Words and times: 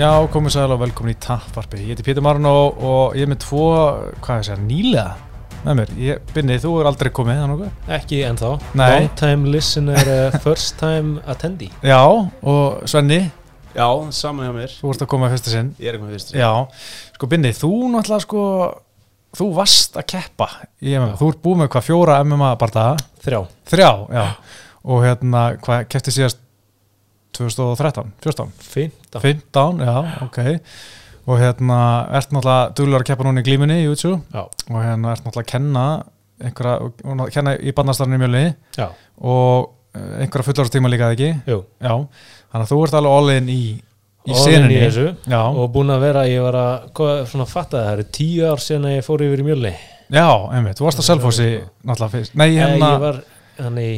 Já, 0.00 0.14
komið 0.32 0.54
sæl 0.54 0.72
og 0.72 0.78
velkomin 0.80 1.12
í 1.12 1.16
Tapparpi. 1.20 1.82
Ég 1.84 1.90
heiti 1.92 2.04
Pétur 2.06 2.24
Marno 2.24 2.50
og 2.72 3.16
ég 3.18 3.26
er 3.26 3.28
með 3.28 3.42
tvo, 3.42 3.64
hvað 4.24 4.38
er 4.38 4.46
það, 4.46 4.62
nýlega 4.64 5.02
með 5.66 5.76
mér. 5.76 5.92
Ég, 6.00 6.22
Binni, 6.32 6.56
þú 6.62 6.70
er 6.80 6.88
aldrei 6.88 7.10
komið, 7.18 7.40
þannig 7.42 7.66
að 7.66 7.92
Ekki 7.98 8.22
ennþá 8.30 8.54
Nei. 8.80 8.86
Long 8.94 9.10
time 9.20 9.52
listener, 9.52 10.00
uh, 10.08 10.38
first 10.46 10.78
time 10.80 11.20
attendee 11.28 11.68
Já, 11.84 12.00
og 12.00 12.88
Svenni, 12.88 13.20
Já, 13.74 13.84
saman 14.16 14.48
hjá 14.48 14.56
mér 14.56 14.72
þú 14.78 14.94
ert 14.94 15.04
að 15.04 15.12
koma 15.12 15.28
í 15.28 15.34
fyrsta 15.36 15.52
sinn. 15.52 15.72
Ég 15.76 15.92
er 15.92 15.98
eitthvað 16.00 16.16
fyrst 16.16 16.32
Já, 16.40 16.50
sko 17.18 17.32
Binni, 17.34 17.52
þú 17.60 17.74
náttúrulega 17.92 18.24
sko, 18.24 18.48
þú 19.36 19.52
varst 19.60 20.00
að 20.00 20.10
keppa 20.16 20.48
í 20.80 20.96
MMA. 20.96 21.18
Þú 21.20 21.34
ert 21.34 21.44
búið 21.44 21.60
með 21.66 21.74
hvað 21.76 21.90
fjóra 21.92 22.22
MMA 22.24 22.54
bardaga? 22.64 23.08
Þrjá 23.26 23.42
Þrjá, 23.74 23.90
já. 24.16 24.28
Og 24.80 25.04
hérna, 25.04 25.50
hvað 25.60 25.90
keppti 25.92 26.16
síðast 26.22 26.46
2013, 27.36 28.14
14? 28.24 28.54
15 28.70 29.20
15, 29.22 29.84
já, 29.86 29.96
ok. 30.26 30.40
Og 31.30 31.38
hérna, 31.38 31.80
ert 32.16 32.32
náttúrulega 32.34 32.70
duglegar 32.74 33.04
að 33.04 33.10
keppa 33.10 33.26
núna 33.26 33.42
í 33.42 33.46
glímunni 33.46 33.82
í. 33.84 33.90
Já, 33.90 34.42
og 34.42 34.78
hérna 34.80 35.12
ert 35.14 35.26
náttúrulega 35.26 35.44
að 35.44 35.52
kenna 35.52 35.84
einhverja, 36.40 36.88
og 37.04 37.34
kenna 37.34 37.54
í 37.60 37.74
barnastarinu 37.76 38.16
í 38.16 38.22
mjöli 38.24 38.42
og 39.20 39.70
eh, 39.94 40.22
einhverja 40.24 40.48
fullorðstíma 40.48 40.90
líka 40.90 41.12
ekki? 41.14 41.30
Jú. 41.50 41.60
Já, 41.82 41.94
þannig 42.50 42.64
að 42.64 42.72
þú 42.72 42.80
ert 42.86 42.98
alveg 43.00 43.16
all 43.18 43.32
in 43.36 43.52
í 43.52 43.62
í 44.28 44.34
já, 44.36 45.40
Og 45.48 45.70
búin 45.72 45.92
að 45.94 46.02
vera, 46.04 46.26
ég 46.28 46.42
var 46.44 46.58
að 46.60 47.26
svona 47.30 47.46
fatta 47.48 47.78
það, 47.78 47.86
það 47.86 47.92
eru 47.94 48.06
tíu 48.18 48.48
ár 48.50 48.60
síðan 48.60 48.88
að 48.90 48.96
ég 48.98 49.06
fór 49.06 49.24
yfir 49.24 49.42
í 49.42 49.46
mjölni. 49.46 49.74
Já, 50.10 50.26
einmitt, 50.50 50.76
þú 50.80 50.88
varst 50.88 51.00
á 51.00 51.04
Selfossi 51.06 51.50
náttúrulega 51.86 52.12
fyrst, 52.16 52.34
nei 52.36 52.48
hérna 52.56 52.90
Ég 52.96 53.04
var 53.04 53.20
hann 53.60 53.78
í 53.80 53.92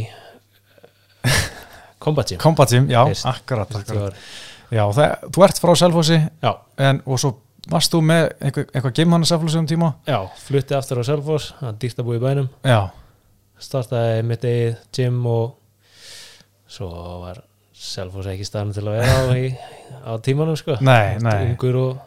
Combat 2.02 2.28
Gym. 2.32 2.38
Combat 2.42 2.72
Gym, 2.74 2.88
já, 2.90 3.02
Fyrst. 3.08 3.26
akkurat, 3.30 3.74
akkurat. 3.78 4.14
já, 4.72 4.82
það, 4.98 5.14
þú 5.36 5.44
ert 5.46 5.60
frá 5.62 5.72
Selfossi 5.78 6.18
og 7.06 7.18
svo 7.22 7.32
varst 7.70 7.92
þú 7.94 8.00
með 8.02 8.24
einhver, 8.42 8.66
eitthvað 8.72 8.92
að 8.92 9.30
Selfossi 9.30 9.60
um 9.62 9.66
tíma? 9.70 9.92
Já, 10.10 10.18
flutti 10.48 10.74
aftur 10.74 10.98
á 10.98 11.04
Selfoss 11.06 11.52
Það 11.60 11.68
er 11.70 11.76
dýrt 11.84 12.00
að 12.02 12.08
búa 12.08 12.18
í 12.18 12.22
bænum. 12.26 12.48
Já, 12.66 12.80
Startaði 13.62 14.22
mitt 14.26 14.42
eigið 14.48 14.78
gym 14.98 15.20
og 15.30 15.52
svo 16.72 16.88
var 17.22 17.42
Selfoss 17.82 18.28
ekki 18.30 18.46
staðan 18.46 18.72
til 18.74 18.84
að 18.86 18.96
vera 18.98 19.14
á, 19.14 19.22
í, 19.42 19.46
á 20.06 20.12
tímanum 20.22 20.58
sko. 20.58 20.76
Nei, 20.82 21.18
nei. 21.22 21.38
Ungur 21.52 21.78
og 21.82 22.00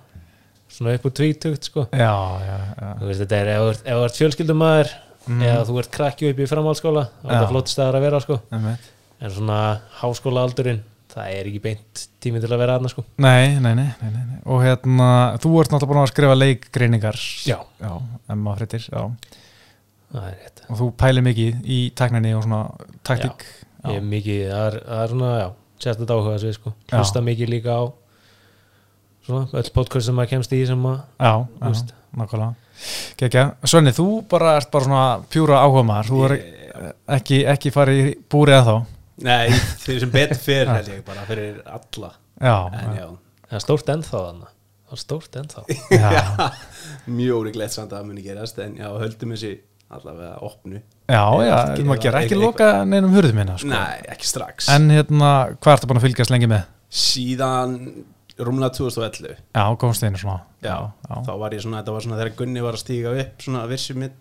svona 0.75 0.95
upp 0.97 1.07
úr 1.07 1.13
tvítugt 1.15 1.69
sko. 1.69 1.85
Já, 1.95 2.11
já, 2.43 2.57
já, 2.79 2.89
þú 2.99 3.09
veist 3.09 3.23
þetta 3.23 3.39
er 3.41 3.49
ef 3.53 3.63
þú 3.63 3.71
ert- 3.71 4.21
fjölskyldumæður 4.21 4.93
Mm. 5.25 5.39
eða 5.41 5.61
þú 5.65 5.75
ert 5.81 5.87
krakki 5.89 6.27
upp 6.29 6.37
í 6.37 6.45
framhaldsskóla 6.45 7.01
þá 7.09 7.23
er 7.25 7.31
þetta 7.31 7.45
flott 7.49 7.69
staðar 7.71 7.95
að 7.97 8.03
vera 8.05 8.17
sko. 8.21 8.35
Einmitt 8.53 8.83
en 9.25 9.33
svona 9.33 9.59
háskólaaldurinn 10.01 10.83
það 11.15 11.31
er 11.31 11.49
ekki 11.49 11.61
beint 11.63 12.03
tími 12.23 12.41
til 12.43 12.51
að 12.51 12.61
vera 12.61 12.75
aðna 12.77 12.91
sko. 12.91 13.05
Nei, 13.23 13.55
nei, 13.63 13.71
nei, 13.77 13.87
nei, 14.01 14.11
nei, 14.13 14.39
og 14.51 14.63
hérna, 14.65 15.09
þú 15.41 15.51
ert 15.61 15.71
náttúrulega 15.71 15.91
búin 15.93 16.01
að 16.01 16.11
skrifa 16.11 16.37
leikgreiningar. 16.37 17.19
Já. 17.47 17.57
já 17.81 17.91
Emma 18.35 18.55
Frittir, 18.57 18.87
já. 18.89 19.05
Það 20.15 20.25
er 20.29 20.39
rétt. 20.39 20.63
Og 20.67 20.79
þú 20.81 20.87
pælir 20.99 21.25
mikið 21.25 21.69
í 21.71 21.77
tekninni 21.97 22.33
og 22.35 22.43
svona 22.45 22.63
taktík. 23.07 23.45
Já, 23.45 23.93
ég 23.93 24.01
er 24.01 24.09
mikið, 24.11 24.41
það 24.51 24.65
er, 24.65 24.79
það 24.89 25.03
er 25.03 25.13
svona 25.13 25.31
já, 25.35 25.47
sérstætt 25.85 26.15
áhuga 26.15 26.41
svið 26.43 26.57
sko. 26.57 26.73
Já. 26.89 26.97
hlusta 26.97 27.23
mikið 27.29 27.53
líka 27.53 27.77
á 27.79 27.83
svona 29.25 29.61
öll 29.61 29.71
podcast 29.75 30.09
sem 30.09 30.17
maður 30.19 30.33
kemst 30.35 30.55
í 30.55 30.61
sem 30.67 30.81
maður 30.81 31.05
já, 31.15 31.33
já 31.61 31.95
nákvæmlega. 32.15 32.51
Gekja. 33.19 33.45
Svenni, 33.63 33.95
þú 33.95 34.09
bara 34.31 34.57
ert 34.59 34.67
bara 34.71 34.87
svona 34.87 35.05
pjúra 35.31 35.61
áhuga 35.63 36.01
þú 36.07 36.19
er 36.27 36.35
ekki, 37.15 37.41
ekki 37.47 37.71
farið 37.71 38.01
í 38.01 38.13
búrið 38.31 38.59
að 38.59 38.69
þá 38.69 38.94
Nei, 39.23 39.47
þeir 39.85 40.01
sem 40.03 40.11
betur 40.11 40.39
fyrir 40.41 40.71
held 40.75 40.89
ég 40.91 41.05
bara 41.07 41.23
fyrir 41.29 41.61
alla. 41.71 42.11
Já, 42.41 42.55
En 42.81 42.97
já, 42.99 43.05
það 43.47 43.55
er 43.59 43.63
stórt 43.63 43.91
ennþá 43.93 44.23
þannig 44.25 44.49
það 44.85 44.97
er 44.97 45.01
stórt 45.01 45.37
ennþá. 45.41 45.63
Já, 46.15 46.49
mjög 47.09 47.39
ólíklegt 47.39 47.73
samt 47.73 47.93
að 47.93 48.01
það 48.01 48.09
muni 48.09 48.25
gerast 48.25 48.59
En 48.61 48.75
já, 48.77 48.89
höldum 49.01 49.31
þessi 49.35 49.53
allavega 49.95 50.35
opnu. 50.45 50.81
Já, 51.09 51.21
já 51.45 51.55
maður 51.85 52.01
ger 52.03 52.17
ekki 52.19 52.37
loka 52.39 52.67
neinum 52.89 53.13
hurðum 53.15 53.37
minna 53.39 53.55
sko. 53.61 53.69
Nei, 53.71 54.01
ekki 54.11 54.27
strax. 54.27 54.67
En 54.73 54.89
hérna, 54.93 55.31
hvað 55.61 55.77
ertu 55.77 55.89
búin 55.89 56.01
að 56.01 56.07
fylgjast 56.09 56.33
lengi 56.33 56.49
með? 56.51 56.65
Síðan 56.95 57.75
rúmlega 58.41 58.73
2011 58.75 59.35
já, 59.55 59.63
komst 59.79 60.03
einu 60.03 60.19
svona. 60.19 60.41
Já, 60.65 60.75
já, 61.07 61.15
þá 61.27 61.33
var 61.39 61.53
ég 61.55 61.63
svona, 61.63 61.79
þetta 61.81 61.93
var 61.95 62.05
svona 62.05 62.17
þegar 62.19 62.33
Gunni 62.41 62.63
var 62.65 62.75
að 62.75 62.81
stíga 62.81 63.13
upp 63.21 63.43
Svona 63.45 63.61
vissi 63.69 63.95
mitt, 63.95 64.15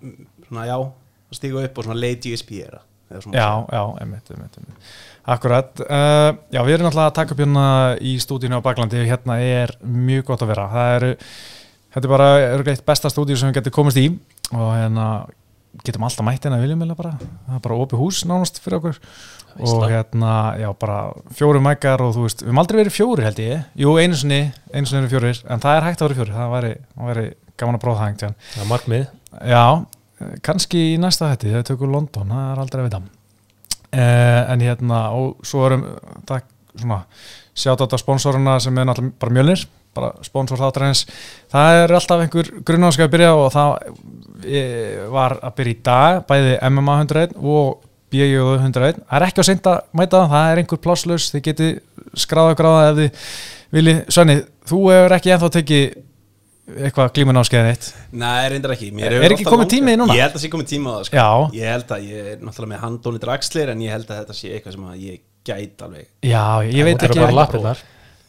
svona 0.47 0.67
já 0.69 0.77
Að 0.79 1.39
stíga 1.39 1.65
upp 1.67 1.81
og 1.81 1.87
svona 1.89 2.13
GSP 2.23 2.61
era 2.63 2.69
eða 2.69 2.83
svona- 2.83 2.91
Já, 3.11 3.49
já, 3.71 3.83
einmitt, 4.01 4.31
einmitt, 4.33 4.57
einmitt. 4.59 4.95
Akkurat, 5.35 5.71
uh, 5.85 6.31
já, 6.53 6.61
við 6.67 6.75
erum 6.77 6.89
alltaf 6.91 7.07
að 7.09 7.15
taka 7.19 7.35
upp 7.35 7.41
hérna 7.41 7.67
í 8.01 8.17
stúdínu 8.21 8.59
á 8.61 8.65
Baklandi, 8.65 9.05
hérna 9.09 9.39
er 9.41 9.73
mjög 9.85 10.27
gott 10.33 10.45
að 10.45 10.53
vera, 10.53 10.67
það 10.73 10.97
eru, 10.99 11.13
þetta 11.95 12.09
er 12.09 12.13
bara, 12.13 12.29
eru 12.51 12.67
greitt 12.67 12.85
besta 12.85 13.13
stúdíu 13.13 13.39
sem 13.41 13.49
við 13.49 13.61
getum 13.61 13.77
komist 13.79 14.01
í 14.01 14.11
og 14.53 14.69
hérna 14.75 15.07
getum 15.85 16.05
alltaf 16.07 16.27
mætt 16.27 16.45
hérna 16.45 16.61
viljum 16.63 16.85
vilja 16.85 16.99
bara, 16.99 17.15
það 17.47 17.57
er 17.57 17.65
bara 17.65 17.79
opið 17.87 18.03
hús 18.05 18.21
nánast 18.29 18.61
fyrir 18.63 18.79
okkur. 18.81 19.01
Og 19.55 19.85
hérna, 19.87 20.35
já, 20.59 20.69
bara 20.79 20.99
fjóri 21.39 21.63
mækar 21.63 22.03
og 22.03 22.15
þú 22.17 22.27
veist, 22.27 22.43
við 22.43 22.51
höfum 22.51 22.61
aldrei 22.65 22.79
verið 22.81 22.95
fjóri 22.97 23.27
held 23.27 23.43
ég, 23.43 23.67
jú, 23.79 23.97
einu 24.03 24.19
sinni, 24.19 24.41
einu 24.75 24.91
sinni 24.91 25.05
eru 25.05 25.13
fjórir, 25.13 25.43
en 25.47 25.63
það 25.63 25.79
er 25.79 25.87
hægt 25.89 26.03
að 26.03 26.09
vera 26.09 26.19
fjóri, 26.21 26.35
það 26.35 26.55
væri, 26.57 26.73
það 26.95 27.11
væri 27.11 27.27
gaman 27.63 27.79
að 27.79 27.85
prófa 27.85 28.01
það 28.01 28.09
hengt, 28.11 28.25
það 28.51 28.65
er 28.65 28.71
markmið 28.73 29.05
Já, 29.35 29.65
kannski 30.45 30.83
í 30.95 30.99
næsta 31.01 31.31
hætti 31.33 31.53
þegar 31.53 31.69
tökur 31.71 31.93
London, 31.93 32.35
það 32.35 32.51
er 32.51 32.65
aldrei 32.65 32.83
að 32.83 32.89
vita. 32.89 33.01
Eh, 33.95 34.43
en 34.53 34.65
hérna 34.65 35.01
og 35.15 35.47
svo 35.47 35.65
erum 35.69 35.87
það 36.27 36.45
svona 36.75 37.01
sjátt 37.55 37.79
á 37.79 37.85
þetta 37.85 38.03
sponsoruna 38.03 38.59
sem 38.63 38.79
er 38.79 38.89
náttúrulega 38.89 39.21
bara 39.23 39.35
mjölnir, 39.37 39.65
bara 39.95 40.13
sponsor 40.27 40.59
þáttarins. 40.59 41.05
Það 41.53 41.81
er 41.81 41.95
alltaf 41.95 42.23
einhver 42.25 42.51
grunnáskap 42.67 43.07
að 43.07 43.15
byrja 43.15 43.35
og 43.39 43.51
það 43.55 43.75
eh, 44.45 45.03
var 45.15 45.39
að 45.39 45.59
byrja 45.61 45.77
í 45.77 45.83
dag, 45.87 46.23
bæði 46.31 46.57
MMA 46.71 46.97
101 47.05 47.37
og 47.39 47.85
BJU 48.15 48.55
101 48.61 49.03
það 49.03 49.19
er 49.19 49.27
ekki 49.27 49.43
á 49.43 49.49
seint 49.49 49.69
að 49.69 49.79
mæta 49.97 50.25
það, 50.31 50.49
er 50.51 50.63
einhver 50.63 50.81
plásslaus 50.83 51.31
þið 51.35 51.45
geti 51.49 51.71
skráða 52.25 52.57
gráða 52.59 52.91
ef 52.91 52.99
þið 52.99 53.31
vilji, 53.75 53.95
Svenni, 54.15 54.37
þú 54.69 54.83
hefur 54.93 55.17
ekki 55.17 55.35
ennþá 55.35 55.51
tekið 55.57 55.97
eitthvað 56.65 57.11
glímun 57.17 57.37
áskeiðin 57.43 57.71
eitt 57.75 57.89
Nei, 58.13 58.49
reyndar 58.49 58.73
ekki. 58.75 58.89
Mér 58.97 59.07
Er 59.11 59.17
hefur 59.19 59.35
ekki 59.37 59.45
komið 59.45 59.59
langað- 59.65 59.73
tími 59.75 59.97
núna? 60.01 60.15
Ég 60.17 60.23
held 60.25 60.33
að 60.33 60.39
það 60.39 60.45
sé 60.47 60.51
komið 60.55 60.69
tími 60.73 60.87
á 60.89 60.95
það 60.95 61.05
sko. 61.09 61.17
Já, 61.17 61.29
Ég 61.59 61.73
held 61.75 61.89
að 61.97 62.07
ég 62.09 62.31
er 62.33 62.39
náttúrulega 62.41 62.73
með 62.73 62.81
handóni 62.87 63.21
dragslir 63.21 63.69
En 63.75 63.83
ég 63.85 63.91
held 63.93 64.07
að 64.09 64.21
þetta 64.23 64.35
sé 64.39 64.49
eitthvað 64.55 64.73
sem 64.79 64.87
að 64.89 65.03
ég 65.05 65.21
gæt 65.45 65.83
alveg. 65.85 66.07
Já, 66.25 66.45
ég 66.65 66.85
veit 66.89 66.99
Það 66.99 67.05
eru 67.05 67.15
bara 67.21 67.27
ekki 67.29 67.37
lappirnar. 67.37 67.83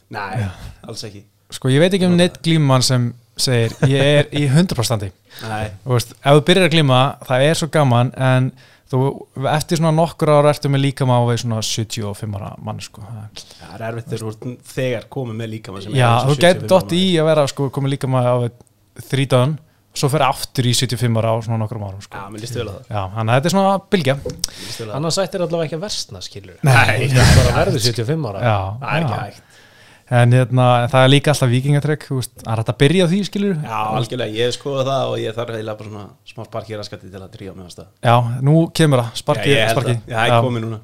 Nei, 0.10 0.48
alls 0.88 1.04
ekki. 1.08 1.24
Sko, 1.56 1.70
ég 1.72 1.80
veit 1.80 1.94
ekki 1.96 2.06
um 2.10 2.18
neitt 2.18 2.42
glímumann 2.44 2.84
sem 2.84 3.14
segir 3.38 3.72
ég 3.88 4.02
er 4.20 4.26
í 4.36 4.44
100% 4.52 4.84
standi. 4.84 5.12
Nei, 5.48 5.70
Þú 5.86 5.94
veist, 5.96 6.12
ef 6.12 6.36
þú 6.36 6.44
byrjar 6.50 6.68
að 6.68 6.74
glíma, 6.76 7.00
það 7.26 7.42
er 7.50 7.54
svo 7.56 7.68
gaman 7.72 8.12
en 8.18 8.52
þú, 8.92 9.00
eftir 9.52 9.80
svona 9.82 9.92
nokkur 9.98 10.32
ára 10.36 10.52
ertu 10.54 10.70
með 10.72 10.84
líkama 10.86 11.18
á 11.18 11.22
við 11.30 11.42
svona 11.44 11.60
75 11.66 12.38
ára 12.40 12.52
mann, 12.66 12.82
sko. 12.84 13.04
Það 13.06 13.76
er 13.80 13.86
erfitt 13.90 14.10
þegar 14.12 14.24
þú 14.24 14.32
ert 14.34 14.72
þegar 14.76 15.08
komið 15.18 15.40
með 15.42 15.54
líkama 15.56 15.84
sem 15.86 15.96
er 15.96 16.02
Já, 16.04 16.10
þú 16.26 16.36
75 16.36 16.46
getur 16.46 16.74
dott 16.76 16.96
í 16.98 17.04
að 17.22 17.30
vera, 17.32 17.48
sko, 17.54 17.70
komið 17.80 17.96
líkama 17.96 18.22
á 18.26 18.36
við 18.46 18.54
þrítaðan, 19.10 19.56
svo 19.96 20.10
fer 20.12 20.26
aftur 20.28 20.68
í 20.70 20.74
75 20.76 21.20
ára 21.22 21.34
á 21.34 21.36
svona 21.46 21.60
nokkur 21.64 21.82
árum, 21.82 22.02
sko. 22.04 22.20
Já, 22.20 22.30
mér 22.36 22.44
líst 22.46 22.56
vel 22.60 22.68
á 22.68 22.74
það. 22.76 22.86
Já, 22.92 23.02
þannig 23.16 23.32
að 23.32 23.36
þetta 23.40 23.50
er 23.52 23.56
svona 23.56 23.76
bylgja. 23.96 24.16
Annars 25.00 25.20
ættir 25.24 25.46
allavega 25.46 25.68
ekki 25.70 25.78
að 25.80 25.86
versna 25.86 26.22
skilur 26.26 26.58
Nei, 26.68 27.08
það 27.16 27.36
bara 27.40 27.54
verður 27.62 27.86
75 27.90 28.30
ára. 28.32 28.42
Já, 28.46 28.58
Það 28.82 28.96
er 28.96 29.06
ekki 29.06 29.16
já. 29.16 29.26
hægt 29.26 29.55
En 30.14 30.34
hérna, 30.36 30.66
það 30.86 31.04
er 31.04 31.10
líka 31.10 31.34
alltaf 31.34 31.50
veist, 31.50 32.34
það 32.38 32.52
er 32.52 32.60
hægt 32.60 32.68
að 32.70 32.76
byrja 32.84 33.06
á 33.06 33.10
því, 33.10 33.20
skilur 33.26 33.54
Já, 33.58 33.78
algjörlega, 33.98 34.36
ég 34.38 34.50
hef 34.52 34.58
skoðað 34.60 34.90
það 34.92 35.14
og 35.14 35.16
ég 35.18 35.34
þarf 35.34 35.56
eiginlega 35.56 35.80
bara 35.80 35.90
svona 35.90 36.04
smá 36.30 36.44
sparki 36.46 36.78
raskati 36.78 37.10
til 37.10 37.22
að 37.24 37.32
drífa 37.34 37.56
með 37.58 37.72
það 37.80 37.88
Já, 38.06 38.18
nú 38.46 38.54
kemur 38.78 39.02
það, 39.02 39.18
sparki, 39.24 39.50
Já, 39.50 39.58
ég 39.64 39.74
sparki 39.74 39.96
Já, 40.06 40.20
er 40.22 40.36
komið 40.46 40.66
núna. 40.68 40.80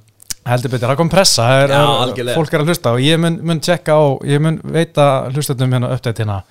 Heldur 0.49 0.73
betur, 0.73 0.89
það 0.89 0.97
kom 1.03 1.13
pressa, 1.13 1.45
er, 1.53 1.75
Já, 1.75 1.83
er, 2.09 2.33
fólk 2.33 2.57
er 2.57 2.63
að 2.63 2.73
hlusta 2.73 2.95
og 2.95 3.05
ég 3.05 3.21
mun, 3.21 3.37
mun 3.45 3.61
tjekka 3.61 3.93
á, 3.93 4.03
ég 4.25 4.41
mun 4.41 4.57
veita 4.73 5.07
hlustandum 5.29 5.77
hérna 5.77 5.93
uppdætt 5.93 6.23
hérna 6.23 6.41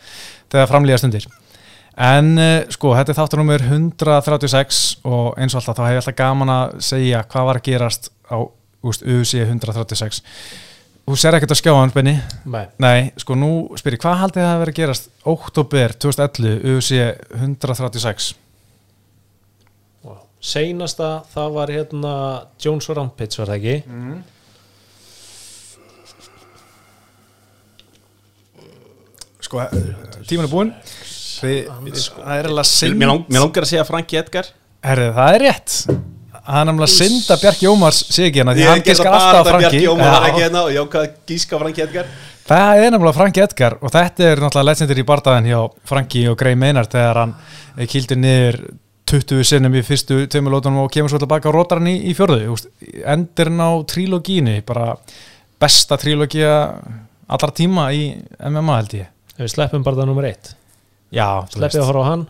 þegar 0.46 0.70
framlýja 0.70 1.02
stundir. 1.02 1.26
En 1.98 2.32
uh, 2.38 2.62
sko, 2.70 2.94
þetta 2.94 3.10
er 3.10 3.18
þáttur 3.18 3.42
nummer 3.42 3.66
136 3.66 5.00
og 5.10 5.34
eins 5.42 5.56
og 5.56 5.64
alltaf 5.64 5.80
þá 5.80 5.84
hef 5.88 5.96
ég 5.96 6.02
alltaf 6.04 6.18
gaman 6.22 6.54
að 6.54 6.78
segja 6.86 7.26
hvað 7.26 7.50
var 7.50 7.58
að 7.58 7.66
gerast 7.66 8.12
á 8.30 8.38
úst, 8.86 9.02
UC 9.02 9.42
136. 9.42 10.22
Þú 11.08 11.16
ser 11.18 11.34
ekkert 11.34 11.52
að 11.54 11.58
skjá 11.58 11.72
hann, 11.74 11.90
Benni? 11.94 12.12
Nei. 12.46 12.66
Nei, 12.82 12.98
sko 13.18 13.34
nú 13.38 13.48
spyrir, 13.80 13.98
hvað 14.02 14.20
haldið 14.20 14.44
það 14.44 14.50
að 14.52 14.60
vera 14.62 14.72
að 14.74 14.78
gerast 14.78 15.08
oktober 15.32 15.94
2011 16.04 16.76
UC 16.76 16.90
136? 17.40 18.28
Wow. 20.06 20.20
Seinasta 20.52 21.08
það 21.34 21.56
var 21.56 21.72
hérna 21.74 22.12
Jones 22.62 22.86
Rampage 22.94 23.40
var 23.42 23.50
það 23.50 23.58
ekki 23.58 23.76
Sko, 29.40 29.62
tíman 30.28 30.44
er 30.46 30.52
búinn. 30.52 30.72
Þið- 31.40 31.68
Það 32.20 32.34
er 32.38 32.48
alveg 32.50 32.66
synd. 32.68 32.96
Mér, 33.00 33.08
lang, 33.08 33.22
mér 33.32 33.40
langar 33.46 33.64
að 33.64 33.70
segja 33.70 33.84
Franki 33.88 34.16
Edgar 34.20 34.46
Herri, 34.84 35.06
það 35.16 35.34
er 35.34 35.40
rétt 35.40 35.99
Það 36.50 36.60
er 36.60 36.66
náttúrulega 36.66 36.90
synd 36.96 37.28
að 37.30 37.42
Bjarki 37.44 37.68
Ómars 37.70 37.98
sé 38.10 38.24
ekki 38.26 38.40
hérna 38.40 38.54
því 38.56 38.64
hann 38.66 38.80
gíska 38.82 39.10
alltaf 39.10 39.36
að 39.38 39.50
Franki 39.52 39.82
hérna 39.84 40.22
hérna 40.34 40.62
Það 42.50 42.80
er 42.80 42.90
náttúrulega 42.90 43.18
Franki 43.20 43.42
Edgar 43.44 43.76
og 43.78 43.92
þetta 43.94 44.24
er 44.26 44.42
náttúrulega 44.42 44.68
leitsendir 44.72 45.00
í 45.02 45.06
bardaðin 45.06 45.50
hjá 45.52 45.60
Franki 45.86 46.24
og 46.26 46.38
Grey 46.40 46.58
Maynard 46.58 46.90
þegar 46.90 47.20
hann 47.22 47.36
eh, 47.76 47.86
kýldi 47.86 48.18
niður 48.18 48.58
20 49.10 49.46
sinnum 49.46 49.76
í 49.78 49.84
fyrstu 49.86 50.24
tömulótunum 50.30 50.84
og 50.84 50.90
kemur 50.94 51.12
svo 51.12 51.20
tilbaka 51.22 51.50
á 51.50 51.54
rótarni 51.54 51.94
í, 52.00 52.10
í 52.10 52.16
fjörðu 52.18 52.56
Endurinn 53.14 53.62
á 53.62 53.70
trílogínu 53.94 54.56
bara 54.66 54.92
besta 55.62 55.98
trílogíja 56.02 56.56
allra 57.30 57.54
tíma 57.54 57.92
í 57.94 58.08
MMA 58.42 58.80
held 58.80 58.96
ég. 58.98 59.10
Við 59.38 59.54
sleppum 59.54 59.86
bardaðin 59.86 60.16
nr. 60.16 60.32
1 60.34 60.56
Sleppið 61.50 61.80
að 61.82 61.88
horfa 61.90 62.02
á 62.06 62.10
hann. 62.10 62.26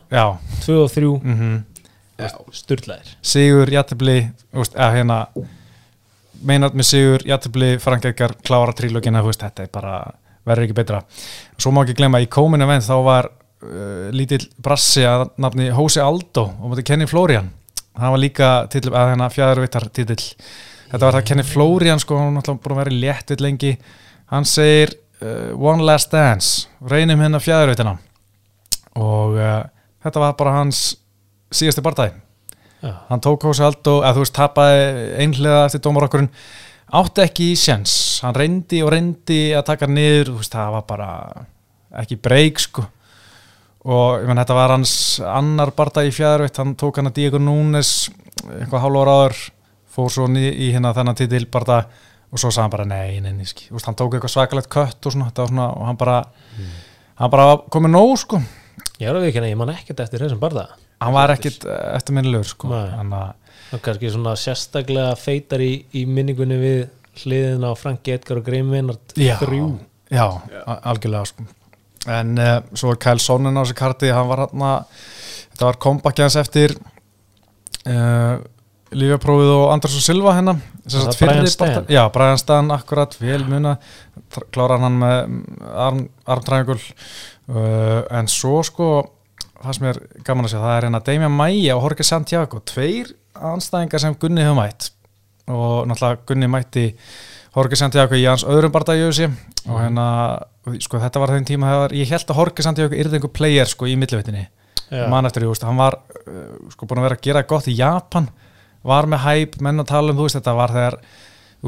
2 0.64 0.76
og 0.84 0.92
3 0.92 1.10
styrlaðir 2.54 3.14
Sigur, 3.22 3.70
Jættibli 3.72 4.18
hérna, 4.76 5.20
meinat 6.46 6.76
með 6.76 6.88
Sigur, 6.88 7.26
Jættibli 7.28 7.74
Frankegar, 7.82 8.34
klára 8.44 8.74
trílögin 8.76 9.18
þetta 9.20 9.64
er 9.64 9.70
bara, 9.72 10.00
verður 10.46 10.68
ekki 10.68 10.78
betra. 10.78 11.02
Svo 11.60 11.72
má 11.74 11.84
ekki 11.84 11.98
glemma, 12.00 12.22
í 12.22 12.28
kominu 12.30 12.68
venn 12.68 12.84
þá 12.84 12.96
var 13.04 13.30
uh, 13.30 14.08
lítill 14.14 14.46
brassi 14.62 15.04
að 15.06 15.28
nafni 15.40 15.70
Hósi 15.74 16.02
Aldó 16.02 16.48
og 16.50 16.72
mútið 16.72 16.88
Kenny 16.92 17.08
Florian. 17.10 17.50
Það 17.96 18.14
var 18.14 18.22
líka 18.22 18.50
titl, 18.72 18.92
að 18.94 19.12
hérna 19.12 19.30
fjæðurvittar 19.34 19.88
titill 19.92 20.22
þetta 20.90 21.04
var 21.04 21.18
það 21.18 21.26
Kenny 21.30 21.46
Florian 21.46 22.00
sko, 22.02 22.18
hann 22.18 22.30
var 22.30 22.38
náttúrulega 22.38 22.64
búin 22.64 22.76
að 22.76 22.82
vera 22.82 22.94
í 22.94 23.00
léttill 23.04 23.42
lengi. 23.44 23.74
Hann 24.30 24.46
segir 24.48 24.94
uh, 25.20 25.50
One 25.58 25.84
Last 25.86 26.14
Dance, 26.14 26.70
reynum 26.80 27.20
hérna 27.22 27.42
fjæðurvittina 27.42 27.98
og 29.00 29.36
uh, 29.38 29.62
þetta 30.02 30.22
var 30.22 30.34
bara 30.38 30.56
hans 30.58 30.80
síðasti 31.54 31.84
bardagi. 31.84 32.16
Já, 32.80 32.94
hann 33.10 33.20
tók 33.20 33.44
Hósi 33.44 33.64
Aldo, 33.66 33.98
eða 34.00 34.14
þú 34.16 34.24
veist 34.24 34.36
tapaði 34.36 34.84
einhlega 35.20 35.64
eftir 35.66 35.82
dómarokkurinn. 35.84 36.30
Átti 37.00 37.22
ekki 37.22 37.50
í 37.52 37.58
sjens, 37.58 37.92
hann 38.24 38.34
reyndi 38.34 38.80
og 38.82 38.90
reyndi 38.94 39.42
að 39.54 39.66
taka 39.68 39.88
veist 40.40 40.56
það 40.56 40.72
var 40.78 40.86
bara 40.88 41.10
ekki 42.00 42.18
breyk 42.22 42.62
sko. 42.62 42.86
Og 43.90 44.20
ég 44.20 44.28
menn 44.28 44.40
þetta 44.40 44.56
var 44.56 44.74
hans 44.74 44.94
annar 45.24 45.72
barda 45.76 46.04
í 46.04 46.12
fjæðarveitt, 46.12 46.58
hann 46.60 46.74
tók 46.80 47.00
hann 47.00 47.08
að 47.08 47.20
Diego 47.20 47.40
Núnes 47.40 48.10
eitthvað 48.58 48.84
hálfa 48.84 49.04
ára 49.04 49.16
áður 49.16 49.40
fór 49.90 50.12
svo 50.12 50.28
ný, 50.30 50.46
í 50.48 50.70
hérna 50.74 50.92
þennan 50.96 51.18
titil 51.18 51.46
barda 51.50 51.82
og 52.30 52.38
svo 52.38 52.50
sagði 52.50 52.62
hann 52.64 52.74
bara 52.74 52.88
nei, 52.88 53.20
nei, 53.24 53.32
nei 53.34 53.86
hann 53.88 53.98
tók 53.98 54.14
eitthvað 54.14 54.34
svakalegt 54.36 54.70
kött 54.70 55.06
og 55.06 55.14
svona, 55.14 55.30
þetta 55.30 55.44
var 55.44 55.52
svona 55.52 55.68
og 55.74 55.88
hann 55.88 55.98
bara, 56.00 56.18
hann 57.20 57.32
bara 57.32 57.46
komið 57.74 57.94
nóg 57.96 58.12
sko, 58.22 58.40
ég 59.00 59.08
er 59.10 59.16
að 59.18 59.28
ekki, 59.30 59.44
ég 59.48 59.58
man 59.58 59.72
ekkert 59.74 60.04
eftir 60.06 60.24
þessum 60.24 60.42
barða 60.42 60.68
hann 61.00 61.16
var 61.16 61.32
ekkit 61.34 61.64
eftirminnilegur 61.96 62.50
sko, 62.50 62.72
Nei. 62.72 62.90
hann 62.98 63.14
að 63.16 63.30
og 63.70 63.82
kannski 63.84 64.10
svona 64.10 64.34
sérstaklega 64.38 65.14
feitar 65.18 65.62
í, 65.62 65.72
í 65.94 66.02
minningunni 66.08 66.58
við 66.58 66.80
hliðin 67.22 67.66
á 67.66 67.70
Franki 67.78 68.14
Edgar 68.16 68.40
og 68.40 68.46
Graham 68.46 68.72
Maynard 68.74 69.14
Já, 70.10 70.26
já, 70.50 70.62
algjörlega 70.90 71.28
sko. 71.30 71.44
en 72.10 72.38
uh, 72.40 72.56
svo 72.74 72.90
var 72.90 73.02
Kyle 73.04 73.22
Sonnen 73.22 73.54
á 73.54 73.62
þessu 73.62 73.76
karti 73.78 74.10
hann 74.14 74.30
var 74.30 74.46
hann 74.48 74.64
þetta 75.52 75.68
var 75.68 75.78
comeback 75.84 76.22
hans 76.24 76.38
eftir 76.40 76.74
uh, 77.86 78.40
lífjaprófið 78.90 79.52
og 79.54 79.66
Andersson 79.76 80.02
Silva 80.02 80.34
var 80.34 81.18
Brian 81.20 81.46
Stan. 81.46 81.84
já, 81.86 82.02
Brian 82.10 82.40
Stan, 82.40 82.70
akkurat, 82.74 83.14
vel 83.20 83.44
muna 83.46 83.76
klárar 84.50 84.82
hann 84.82 84.98
með 84.98 85.20
arm, 85.70 86.00
armtræðingul 86.26 86.80
uh, 87.50 88.04
en 88.18 88.30
svo 88.30 88.60
sko 88.66 88.90
það 89.60 89.76
sem 89.76 89.90
er 89.90 89.98
gaman 90.24 90.46
að 90.46 90.54
sjá, 90.54 90.60
það 90.62 90.76
er 90.76 90.86
hérna 90.86 91.02
Damian 91.06 91.36
Maia 91.36 91.76
og 91.76 91.84
Jorge 91.84 92.06
Santiago, 92.06 92.62
tveir 92.64 93.12
anstæðingar 93.50 94.02
sem 94.02 94.16
Gunni 94.20 94.44
hefur 94.44 94.58
mætt. 94.58 94.90
Og 95.50 95.88
náttúrulega 95.90 96.24
Gunni 96.28 96.48
mætti 96.50 96.86
Jorge 97.54 97.76
Santiago 97.78 98.16
í 98.16 98.24
hans 98.28 98.44
öðrum 98.46 98.72
barndagi 98.72 99.26
og 99.66 99.76
hérna, 99.76 100.06
sko 100.80 101.00
þetta 101.02 101.22
var 101.22 101.34
þeim 101.34 101.48
tíma 101.48 101.72
þegar 101.72 101.94
ég 101.98 102.12
held 102.14 102.30
að 102.30 102.40
Jorge 102.40 102.64
Santiago 102.64 102.96
yrði 102.96 103.18
einhver 103.18 103.32
player 103.34 103.68
sko 103.68 103.88
í 103.90 103.96
millivettinni 103.98 104.46
Já. 104.90 105.06
mann 105.10 105.26
eftir, 105.26 105.46
veist, 105.46 105.66
hann 105.66 105.78
var 105.78 105.98
uh, 105.98 106.54
sko 106.72 106.86
búin 106.86 107.02
að 107.02 107.08
vera 107.08 107.18
að 107.18 107.26
gera 107.26 107.42
gott 107.50 107.68
í 107.70 107.74
Japan 107.78 108.30
var 108.86 109.08
með 109.10 109.24
hæp, 109.26 109.58
menn 109.62 109.82
að 109.82 109.90
tala 109.90 110.14
um, 110.14 110.18
þú 110.18 110.28
veist, 110.28 110.38
þetta 110.38 110.54
var 110.56 110.74
þegar 110.74 110.96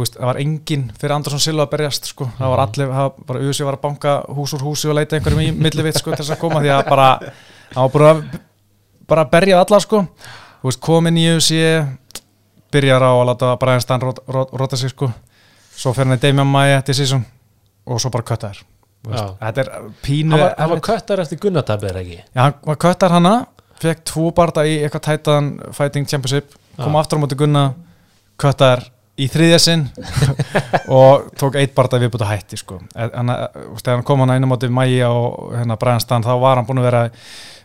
veist, 0.01 0.15
það 0.17 0.29
var 0.31 0.41
enginn 0.41 0.85
fyrir 0.99 1.15
Andersson 1.17 1.43
Silva 1.43 1.67
að 1.67 1.73
berjast, 1.75 2.07
sko, 2.15 2.29
það 2.39 2.53
var 2.55 2.63
allir 2.65 2.93
það 2.93 3.03
var 3.03 3.27
bara 3.29 3.43
USA 3.49 3.67
var 3.69 3.77
að 3.77 3.83
banka 3.83 4.15
hús 4.39 4.55
úr 4.57 4.65
húsi 4.65 4.89
og 4.89 4.97
leita 4.97 5.19
einhverjum 5.19 5.43
í 5.45 5.51
millivitt, 5.53 5.99
sko, 6.01 6.15
til 6.15 6.23
þess 6.25 6.37
að 6.37 6.41
koma 6.41 6.63
því 6.63 6.73
að 6.73 6.87
bara, 6.89 7.09
hann 7.75 7.91
var 7.91 7.93
bara 7.99 8.41
bara 9.13 9.27
að 9.27 9.33
berja 9.35 9.61
alla, 9.61 9.81
sko. 9.83 10.05
Veist, 10.63 10.81
komin 10.81 11.19
í 11.21 11.27
USA 11.35 11.83
byrjar 12.73 13.05
á 13.05 13.13
að 13.13 13.27
láta 13.29 13.53
Brian 13.61 13.83
Stan 13.85 14.01
rota, 14.01 14.23
rota, 14.33 14.57
rota 14.57 14.79
sig, 14.81 14.95
sko. 14.95 15.11
Svo 15.77 15.93
fer 15.97 16.07
hann 16.07 16.17
í 16.17 16.21
Damian 16.23 16.49
Maia 16.49 16.81
til 16.87 16.97
sísum 16.97 17.25
og 17.89 18.01
svo 18.01 18.13
bara 18.15 18.27
kötta 18.29 18.53
þær 18.53 18.63
Þú 19.03 19.11
veist, 19.11 19.23
Já. 19.25 19.31
þetta 19.41 19.63
er 19.63 19.71
pínu 20.05 20.31
hann 20.31 20.43
var, 20.45 20.53
hann 20.61 20.71
var 20.71 20.81
köttar 20.87 21.21
eftir 21.25 21.39
Gunnatabir 21.43 21.97
ekki? 21.99 22.19
Já, 22.23 22.43
hann 22.45 22.59
var 22.69 22.77
köttar 22.85 23.11
hana 23.17 23.33
fekk 23.83 24.05
tvo 24.07 24.29
barda 24.37 24.63
í 24.69 24.77
eitthvað 24.85 25.07
tætaðan 25.09 25.49
Fighting 25.75 26.07
Championship, 26.07 26.53
kom 26.79 26.95
Já. 26.95 27.01
aftur 27.01 27.19
á 27.19 27.23
móti 27.25 27.39
Gunna 27.41 27.65
köttar 28.39 28.85
í 29.21 29.29
þriðja 29.29 29.61
sinn 29.61 29.87
og 30.99 31.29
tók 31.39 31.59
eitt 31.61 31.75
barda 31.77 32.01
viðbútt 32.01 32.25
að 32.25 32.33
hætti 32.33 32.61
sko. 32.61 32.81
en 32.97 33.33
þegar 33.33 33.99
hann 33.99 34.07
kom 34.09 34.23
hann 34.25 34.37
inn 34.37 34.49
á 34.49 34.53
móti 34.53 34.71
Mæja 34.73 35.11
og 35.13 35.57
hérna 35.57 35.77
Brian 35.81 36.01
Stan, 36.01 36.25
þá 36.25 36.33
var 36.41 36.61
hann 36.61 36.69
búin 36.69 36.81
að 36.81 36.89
vera 36.89 37.03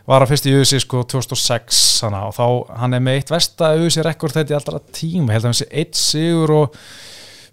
var 0.08 0.24
að 0.24 0.32
fyrst 0.32 0.48
í 0.48 0.54
USA 0.56 0.80
sko 0.80 1.02
2006 1.04 1.82
hana, 2.06 2.24
og 2.30 2.36
þá 2.36 2.78
hann 2.80 2.96
er 2.96 3.04
með 3.04 3.20
eitt 3.20 3.32
vesta 3.32 3.74
USA 3.76 4.04
rekord 4.06 4.36
þetta 4.36 4.54
í 4.54 4.58
allra 4.58 4.80
tíma, 4.88 5.34
held 5.34 5.44
að 5.44 5.50
hann 5.50 5.58
sé 5.60 5.68
eitt 5.68 6.00
sigur 6.00 6.54
og 6.62 6.78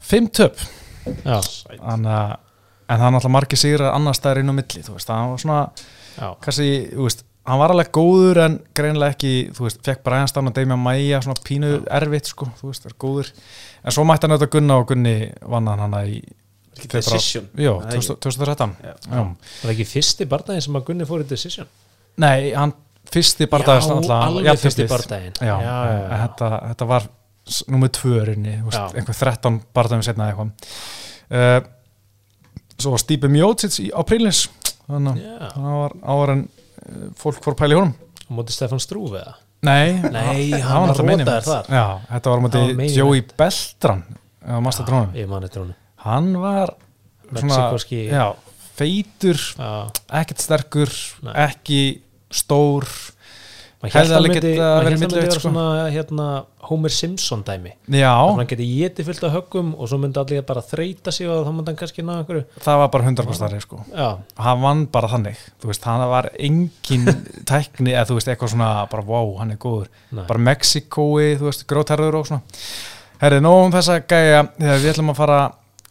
fimm 0.06 0.30
töp. 0.32 0.60
Þannig 1.06 2.12
að 2.16 2.36
en 2.86 3.00
það 3.00 3.08
er 3.08 3.14
náttúrulega 3.16 3.34
margir 3.34 3.60
sigrar 3.60 3.96
annar 3.96 4.18
staðar 4.18 4.44
inn 4.44 4.54
á 4.54 4.56
milli, 4.56 4.84
þú 4.86 4.96
veist, 4.96 5.10
það 5.10 5.32
var 5.32 5.42
svona 5.42 5.62
kannski, 6.44 6.68
þú 6.92 7.08
veist, 7.08 7.24
hann 7.46 7.60
var 7.62 7.74
alveg 7.76 7.92
góður 7.94 8.40
en 8.46 8.56
greinilega 8.78 9.14
ekki, 9.16 9.34
þú 9.54 9.68
veist, 9.68 9.82
fekk 9.86 10.02
Brian 10.06 10.28
Stann 10.32 10.50
og 10.50 10.56
Damian 10.56 10.82
Maia 10.82 11.20
svona 11.22 11.38
pínu 11.46 11.74
erfitt 11.94 12.32
sko, 12.32 12.48
þú 12.60 12.72
veist, 12.72 12.86
er 12.90 12.96
góður, 13.02 13.30
en 13.86 13.94
svo 13.96 14.06
mætti 14.08 14.26
hann 14.26 14.34
auðvitað 14.36 14.54
Gunna 14.58 14.78
og 14.82 14.88
Gunni 14.90 15.16
vann 15.46 15.68
hann 15.72 15.84
hann 15.86 16.00
í 16.10 16.24
Decision. 16.92 17.46
Jó, 17.56 17.78
Það 17.80 17.94
er 17.94 18.00
ekki. 18.02 18.16
2013 18.20 18.72
Já. 18.84 18.94
Já. 19.08 19.20
var 19.64 19.72
ekki 19.72 19.86
fyrsti 19.88 20.26
bardaginn 20.28 20.66
sem 20.66 20.76
að 20.76 20.84
Gunni 20.90 21.06
fór 21.08 21.22
í 21.24 21.28
decision 21.30 21.70
Nei, 22.20 22.50
hann 22.52 22.74
fyrsti 23.14 23.48
barndagast 23.52 23.88
Já, 23.94 24.18
alveg 24.26 24.60
fyrsti 24.60 24.88
bardaginn. 24.92 25.38
Já, 25.40 25.54
Já, 25.54 25.62
já, 25.62 25.94
já. 25.94 26.02
en 26.10 26.20
Þetta, 26.26 26.50
þetta 26.74 26.88
var 26.90 27.08
s- 27.48 27.64
númer 27.72 27.94
tvö 27.96 28.26
rinni, 28.28 28.58
Já. 28.74 28.82
einhver 28.92 29.16
13 29.22 29.62
bardagum 29.74 30.04
setna 30.04 30.28
eitthvað 30.34 30.52
uh, 31.32 31.62
Svo 32.76 32.92
var 32.92 33.00
Stípi 33.06 33.30
Mjótsits 33.32 33.80
á 33.96 34.02
Prílins 34.04 34.50
þannig 34.90 35.24
að 35.24 35.54
það 35.56 35.80
var 35.80 35.96
áður 36.04 36.34
en 36.36 36.44
uh, 36.44 36.55
fólk 37.20 37.42
fór 37.44 37.58
honum. 37.80 37.96
Á 38.26 38.32
móti 38.34 38.56
Stefan 38.56 38.82
Strúf 38.82 39.14
eða? 39.16 39.36
Nei, 39.66 39.96
Nei, 40.14 40.52
það 40.52 40.66
hann 40.70 40.82
var 40.84 40.92
event. 41.32 41.48
þar. 41.48 41.70
Já, 41.74 41.86
þetta 42.12 42.32
var 42.34 42.38
á 42.38 42.44
móti 42.46 42.90
Joey 42.96 43.24
Beltran 43.38 44.04
á 44.46 44.56
Master 44.62 44.86
Drónum 44.86 45.16
ég 45.18 45.30
mani 45.30 45.50
trónu 45.50 45.74
Hann 46.06 46.36
var 46.38 46.76
Mexikoski 47.34 48.04
já, 48.12 48.26
feitur 48.78 49.40
já, 49.58 49.70
ekkert 50.22 50.44
sterkur, 50.44 50.92
Nei. 51.26 51.34
ekki 51.48 51.80
stór 52.30 52.86
Hefði 53.94 54.14
að 54.14 54.20
alveg 54.20 54.36
hélt 54.40 55.06
að 55.06 55.16
vera 55.20 55.34
sko. 55.36 55.42
svona 55.44 55.66
hérna 55.94 56.28
Homer 56.66 56.94
Simpson 56.94 57.44
dæmi. 57.46 57.74
Þannig 57.86 58.06
að 58.10 58.32
hann 58.40 58.50
geti 58.50 58.68
getið 58.70 59.10
fullt 59.10 59.26
af 59.28 59.34
höggum 59.36 59.74
og 59.76 59.90
svo 59.92 60.00
myndi 60.02 60.22
allir 60.22 60.46
bara 60.48 60.64
þreita 60.66 61.14
sig 61.14 61.30
og 61.30 61.44
þá 61.46 61.52
myndi 61.52 61.72
hann 61.72 61.80
kannski 61.82 62.06
ná 62.06 62.14
einhverju. 62.16 62.46
Það 62.66 62.80
var 62.82 62.92
bara 62.96 63.10
100% 63.12 63.40
starri 63.40 63.62
sko. 63.64 63.82
hann 64.48 64.64
vann 64.64 64.86
bara 64.94 65.12
þannig. 65.12 65.44
Veist, 65.66 65.86
hann 65.90 66.06
var 66.10 66.30
engin 66.40 67.06
tækni 67.52 67.94
eða 67.94 68.08
þú 68.10 68.20
veist, 68.20 68.32
eitthvað 68.34 68.56
svona, 68.56 68.72
bara 68.92 69.06
wow, 69.06 69.36
hann 69.42 69.54
er 69.54 69.62
góður. 69.62 69.92
Nei. 70.12 70.26
bara 70.26 70.46
Mexikói, 70.50 71.36
þú 71.40 71.52
veist, 71.52 71.68
grótarður 71.70 72.22
og 72.22 72.32
svona. 72.32 72.42
Herri, 73.22 73.40
nóg 73.44 73.68
um 73.68 73.76
þessa 73.76 74.02
gæja. 74.04 74.42
Við 74.60 74.92
ætlum 74.96 75.14
að 75.14 75.22
fara 75.22 75.40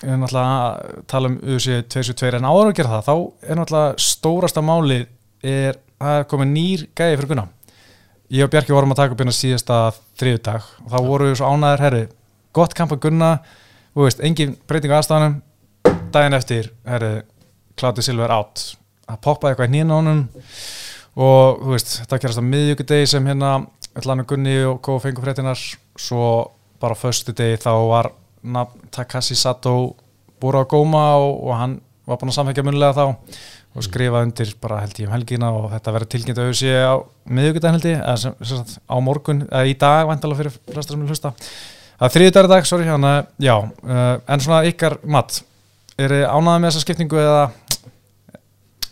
við 0.05 0.11
erum 0.11 0.25
náttúrulega 0.25 0.55
að 0.61 1.03
tala 1.09 1.31
um 1.31 1.37
USA 1.55 1.81
272 1.95 2.39
en 2.39 2.49
áður 2.49 2.71
að 2.71 2.79
gera 2.79 2.99
það, 2.99 3.07
þá 3.07 3.49
er 3.49 3.61
náttúrulega 3.61 4.05
stórasta 4.05 4.65
málið 4.65 5.05
er 5.45 5.79
það 6.01 6.19
er 6.19 6.27
komið 6.31 6.51
nýr 6.53 6.87
gæji 6.97 7.19
fyrir 7.19 7.31
Gunna 7.31 7.47
ég 8.33 8.47
og 8.47 8.53
Bjarki 8.53 8.75
vorum 8.75 8.95
að 8.95 9.03
taka 9.03 9.15
upp 9.15 9.23
hérna 9.23 9.35
síðasta 9.35 9.81
þriðudag 10.21 10.71
og 10.85 10.93
þá 10.93 10.99
voru 11.09 11.29
við 11.29 11.37
svo 11.41 11.51
ánæður 11.51 11.85
herri, 11.85 12.05
gott 12.57 12.75
kamp 12.77 12.95
að 12.95 13.03
Gunna. 13.07 13.31
Þú 13.95 14.07
veist, 14.07 14.23
engin 14.27 14.57
breyting 14.69 14.95
á 14.95 14.99
aðstæðanum 14.99 15.37
daginn 16.15 16.39
eftir, 16.39 16.71
herri 16.89 17.13
Claudio 17.79 18.05
Silva 18.07 18.27
er 18.29 18.35
átt 18.39 18.65
að 19.11 19.21
poppa 19.27 19.51
eitthvað 19.51 19.71
í 19.71 19.75
nýjan 19.75 19.95
honum. 19.95 20.25
Og 21.15 21.61
þú 21.63 21.75
veist, 21.75 21.97
þetta 22.03 22.21
gerast 22.23 22.43
á 22.43 22.51
miðjögudegi 22.51 23.11
sem 23.11 23.31
hérna 23.31 23.55
Lanu 24.03 24.27
Gunni 24.27 24.57
og 24.67 24.81
Kó 24.83 24.97
fengur 25.03 25.27
fréttinar 25.27 25.61
svo 26.01 26.31
bara 26.83 26.97
á 26.99 26.99
föstu 26.99 27.35
degi 27.37 27.61
þá 27.63 27.73
var 27.87 28.11
nafn 28.43 28.89
Takashi 28.95 29.37
Sato 29.39 29.95
búið 30.43 30.61
á 30.61 30.65
góma 30.69 31.05
og, 31.23 31.45
og 31.47 31.55
hann 31.59 31.77
var 32.05 32.21
búin 32.21 32.33
að 32.33 32.39
samfækja 32.39 32.65
munlega 32.67 32.97
þá 32.97 33.05
og 33.75 33.87
skrifa 33.87 34.23
undir 34.23 34.53
bara 34.63 34.83
held 34.85 34.99
ég 35.01 35.09
um 35.09 35.15
helgina 35.15 35.51
og 35.57 35.71
þetta 35.73 35.95
verður 35.97 36.11
tilkynnt 36.13 36.39
að 36.39 36.51
auðvitað 36.51 36.85
á 36.87 36.95
miðjögudaginn 37.39 37.79
held 37.79 37.89
ég 37.89 37.97
eða 38.03 38.19
sem, 38.23 38.37
sem 38.41 38.61
sagt, 38.61 38.77
á 38.87 38.97
morgun, 39.03 39.43
eða 39.49 39.71
í 39.71 39.75
dag 39.81 40.11
væntalega 40.11 40.41
fyrir 40.43 40.59
flesta 40.69 40.95
sem 40.95 41.03
vil 41.03 41.11
hlusta. 41.11 41.33
Það 41.95 42.07
er 42.07 42.15
þriðdagur 42.15 42.51
dag, 42.53 42.69
sorry, 42.69 42.87
hann 42.91 43.09
já, 43.43 43.55
uh, 43.57 44.15
en 44.31 44.45
svona 44.45 44.63
ykkar 44.69 44.99
mat 45.07 45.41
er 45.99 46.15
þið 46.15 46.25
ánæðað 46.29 46.61
með 46.61 46.69
þessa 46.69 46.85
skiptingu 46.85 47.21
eða? 47.23 47.45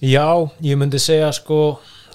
Já, 0.02 0.26
ég 0.66 0.78
myndi 0.78 0.98
segja 1.02 1.30
sko, 1.36 1.62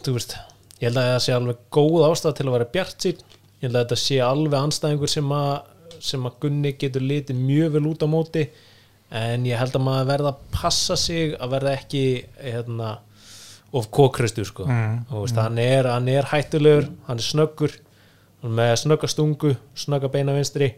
þú 0.03 0.17
veist, 0.17 0.37
ég 0.81 0.89
held 0.89 1.01
að 1.01 1.11
það 1.13 1.23
sé 1.23 1.35
alveg 1.37 1.59
góð 1.77 2.07
ástæð 2.09 2.37
til 2.39 2.47
að 2.47 2.55
vera 2.57 2.71
bjart 2.73 3.05
sín. 3.05 3.25
Ég 3.57 3.67
held 3.67 3.77
að 3.77 3.83
þetta 3.85 3.99
sé 4.03 4.17
alveg 4.23 4.57
anstæðingur 4.59 5.11
sem 5.11 5.31
að, 5.33 5.53
sem 6.03 6.25
að 6.27 6.41
Gunni 6.43 6.73
getur 6.79 7.05
litið 7.05 7.39
mjög 7.39 7.77
vel 7.77 7.85
út 7.93 8.03
á 8.03 8.07
móti 8.11 8.43
en 9.13 9.45
ég 9.47 9.59
held 9.59 9.75
að 9.77 9.85
maður 9.85 10.09
verða 10.11 10.33
að 10.33 10.41
passa 10.55 10.97
sig 10.99 11.35
að 11.37 11.53
verða 11.55 11.75
ekki 11.77 12.03
hérna, 12.41 12.97
of 13.75 13.89
kókristu 13.91 14.45
sko. 14.47 14.65
Mm, 14.67 15.05
veist, 15.11 15.39
hann, 15.39 15.57
er, 15.61 15.89
hann 15.91 16.07
er 16.11 16.27
hættulegur 16.31 16.89
hann 17.07 17.19
er 17.19 17.25
snöggur 17.25 17.73
hann 18.41 18.53
með 18.57 18.75
snögga 18.83 19.09
stungu, 19.11 19.55
snögga 19.75 20.11
beina 20.13 20.35
vinstri. 20.35 20.71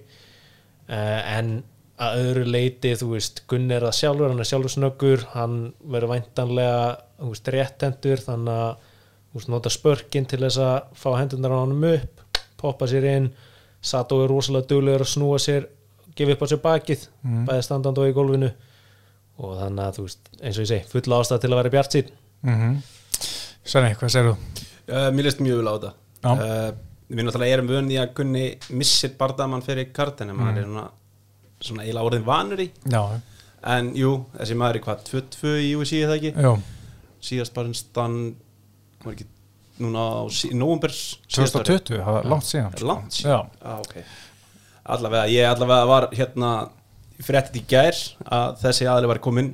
Uh, 0.89 1.19
en 1.37 1.51
að 1.99 2.21
öðru 2.23 2.45
leiti, 2.47 2.93
þú 2.97 3.11
veist, 3.13 3.43
Gunni 3.51 3.75
er 3.75 3.83
það 3.85 3.97
sjálfur 3.97 4.31
hann 4.31 4.41
er 4.41 4.47
sjálfur 4.47 4.73
snöggur, 4.73 5.25
hann 5.35 5.57
verður 5.83 6.13
væntanlega, 6.13 6.85
þú 7.19 7.33
veist, 7.33 7.51
réttendur 7.53 8.23
þannig 8.23 8.61
að, 8.63 8.87
þú 9.29 9.39
veist, 9.39 9.51
nota 9.53 9.73
spörkin 9.73 10.29
til 10.31 10.39
þess 10.45 10.61
að 10.63 10.77
fá 10.97 11.09
hendunar 11.19 11.53
á 11.53 11.59
hann 11.59 11.75
upp 11.91 12.25
poppa 12.59 12.87
sér 12.89 13.07
inn 13.09 13.29
Sato 13.79 14.17
er 14.23 14.31
rosalega 14.31 14.67
duglegur 14.73 15.05
að 15.05 15.11
snúa 15.13 15.37
sér 15.39 15.67
gefa 16.19 16.35
upp 16.35 16.43
á 16.43 16.47
sér 16.51 16.61
bakið, 16.63 17.07
Mm. 17.25 17.45
bæði 17.49 17.63
standand 17.65 17.97
og 18.01 18.09
í 18.09 18.13
gólfinu. 18.17 18.51
Og 19.39 19.55
þannig 19.55 19.83
að, 19.85 19.95
þú 19.97 20.03
veist, 20.05 20.29
eins 20.43 20.57
og 20.59 20.63
ég 20.65 20.69
segi 20.73 20.89
fulla 20.91 21.19
ástæð 21.23 21.41
til 21.45 21.49
að 21.53 21.59
vera 21.61 21.73
bjart 21.77 21.95
sín 21.95 22.09
mm 22.43 22.77
Svenni, 23.69 23.95
hvað 23.99 24.09
segir 24.13 24.29
þú? 24.31 24.35
Uh, 24.89 25.09
mér 25.13 25.27
leist 25.27 25.41
mjög 25.43 25.59
vel 25.61 25.69
á 25.69 25.73
þetta. 25.77 25.91
Uh, 26.25 26.71
Við 27.09 27.25
náttúrulega 27.25 27.55
erum 27.57 27.67
vöndi 27.71 27.95
að 27.97 28.11
Gunni 28.17 28.43
missir 28.77 29.09
bardamann 29.17 29.63
fyrir 29.65 29.87
kartin 29.93 30.29
en 30.29 30.35
Mm. 30.35 30.43
maður 30.45 30.57
er 30.59 30.65
svona, 30.65 30.83
svona 31.61 31.83
eiginlega 31.83 32.05
orðin 32.09 32.25
vanur 32.25 32.59
í. 32.61 32.67
Já, 32.85 33.21
en 33.63 33.93
jú, 33.95 34.11
þessi 34.37 34.55
maður 34.55 34.75
er 34.75 34.83
hvað 34.85 35.03
2-2 35.09 35.53
í 35.65 35.71
UFC 35.75 36.01
eða 36.05 36.17
ekki? 36.19 36.33
Já, 36.35 36.51
síðast 37.21 37.53
bara 37.53 37.73
stann 37.73 38.35
var 39.03 39.13
ekki 39.15 39.25
núna 39.79 40.05
á 40.05 40.29
sí, 40.29 40.49
nóvumbers 40.53 41.17
2020, 41.29 41.97
það 42.03 42.13
var 42.13 42.23
langt 42.29 42.43
síðan 42.49 42.73
sko. 42.77 42.85
langt 42.87 43.11
síðan? 43.11 43.31
Já, 43.31 43.49
ah, 43.63 43.79
okay. 43.79 44.03
Allavega, 44.95 45.29
ég 45.31 45.47
allavega 45.49 45.89
var 45.89 46.09
hérna 46.15 46.51
fréttið 47.23 47.61
í 47.61 47.65
gær 47.69 47.97
að 48.25 48.61
þessi 48.63 48.87
aðli 48.89 49.09
var 49.11 49.21
kominn 49.23 49.53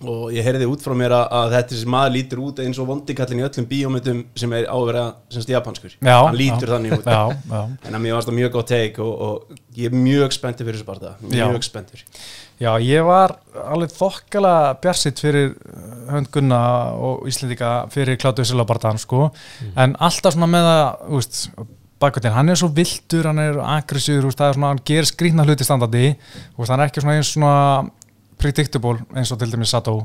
og 0.00 0.30
ég 0.32 0.44
heyrði 0.44 0.68
út 0.70 0.80
frá 0.80 0.94
mér 0.96 1.12
að, 1.12 1.24
að 1.36 1.54
þetta 1.54 1.78
sem 1.80 1.90
maður 1.92 2.12
lítur 2.14 2.40
út 2.46 2.60
eins 2.64 2.78
og 2.80 2.86
vondikallin 2.88 3.42
í 3.42 3.44
öllum 3.44 3.66
bíómyndum 3.68 4.20
sem 4.38 4.54
er 4.56 4.68
á 4.72 4.76
að 4.76 4.84
vera 4.88 5.02
semst 5.34 5.50
japanskur. 5.52 5.96
Já, 5.98 6.14
hann 6.16 6.38
lítur 6.38 6.70
já. 6.70 6.72
þannig 6.72 6.94
út. 6.96 7.10
Já, 7.10 7.42
já. 7.50 7.60
En 7.88 7.98
að 7.98 8.04
mér 8.04 8.16
varst 8.16 8.30
það 8.30 8.38
mjög 8.38 8.54
góð 8.54 8.64
teik 8.70 9.00
og, 9.04 9.10
og 9.26 9.58
ég 9.76 9.90
er 9.90 9.98
mjög 10.06 10.36
spenntur 10.36 10.68
fyrir 10.68 10.80
þessu 10.80 10.88
barða 10.88 11.12
mjög 11.26 11.66
spenntur. 11.68 12.04
Já, 12.60 12.70
ég 12.84 13.04
var 13.08 13.36
alveg 13.66 13.92
þokkala 13.96 14.54
bjarsitt 14.80 15.20
fyrir 15.20 15.52
uh, 15.52 15.90
hönd 16.14 16.32
Gunna 16.32 16.62
og 16.96 17.28
Íslendika 17.28 17.74
fyrir 17.92 18.20
Klátu 18.20 18.44
Silabardan 18.48 19.00
sko, 19.00 19.28
en 19.76 19.96
alltaf 20.00 20.36
svona 20.36 20.48
með 20.48 20.70
að, 20.70 20.88
veist, 21.18 21.42
bakvöldin, 22.00 22.34
hann 22.34 22.52
er 22.52 22.58
svo 22.58 22.70
vildur, 22.74 23.28
hann 23.28 23.42
er 23.42 23.60
aggressíður, 23.76 24.30
hann 24.40 24.82
gerir 24.88 25.08
skrýtna 25.08 25.44
hluti 25.46 25.66
standandi, 25.66 26.14
veist, 26.56 26.72
hann 26.72 26.80
er 26.80 26.88
ekki 26.88 27.04
svona 27.04 27.18
eins 27.18 27.34
svona 27.34 27.54
predictable 28.40 29.04
eins 29.16 29.32
og 29.32 29.40
til 29.40 29.52
dæmis 29.52 29.74
Sato 29.74 29.98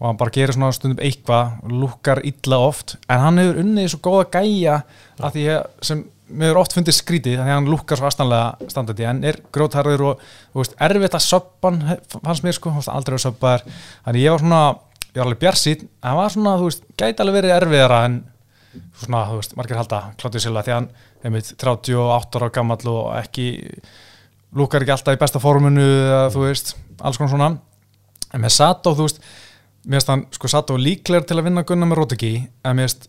og 0.00 0.06
hann 0.08 0.20
bara 0.20 0.32
gerir 0.32 0.56
svona 0.56 0.72
stundum 0.72 1.00
eitthvað, 1.04 1.58
lukkar 1.68 2.22
illa 2.24 2.60
oft, 2.64 2.96
en 3.08 3.20
hann 3.20 3.40
hefur 3.40 3.60
unnið 3.60 3.90
svo 3.92 4.00
góða 4.06 4.30
gæja 4.38 4.78
að 5.20 5.36
því 5.36 5.44
sem 5.84 6.04
mér 6.30 6.50
hefur 6.50 6.60
oft 6.62 6.76
fundið 6.76 6.96
skrítið 6.96 7.36
því 7.36 7.44
að 7.44 7.52
hann 7.52 7.68
lukkar 7.68 8.00
svo 8.00 8.08
astanlega 8.08 8.70
standandi 8.70 9.06
en 9.10 9.20
er 9.28 9.40
grótharður 9.52 10.06
og 10.12 10.22
þú 10.52 10.62
veist, 10.62 10.76
erfitt 10.86 11.16
að 11.18 11.26
söppan 11.26 11.80
fannst 12.14 12.46
mér 12.46 12.56
sko, 12.56 12.72
aldrei 12.92 13.18
að 13.18 13.24
söppa 13.26 13.54
þær 13.56 13.66
þannig 14.06 14.24
ég 14.24 14.34
var 14.36 14.44
svona, 14.44 14.62
ég 15.10 15.18
var 15.18 15.26
alveg 15.26 15.42
bjarsýn 15.44 15.84
en 15.84 16.08
hann 16.08 16.20
var 16.20 16.34
svona, 16.36 16.56
þú 16.60 16.70
veist, 16.70 16.86
gæti 17.02 17.24
alveg 17.24 17.38
verið 17.40 17.56
erfiðara 17.58 18.00
en 18.08 18.18
svona, 19.02 19.24
þú 19.28 19.40
veist, 19.40 19.56
margir 19.58 19.80
halda 19.80 20.02
Klátið 20.20 20.46
Silla 20.46 20.64
því 20.64 20.74
að 20.74 20.78
hann, 20.78 20.90
einmitt, 21.24 21.52
38 21.56 22.40
ára 22.40 22.50
gammal 22.54 22.80
og 22.90 23.12
ekki 23.18 23.50
lukkar 24.56 24.84
ekki 24.84 24.94
alltaf 24.94 25.16
í 25.16 25.20
besta 25.20 25.42
formunu 25.42 25.84
eða, 25.84 26.26
þú 26.34 26.44
veist, 26.46 26.74
alls 27.00 27.20
konar 27.20 27.32
svona. 27.34 27.50
En 28.30 28.44
með 28.44 28.54
Sato, 28.56 28.94
þú 28.96 29.06
veist 29.06 29.22
mér 29.84 30.00
finnst 30.00 30.12
hann, 30.12 30.26
sko, 30.34 30.50
Sato 30.50 30.76
líklegur 30.80 31.26
til 31.28 31.38
að 31.40 31.48
vinna 31.48 31.64
Gunnar 31.66 31.90
með 31.90 32.00
Rótiki, 32.02 32.34
en 32.64 32.78
mér 32.78 32.88
finnst 32.88 33.08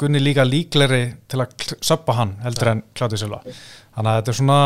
Gunni 0.00 0.20
líka 0.22 0.46
líklegri 0.46 1.02
til 1.28 1.42
að 1.42 1.66
söppa 1.84 2.14
hann 2.16 2.38
heldur 2.40 2.70
en 2.70 2.84
Klátið 2.96 3.20
Silva. 3.24 3.40
Þannig 3.96 4.10
að 4.12 4.20
þetta 4.20 4.32
er 4.32 4.38
svona 4.38 4.60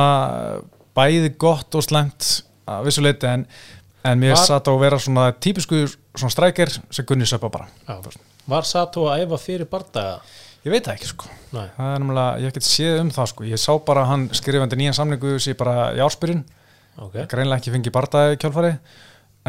bæði 0.94 1.32
gott 1.42 1.74
og 1.74 1.82
slemt 1.82 2.28
að 2.70 2.86
vissuleiti 2.86 3.26
en, 3.26 3.42
en 4.06 4.20
mér 4.20 4.36
finnst 4.36 4.52
Sato 4.52 4.76
vera 4.78 5.00
svona 5.02 5.32
típisku 5.34 5.80
svona 5.88 6.30
strækir 6.30 6.70
sem 6.70 7.08
Gunni 7.08 7.26
söppa 7.26 7.50
bara. 7.50 7.66
Já. 7.88 7.98
Var 8.46 8.68
Sato 8.68 9.08
að 9.10 9.24
æfa 9.24 9.40
fyrir 9.42 9.70
bardaga? 9.70 10.20
Ég 10.64 10.72
veit 10.72 10.84
það 10.84 10.94
ekki 10.96 11.10
sko. 11.10 11.30
Nei, 11.54 11.66
það 11.76 11.88
er 11.92 12.02
náttúrulega, 12.02 12.36
ég 12.40 12.48
hef 12.48 12.58
ekki 12.58 12.68
séð 12.68 13.00
um 13.04 13.10
það 13.14 13.30
sko. 13.30 13.48
Ég 13.48 13.60
sá 13.62 13.72
bara 13.86 14.04
hann 14.10 14.28
skrifandi 14.34 14.78
nýjan 14.80 14.96
samningu 14.96 15.34
sér 15.42 15.58
bara 15.60 15.90
í 15.94 16.02
ársbyrjun 16.04 16.44
ok. 17.02 17.18
Greinlega 17.30 17.60
ekki 17.60 17.74
fengið 17.74 17.94
bardaði 17.94 18.38
kjálfari 18.42 18.72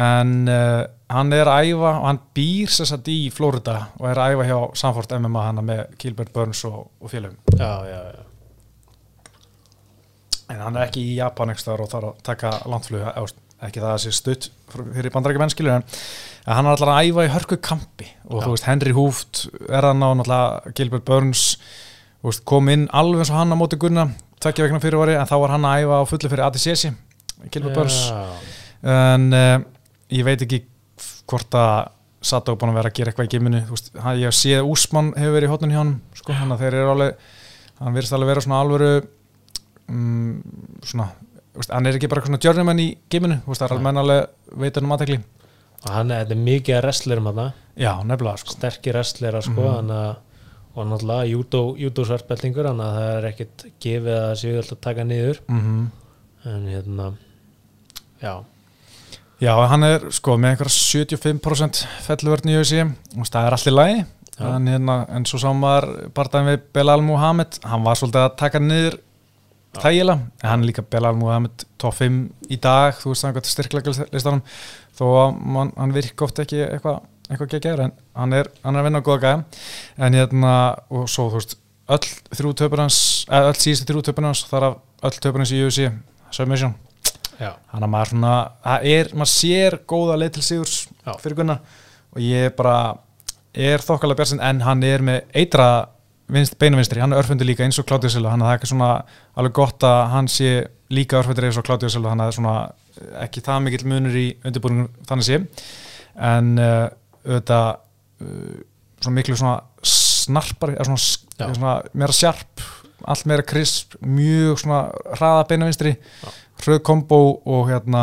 en 0.06 0.32
uh, 0.52 0.82
hann 1.08 1.32
er 1.32 1.48
að 1.48 1.70
æfa 1.70 1.90
og 1.94 2.06
hann 2.10 2.20
býr 2.36 2.72
sér 2.72 2.90
satt 2.90 3.08
í 3.08 3.18
Florida 3.32 3.78
og 3.96 4.08
er 4.10 4.20
að 4.20 4.36
æfa 4.36 4.48
hjá 4.50 4.58
Sanford 4.82 5.16
MMA 5.16 5.44
hann 5.48 5.64
með 5.64 5.82
Gilbert 6.02 6.32
Burns 6.34 6.62
og, 6.68 6.82
og 7.00 7.12
félögum. 7.12 7.38
Já, 7.56 7.72
já, 7.88 8.00
já. 8.12 8.22
En 10.52 10.60
hann 10.62 10.76
er 10.76 10.86
ekki 10.86 11.02
í 11.02 11.16
Japan 11.16 11.50
ekki 11.50 11.64
staðar 11.64 11.86
og 11.86 11.90
þarf 11.90 12.10
að 12.12 12.18
taka 12.28 12.52
landflug 12.70 13.02
eða, 13.02 13.24
ekki 13.64 13.80
það 13.80 13.92
að 13.94 14.02
sé 14.04 14.12
stutt 14.12 14.48
fyrir 14.68 15.12
bandarækja 15.14 15.42
mennskilur 15.42 15.78
en 15.78 15.84
hann 16.46 16.66
er 16.66 16.74
alltaf 16.74 16.92
að 16.92 17.08
æfa 17.08 17.24
í 17.24 17.32
hörku 17.32 17.58
kampi. 17.64 18.08
Og 18.28 18.40
Já. 18.40 18.44
þú 18.44 18.52
veist 18.52 18.68
Henry 18.68 18.92
Hooft 18.96 19.42
er 19.68 19.88
hann 19.88 20.04
á 20.04 20.10
náttúrulega 20.12 20.76
Gilbert 20.76 21.06
Burns 21.08 21.44
veist, 22.26 22.44
kom 22.48 22.68
inn 22.72 22.86
alveg 22.92 23.24
eins 23.24 23.32
og 23.32 23.40
hann 23.40 23.54
á 23.54 23.56
móti 23.58 23.80
Gunna 23.80 24.08
tvekja 24.42 24.66
vegna 24.66 24.82
fyrirvari 24.82 25.16
en 25.16 25.28
þá 25.28 25.36
var 25.40 25.56
hann 25.56 25.66
að 25.66 25.84
æfa 25.86 26.00
á 26.02 26.10
fullu 26.10 26.32
fyrir 26.32 26.46
ADCC 26.46 26.84
Gilbert 27.54 27.78
Burns. 27.80 27.98
Já, 28.10 28.24
en 28.92 29.28
uh, 29.32 29.58
ég 30.12 30.26
veit 30.26 30.42
ekki 30.46 30.64
hvort 31.26 31.56
að 31.58 31.92
Sato 32.26 32.54
er 32.54 32.58
búin 32.58 32.72
að 32.72 32.78
vera 32.80 32.90
að 32.90 32.96
gera 32.96 33.12
eitthvað 33.12 33.28
í 33.28 33.32
geiminu 33.36 33.58
þú 33.68 33.76
veist, 33.76 33.90
hann, 34.02 34.16
ég 34.18 34.34
sé 34.34 34.56
að 34.58 34.70
Úsmann 34.72 35.12
hefur 35.14 35.36
verið 35.36 35.46
í 35.46 35.52
hotnun 35.52 35.74
hjá 35.74 35.78
hann 35.78 35.92
sko, 36.16 36.34
hann 36.34 36.54
að 36.54 36.64
þeir 36.64 36.76
eru 36.80 36.94
alveg 36.94 37.28
hann 37.78 37.96
virðist 37.96 38.16
alveg 38.16 38.30
vera 38.32 38.42
svona 38.42 38.60
alvöru 38.64 38.88
um, 39.92 40.32
svona 40.82 41.10
hann 41.70 41.86
er 41.86 41.96
ekki 41.98 42.08
bara 42.12 42.24
svona 42.26 42.40
journeyman 42.42 42.78
í 42.82 42.88
veist, 43.10 43.60
það 43.60 43.66
er 43.66 43.74
alveg 43.76 43.86
menn 43.86 44.02
alveg 44.02 44.28
veitur 44.62 44.84
um 44.86 44.92
aðtekli 44.96 45.18
og 45.86 45.90
hann 45.92 46.10
er, 46.10 46.26
er 46.26 46.40
mikið 46.40 46.76
að 46.78 46.82
wrestlerum 46.84 47.26
hann 47.30 47.52
já, 47.76 47.92
nefnilega 48.04 48.40
sko. 48.42 48.54
Sterkir 48.56 48.96
wrestlera 48.96 49.42
sko 49.44 49.60
Mhm. 49.62 49.74
hann 49.76 49.90
að 49.90 50.16
og 50.76 50.86
náttúrulega 50.90 51.30
judo, 51.30 51.60
judo 51.80 52.04
svartbeltingur 52.04 52.66
þannig 52.68 52.84
að 52.84 52.96
það 52.96 53.14
er 53.16 53.26
ekkit 53.30 53.62
gefið 53.80 54.16
að 54.20 54.34
séu 54.42 54.56
alltaf 54.60 54.80
taka 54.84 55.04
niður. 55.04 55.38
Mm 55.48 55.90
en 56.46 56.66
hérna 56.68 57.06
já, 58.22 58.34
já, 59.40 59.52
hann 59.68 59.82
er 59.82 60.04
sko 60.14 60.36
með 60.38 60.52
einhverja 60.52 61.06
75% 61.08 61.80
felluvörn 62.06 62.52
í 62.52 62.58
USA 62.60 62.84
og 63.16 63.26
það 63.26 63.46
er 63.48 63.56
allir 63.56 63.74
lagi. 63.74 64.04
Já. 64.36 64.50
en, 64.54 64.66
hérna, 64.68 64.94
en 65.16 65.24
svo 65.24 65.38
sá 65.40 65.48
maður 65.56 66.10
barndaginn 66.12 66.50
við 66.50 66.64
Belal 66.76 67.00
Muhammed 67.00 67.56
hann 67.64 67.82
var 67.86 67.96
svolítið 67.96 68.20
að 68.20 68.34
taka 68.36 68.60
niður 68.60 68.98
þægilega, 69.82 70.30
en 70.42 70.50
hann 70.50 70.64
er 70.64 70.70
líka 70.70 70.84
Belal 70.94 71.16
Muhammed 71.18 71.66
top 71.80 71.98
5 71.98 72.16
í 72.52 72.58
dag, 72.62 72.96
þú 73.00 73.12
veist 73.12 73.26
það 73.26 73.50
styrklega 73.50 73.94
listanum, 74.14 74.42
þó 74.96 75.04
að 75.10 75.44
man, 75.56 75.72
hann 75.76 75.94
virka 75.96 76.26
oft 76.26 76.40
ekki 76.44 76.62
eitthvað 76.66 77.04
eitthvað 77.26 77.52
geggjær, 77.56 77.80
en 77.88 77.94
hann 78.14 78.34
er, 78.38 78.50
hann 78.62 78.76
er 78.76 78.84
að 78.84 78.86
vinna 78.86 79.02
á 79.02 79.06
góða 79.06 79.22
gæja, 79.24 79.38
en 80.06 80.18
hérna 80.18 80.52
og 80.94 81.08
svo 81.10 81.26
þú 81.32 81.40
veist, 81.40 81.56
öll 81.96 82.10
þrjú 82.34 82.52
töpur 82.62 82.82
hans 82.82 82.98
eða 83.30 83.50
öll 83.50 83.58
síðustu 83.62 83.88
þrjú 83.90 84.04
töpur 84.08 84.26
hans 84.28 84.44
þar 84.50 84.68
af 84.68 84.76
öll 85.06 85.18
töpur 85.22 85.42
hans 85.42 85.54
í 85.54 85.62
UFC, 85.62 85.90
submission. 86.34 86.74
Hann 87.36 87.84
að 87.84 87.92
maður 87.92 88.12
svona, 88.14 88.36
það 88.64 88.86
er, 88.92 89.10
maður 89.12 89.32
sér 89.32 89.78
góða 89.88 90.20
leið 90.20 90.36
til 90.36 90.44
sigurs 90.46 90.76
Já. 91.04 91.12
fyrir 91.20 91.36
Gunnar. 91.40 91.60
Og 92.16 92.22
ég 92.24 92.54
bara 92.56 92.76
er 93.52 93.84
þokkalega 93.84 94.22
björnsinn 94.22 94.42
en 94.44 94.62
hann 94.64 94.84
er 94.86 95.04
með 95.04 95.36
eitra 95.36 95.68
vinst, 96.32 96.56
beinavinstri, 96.60 97.00
hann 97.02 97.14
er 97.14 97.22
örfundur 97.22 97.48
líka 97.48 97.64
eins 97.66 97.78
og 97.80 97.86
Klátið 97.88 98.16
Silva, 98.16 98.32
hann 98.34 98.44
er 98.44 98.56
ekki 98.56 98.70
svona 98.70 98.90
alveg 99.38 99.54
gott 99.56 99.86
að 99.86 100.00
hann 100.12 100.30
sé 100.30 100.52
líka 100.92 101.20
örfundur 101.20 101.48
eins 101.48 101.58
og 101.60 101.66
Klátið 101.66 101.94
Silva, 101.94 102.14
hann 102.14 102.24
er 102.24 102.34
svona 102.34 102.56
ekki 103.22 103.42
það 103.44 103.66
mikill 103.66 103.88
munur 103.90 104.16
í 104.16 104.26
undirbúringum 104.46 104.88
þannig 105.08 105.28
sé. 105.28 105.40
En 106.16 106.54
uh, 106.58 106.86
auðvitað 107.26 107.68
uh, 108.24 108.56
svona 109.02 109.16
miklu 109.18 109.36
svona 109.38 109.56
snarpari, 109.86 110.76
eða 110.78 110.88
svona, 110.88 111.52
svona 111.58 111.74
meira 111.92 112.16
sjarp, 112.16 112.64
allt 113.06 113.28
meira 113.28 113.44
krisp 113.46 113.98
mjög 114.02 114.62
svona 114.62 114.80
hraða 115.18 115.44
beinavinstri 115.50 115.94
hröð 116.64 116.80
kombo 116.86 117.20
og 117.44 117.68
hérna 117.70 118.02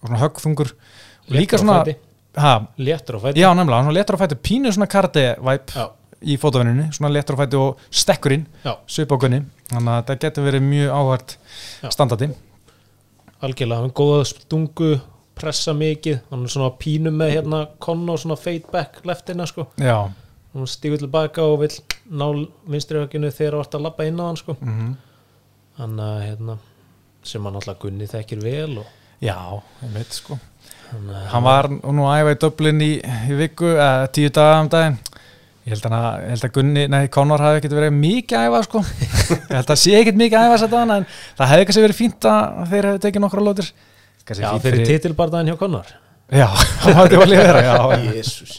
og 0.00 0.08
svona 0.08 0.22
höggþungur. 0.24 0.72
Og 1.28 1.36
líka 1.36 1.56
Léttur 1.56 1.60
á 1.60 1.64
svona 1.64 1.78
fæti. 1.84 1.96
léttur 2.78 3.16
á 3.16 3.20
fæti. 3.22 3.40
Já 3.40 3.48
nefnilega, 3.54 3.82
hann 3.84 3.94
letur 3.94 4.16
að 4.16 4.24
fæta 4.24 4.40
pínu 4.48 4.72
svona 4.74 4.88
karate-væp 4.90 5.76
já, 5.76 5.84
í 6.24 6.36
fótavinninu, 6.40 6.88
svona 6.96 7.12
letur 7.12 7.36
að 7.36 7.42
fæta 7.44 7.60
og 7.60 7.84
stekkurinn 7.90 8.46
já, 8.64 8.74
svipákunni, 8.86 9.42
þannig 9.70 9.92
að 9.94 10.02
þetta 10.02 10.18
getur 10.26 10.46
verið 10.48 10.66
mjög 10.70 10.92
áhært 10.98 11.36
Já. 11.82 11.88
standandi 11.94 12.28
algjörlega 13.44 13.80
hann 13.82 13.90
er 13.90 13.96
góða 13.98 14.24
stungu 14.30 14.90
pressa 15.36 15.74
mikið 15.76 16.20
hann 16.30 16.44
er 16.46 16.52
svona 16.54 16.70
pínu 16.80 17.10
með 17.14 17.32
hérna 17.36 17.62
Conor 17.82 18.20
svona 18.22 18.36
fade 18.38 18.70
back 18.72 19.00
leftina 19.08 19.46
sko. 19.50 19.66
Já, 19.82 19.96
hann 20.54 20.68
stígur 20.70 21.00
tilbaka 21.02 21.42
og 21.42 21.58
vill 21.64 21.74
ná 22.10 22.28
vinstri 22.70 23.00
högginu 23.02 23.32
þegar 23.34 23.56
hann 23.58 23.64
vart 23.64 23.74
að 23.74 23.84
labba 23.88 24.06
inn 24.08 24.20
á 24.22 24.24
hann 24.28 24.38
sko. 24.40 24.56
Mhm. 24.60 24.94
Hann 25.78 25.96
að 25.98 26.18
hérna 26.28 26.58
sem 27.26 27.42
hann 27.44 27.56
alltaf 27.58 27.78
Gunni 27.82 28.06
þekkir 28.06 28.42
vel 28.44 28.78
og 28.78 28.86
Já, 29.24 29.36
ég 29.82 29.92
veit 29.94 30.12
sko. 30.12 30.38
Hann, 30.90 31.06
að- 31.08 31.26
Hann 31.32 31.42
var 31.44 31.68
nú 31.68 32.04
að 32.06 32.18
æfa 32.20 32.32
í 32.34 32.38
Dublin 32.42 32.80
í, 32.84 32.90
í 33.30 33.36
viku, 33.38 33.70
eða 33.74 34.08
tíu 34.12 34.30
daga 34.30 34.60
um 34.60 34.68
daginn 34.68 34.98
Ég 35.64 35.72
held, 35.72 35.84
hann 35.88 35.96
að, 35.96 36.16
ég 36.20 36.32
held 36.34 36.44
að 36.44 36.54
Gunni, 36.58 36.82
nei, 36.92 37.02
Conor 37.08 37.40
hafi 37.40 37.60
ekkert 37.62 37.76
verið 37.78 37.94
mikið 37.96 38.36
að 38.36 38.48
æfa 38.50 38.58
sko. 38.66 38.82
Ég 39.32 39.54
held 39.54 39.70
að 39.72 39.78
sé 39.80 39.94
ekkert 39.96 40.18
mikið 40.20 40.36
að 40.36 40.44
æfa 40.44 40.56
þess 40.58 40.66
að 40.66 40.74
dana 40.74 40.98
en 41.00 41.06
það 41.38 41.52
hefði 41.54 41.68
kannski 41.70 41.84
verið 41.86 42.00
fínt 42.02 42.28
að 42.28 42.58
þeir 42.74 42.88
hefði 42.90 43.02
tekið 43.06 43.24
nokkra 43.24 43.44
lótir 43.46 43.70
Kannski 44.24 44.44
Já, 44.44 44.50
fínt 44.52 44.66
fyrir 44.66 44.90
titilbardaðin 44.90 45.52
hjá 45.52 45.56
Conor. 45.62 45.94
Já, 46.28 46.46
það 46.84 46.98
mátti 47.00 47.22
vel 47.22 47.32
vera, 47.32 47.64
já, 47.64 47.74
já. 47.94 48.12
Jésús 48.18 48.58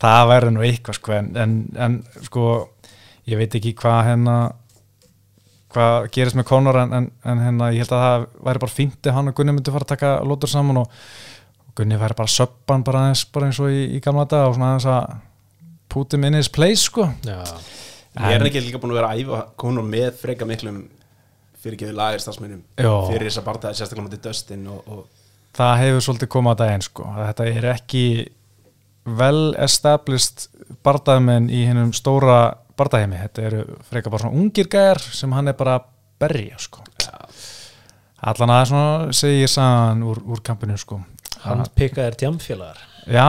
það 0.00 0.28
verður 0.30 0.54
nú 0.54 0.64
eitthvað 0.66 0.98
sko 0.98 1.14
en, 1.16 1.28
en, 1.40 1.56
en 1.80 1.98
sko 2.26 2.46
ég 3.28 3.40
veit 3.40 3.54
ekki 3.58 3.74
hvað 3.78 4.00
hérna 4.10 4.36
hvað 5.76 6.10
gerist 6.14 6.38
með 6.38 6.48
Conor 6.48 6.78
en, 6.82 6.92
en, 6.96 7.08
en 7.26 7.40
hérna 7.44 7.70
ég 7.74 7.84
held 7.84 7.94
að 7.96 8.04
það 8.04 8.26
væri 8.48 8.62
bara 8.64 8.76
fínt 8.76 9.08
ef 9.08 9.16
hann 9.16 9.32
og 9.32 9.38
Gunni 9.38 9.56
myndi 9.56 9.74
fara 9.74 9.86
að 9.88 9.94
taka 9.94 10.12
lótur 10.24 10.52
saman 10.52 10.82
og 10.84 11.00
Gunni 11.76 11.98
væri 12.00 12.16
bara 12.16 12.32
söppan 12.32 12.84
bara 12.84 13.06
eins, 13.10 13.26
bara 13.28 13.50
eins 13.50 13.60
og 13.60 13.72
í, 13.72 13.82
í 13.96 14.02
gamla 14.04 14.24
dag 14.30 14.48
og 14.48 14.56
svona 14.56 14.74
eins 14.76 14.86
að 14.88 15.16
put 15.92 16.14
him 16.14 16.24
in 16.28 16.38
his 16.38 16.48
place 16.52 16.88
sko. 16.88 17.10
Já, 17.26 17.42
Ég 18.16 18.38
er 18.38 18.46
ekki 18.48 18.62
líka 18.64 18.80
búin 18.80 18.94
að 18.94 19.00
vera 19.02 19.08
að 19.12 19.22
æfa 19.22 19.42
konur 19.60 19.84
með 19.84 20.14
freka 20.22 20.46
miklum 20.48 20.86
fyrirgeðu 21.60 21.92
lagarstafsmennum 21.98 22.62
Já. 22.80 22.92
fyrir 23.10 23.28
þess 23.28 23.40
að 23.42 23.48
bartaði 23.50 23.76
sérstaklega 23.80 24.06
mútið 24.06 24.22
Dustin 24.24 24.62
og, 24.72 24.86
og 24.88 25.02
það 25.56 25.80
hefur 25.82 26.04
svolítið 26.06 26.30
komað 26.32 26.54
að 26.54 26.62
daginn 26.62 26.86
sko. 26.86 27.08
Þetta 27.18 27.48
er 27.50 27.68
ekki 27.74 28.04
well 29.06 29.42
established 29.62 30.46
bardaðmenn 30.86 31.50
í 31.52 31.66
hennum 31.68 31.92
stóra 31.96 32.38
bardaheimi 32.76 33.20
þetta 33.20 33.44
eru 33.50 33.60
frekar 33.90 34.14
bara 34.14 34.24
svona 34.24 34.40
ungir 34.40 34.70
gæjar 34.72 35.02
sem 35.20 35.36
hann 35.36 35.52
er 35.52 35.58
bara 35.58 35.76
að 35.80 35.90
berja 36.20 36.60
sko. 36.60 36.86
Allan 38.26 38.54
að 38.54 38.64
svona 38.70 39.12
segir 39.14 39.52
sagan 39.52 40.00
úr, 40.08 40.22
úr 40.24 40.40
kampinu 40.44 40.78
sko 40.80 41.02
hann 41.44 41.64
pikkaðir 41.78 42.16
tjamfélagar 42.22 42.78
já, 43.06 43.26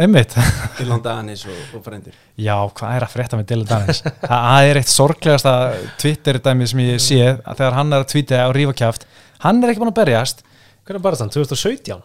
einmitt. 0.00 0.36
Dylan 0.78 1.02
Danis 1.04 1.42
og, 1.48 1.58
og 1.76 1.82
frendir 1.84 2.14
já, 2.40 2.54
hvað 2.76 2.94
er 2.96 3.06
að 3.06 3.14
frétta 3.16 3.40
með 3.40 3.50
Dylan 3.50 3.70
Daniels 3.72 4.04
það 4.06 4.36
það 4.36 4.68
er 4.70 4.80
eitt 4.82 4.92
sorglegasta 4.94 5.56
Twitter 6.00 6.40
dæmi 6.46 6.70
sem 6.70 6.84
ég 6.86 7.02
sé 7.04 7.20
þegar 7.48 7.76
hann 7.80 7.92
er 7.92 8.04
að 8.04 8.12
tweeta 8.14 8.46
og 8.48 8.56
rífa 8.56 8.76
kjáft 8.84 9.04
hann 9.44 9.60
er 9.62 9.72
ekki 9.72 9.82
búin 9.82 9.92
að 9.92 10.00
berjast. 10.02 10.42
Hvernig 10.86 11.04
barðast 11.04 11.26
hann? 11.26 11.34
2017? 11.36 12.00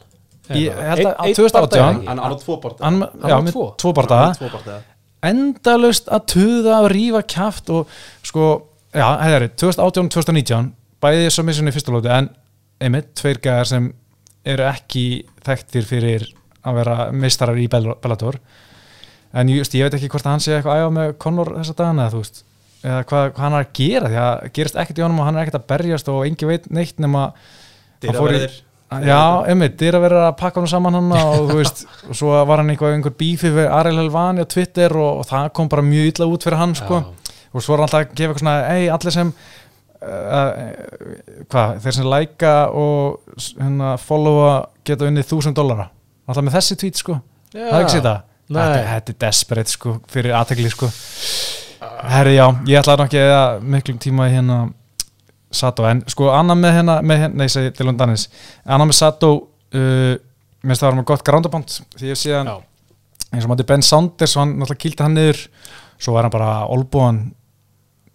Ég 0.55 0.75
held 0.77 1.07
að 1.07 1.15
Einn- 1.15 1.31
einn 1.31 1.37
2018 1.39 1.55
bardaga 1.55 1.85
ekki? 1.95 2.09
Hann 2.11 2.19
á 2.21 2.27
tvo 2.37 2.57
Hann 2.83 2.99
já, 3.01 3.33
á 3.33 3.39
með 3.41 3.55
tvo? 3.55 3.93
bartaði 3.97 4.75
endalust 5.25 6.09
að 6.13 6.25
tuða 6.35 6.79
og 6.83 6.89
rífa 6.93 7.21
kjaft 7.25 7.71
og 7.73 7.93
sko, 8.25 8.47
já, 8.93 9.05
hefðari 9.23 9.49
2018-2019, 9.57 10.71
bæði 11.03 11.31
submission 11.33 11.69
í 11.69 11.73
fyrsta 11.75 11.93
lóti 11.95 12.11
en 12.13 12.29
einmitt, 12.83 13.13
tveir 13.17 13.39
gæðar 13.43 13.69
sem 13.71 13.89
eru 14.45 14.67
ekki 14.69 15.05
þekktir 15.45 15.87
fyrir 15.89 16.27
að 16.65 16.79
vera 16.81 16.97
meistarar 17.13 17.61
í 17.61 17.67
Bell- 17.71 17.95
Bellator. 18.01 18.39
En 19.35 19.49
just, 19.51 19.75
ég 19.75 19.85
veit 19.85 19.97
ekki 19.97 20.09
hvort 20.09 20.25
að 20.25 20.35
hann 20.35 20.43
sé 20.43 20.55
eitthvað 20.57 20.81
æfa 20.81 20.93
með 20.95 21.15
Conor 21.21 21.53
þessa 21.59 21.77
dagana 21.77 22.09
veist 22.13 22.43
eða 22.85 23.01
hvað, 23.09 23.25
hvað 23.33 23.43
hann 23.45 23.57
er 23.57 23.63
að 23.65 23.73
gera 23.79 24.11
því 24.11 24.21
að 24.21 24.45
gerist 24.55 24.77
ekkert 24.81 24.99
í 24.99 25.03
honum 25.05 25.21
og 25.21 25.27
hann 25.27 25.37
er 25.39 25.45
ekkert 25.45 25.59
að 25.59 25.67
berjast 25.71 26.11
og 26.13 26.21
engi 26.27 26.49
veit 26.49 26.69
neitt 26.73 27.01
nema 27.01 27.25
Dyraverðir 28.03 28.61
Já, 29.01 29.41
einmitt, 29.49 29.73
dyr 29.79 29.97
að 29.97 30.03
vera 30.05 30.19
að 30.27 30.35
pakka 30.39 30.61
hann 30.61 30.69
saman 30.69 30.95
hann 30.95 31.13
og 31.17 31.49
þú 31.49 31.55
veist, 31.57 31.81
og 32.09 32.17
svo 32.19 32.35
var 32.47 32.61
hann 32.61 32.69
einhver, 32.71 32.93
einhver 32.95 33.15
bífi 33.17 33.49
við 33.55 33.65
Ariel 33.73 33.97
Helvani 34.03 34.45
á 34.45 34.47
Twitter 34.47 34.93
og, 34.93 35.23
og 35.23 35.27
það 35.27 35.49
kom 35.57 35.71
bara 35.73 35.83
mjög 35.83 36.11
illa 36.11 36.27
út 36.29 36.45
fyrir 36.45 36.61
hann 36.61 36.75
sko. 36.77 37.01
og 37.51 37.65
svo 37.65 37.73
var 37.73 37.81
hann 37.81 37.87
alltaf 37.89 38.03
að 38.05 38.13
gefa 38.13 38.29
eitthvað 38.35 38.43
svona 38.43 38.77
ei, 38.77 38.85
allir 38.93 39.15
sem 39.17 39.33
uh, 40.05 40.51
hvað, 41.49 41.73
þeir 41.83 41.97
sem 41.97 42.09
læka 42.13 42.53
og 42.77 43.41
hérna, 43.57 43.95
followa 44.05 44.53
geta 44.87 45.09
unnið 45.09 45.27
þúsund 45.29 45.57
dollara. 45.57 45.89
Alltaf 46.25 46.45
með 46.45 46.57
þessi 46.57 46.77
tweet 46.81 47.01
sko, 47.01 47.19
Já. 47.53 47.59
það 47.59 47.75
er 47.75 47.83
ekki 47.83 47.97
þetta, 47.99 48.15
þetta 48.55 49.13
er 49.13 49.19
desperate 49.25 49.73
sko, 49.73 49.95
fyrir 50.11 50.35
aðtegli 50.39 50.71
sko. 50.73 50.89
Herri 52.09 52.35
já, 52.37 52.45
ég 52.69 52.79
ætlaði 52.81 53.01
nú 53.01 53.05
ekki 53.05 53.23
að 53.35 53.65
miklum 53.75 54.01
tíma 54.01 54.29
hérna 54.31 54.59
Sato, 55.55 55.85
en 55.87 56.01
sko 56.11 56.31
annað 56.33 56.61
með 56.61 56.73
hérna, 56.79 56.95
með 57.05 57.21
hérna 57.21 57.39
nei, 57.43 57.51
segi 57.51 57.71
Dylan 57.77 57.99
Danis, 57.99 58.25
annað 58.65 58.89
með 58.89 58.97
Sato 58.97 59.29
uh, 59.37 60.15
minnst 60.65 60.81
það 60.81 60.89
var 60.89 60.97
með 60.97 61.07
gott 61.11 61.23
groundaband 61.27 61.75
því 61.95 62.09
ég 62.09 62.19
sé 62.19 62.33
Já. 62.33 62.41
eins 63.29 63.45
og 63.45 63.51
mátti 63.51 63.67
Ben 63.69 63.85
Saunders 63.85 64.33
hann 64.39 64.55
náttúrulega 64.57 64.81
kýldi 64.81 65.05
hann 65.05 65.15
niður 65.15 65.43
svo 66.01 66.15
var 66.15 66.27
hann 66.27 66.33
bara 66.33 66.65
olbúan 66.71 67.21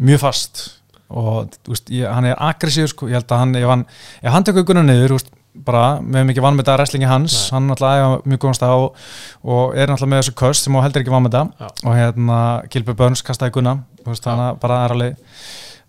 mjög 0.01 0.23
fast. 0.25 0.63
Og 1.11 1.51
veist, 1.67 1.91
ég, 1.91 2.07
hann 2.07 2.29
er 2.29 2.39
aggressív 2.39 2.91
sko, 2.93 3.09
ég 3.11 3.19
held 3.19 3.33
að 3.35 3.43
hann, 3.43 3.55
ef 3.59 3.71
hann, 3.73 3.87
ef 4.23 4.35
hann 4.35 4.47
tekur 4.47 4.67
gunna 4.69 4.85
niður, 4.87 5.17
þú 5.17 5.40
bara, 5.67 5.99
með 6.01 6.29
mikið 6.29 6.45
vann 6.45 6.57
með 6.57 6.65
þetta 6.65 6.77
wrestlingi 6.79 7.09
hans, 7.11 7.37
Nei. 7.37 7.55
hann 7.57 7.67
náttúrulega 7.71 8.05
æfa 8.05 8.31
mjög 8.31 8.43
góðan 8.45 8.59
stað 8.59 8.85
og, 8.85 9.01
og 9.43 9.75
er 9.75 9.91
náttúrulega 9.91 10.13
með 10.13 10.23
þessu 10.23 10.37
köst 10.39 10.67
sem 10.67 10.79
á 10.79 10.85
heldur 10.85 11.03
ekki 11.03 11.15
vann 11.15 11.27
með 11.27 11.37
þetta 11.37 11.65
Já. 11.67 11.73
og 11.83 11.99
hérna, 11.99 12.39
Kilby 12.71 12.95
Burns 13.01 13.25
kastaði 13.27 13.57
gunna, 13.57 13.75
veist, 14.07 14.31
hann 14.31 14.45
bara 14.63 14.85
er 14.87 14.95
alveg 14.95 15.19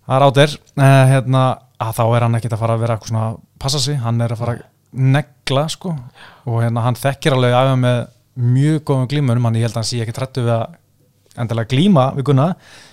það 0.02 0.16
er 0.16 0.26
átir 0.26 0.56
uh, 0.58 0.84
hérna, 1.12 1.44
að 1.82 1.96
þá 2.00 2.04
er 2.08 2.26
hann 2.26 2.38
ekkert 2.38 2.56
að 2.56 2.64
fara 2.64 2.76
að 2.76 2.84
vera 2.84 2.98
eitthvað 2.98 3.12
svona 3.12 3.26
passa 3.62 3.82
sig, 3.82 3.98
hann 4.02 4.20
er 4.24 4.34
að 4.34 4.42
fara 4.42 4.56
að 4.58 4.68
negla 4.92 5.66
sko. 5.72 5.94
Og 6.50 6.60
hérna 6.60 6.84
hann 6.84 6.98
þekkir 6.98 7.36
alveg 7.36 7.56
að 7.56 7.72
með 7.80 8.00
mjög 8.42 8.82
góðum 8.88 9.10
glímunum 9.10 9.48
hann 9.48 9.58
ég 9.60 9.66
held 9.66 9.76
að 9.76 9.82
hann 9.82 9.88
sé 9.88 10.00
ekki 10.04 10.16
trættu 10.16 10.44
við 10.44 10.54
að 10.56 11.42
endilega 11.42 11.72
glíma 11.72 12.06
við 12.16 12.26
Gunna 12.28 12.48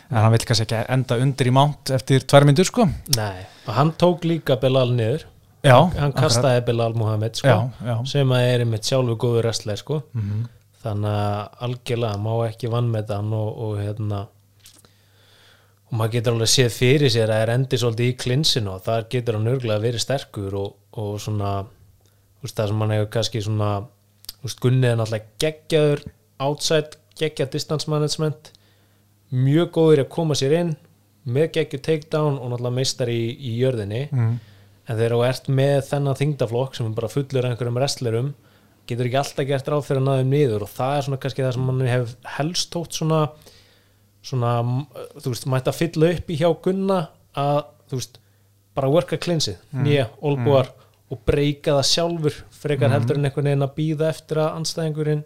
en 0.09 0.21
hann 0.23 0.33
vil 0.33 0.45
kannski 0.47 0.65
ekki 0.65 0.83
enda 0.95 1.17
undir 1.21 1.49
í 1.49 1.53
mánt 1.55 1.91
eftir 1.95 2.23
tvær 2.27 2.47
myndur 2.47 2.67
sko. 2.67 2.87
Nei, 3.17 3.45
og 3.67 3.75
hann 3.75 3.93
tók 3.99 4.25
líka 4.27 4.57
Belal 4.61 4.89
niður 4.95 5.25
já, 5.65 5.75
hann 5.99 6.15
kastaði 6.15 6.63
Belal 6.67 6.95
Muhammed 6.97 7.39
sko, 7.39 7.57
já, 7.85 7.95
sem 8.09 8.33
að 8.35 8.47
er 8.53 8.65
einmitt 8.65 8.87
sjálfu 8.87 9.17
góður 9.19 9.47
wrestler 9.47 9.79
sko. 9.81 10.01
Mhm. 10.13 10.47
þannig 10.79 11.11
að 11.11 11.63
algjörlega 11.65 12.19
má 12.23 12.33
ekki 12.47 12.69
vann 12.71 12.91
með 12.91 13.09
hann 13.11 13.33
og, 13.35 13.49
og 13.65 13.79
hérna 13.81 14.19
og 15.89 15.97
maður 15.97 16.13
getur 16.13 16.35
alveg 16.37 16.51
séð 16.53 16.69
fyrir 16.75 17.11
sér 17.11 17.27
að 17.27 17.33
það 17.33 17.43
er 17.43 17.51
endi 17.55 17.79
svolítið 17.81 18.11
í 18.11 18.17
klinsinu 18.23 18.71
og 18.75 18.83
þar 18.85 19.07
getur 19.11 19.37
hann 19.37 19.49
örgulega 19.51 19.83
verið 19.83 20.03
sterkur 20.03 20.55
og, 20.55 20.75
og 21.01 21.17
svona 21.19 21.53
veist, 22.43 22.55
það 22.55 22.71
sem 22.71 22.83
hann 22.83 22.93
hefur 22.95 23.09
kannski 23.15 23.41
svona 23.43 23.71
þú 24.35 24.45
veist, 24.45 24.61
Gunni 24.63 24.87
er 24.87 24.99
náttúrulega 24.99 25.33
geggjaður 25.43 26.05
outside, 26.45 26.99
geggjað 27.19 27.51
distance 27.57 27.91
management 27.91 28.53
mjög 29.33 29.73
góður 29.75 30.03
að 30.05 30.13
koma 30.13 30.37
sér 30.37 30.55
inn 30.61 30.75
með 31.29 31.51
geggjur 31.57 31.83
takedown 31.89 32.37
og 32.37 32.53
náttúrulega 32.53 32.77
meistar 32.77 33.11
í, 33.11 33.21
í 33.35 33.57
jörðinni 33.59 34.05
mm. 34.13 34.37
En 34.89 34.97
þegar 34.97 35.15
þú 35.15 35.23
ert 35.27 35.49
með 35.61 35.79
þennan 35.91 36.19
þingdaflokk 36.19 36.77
sem 36.77 36.89
er 36.89 36.97
bara 36.97 37.11
fullur 37.13 37.45
af 37.45 37.53
einhverjum 37.53 37.79
wrestlerum 37.79 38.33
getur 38.89 39.05
ekki 39.05 39.21
alltaf 39.21 39.45
gert 39.45 39.69
ráð 39.69 39.85
fyrir 39.85 40.01
að 40.01 40.07
náðum 40.09 40.33
niður 40.33 40.65
og 40.65 40.73
það 40.73 40.95
er 40.95 41.05
svona 41.05 41.21
kannski 41.21 41.45
það 41.45 41.55
sem 41.55 41.67
mann 41.69 41.85
hef 41.85 42.13
helst 42.39 42.71
tótt 42.73 42.97
svona 42.97 43.21
svona, 44.25 44.53
þú 45.19 45.33
veist, 45.33 45.47
mætti 45.49 45.71
að 45.71 45.79
fylla 45.79 46.11
upp 46.15 46.31
í 46.31 46.37
hjá 46.39 46.49
Gunna 46.65 46.99
að, 47.39 47.61
þú 47.89 47.99
veist, 48.01 48.19
bara 48.77 48.91
worka 48.91 49.19
klinsið, 49.21 49.59
mm. 49.71 49.83
nýja, 49.85 50.07
olbúar 50.25 50.71
og 51.09 51.21
breyka 51.25 51.77
það 51.79 51.87
sjálfur 51.89 52.39
frekar 52.59 52.93
heldur 52.93 53.17
en 53.17 53.27
einhvern 53.27 53.49
veginn 53.49 53.65
að 53.65 53.75
býða 53.79 54.09
eftir 54.11 54.41
að 54.43 54.59
anstæðingurinn, 54.59 55.23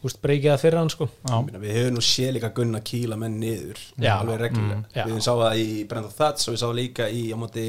þú 0.00 0.08
veist, 0.08 0.20
breyka 0.24 0.54
það 0.54 0.62
fyrir 0.64 0.78
hann 0.80 0.90
sko. 0.92 1.06
já, 1.28 1.34
Meina, 1.44 1.58
Við 1.60 1.74
höfum 1.76 1.96
nú 1.98 2.04
séð 2.04 2.30
líka 2.36 2.50
Gunna 2.56 2.80
kýla 2.80 3.18
menn 3.20 3.34
niður 3.40 3.82
Já. 4.00 4.14
alveg 4.16 4.38
reglulega 4.40 4.78
já. 4.94 5.02
Við 5.04 5.18
sáum 5.26 5.42
það 5.42 5.58
í 5.60 5.66
Brenda 5.90 6.12
Thats 6.16 6.48
og 6.48 6.54
við 6.54 6.62
sáum 6.62 6.78
líka 6.78 7.08
í 7.12 7.26
á 7.28 7.36
móti 7.40 7.66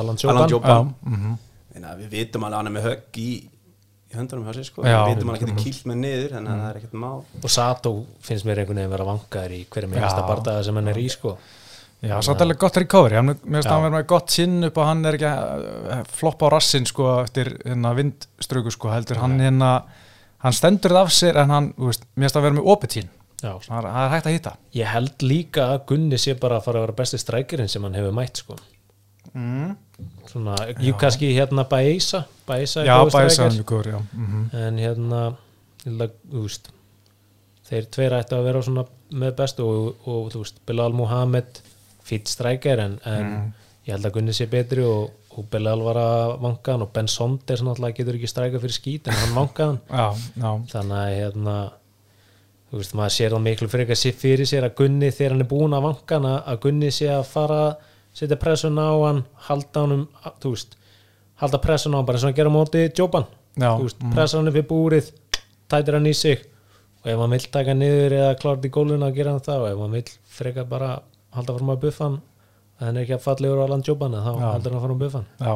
Alan 0.00 0.18
Joban 0.18 0.90
mhm. 1.06 1.36
Meina, 1.74 1.94
Við 2.00 2.16
vitum 2.16 2.48
alveg 2.48 2.56
að 2.56 2.58
hann 2.58 2.70
er 2.72 2.74
með 2.74 2.88
högg 2.88 3.20
í, 3.22 3.28
í 4.10 4.18
höndunum 4.18 4.48
hjá 4.48 4.56
sér 4.56 4.66
sko. 4.66 4.82
Já. 4.82 4.98
Við 5.04 5.14
vitum 5.14 5.30
að 5.30 5.36
hann 5.36 5.44
getur 5.44 5.62
kýlt 5.62 5.86
menn 5.86 6.02
niður 6.02 6.34
þannig 6.34 6.50
að 6.50 6.64
það 6.64 6.72
er 6.72 6.80
ekkert 6.82 6.98
mál 7.04 7.22
og 7.22 7.54
Sato 7.54 7.94
finnst 8.26 8.48
mér 8.48 8.64
einhvern 8.64 8.82
veginn 8.82 8.96
vera 8.96 9.08
vangaður 9.12 9.54
í 9.54 9.62
hverjum 9.70 9.94
Já. 9.94 10.00
einasta 10.02 10.26
bardaga 10.26 10.66
sem 10.66 10.82
hann 10.82 10.90
er 10.90 10.98
í 10.98 11.06
sko. 11.14 11.36
já, 11.98 12.16
satt 12.22 12.42
alveg 12.42 12.58
gott 12.58 12.76
recovery 12.78 13.18
hann, 13.18 13.30
mér 13.30 13.38
finnst 13.60 13.70
Já. 13.70 13.74
hann 13.76 13.86
verið 13.86 13.96
með 14.00 14.10
gott 14.10 14.34
sinn 14.34 14.66
upp 14.66 14.76
og 14.78 14.86
hann 14.86 15.06
er 15.06 15.18
ekki 15.18 15.30
að 15.30 15.64
uh, 15.68 16.02
floppa 16.18 16.50
á 16.50 16.54
rassin 16.54 16.86
sko 16.86 17.08
eftir 17.22 17.54
hérna 17.62 17.94
vindströku 17.98 18.74
sko 18.74 18.90
heldur 18.94 19.22
hann 19.22 19.38
hérna 19.42 19.72
hann 20.44 20.52
stendur 20.56 20.94
það 20.94 21.02
af 21.06 21.12
sér 21.14 21.38
en 21.42 21.50
hann, 21.54 21.70
þú 21.78 21.88
veist, 21.90 22.04
mér 22.14 22.26
finnst 22.28 22.38
hann 22.38 22.44
verið 22.46 22.58
með 22.60 22.68
Já. 23.42 23.52
það 23.62 23.76
er, 23.78 23.86
er 24.04 24.12
hægt 24.14 24.26
að 24.30 24.34
hitta 24.36 24.52
Ég 24.74 24.88
held 24.92 25.22
líka 25.22 25.66
að 25.74 25.84
Gunni 25.92 26.18
sé 26.18 26.34
bara 26.40 26.56
að 26.58 26.64
fara 26.68 26.80
að 26.80 26.86
vera 26.88 26.96
besti 27.02 27.20
strækirinn 27.22 27.68
sem 27.70 27.84
hann 27.86 27.94
hefur 27.98 28.16
mætt 28.16 28.40
sko. 28.42 28.56
mm. 29.34 29.76
Svona, 30.30 30.54
jú 30.84 30.94
kannski 31.00 31.32
hérna 31.34 31.64
er 31.66 32.88
bæsa 33.14 33.28
striker. 33.34 33.50
hann 33.50 33.62
ykkur, 33.62 33.86
já 33.92 33.98
mm 34.12 34.48
en 34.64 34.78
hérna 34.78 35.22
ég 35.86 35.94
að, 36.02 36.12
þú 36.32 36.42
veist 36.46 36.68
þeir 37.68 37.86
tveir 37.94 38.14
ættu 38.18 38.36
að 38.38 38.44
vera 38.48 38.62
svona 38.62 38.84
með 39.12 39.34
bestu 39.38 39.64
og, 39.66 40.06
og 40.08 40.28
þú 40.32 40.42
veist, 40.44 40.60
Bilal 40.66 40.92
Muhammed 40.96 41.60
fýtt 42.08 42.28
strækir 42.34 42.78
en, 42.84 42.98
en 43.04 43.26
Mm. 43.28 43.52
ég 43.86 43.94
held 43.96 44.06
að 44.06 44.12
Gunni 44.18 44.32
sé 44.36 44.46
betri 44.50 44.82
og, 44.84 45.10
Húbelal 45.38 45.82
var 45.86 46.00
að 46.02 46.32
vangaðan 46.42 46.86
og 46.86 46.92
Ben 46.94 47.10
Sonder 47.10 47.64
náttúrulega 47.64 48.00
getur 48.00 48.18
ekki 48.18 48.30
stræka 48.30 48.62
fyrir 48.62 48.74
skít 48.74 49.10
en 49.10 49.18
hann 49.22 49.78
já, 50.42 50.50
þannig 50.72 50.98
að 50.98 51.12
hérna 51.14 51.56
þú 52.68 52.80
veist, 52.82 52.96
maður 52.98 53.14
sér 53.16 53.36
það 53.36 53.44
miklu 53.46 53.70
fyrir 53.72 53.86
ekki 53.86 54.10
að 54.10 54.22
fyrir 54.24 54.50
sér 54.50 54.66
að 54.68 54.76
Gunni 54.82 55.12
þegar 55.14 55.36
hann 55.36 55.46
er 55.46 55.50
búin 55.54 55.78
að 55.78 55.86
vanga 55.88 56.18
hann 56.18 56.30
að 56.36 56.60
Gunni 56.66 56.90
sé 56.92 57.08
að 57.14 57.24
fara 57.30 57.62
setja 58.12 58.40
pressun 58.40 58.80
á 58.82 58.90
hann, 59.06 59.24
halda 59.48 59.84
hann 59.86 59.96
um 59.96 60.06
þú 60.42 60.54
veist, 60.56 60.78
halda 61.38 61.62
pressun 61.62 61.94
á 61.94 62.02
hann 62.02 62.08
bara 62.08 62.20
og 62.20 62.28
hann 62.28 62.38
gera 62.40 62.50
á 62.50 62.58
móti 62.58 62.88
Jóban 62.90 63.28
Já, 63.58 63.74
þú 63.74 63.88
veist, 63.88 63.98
mm. 64.02 64.14
pressa 64.14 64.38
hann 64.38 64.50
upp 64.50 64.58
í 64.58 64.64
búrið 64.68 65.10
tætir 65.70 65.98
hann 65.98 66.08
í 66.08 66.14
sig. 66.16 66.44
Og 67.02 67.10
ef 67.12 67.20
hann 67.22 67.34
vill 67.34 67.46
taka 67.54 67.74
niður 67.76 68.16
eða 68.18 68.34
klárt 68.40 68.66
í 68.66 68.72
gólfinu 68.74 69.06
að 69.06 69.18
gera 69.18 69.34
hann 69.34 69.44
það 69.46 69.64
og 69.64 69.70
ef 69.70 69.82
hann 69.82 69.96
vill 69.96 70.12
freka 70.38 70.64
bara 70.68 70.90
halda 71.36 71.56
fram 71.56 71.72
að 71.74 71.80
buffa 71.84 72.06
hann 72.06 72.18
að 72.78 72.86
hann 72.86 72.96
er 73.00 73.04
ekki 73.06 73.16
að 73.16 73.24
fallegur 73.24 73.62
á 73.64 73.66
land 73.72 73.88
Jóban 73.88 74.12
þá 74.14 74.28
Já. 74.38 74.48
haldur 74.52 74.70
hann 74.74 74.78
að 74.78 74.84
fara 74.84 74.94
um 74.94 75.00
buffa 75.02 75.22
hann 75.22 75.48
já. 75.48 75.54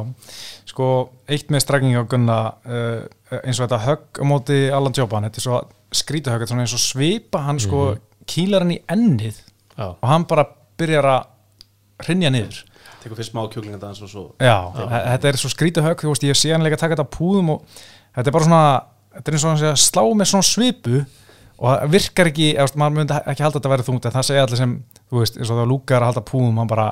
Sko, 0.73 0.87
eitt 1.31 1.53
með 1.53 1.63
strækingi 1.63 1.99
á 1.99 2.03
Gunna 2.11 2.37
uh, 2.67 3.39
eins 3.43 3.59
og 3.59 3.67
þetta 3.67 3.79
högg 3.85 4.19
á 4.19 4.23
móti 4.27 4.57
Alan 4.75 4.95
Joban, 4.97 5.27
þetta 5.29 5.39
er 5.41 5.45
svo 5.47 5.61
skrítahögg 5.93 6.43
þetta 6.43 6.49
er 6.49 6.53
svona 6.55 6.65
eins 6.67 6.75
og 6.75 6.83
svipa, 6.83 7.43
hann 7.47 7.61
sko 7.63 7.85
kýlar 8.29 8.65
hann 8.65 8.75
í 8.75 8.81
ennið 8.91 9.39
já, 9.39 9.87
og 9.93 10.05
hann 10.09 10.27
bara 10.29 10.45
byrjar 10.79 11.07
að 11.13 11.25
hrinja 12.03 12.31
niður. 12.33 12.61
Tekur 13.03 13.19
fyrst 13.19 13.31
smá 13.33 13.43
kjúklingandans 13.51 13.99
og 14.03 14.09
svo 14.11 14.21
Já, 14.43 14.57
þe- 14.75 15.01
þetta 15.13 15.29
er 15.29 15.37
svo 15.39 15.51
skrítið 15.51 15.85
högg, 15.87 16.01
þú 16.03 16.11
veist, 16.13 16.23
ég 16.27 16.39
sé 16.39 16.51
hann 16.55 16.63
leika 16.65 16.75
að 16.79 16.83
taka 16.85 16.95
þetta 16.97 17.11
púðum 17.15 17.51
og 17.55 17.65
þetta 18.15 18.27
er 18.31 18.35
bara 18.35 18.47
svona, 18.47 18.63
þetta 19.17 19.31
er 19.31 19.37
eins 19.37 19.43
og 19.47 19.51
hann 19.53 19.61
sé 19.61 19.69
að 19.71 19.81
slá 19.83 20.03
með 20.19 20.29
svona 20.31 20.47
svipu 20.47 21.01
og 21.63 21.67
það 21.69 21.91
virkar 21.93 22.29
ekki, 22.31 22.47
eða, 22.57 22.75
maður 22.81 22.95
myndi 22.97 23.17
ekki 23.21 23.43
halda 23.45 23.53
að 23.53 23.59
þetta 23.61 23.71
væri 23.73 23.85
þungt 23.87 24.07
en 24.09 24.15
það 24.17 24.27
segja 24.29 24.45
allir 24.47 24.59
sem, 24.63 24.73
þú 25.11 25.19
veist, 25.21 25.37
eins 25.39 25.51
og 25.53 25.59
það 25.61 25.69
lúkar 25.71 26.01
að 26.03 26.09
halda 26.11 26.23
púðum, 26.31 26.57
hann 26.63 26.71
bara, 26.71 26.87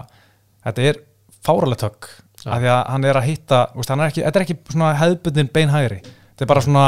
þetta 0.65 0.89
er 0.89 0.99
fáralegt 1.45 1.85
högg, 1.85 2.09
Já. 2.41 2.49
af 2.53 2.61
því 2.61 2.71
að 2.73 2.81
hann 2.93 3.07
er 3.09 3.19
að 3.19 3.27
hitta, 3.29 3.61
veist, 3.77 3.93
er 3.93 4.03
ekki, 4.07 4.25
þetta 4.25 4.39
er 4.39 4.45
ekki 4.45 4.57
svona 4.73 4.91
hefðbundin 4.99 5.51
beinhægri, 5.55 5.99
þetta 6.05 6.45
er 6.45 6.51
bara 6.53 6.65
svona 6.65 6.85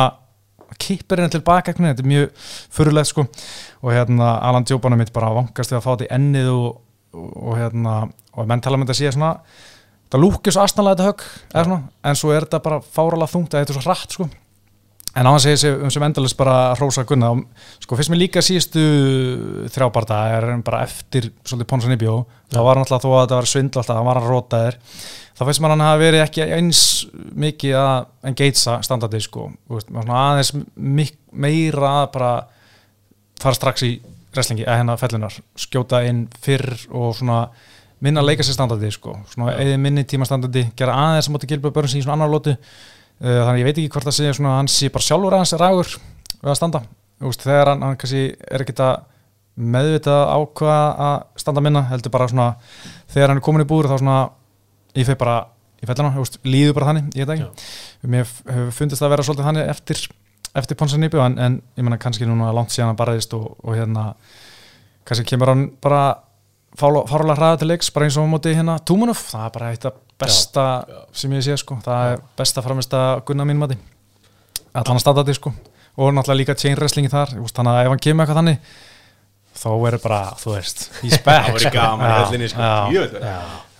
kippir 0.81 1.21
henni 1.21 1.33
tilbaka, 1.33 1.75
þetta 1.77 2.03
er 2.03 2.09
mjög 2.09 2.47
furulegt, 2.73 3.11
sko, 3.11 3.27
og 3.81 3.93
hérna 3.93 4.37
Alan 4.45 4.65
Djóbana 4.65 4.97
mitt 4.99 5.13
bara 5.13 5.33
vangast 5.35 5.73
við 5.73 5.79
að 5.79 5.85
fá 5.85 5.91
þetta 5.93 6.07
í 6.07 6.13
ennið 6.17 6.49
og, 6.53 6.67
og, 7.13 7.53
hérna, 7.59 7.99
og 8.33 8.49
menn 8.49 8.63
tala 8.63 8.79
um 8.79 8.85
þetta 8.85 8.95
að 8.97 9.01
sé 9.01 9.13
svona 9.13 9.35
það 10.13 10.21
lúkir 10.21 10.53
svo 10.53 10.63
astanlega 10.63 10.99
þetta 10.99 11.09
högg 11.09 11.25
eða 11.53 11.65
svona, 11.67 11.91
en 12.09 12.19
svo 12.19 12.33
er 12.33 12.45
þetta 12.45 12.61
bara 12.67 12.79
fáralega 12.95 13.33
þungt 13.33 13.55
þetta 13.55 13.73
er 13.73 13.77
svo 13.79 13.85
hratt 13.87 14.17
sko 14.17 14.27
en 15.13 15.27
á 15.27 15.29
hann 15.29 15.41
segir 15.43 15.77
um 15.77 15.91
sem 15.93 16.05
endalist 16.05 16.37
bara 16.37 16.73
hrósa 16.77 17.05
gunna 17.05 17.31
og 17.35 17.43
sko 17.83 17.97
fyrst 17.99 18.11
mér 18.13 18.23
líka 18.23 18.41
síðustu 18.41 18.83
þrjábarta 19.73 20.21
er 20.37 20.47
bara 20.65 20.83
eftir 20.87 21.29
svolítið 21.45 21.69
Ponsan 21.69 21.93
í 21.93 21.99
bjó 22.01 22.23
þá 22.49 22.61
var 22.61 22.77
hann 22.77 22.85
alltaf 22.85 23.03
þó 23.03 23.11
að 23.11 23.19
þetta 23.25 23.41
var 23.41 23.51
svindl 23.51 23.81
alltaf 23.81 23.97
það 23.97 24.07
var 24.07 24.19
hann 24.19 24.31
rótaðir 24.31 24.79
þá 25.33 25.43
finnst 25.47 25.63
mér 25.63 25.73
hann 25.73 25.85
hafa 25.85 26.01
verið 26.01 26.23
ekki 26.23 26.47
eins 26.57 26.81
mikið 27.45 27.77
að 27.79 28.29
engagea 28.29 28.79
standardi 28.85 29.21
sko. 29.23 29.49
Maður 29.67 30.15
aðeins 30.17 30.51
mik 30.75 31.15
meira 31.33 31.93
að 32.03 32.09
bara 32.13 32.33
fara 33.41 33.57
strax 33.57 33.85
í 33.87 33.93
wrestlingi 34.33 34.65
eða 34.65 34.79
hérna 34.79 34.97
fellunar 35.01 35.37
skjóta 35.59 36.01
inn 36.07 36.25
fyrr 36.41 36.69
og 36.93 37.13
svona 37.17 37.45
minna 38.03 38.21
að 38.21 38.31
leika 38.31 38.45
sér 38.45 38.57
standardi 38.57 38.89
sko, 38.91 39.15
svona 39.31 39.53
eða 39.61 39.77
minni 39.79 40.03
tíma 40.09 40.27
standardi 40.27 40.65
gera 40.77 40.95
aðeins 40.99 41.29
að 41.29 41.35
móti 41.35 41.49
Gilbjörn 41.49 41.75
Börns 41.75 41.95
í 41.95 42.01
svona 42.03 42.17
annar 42.17 42.33
lótu 42.33 42.55
þannig 43.23 43.53
að 43.53 43.61
ég 43.61 43.67
veit 43.69 43.77
ekki 43.77 43.93
hvort 43.95 44.09
það 44.09 44.17
sé 44.17 44.35
svona 44.35 44.57
hann 44.57 44.69
sé 44.71 44.89
bara 44.91 45.07
sjálfur 45.07 45.37
aðeins 45.37 45.55
rægur 45.61 45.91
við 46.43 46.51
að 46.51 46.59
standa, 46.59 46.83
veist, 47.23 47.45
þegar 47.45 47.71
hann, 47.71 47.83
hann 47.87 47.99
kannski 48.01 48.23
er 48.35 48.63
ekkit 48.65 48.83
að 48.83 48.95
meðvita 49.73 50.15
ákvað 50.33 51.01
að 51.05 51.15
standa 51.43 51.63
minna 51.63 51.83
heldur 51.91 52.13
bara 52.13 52.27
svona, 52.31 52.47
þegar 53.13 53.31
hann 53.31 53.39
er 53.39 53.45
komin 53.45 53.63
í 53.63 53.69
búður 53.69 53.91
þá 53.93 54.01
svona, 54.01 54.17
ég 54.97 55.07
feg 55.07 55.19
bara 55.21 55.37
í 55.83 55.87
veist, 55.87 56.39
líður 56.47 56.77
bara 56.79 56.89
þannig, 56.91 57.09
ég 57.19 57.33
ekki. 57.35 57.69
Hefur 58.03 58.75
fundist 58.75 59.03
að 59.03 59.13
vera 59.13 59.25
svolítið 59.27 59.49
þannig 59.49 59.71
eftir, 59.73 60.03
eftir 60.63 60.79
Ponsanýbjó 60.79 61.23
en, 61.25 61.37
en 61.37 61.57
ég 61.77 61.85
menna 61.85 62.01
kannski 62.01 62.27
núna 62.27 62.51
langt 62.55 62.73
síðan 62.73 62.93
að 62.93 63.01
barðist 63.03 63.35
og, 63.37 63.53
og 63.63 63.77
hérna 63.77 64.09
kannski 65.07 65.27
kemur 65.33 65.51
hann 65.51 65.67
bara 65.83 66.03
fárlega 66.79 67.37
hraða 67.37 67.61
til 67.61 67.69
leiks, 67.69 67.91
bara 67.93 68.07
eins 68.07 68.17
og 68.17 68.27
á 68.27 68.31
móti 68.31 68.55
hérna 68.55 68.79
Túmunov, 68.81 69.21
það 69.29 69.47
er 69.47 69.55
bara 69.59 69.71
eitt 69.73 69.87
af 69.89 69.99
besta 70.21 70.65
sem 71.15 71.31
ég 71.35 71.43
sé 71.45 71.57
sko, 71.59 71.77
það 71.83 72.13
er 72.13 72.23
besta 72.39 72.61
framist 72.65 72.93
að 72.97 73.23
gunna 73.27 73.45
mínum 73.49 73.65
að 73.67 73.73
því 73.75 73.79
að 74.73 74.99
standa 75.03 75.23
því 75.27 75.35
sko. 75.39 75.53
Og 75.93 76.09
náttúrulega 76.15 76.39
líka 76.39 76.55
chain 76.57 76.77
wrestlingi 76.79 77.11
þar, 77.13 77.35
ég 77.35 77.43
veist, 77.43 77.53
þannig 77.57 77.75
að 77.77 77.85
ef 77.85 77.91
hann 77.93 78.01
kemur 78.01 78.23
eitthvað 78.23 78.39
þannig 78.39 78.71
þá 79.53 79.67
er 79.87 79.97
bara, 80.01 80.21
þú 80.41 80.55
veist, 80.55 80.79
he's 81.03 81.19
back 81.25 81.45
Það 81.45 81.57
verður 81.59 81.75
gaman 81.75 82.05
í 82.05 82.09
Já, 82.09 82.15
höllinni 82.23 82.47
sko. 82.49 82.61
já. 82.63 82.95
Jöfull. 82.95 83.21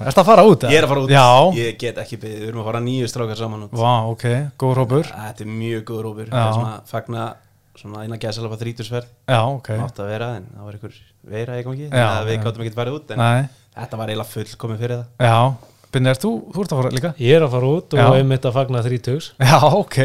Ertu 0.04 0.22
að 0.22 0.28
fara 0.28 0.44
út? 0.46 0.66
Ég 0.70 0.78
er 0.78 0.86
að 0.86 0.92
fara 0.92 1.02
út. 1.06 1.14
Já, 1.14 1.26
Ég 1.58 1.80
get 1.82 1.98
ekki 2.04 2.20
beðið, 2.22 2.44
við 2.44 2.52
erum 2.52 2.62
að 2.62 2.68
fara 2.70 2.82
nýju 2.86 3.10
strákar 3.10 3.40
saman 3.40 3.66
út. 3.66 3.74
Vá, 3.74 3.94
ok, 4.12 4.26
góð 4.62 4.76
rópur 4.82 5.10
Þetta 5.10 5.46
er 5.46 5.50
mjög 5.50 5.84
góð 5.90 6.02
rópur 6.06 6.30
Já. 6.30 6.34
Það 6.36 6.46
er 6.46 6.56
svona 6.60 6.78
fagna 6.94 7.26
Svona 7.74 8.04
eina 8.06 8.20
gæsala 8.22 8.52
på 8.54 8.58
þrítursverð 8.62 9.08
Já, 9.34 9.40
ok, 9.50 9.70
Átt 9.82 10.02
að 10.04 10.10
vera 10.14 10.28
en 10.38 10.44
það 10.54 10.68
var 10.68 10.76
einhver 10.78 10.98
veira 11.34 11.56
í 11.58 11.64
gangi. 11.66 11.88
Já, 11.88 11.94
Þannig 11.98 12.20
að 12.22 12.28
Við 12.30 12.36
já. 12.38 12.42
gáttum 12.46 12.66
ekki 12.68 12.76
farið 12.78 12.98
út 13.00 13.14
En 13.16 13.24
nei, 13.24 13.48
þetta 13.80 14.00
var 14.04 14.12
eiginlega 14.14 14.34
full 14.36 14.58
komið 14.62 14.84
fyrir 14.86 15.00
það. 15.00 15.32
Já 15.34 15.73
Binni, 15.94 16.10
er 16.12 16.20
þú, 16.22 16.32
þú 16.54 16.64
ert 16.64 16.74
að 16.74 16.80
fara 16.82 16.92
líka? 16.96 17.12
ég 17.22 17.38
er 17.38 17.46
að 17.46 17.54
fara 17.54 17.70
út 17.70 17.94
og 17.96 18.02
Já. 18.02 18.08
einmitt 18.18 18.48
að 18.50 18.56
fagna 18.58 18.82
þrítugs. 18.86 19.28
Já, 19.40 19.58
ok, 19.78 19.98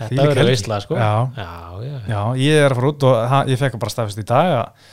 þetta 0.00 0.24
verður 0.30 0.48
veistla 0.48 0.78
sko. 0.80 0.96
Já. 0.96 1.12
já, 1.36 1.50
já, 1.84 1.96
Já, 2.08 2.20
ég 2.40 2.62
er 2.64 2.72
að 2.72 2.80
fara 2.80 2.90
út 2.94 3.06
og 3.10 3.50
ég 3.52 3.60
fekk 3.60 3.76
bara 3.82 3.92
staðfist 3.92 4.22
í 4.22 4.26
dag 4.30 4.52
að, 4.56 4.86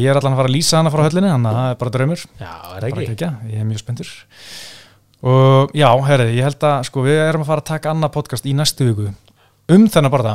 ég 0.00 0.08
er 0.08 0.20
allan 0.20 0.36
að 0.36 0.40
fara 0.40 0.50
að 0.50 0.56
lýsa 0.56 0.78
hana 0.80 0.92
frá 0.94 1.04
höllinni 1.04 1.32
þannig 1.34 1.50
að 1.50 1.58
það 1.60 1.72
er 1.74 1.80
bara 1.82 1.94
draumur. 1.98 2.24
Já, 2.40 2.52
er 2.54 2.86
það 2.86 2.94
bara 2.94 3.04
ekki? 3.04 3.12
ekki, 3.18 3.52
ég 3.52 3.60
er 3.60 3.68
mjög 3.68 3.82
spenntur. 3.84 4.14
Og 5.24 5.76
já, 5.76 5.88
herri, 6.08 6.30
ég 6.38 6.48
held 6.48 6.66
að 6.68 6.88
sko, 6.88 7.04
við 7.04 7.20
erum 7.24 7.44
að 7.44 7.50
fara 7.52 7.64
að 7.64 7.70
taka 7.70 7.92
annað 7.92 8.14
podcast 8.16 8.48
í 8.48 8.56
næstu 8.56 8.88
viku 8.90 9.10
um 9.72 9.86
þennan 9.88 10.12
barða 10.12 10.34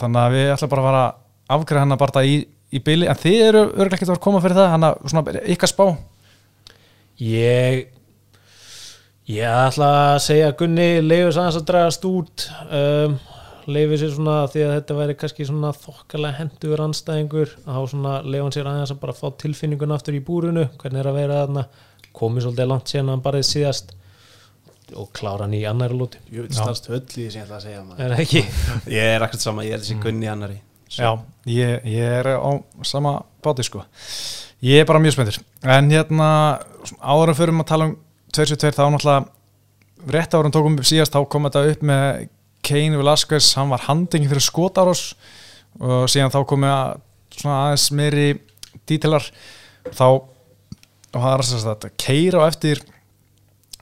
þannig 0.00 0.20
að 0.22 0.34
við 0.36 0.50
ætlum 0.52 0.72
bara 0.72 0.82
að 0.82 0.88
fara 0.90 1.04
að 1.04 1.56
afgreða 1.56 1.84
hennar 1.84 2.00
barða 2.00 2.24
í, 2.28 2.34
í 2.68 2.82
byli, 2.84 3.08
en 3.08 3.20
þið 3.20 3.44
eru 3.46 3.62
ekki 3.86 4.08
að 4.10 4.20
koma 4.24 4.42
fyrir 4.44 4.58
það, 4.58 4.72
hann 4.74 4.88
að 5.22 5.38
ykkar 5.54 5.72
spá. 5.72 5.86
Ég 7.22 7.86
ég 9.26 9.46
ætla 9.46 9.88
að 10.12 10.20
segja 10.26 10.50
að 10.50 10.58
Gunni 10.60 10.88
sér 11.02 11.40
aðeins 11.40 11.58
að 11.58 11.66
dragast 11.70 12.06
út 12.06 12.46
um, 12.70 13.16
leifur 13.66 13.98
sér 13.98 14.12
svona 14.14 14.36
því 14.52 14.62
að 14.62 14.74
þetta 14.76 14.98
væri 15.00 15.16
kannski 15.18 15.48
svona 15.48 15.72
þokkalega 15.74 16.38
hendur 16.40 16.82
anstæðingur 16.84 17.54
að 17.64 17.78
þá 17.78 17.92
svona 17.92 18.14
leifur 18.22 18.44
hann 18.44 18.56
sér 18.56 18.70
aðeins 18.70 18.94
að 18.94 19.02
bara 19.02 19.16
fá 19.18 19.26
tilfinningun 19.42 19.96
aftur 19.96 20.18
í 20.18 20.22
búrunu, 20.26 20.68
hvernig 20.78 21.02
er 21.02 21.10
að 21.10 21.18
vera 21.18 21.40
þarna 21.42 21.66
komið 22.16 22.46
svolítið 22.46 22.70
langt 22.70 22.92
síðan 22.92 23.10
að 23.10 23.16
hann 23.16 23.26
barðið 23.26 23.48
síðast 23.50 23.92
og 24.94 25.10
klára 25.18 25.48
hann 25.48 25.58
í 25.58 25.64
annari 25.66 25.98
lúti 25.98 26.22
Ég 26.30 26.46
veit 26.46 26.54
stannst 26.54 26.86
höll 26.92 27.02
í 27.02 27.10
því 27.10 27.26
sem 27.26 27.40
ég 27.40 27.48
ætla 27.48 27.58
að 27.58 27.66
segja 27.66 27.82
maður. 27.82 28.04
er 28.04 28.14
það 28.14 28.24
ekki? 28.28 28.42
Ég 28.96 29.12
er 29.16 29.26
akkurat 29.26 29.42
sama, 29.48 29.66
ég 29.66 29.74
held 29.74 29.82
þessi 29.82 29.98
gunni 30.04 30.30
annari 30.30 30.60
Já, 30.94 31.10
ég, 31.50 31.80
ég 31.90 32.12
er 32.20 32.28
á 32.38 32.50
sama 32.86 33.18
báti 33.42 33.64
sko. 33.66 33.82
Ég 34.62 34.80
er 34.80 34.86
bara 34.88 35.00
mjög 35.02 35.16
spenntur. 35.16 35.40
En 35.66 35.90
hérna, 35.90 36.28
áður 37.02 37.32
en 37.32 37.38
förum 37.40 37.62
að 37.64 37.68
tala 37.72 37.88
um 37.90 37.96
272 38.36 38.76
þá 38.76 38.84
náttúrulega 38.92 40.12
rétt 40.12 40.34
áður 40.36 40.48
en 40.48 40.54
tókum 40.54 40.78
upp 40.78 40.88
síðast 40.88 41.14
þá 41.16 41.20
kom 41.32 41.48
þetta 41.48 41.64
upp 41.72 41.84
með 41.88 42.26
Kane 42.66 42.98
Velasquez, 42.98 43.52
hann 43.56 43.70
var 43.72 43.84
handingin 43.86 44.30
fyrir 44.30 44.44
skotárós 44.44 45.04
og 45.80 46.08
síðan 46.10 46.32
þá 46.34 46.40
komið 46.48 46.72
að 46.72 47.04
svona 47.36 47.58
aðeins 47.66 47.86
meiri 47.94 48.26
dítilar 48.88 49.28
þá 49.92 50.06
og 51.16 51.22
það 51.22 51.30
er 51.32 51.70
að 51.72 51.86
keira 52.00 52.42
á 52.42 52.48
eftir 52.48 52.82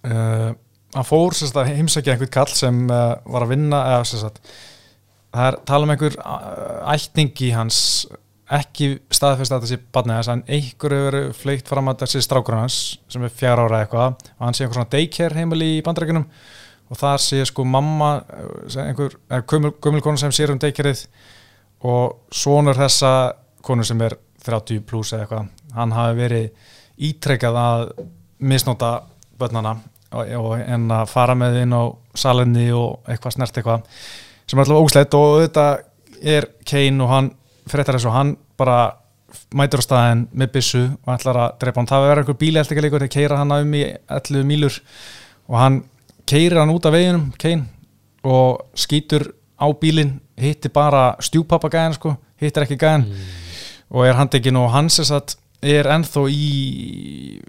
uh, 0.06 0.50
hann 0.94 1.08
fór 1.08 1.34
að 1.34 1.72
heimsækja 1.72 2.14
einhvern 2.14 2.34
kall 2.34 2.52
sem 2.54 2.84
uh, 2.86 3.16
var 3.26 3.46
að 3.46 3.54
vinna 3.54 3.80
eða 3.90 4.28
að 4.28 4.38
það 5.34 5.48
er 5.48 5.58
tala 5.66 5.86
um 5.86 5.94
einhver 5.94 6.18
uh, 6.20 6.92
ætningi 6.94 7.50
hans 7.54 7.80
ekki 8.52 8.88
staðfest 9.14 9.54
að 9.54 9.62
þetta 9.62 9.70
sé 9.70 9.92
barnið 9.94 10.18
hans 10.18 10.28
en 10.28 10.42
einhver 10.52 10.92
hefur 10.92 11.06
verið 11.08 11.30
fleikt 11.38 11.70
fram 11.70 11.88
að 11.88 12.02
þessi 12.02 12.20
strákur 12.26 12.58
hans 12.58 12.78
sem 13.08 13.24
er 13.24 13.32
fjara 13.32 13.64
ára 13.64 13.80
eitthvað 13.84 14.18
og 14.20 14.42
hann 14.44 14.56
sé 14.56 14.64
einhver 14.64 14.76
svona 14.76 14.92
daycare 14.92 15.38
heimili 15.38 15.70
í 15.78 15.84
bandrækjunum 15.86 16.26
og 16.92 17.00
þar 17.00 17.22
sé 17.24 17.40
sko 17.48 17.64
mamma 17.64 18.10
sem 18.68 18.90
einhver, 18.90 19.16
gömul 19.80 20.04
konu 20.04 20.20
sem 20.20 20.34
sér 20.34 20.52
um 20.52 20.60
daycareið 20.60 21.06
og 21.88 22.34
sonur 22.34 22.76
þessa 22.76 23.14
konu 23.64 23.86
sem 23.86 24.02
er 24.04 24.18
30 24.44 24.84
pluss 24.84 25.14
eða 25.14 25.24
eitthvað 25.24 25.78
hann 25.78 25.96
hafi 25.96 26.20
verið 26.20 26.68
ítrekkað 27.08 27.58
að 27.58 27.86
misnóta 28.44 28.92
börnana 29.40 29.78
en 30.14 30.84
að 30.94 31.08
fara 31.10 31.34
með 31.38 31.62
inn 31.64 31.72
á 31.74 31.82
salinni 32.14 32.68
og 32.76 33.08
eitthvað 33.08 33.38
snert 33.38 33.56
eitthvað 33.56 33.88
sem 34.44 34.58
er 34.58 34.66
alltaf 34.66 34.84
ósleitt 34.84 35.16
og 35.16 35.40
þetta 35.46 35.66
er 36.34 36.46
Kane 36.68 37.02
og 37.02 37.10
hann 37.10 37.32
fréttar 37.70 37.98
þessu 37.98 38.10
og 38.10 38.16
hann 38.18 38.34
bara 38.60 38.78
mætur 39.56 39.82
á 39.82 39.86
staðin 39.86 40.26
með 40.32 40.52
byssu 40.54 40.82
og 41.04 41.12
ætlar 41.16 41.40
að 41.42 41.54
drepa 41.62 41.80
hann. 41.80 41.90
Það 41.90 42.06
verður 42.08 42.22
einhver 42.22 42.40
bíli 42.40 42.60
eftir 42.60 42.76
ekki 42.76 42.84
leikur 42.86 43.04
þegar 43.04 43.14
keira 43.16 43.38
hann 43.40 43.54
um 43.56 43.74
í 43.74 43.84
11 43.90 44.48
mílur 44.48 44.80
og 45.50 45.56
hann 45.60 45.80
keirir 46.30 46.60
hann 46.60 46.74
út 46.74 46.86
af 46.88 46.94
veginum 46.94 47.30
Kane 47.40 47.66
og 48.24 48.62
skýtur 48.78 49.26
á 49.60 49.66
bílinn, 49.78 50.18
hittir 50.40 50.72
bara 50.74 51.14
stjúpappa 51.22 51.70
gæðan 51.72 51.96
sko, 51.98 52.14
hittir 52.40 52.64
ekki 52.64 52.78
gæðan 52.80 53.06
og 53.94 54.06
er 54.08 54.16
handekinn 54.18 54.58
og 54.58 54.72
hans 54.74 54.98
er 55.02 55.08
satt 55.10 55.36
er 55.64 55.88
ennþá 55.88 56.24
í 56.28 56.48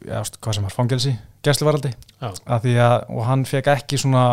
já, 0.07 0.19
hvað 0.39 0.57
sem 0.57 0.67
var, 0.67 0.75
fangelsi, 0.75 1.15
gæsluvaraldi 1.43 1.91
Já. 2.21 2.29
að 2.29 2.67
því 2.67 2.75
að, 2.85 2.95
og 3.11 3.25
hann 3.27 3.43
fekk 3.49 3.71
ekki 3.73 3.99
svona 3.99 4.25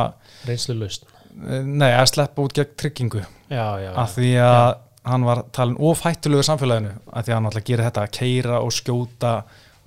reynslu 0.47 0.77
laust 0.79 1.09
nei, 1.33 1.91
að 1.91 2.09
sleppa 2.13 2.45
út 2.45 2.55
gegn 2.57 2.75
tryggingu. 2.79 3.23
Já, 3.49 3.67
já, 3.81 3.91
að 3.97 4.17
því 4.17 4.33
að 4.45 4.67
hann 5.09 5.27
var 5.27 5.45
talin 5.55 5.79
ofhættulegu 5.83 6.45
samfélaginu 6.47 6.93
að 7.11 7.25
því 7.25 7.33
að 7.33 7.37
hann 7.37 7.49
alltaf 7.51 7.67
gerir 7.67 7.87
þetta 7.89 8.05
að 8.05 8.15
keira 8.19 8.61
og 8.63 8.73
skjóta 8.75 9.33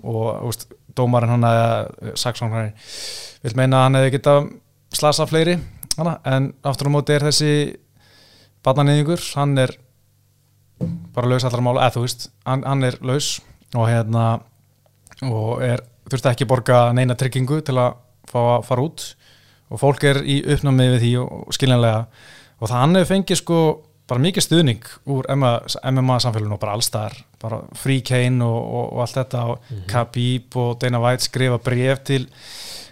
og 0.04 0.50
úst, 0.50 0.68
dómarinn 0.96 1.36
hann 1.36 1.48
að 1.48 2.16
saksóknarinn 2.20 2.76
vil 3.46 3.56
meina 3.60 3.80
að 3.80 3.88
hann 3.88 4.00
hefði 4.00 4.14
geta 4.18 4.36
slasa 4.96 5.28
fleiri 5.30 5.58
hana, 5.96 6.18
en 6.28 6.52
aftur 6.68 6.92
á 6.92 6.96
móti 6.96 7.16
er 7.16 7.28
þessi 7.30 7.52
barnanýðingur, 8.66 9.22
hann 9.40 9.58
er 9.62 9.76
bara 11.16 11.30
laus 11.32 11.46
allra 11.48 11.64
mála, 11.64 11.86
eða 11.86 11.96
þú 11.96 12.06
veist 12.06 12.30
hann, 12.44 12.66
hann 12.68 12.84
er 12.84 13.00
laus 13.06 13.38
og 13.76 13.88
hérna 13.88 14.26
og 15.24 15.64
er, 15.64 15.84
þurfti 16.10 16.32
ekki 16.34 16.50
borga 16.50 16.90
neina 16.96 17.16
tryggingu 17.16 17.62
til 17.66 17.78
að 17.80 18.02
fá 18.28 18.40
að 18.58 18.66
fara 18.68 18.86
út 18.86 19.06
og 19.72 19.82
fólk 19.82 20.04
er 20.08 20.20
í 20.28 20.42
uppnámið 20.56 20.96
við 20.96 21.04
því 21.04 21.12
og 21.24 21.56
skiljanlega 21.56 22.02
og 22.60 22.70
það 22.70 22.82
hann 22.82 22.98
hefur 23.00 23.12
fengið 23.14 23.40
sko 23.40 23.60
bara 24.10 24.22
mikið 24.22 24.46
stuðning 24.46 24.88
úr 25.10 25.28
MMA 25.34 26.20
samfélaginu 26.22 26.56
og 26.56 26.62
bara 26.62 26.76
allstaðar, 26.78 27.18
bara 27.42 27.62
Free 27.78 28.04
Kane 28.06 28.46
og, 28.46 28.58
og, 28.62 28.94
og 28.94 29.02
allt 29.02 29.18
þetta 29.18 29.44
og 29.44 29.58
mm 29.58 29.76
-hmm. 29.76 29.88
Khabib 29.90 30.56
og 30.56 30.82
Dana 30.82 31.00
White 31.00 31.24
skrifa 31.24 31.58
bref 31.58 32.00
til 32.04 32.30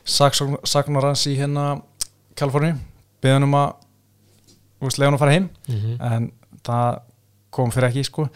sagnarans 0.06 1.28
í 1.28 1.38
hérna 1.38 1.82
Kaliforni, 2.36 2.74
beðan 3.22 3.44
um 3.44 3.54
að 3.54 3.74
lega 4.82 5.06
hann 5.06 5.14
að 5.14 5.20
fara 5.20 5.32
heim 5.32 5.50
mm 5.68 5.76
-hmm. 5.76 6.14
en 6.14 6.32
það 6.64 7.00
kom 7.52 7.72
fyrir 7.72 7.90
ekki 7.90 8.04
sko 8.04 8.28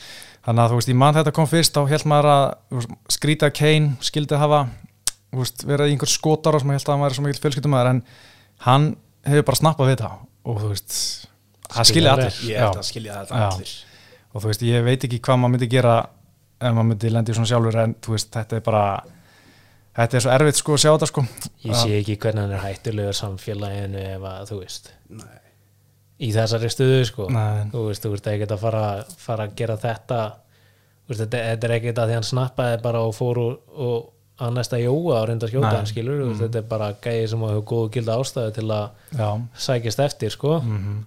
þannig 0.46 0.64
að 0.64 0.70
þú 0.70 0.76
veist, 0.76 0.90
í 0.90 0.94
mann 0.94 1.14
þetta 1.14 1.32
kom 1.32 1.48
fyrst 1.48 1.76
þá 1.76 1.88
held 1.88 2.06
maður 2.06 2.30
að 2.32 2.56
veist, 2.70 2.90
skrýta 3.10 3.50
Kane 3.50 3.96
skildi 4.00 4.36
hafa 4.36 4.68
veist, 5.32 5.66
verið 5.68 5.88
í 5.88 5.92
einhver 5.92 6.12
skotar 6.12 6.56
og 6.56 6.62
sem 6.62 6.70
held 6.70 6.88
að 6.88 6.94
hann 6.94 7.06
væri 7.06 7.18
svo 7.18 7.24
mikil 7.24 7.42
fjölskyldumæður 7.42 7.90
en 7.90 8.04
hann 8.68 8.96
hefur 9.28 9.44
bara 9.44 9.56
snappað 9.56 9.88
við 9.92 9.98
það 10.04 10.16
og 10.48 10.62
þú 10.62 10.70
veist 10.70 11.28
það 11.74 11.90
skilja 11.92 12.16
allir. 12.16 12.40
Ég 12.48 12.64
held 12.64 12.82
að 12.82 12.88
skilja 12.88 13.20
þetta 13.22 13.44
allir. 13.48 13.74
Og 14.34 14.44
þú 14.44 14.52
veist, 14.52 14.64
ég 14.68 14.86
veit 14.86 15.06
ekki 15.08 15.20
hvað 15.24 15.40
maður 15.42 15.54
myndi 15.56 15.70
gera 15.72 15.98
ef 16.58 16.74
maður 16.74 16.90
myndi 16.92 17.14
lendi 17.14 17.34
í 17.34 17.38
svona 17.38 17.52
sjálfur 17.52 17.80
en 17.84 17.96
þú 18.04 18.16
veist, 18.16 18.32
þetta 18.34 18.58
er 18.58 18.66
bara 18.66 18.84
þetta 19.98 20.18
er 20.18 20.26
svo 20.26 20.34
erfitt 20.34 20.60
sko 20.60 20.76
að 20.76 20.84
sjá 20.84 20.90
þetta 20.92 21.10
sko. 21.12 21.24
Ég 21.66 21.78
sé 21.78 22.00
ekki 22.00 22.18
hvernig 22.24 22.46
hann 22.46 22.56
er 22.58 22.66
hættulegur 22.66 23.18
samfélaginu 23.18 24.04
ef 24.16 24.28
að 24.32 24.52
þú 24.52 24.60
veist 24.62 24.92
Nei. 25.22 25.40
í 26.28 26.34
þessari 26.36 26.74
stuðu 26.74 27.00
sko. 27.10 27.30
Nei. 27.34 27.70
þú 27.74 27.88
veist, 27.88 28.06
þú 28.06 28.14
veist 28.14 28.30
ekki 28.34 28.50
að 28.50 28.62
fara, 28.66 28.84
fara 29.22 29.48
að 29.48 29.58
gera 29.62 29.80
þetta. 29.82 30.22
Þú 31.08 31.14
veist, 31.14 31.24
þetta, 31.24 31.44
þetta 31.52 31.68
er 31.70 31.76
ekki 31.80 31.96
að 31.96 32.06
því 32.06 32.20
hann 32.20 32.30
snappaði 32.32 32.80
bara 32.86 33.04
og 33.08 33.18
fór 33.18 33.42
og, 33.42 33.60
og 33.74 33.98
að 34.38 34.54
næsta 34.54 34.78
jóa 34.78 35.22
og 35.24 35.24
reynda 35.26 35.48
skjóta 35.50 35.78
skilur 35.90 36.20
mm. 36.28 36.34
þetta 36.44 36.60
er 36.60 36.66
bara 36.70 36.92
gæði 37.02 37.30
sem 37.32 37.46
hefur 37.48 37.64
góðu 37.72 37.88
gilda 37.96 38.18
ástæðu 38.22 38.52
til 38.54 38.66
að 38.70 39.16
já, 39.18 39.30
sækjast 39.66 40.04
eftir 40.06 40.34
sko. 40.34 40.60
Mm 40.62 41.06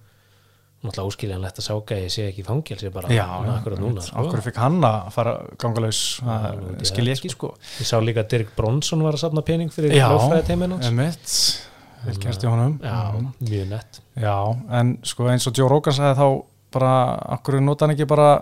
náttúrulega 0.81 1.07
óskiljanlegt 1.11 1.59
að 1.61 1.65
sá 1.67 1.73
gæði 1.91 2.09
sé 2.09 2.27
ekki 2.31 2.41
í 2.41 2.45
fangelsi 2.47 2.89
bara 2.93 3.09
já 3.13 3.25
akkurat 3.55 3.79
núna 3.81 4.01
sko. 4.01 4.23
okkur 4.25 4.41
fikk 4.47 4.57
hann 4.61 4.79
að 4.87 5.11
fara 5.13 5.33
gangalaus? 5.61 5.99
Ég 6.25 6.87
skil 6.89 7.05
ég 7.07 7.17
ekki 7.19 7.29
sko. 7.35 7.53
ég 7.79 7.85
sá 7.89 7.97
líka 8.01 8.23
að 8.23 8.29
Dirk 8.33 8.55
Bronson 8.57 9.03
var 9.05 9.13
að 9.13 9.23
safna 9.27 9.41
pening 9.45 9.69
fyrir 9.73 9.93
já, 9.93 10.07
lögfræði 10.09 10.47
teiminn 10.47 10.77
hans 10.77 11.67
vel 12.01 12.15
gert 12.17 12.41
í 12.43 12.47
honum. 12.49 12.79
Já, 12.81 13.13
Mhm. 13.13 13.27
mjög 13.45 13.67
nett. 13.69 13.99
Já, 14.17 14.57
en 14.71 14.97
sko 15.03 15.27
eins 15.29 15.45
og 15.47 15.53
Joe 15.53 15.69
Rogan 15.69 15.93
sagði 15.93 16.17
þá 16.17 16.43
bara, 16.71 17.19
akkur 17.29 17.61
nota 17.61 17.85
hann 17.85 17.95
ekki 17.95 18.07
bara 18.07 18.41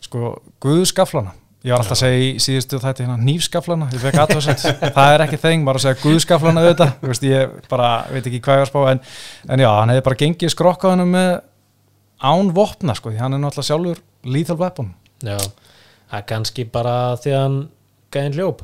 sko, 0.00 0.42
guðskaflana 0.60 1.32
ég 1.64 1.70
var 1.70 1.78
alltaf 1.78 1.94
að 1.94 2.02
segja 2.02 2.18
í 2.18 2.36
síðustu 2.42 2.78
þætti 2.82 3.04
hérna 3.06 3.16
nýfskaflana, 3.22 3.86
ég 3.94 4.00
fekk 4.02 4.18
aðtöðsett 4.18 4.64
það 4.96 5.14
er 5.14 5.20
ekki 5.26 5.38
þeng, 5.38 5.64
bara 5.64 5.78
að 5.78 5.84
segja 5.86 6.02
guðskaflana 6.02 6.64
auðvitað, 6.66 7.22
ég 7.22 7.68
bara 7.70 7.90
veit 8.10 8.26
ekki 8.26 8.40
hvað 8.42 8.56
ég 8.58 8.60
var 8.60 8.66
að 8.66 8.72
spá 8.72 8.90
en, 8.90 9.00
en 9.48 9.62
já, 9.62 9.70
hann 9.78 9.88
hefði 9.94 10.04
bara 10.08 10.20
gengið 10.24 10.50
skrokkaðunum 10.56 11.12
með 11.16 11.30
án 12.22 12.52
vopna, 12.54 12.94
sko, 12.98 13.10
því 13.12 13.22
hann 13.22 13.36
er 13.36 13.42
náttúrulega 13.42 13.68
sjálfur 13.70 14.02
lethal 14.32 14.58
weapon 14.60 14.92
já, 15.22 15.36
það 15.38 16.18
er 16.20 16.26
kannski 16.30 16.66
bara 16.70 16.96
því 17.22 17.32
að 17.34 17.42
hann 17.42 17.56
gæðin 18.14 18.36
hljóp 18.38 18.62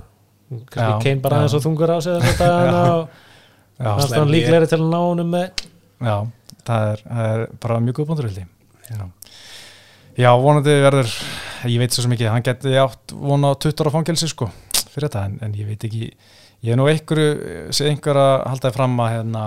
kannski 0.73 0.85
Já, 0.85 1.01
kein 1.05 1.23
bara 1.25 1.38
já. 1.38 1.44
aðeins 1.44 1.57
og 1.59 1.64
þungur 1.66 1.92
á 1.92 1.99
sig 2.05 2.23
þess 2.25 2.44
að 2.47 2.79
og 2.99 3.09
Já, 3.79 3.85
fannst 3.94 4.01
hann 4.03 4.09
slemmi. 4.14 4.33
líklegri 4.35 4.71
til 4.71 4.79
að 4.81 4.88
ná 4.90 4.99
honum 5.03 5.29
með 5.35 5.66
já 6.03 6.16
það 6.68 6.88
er, 6.92 7.03
það 7.09 7.29
er 7.35 7.44
bara 7.62 7.81
mjög 7.85 7.99
góð 8.01 8.09
búndur 8.11 8.29
vildi 8.29 8.44
já. 8.88 9.05
já, 10.18 10.31
vonandi 10.42 10.75
verður 10.85 11.12
ég 11.68 11.79
veit 11.83 11.94
svo 11.94 12.09
ekki, 12.11 12.27
hann 12.31 12.47
geti 12.47 12.75
átt 12.81 13.14
vona 13.14 13.53
á 13.53 13.55
20 13.59 13.85
ára 13.85 13.94
fangelsi 13.94 14.31
sko 14.31 14.49
fyrir 14.88 15.07
þetta, 15.09 15.25
en, 15.29 15.38
en 15.47 15.55
ég 15.59 15.68
veit 15.68 15.87
ekki 15.88 16.09
ég 16.09 16.73
er 16.75 16.79
nú 16.81 16.88
einhverju, 16.90 17.68
sé 17.75 17.87
einhver 17.90 18.18
að 18.18 18.35
halda 18.51 18.71
þið 18.71 18.79
fram 18.79 18.97
að, 19.05 19.12
hérna, 19.14 19.44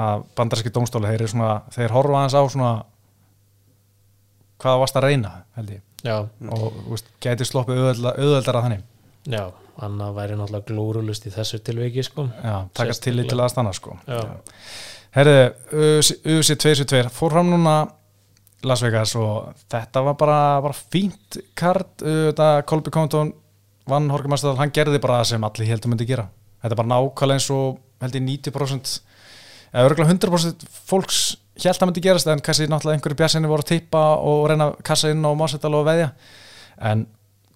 að 0.00 0.22
bandarski 0.38 0.72
dómstóli, 0.72 1.10
þeir 1.10 1.20
eru 1.26 1.32
svona, 1.34 1.50
þeir 1.74 1.94
horfa 1.96 2.20
aðeins 2.22 2.36
á 2.38 2.42
svona 2.54 2.70
hvað 4.58 4.80
varst 4.82 4.98
að 4.98 5.06
reyna, 5.08 5.32
held 5.58 5.70
ég. 5.76 5.82
Já, 6.06 6.16
og 6.54 6.76
veist, 6.92 7.08
gæti 7.24 7.46
sloppið 7.48 7.80
auðvelda, 7.82 8.12
auðveldara 8.22 8.62
þannig, 8.66 8.82
já, 9.26 9.42
annað 9.82 10.16
væri 10.18 10.36
náttúrulega 10.38 10.68
glórulust 10.70 11.26
í 11.26 11.32
þessu 11.34 11.58
tilviki 11.66 12.04
sko. 12.06 12.28
Já, 12.42 12.56
takast 12.74 13.02
til 13.02 13.14
Sérstaklega. 13.16 13.28
til 13.30 13.40
aðstanna 13.44 13.72
sko. 13.74 13.98
UFC 15.18 16.18
272 16.22 17.10
fór 17.14 17.34
fram 17.34 17.50
núna 17.50 17.76
Las 18.66 18.82
Vegas 18.82 19.14
og 19.18 19.52
þetta 19.70 20.02
var 20.06 20.16
bara, 20.18 20.38
bara 20.62 20.74
fínt 20.74 21.38
kart, 21.58 22.02
Colby 22.66 22.90
Compton 22.94 23.32
vann 23.88 24.10
Horki 24.12 24.28
Mastadal, 24.28 24.58
hann 24.58 24.74
gerði 24.74 24.98
bara 25.00 25.20
það 25.22 25.30
sem 25.30 25.46
allir 25.46 25.70
heldur 25.70 25.92
myndi 25.92 26.06
gera. 26.08 26.26
Þetta 26.62 26.74
er 26.74 26.80
bara 26.82 26.92
nákvæmlega 26.92 27.38
eins 27.38 27.50
og 27.54 27.78
held 28.02 28.18
ég 28.18 28.24
90% 28.26 28.96
eða 29.72 29.86
örgulega 29.88 30.12
100% 30.14 30.66
fólks 30.90 31.20
held 31.66 31.82
að 31.82 31.88
myndi 31.90 32.02
gerast 32.04 32.28
en 32.30 32.42
kannski 32.44 32.68
náttúrulega 32.70 32.98
einhverju 33.00 33.18
bjassinni 33.18 33.50
voru 33.50 33.64
að 33.64 33.70
tippa 33.72 34.02
og 34.22 34.44
reyna 34.52 34.68
kassa 34.86 35.10
inn 35.10 35.24
á 35.26 35.30
Mastadal 35.34 35.74
og 35.74 35.86
veðja 35.88 36.12
en 36.86 37.06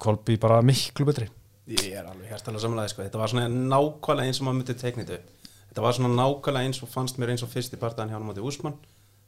Colby 0.02 0.34
bara 0.42 0.58
miklu 0.66 1.06
betri. 1.06 1.28
Ég 1.70 1.92
er 1.94 2.08
alveg 2.08 2.32
hérstalega 2.32 2.64
samanlega 2.64 2.90
sko. 2.90 3.04
Þetta 3.06 3.20
var 3.20 3.30
svona 3.30 3.46
nákvæmlega 3.46 4.26
eins 4.26 4.40
og 4.42 4.48
maður 4.48 4.58
myndi 4.58 4.74
teikna 4.80 5.04
þetta 5.04 5.20
upp. 5.20 5.52
Þetta 5.68 5.84
var 5.86 5.94
svona 5.96 6.16
nákvæmlega 6.18 6.66
eins 6.66 6.82
og 6.82 6.90
fannst 6.90 7.20
mér 7.22 7.30
eins 7.36 7.44
og 7.46 7.52
fyrst 7.52 7.76
í 7.76 7.78
partaðan 7.80 8.10
hjá 8.10 8.18
hann 8.18 8.26
á 8.26 8.30
móti 8.32 8.42
Úsmann 8.42 8.74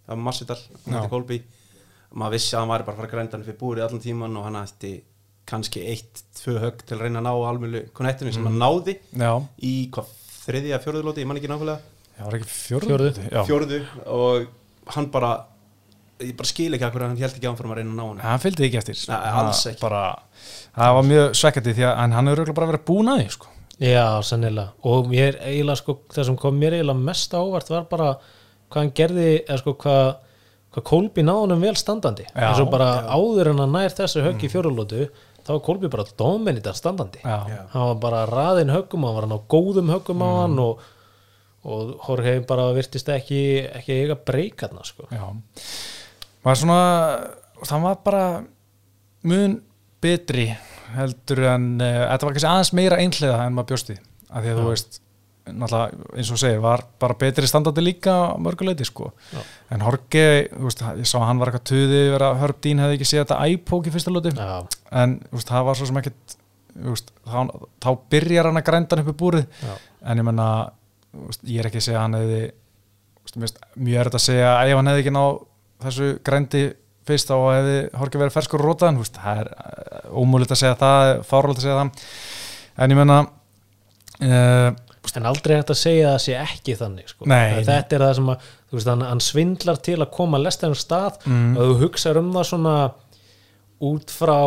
Það 0.04 0.10
var 0.10 0.22
Massidal, 0.26 0.58
á 0.58 0.88
móti 0.90 1.04
Já. 1.06 1.10
Kolby 1.14 1.38
Maður 2.14 2.34
vissi 2.36 2.52
að 2.54 2.60
hann 2.64 2.72
væri 2.74 2.84
bara 2.86 2.94
að 2.94 2.98
fara 3.00 3.08
að 3.08 3.14
grænda 3.14 3.36
hann 3.38 3.46
fyrir 3.46 3.60
búrið 3.62 3.86
allan 3.86 4.02
tíman 4.04 4.36
og 4.38 4.44
hann 4.48 4.58
ætti 4.60 4.90
kannski 5.48 5.80
eitt, 5.88 6.20
tvö 6.38 6.58
högg 6.62 6.84
til 6.84 6.98
að 6.98 7.06
reyna 7.06 7.22
að 7.22 7.26
ná 7.26 7.32
almjölu 7.48 7.80
konnektinu 7.96 8.32
sem 8.32 8.46
hann 8.46 8.60
náði 8.60 8.94
Já, 9.12 9.32
í 9.60 9.72
hvað 9.94 10.12
þriðja, 10.44 10.78
fjórðu 10.84 11.02
lóti, 11.08 11.24
ég 11.24 11.28
man 11.30 11.40
ekki 11.40 11.50
nákvæmlega 11.50 11.80
það 12.14 12.28
var 12.28 12.36
ekki. 12.38 12.52
Fjórðu. 12.54 13.08
Já. 13.24 13.40
fjórðu 13.48 13.80
og 14.14 14.46
hann 14.94 15.10
bara 15.14 15.32
ég 16.22 16.36
bara 16.38 16.46
skil 16.48 16.70
ekki 16.76 16.84
að 16.86 16.92
hverju 16.94 17.08
hann 17.08 17.16
held 17.18 17.34
ekki 17.38 17.48
áfram 17.50 17.72
að 17.74 17.80
reyna 17.80 17.90
að 17.90 17.96
ná 17.98 18.04
hann 18.06 18.22
hann 18.24 18.42
fylgdi 18.44 18.66
ekki 18.68 18.78
eftir 18.80 19.00
Nei, 19.10 19.16
alls 19.40 19.64
ekki. 19.70 19.80
bara, 19.82 20.02
það 20.76 20.94
var 20.98 21.08
mjög 21.10 21.34
svekkandi 21.40 21.74
því 21.78 21.86
að 21.90 22.14
hann 22.18 22.30
hefur 22.30 22.52
bara 22.54 22.70
verið 22.70 22.84
búin 22.90 23.10
að 23.14 23.20
því 23.24 23.30
sko. 23.34 23.50
já, 23.82 24.06
sennilega 24.22 24.68
og 24.92 25.08
mér 25.10 25.40
eiginlega 25.42 25.80
sko, 25.82 25.96
það 26.14 26.28
sem 26.30 26.36
kom 26.44 26.60
mér 26.60 26.78
eiginlega 26.78 27.06
mest 27.10 27.34
á 27.34 27.40
óvart 27.42 27.72
var 27.74 27.88
bara 27.90 28.12
hvað 28.70 28.80
hann 28.82 28.94
gerði, 29.00 29.28
eða 29.48 29.58
sko 29.64 29.74
hvað 29.84 30.04
hvað 30.74 30.84
Kolbi 30.90 31.22
náði 31.22 31.42
honum 31.44 31.60
vel 31.62 31.76
standandi 31.78 32.24
Já, 32.26 32.48
eins 32.48 32.58
og 32.62 32.70
bara 32.72 32.88
áður 33.14 33.52
en 33.52 33.60
hann 33.62 33.74
nær 33.76 33.92
þessu 33.94 34.24
högg 34.24 34.42
í 34.42 34.48
fjórulótu 34.50 35.04
þá 35.44 35.50
var 35.52 35.60
Kolbi 35.66 35.90
bara 35.92 36.06
dominita 36.18 36.72
standandi 36.74 37.20
Já. 37.22 37.36
Já. 37.50 37.60
hann 37.74 37.84
var 37.92 38.00
bara 38.02 38.22
raðinn 38.30 38.72
höggum 38.74 39.04
hann 39.06 39.14
var 39.18 39.26
hann 39.28 39.36
á 39.38 39.40
góðum 39.54 39.92
höggum 39.94 40.24
á 40.26 40.30
hann 40.40 40.58
og, 40.62 40.80
og 41.64 41.94
Jorge 42.04 42.34
bara 42.48 42.68
virtist 42.76 43.08
ekki 43.12 43.40
ekki 43.80 44.00
eiga 44.02 44.16
breykarna 44.20 44.84
sko. 44.86 45.08
Já. 45.12 45.24
Var 46.44 46.60
svona, 46.60 46.80
það 47.64 47.86
var 47.86 48.02
bara 48.04 48.26
mun 49.24 49.56
betri 50.04 50.50
heldur 50.94 51.46
en 51.54 51.70
uh, 51.80 52.02
þetta 52.10 52.28
var 52.28 52.36
kannski 52.36 52.50
aðeins 52.50 52.74
meira 52.76 53.00
einhliða 53.00 53.40
en 53.46 53.56
maður 53.56 53.72
bjósti 53.72 53.96
af 54.28 54.44
því 54.44 54.52
að 54.52 54.60
þú 54.60 54.68
veist, 54.68 55.00
eins 55.44 56.30
og 56.32 56.40
segir 56.40 56.60
var 56.64 56.84
bara 57.00 57.16
betri 57.20 57.48
standandi 57.48 57.82
líka 57.82 58.14
mörguleiti 58.40 58.86
sko, 58.88 59.10
Já. 59.32 59.40
en 59.74 59.84
Horge 59.84 60.24
þú 60.52 60.68
veist, 60.68 60.84
ég 61.00 61.08
sá 61.08 61.18
að 61.20 61.26
hann 61.30 61.42
var 61.42 61.50
eitthvað 61.50 61.66
tuði 61.72 62.00
vera 62.14 62.30
að 62.30 62.40
Herb 62.42 62.62
Dean 62.64 62.80
hefði 62.84 62.98
ekki 62.98 63.08
séð 63.10 63.24
þetta 63.24 63.40
iPók 63.54 63.88
í 63.88 63.94
fyrsta 63.94 64.14
lóti 64.14 64.32
já, 64.36 64.54
en 65.02 65.18
veist, 65.32 65.50
það 65.50 65.68
var 65.68 65.80
svo 65.80 65.88
sem 65.90 66.00
ekkit 66.00 66.36
veist, 66.74 67.12
þá, 67.26 67.38
þá 67.82 67.90
byrjar 68.14 68.48
hann 68.50 68.60
að 68.60 68.66
grænda 68.68 68.96
hann 68.96 69.04
upp 69.04 69.12
í 69.12 69.18
búrið. 69.20 69.44
Já, 69.62 69.74
en 70.10 70.22
ég 70.22 70.26
menna 70.26 70.48
ég 71.48 71.60
er 71.62 71.68
ekki 71.70 71.82
að 71.82 71.86
segja 71.88 71.98
að 71.98 72.06
hann 72.06 72.18
hefði 72.20 72.40
veist, 73.42 73.60
mjög 73.74 73.98
er 74.00 74.10
þetta 74.10 74.20
að 74.20 74.26
segja 74.28 74.48
að 74.54 74.70
ef 74.72 74.80
hann 74.80 74.90
hefði 74.92 75.04
ekki 75.04 75.14
náð 75.16 75.36
þessu 75.84 76.08
grændi 76.26 76.64
fyrst 77.04 77.28
þá 77.30 77.36
hefði 77.52 77.76
Horki 78.00 78.20
verið 78.22 78.36
ferskur 78.38 78.64
rótaðan 78.64 79.00
það 79.04 79.40
er 79.42 79.50
uh, 79.52 80.20
ómúlið 80.22 80.54
að 80.54 80.60
segja 80.62 80.78
það 80.80 81.10
fárlega 81.28 81.58
að 81.58 81.64
segja 81.66 81.78
það 81.80 82.08
en 82.84 82.94
ég 82.94 83.00
menna 83.00 83.18
uh, 84.24 84.70
en 85.14 85.26
aldrei 85.28 85.58
hægt 85.58 85.70
að 85.70 85.78
segja 85.78 86.06
að 86.08 86.14
það 86.14 86.22
sé 86.24 86.36
ekki 86.40 86.74
þannig 86.80 87.10
sko. 87.12 87.26
Nei, 87.30 87.60
þetta 87.66 87.96
er 87.98 88.04
það 88.06 88.14
sem 88.18 88.30
að 88.32 88.46
veist, 88.74 88.88
hann, 88.90 89.04
hann 89.04 89.20
svindlar 89.22 89.80
til 89.84 89.98
að 90.00 90.12
koma 90.16 90.38
að 90.40 90.46
lesta 90.48 90.70
um 90.70 90.78
stað 90.78 91.18
Mm. 91.28 91.52
og 91.58 91.68
þú 91.68 91.74
hugsaður 91.84 92.20
um 92.22 92.30
það 92.34 92.48
svona 92.48 92.74
út 93.84 94.14
frá 94.14 94.38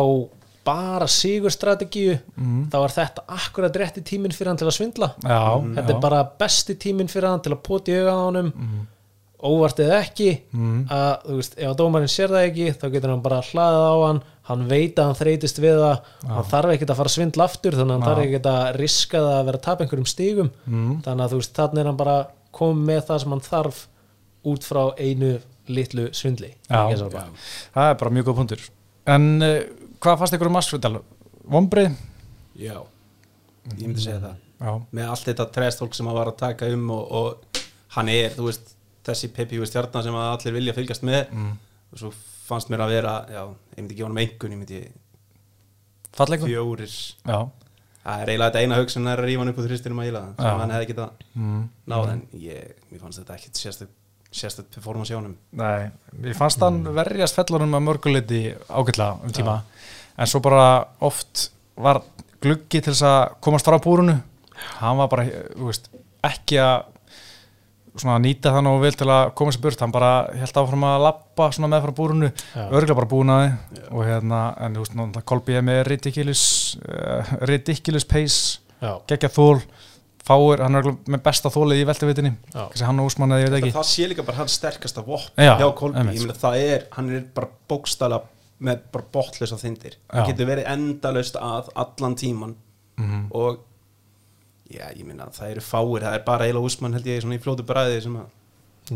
bara 0.68 1.08
sigurstrategíu 1.10 2.18
þá 2.70 2.78
er 2.84 2.94
þetta 2.98 3.24
akkurat 3.38 3.80
rétti 3.82 4.04
tíminn 4.12 4.36
fyrir 4.36 4.52
hann 4.52 4.60
til 4.60 4.68
að 4.68 4.76
svindla. 4.78 5.10
Já, 5.24 5.40
þetta 5.80 5.96
er 5.96 6.00
bara 6.04 6.22
besti 6.44 6.76
tíminn 6.84 7.10
fyrir 7.10 7.32
hann 7.32 7.42
til 7.44 7.56
að 7.56 7.62
poti 7.66 7.96
auga 7.98 8.14
á 8.14 8.20
honum. 8.28 8.52
Óvart 9.38 9.78
eða 9.78 10.00
ekki 10.02 10.32
að 10.90 11.12
þú 11.28 11.34
veist, 11.38 11.52
ef 11.54 11.68
að 11.70 11.76
dómarinn 11.78 12.10
sér 12.10 12.32
það 12.32 12.46
ekki 12.48 12.72
þá 12.74 12.86
getur 12.90 13.12
hann 13.12 13.20
bara 13.22 13.36
hlaðið 13.46 13.84
á 13.86 13.96
hann 14.02 14.20
hann 14.48 14.64
veit 14.66 14.98
að 14.98 15.06
hann 15.06 15.18
þreytist 15.20 15.60
við 15.62 15.76
það 15.78 16.08
hann 16.32 16.48
þarf 16.50 16.72
ekkert 16.72 16.90
að 16.90 16.98
fara 16.98 17.10
að 17.12 17.14
svindla 17.14 17.46
aftur 17.46 17.76
þannig 17.78 17.92
að 17.92 17.98
hann 18.00 18.08
þarf 18.08 18.24
ekkert 18.24 18.48
að 18.50 18.64
riska 18.80 19.20
það 19.22 19.36
að 19.36 19.46
vera 19.50 19.60
að 19.60 19.66
tapa 19.68 19.84
einhverjum 19.84 20.08
stigum. 20.10 20.50
Þannig 21.04 21.22
að 21.24 21.30
þú 21.34 21.40
veist, 21.42 21.54
þannig 21.60 21.82
er 21.84 21.90
hann 21.92 22.00
bara 22.00 22.16
komið 22.58 22.82
með 22.90 23.02
það 23.10 23.22
sem 23.22 23.36
hann 23.36 23.44
þarf 23.46 23.80
út 24.48 24.66
frá 24.66 24.82
einu 24.98 25.30
litlu 25.68 26.08
svindli. 26.16 26.50
Já. 26.66 26.80
Ekki 26.88 27.10
það. 27.14 27.46
Er 27.84 27.98
bara 28.00 28.14
mjög 28.16 28.30
góð 28.30 28.38
punktur. 28.40 28.66
En 29.08 29.28
uh, 29.44 29.58
hvað 29.98 30.20
fannst 30.22 30.36
ykkur 30.38 30.50
um 30.50 30.56
Masvidal? 30.58 31.00
Vombrið? 31.48 31.94
Já, 32.58 32.76
ég 33.74 33.84
myndi 33.84 34.02
segja 34.02 34.20
það 34.22 34.36
Já, 34.58 34.72
með 34.98 35.12
allt 35.12 35.28
þetta 35.28 35.46
trestfólk 35.54 35.94
sem 35.94 36.08
hann 36.10 36.18
var 36.18 36.32
að 36.32 36.40
taka 36.40 36.68
um 36.74 36.88
og, 36.90 37.12
og 37.14 37.62
hann 37.94 38.10
er, 38.10 38.32
þú 38.34 38.48
veist 38.48 38.74
þessi 39.06 39.30
Peppi 39.34 39.60
stjarnar 39.66 40.04
sem 40.04 40.16
að 40.18 40.32
allir 40.32 40.56
vilja 40.58 40.74
fylgjast 40.76 41.06
með 41.06 41.30
og 41.92 42.00
svo 42.02 42.10
fannst 42.48 42.72
mér 42.72 42.84
að 42.84 42.94
vera 42.96 43.14
já, 43.30 43.42
ég 43.76 43.78
myndi 43.82 43.94
ekki 43.94 44.04
honum 44.06 44.20
einhvern, 44.22 44.54
ég 44.54 44.60
myndi 44.62 44.80
fjórir 46.44 46.90
Já, 46.90 47.38
það 48.02 48.22
er 48.22 48.32
eiginlega 48.32 48.48
þetta 48.48 48.64
eina 48.64 48.80
hug 48.80 48.92
sem 48.92 49.06
er 49.06 49.22
að 49.22 49.28
rífa 49.28 49.42
hann 49.44 49.52
upp 49.52 49.60
úr 49.60 49.68
þristinum 49.68 50.02
að 50.02 50.10
Já. 50.10 50.20
sem 50.40 50.62
hann 50.62 50.74
hefði 50.74 50.90
getað 50.92 51.24
mm. 51.34 51.62
náð 51.92 52.12
en 52.14 52.22
ég, 52.42 52.76
mér 52.90 53.02
fannst 53.04 53.22
þetta 53.22 53.38
ekkit 53.38 53.62
sérstök 53.62 53.94
sérstök 54.34 54.68
performance 54.74 55.12
hjá 55.12 55.18
honum. 55.18 55.36
Nei, 55.56 55.88
ég 56.24 56.36
fannst 56.36 56.60
hann 56.62 56.82
verjast 56.96 57.38
fellunum 57.38 57.78
að 57.78 57.86
mörguleiti 57.86 58.42
ágætlega 58.68 59.18
um 59.24 59.34
tíma. 59.34 59.60
En 60.18 60.28
svo 60.28 60.42
bara 60.44 60.84
oft 61.04 61.50
var 61.78 62.02
gluggi 62.42 62.82
til 62.82 62.92
þess 62.92 63.06
að 63.06 63.38
komast 63.44 63.66
frá 63.66 63.78
búrunu 63.82 64.18
hann 64.78 65.00
var 65.00 65.10
bara, 65.10 65.26
þú 65.54 65.68
veist, 65.70 65.90
ekki 66.26 66.60
að 66.62 66.86
svona 67.98 68.18
nýta 68.22 68.52
það 68.54 68.64
nógu 68.66 68.82
vel 68.84 68.94
til 68.94 69.08
að 69.10 69.32
koma 69.38 69.54
sér 69.54 69.62
burt, 69.64 69.80
hann 69.82 69.94
bara 69.94 70.12
held 70.38 70.60
áfram 70.60 70.86
að 70.86 71.04
lappa 71.06 71.48
svona 71.54 71.70
með 71.72 71.84
frá 71.86 71.94
búrunu, 71.98 72.30
örgulega 72.68 72.98
bara 73.00 73.10
búnaði. 73.10 73.50
Og 73.90 74.04
hérna, 74.06 74.42
en 74.62 74.76
þú 74.76 74.84
veist, 74.84 74.94
náttúrulega 74.94 75.28
Kolbi 75.32 75.58
er 75.58 75.66
með 75.66 75.82
ridiculous 75.88 76.44
uh, 76.84 77.34
ridiculous 77.50 78.06
pace, 78.08 78.60
Já, 78.78 78.92
geggja 79.10 79.32
þól 79.34 79.64
fáir, 80.28 80.62
hann 80.64 80.78
er 80.80 80.88
með 81.08 81.22
besta 81.24 81.50
þólið 81.54 81.80
í 81.82 81.86
veltevitinni, 81.88 82.32
hann 82.54 83.00
og 83.02 83.08
Úsmann 83.10 83.32
eða 83.36 83.44
ég 83.46 83.50
veit 83.54 83.62
ekki. 83.64 83.74
það 83.78 83.88
sé 83.90 84.08
líka 84.12 84.24
bara 84.28 84.36
hans 84.42 84.56
sterkasta 84.60 85.02
vopn 85.06 85.32
Já, 85.36 85.54
hjá 85.58 85.68
ég 85.68 86.04
meina 86.04 86.36
það 86.36 86.58
er 86.68 86.86
hann 86.96 87.10
er 87.16 87.24
bara 87.34 87.48
bókstala 87.68 88.22
með 88.60 88.80
bara 88.92 89.04
bottlösa 89.14 89.56
þindir 89.60 89.94
hann 90.12 90.26
getur 90.32 90.46
verið 90.50 90.66
endalaust 90.72 91.36
að 91.40 91.68
allan 91.76 92.16
tíman 92.18 92.54
Mhm. 92.98 93.28
og 93.30 93.60
já, 94.70 94.88
ég 94.96 95.04
meina 95.06 95.28
það 95.30 95.50
eru 95.52 95.60
fáir, 95.62 96.02
það 96.02 96.14
er 96.18 96.24
bara 96.26 96.44
Eila 96.48 96.60
Úsmann 96.60 96.92
held 96.96 97.06
ég 97.06 97.22
svona 97.22 97.36
í 97.38 97.42
flótu 97.44 97.62
bræði 97.64 98.02
sem 98.02 98.16
að 98.18 98.26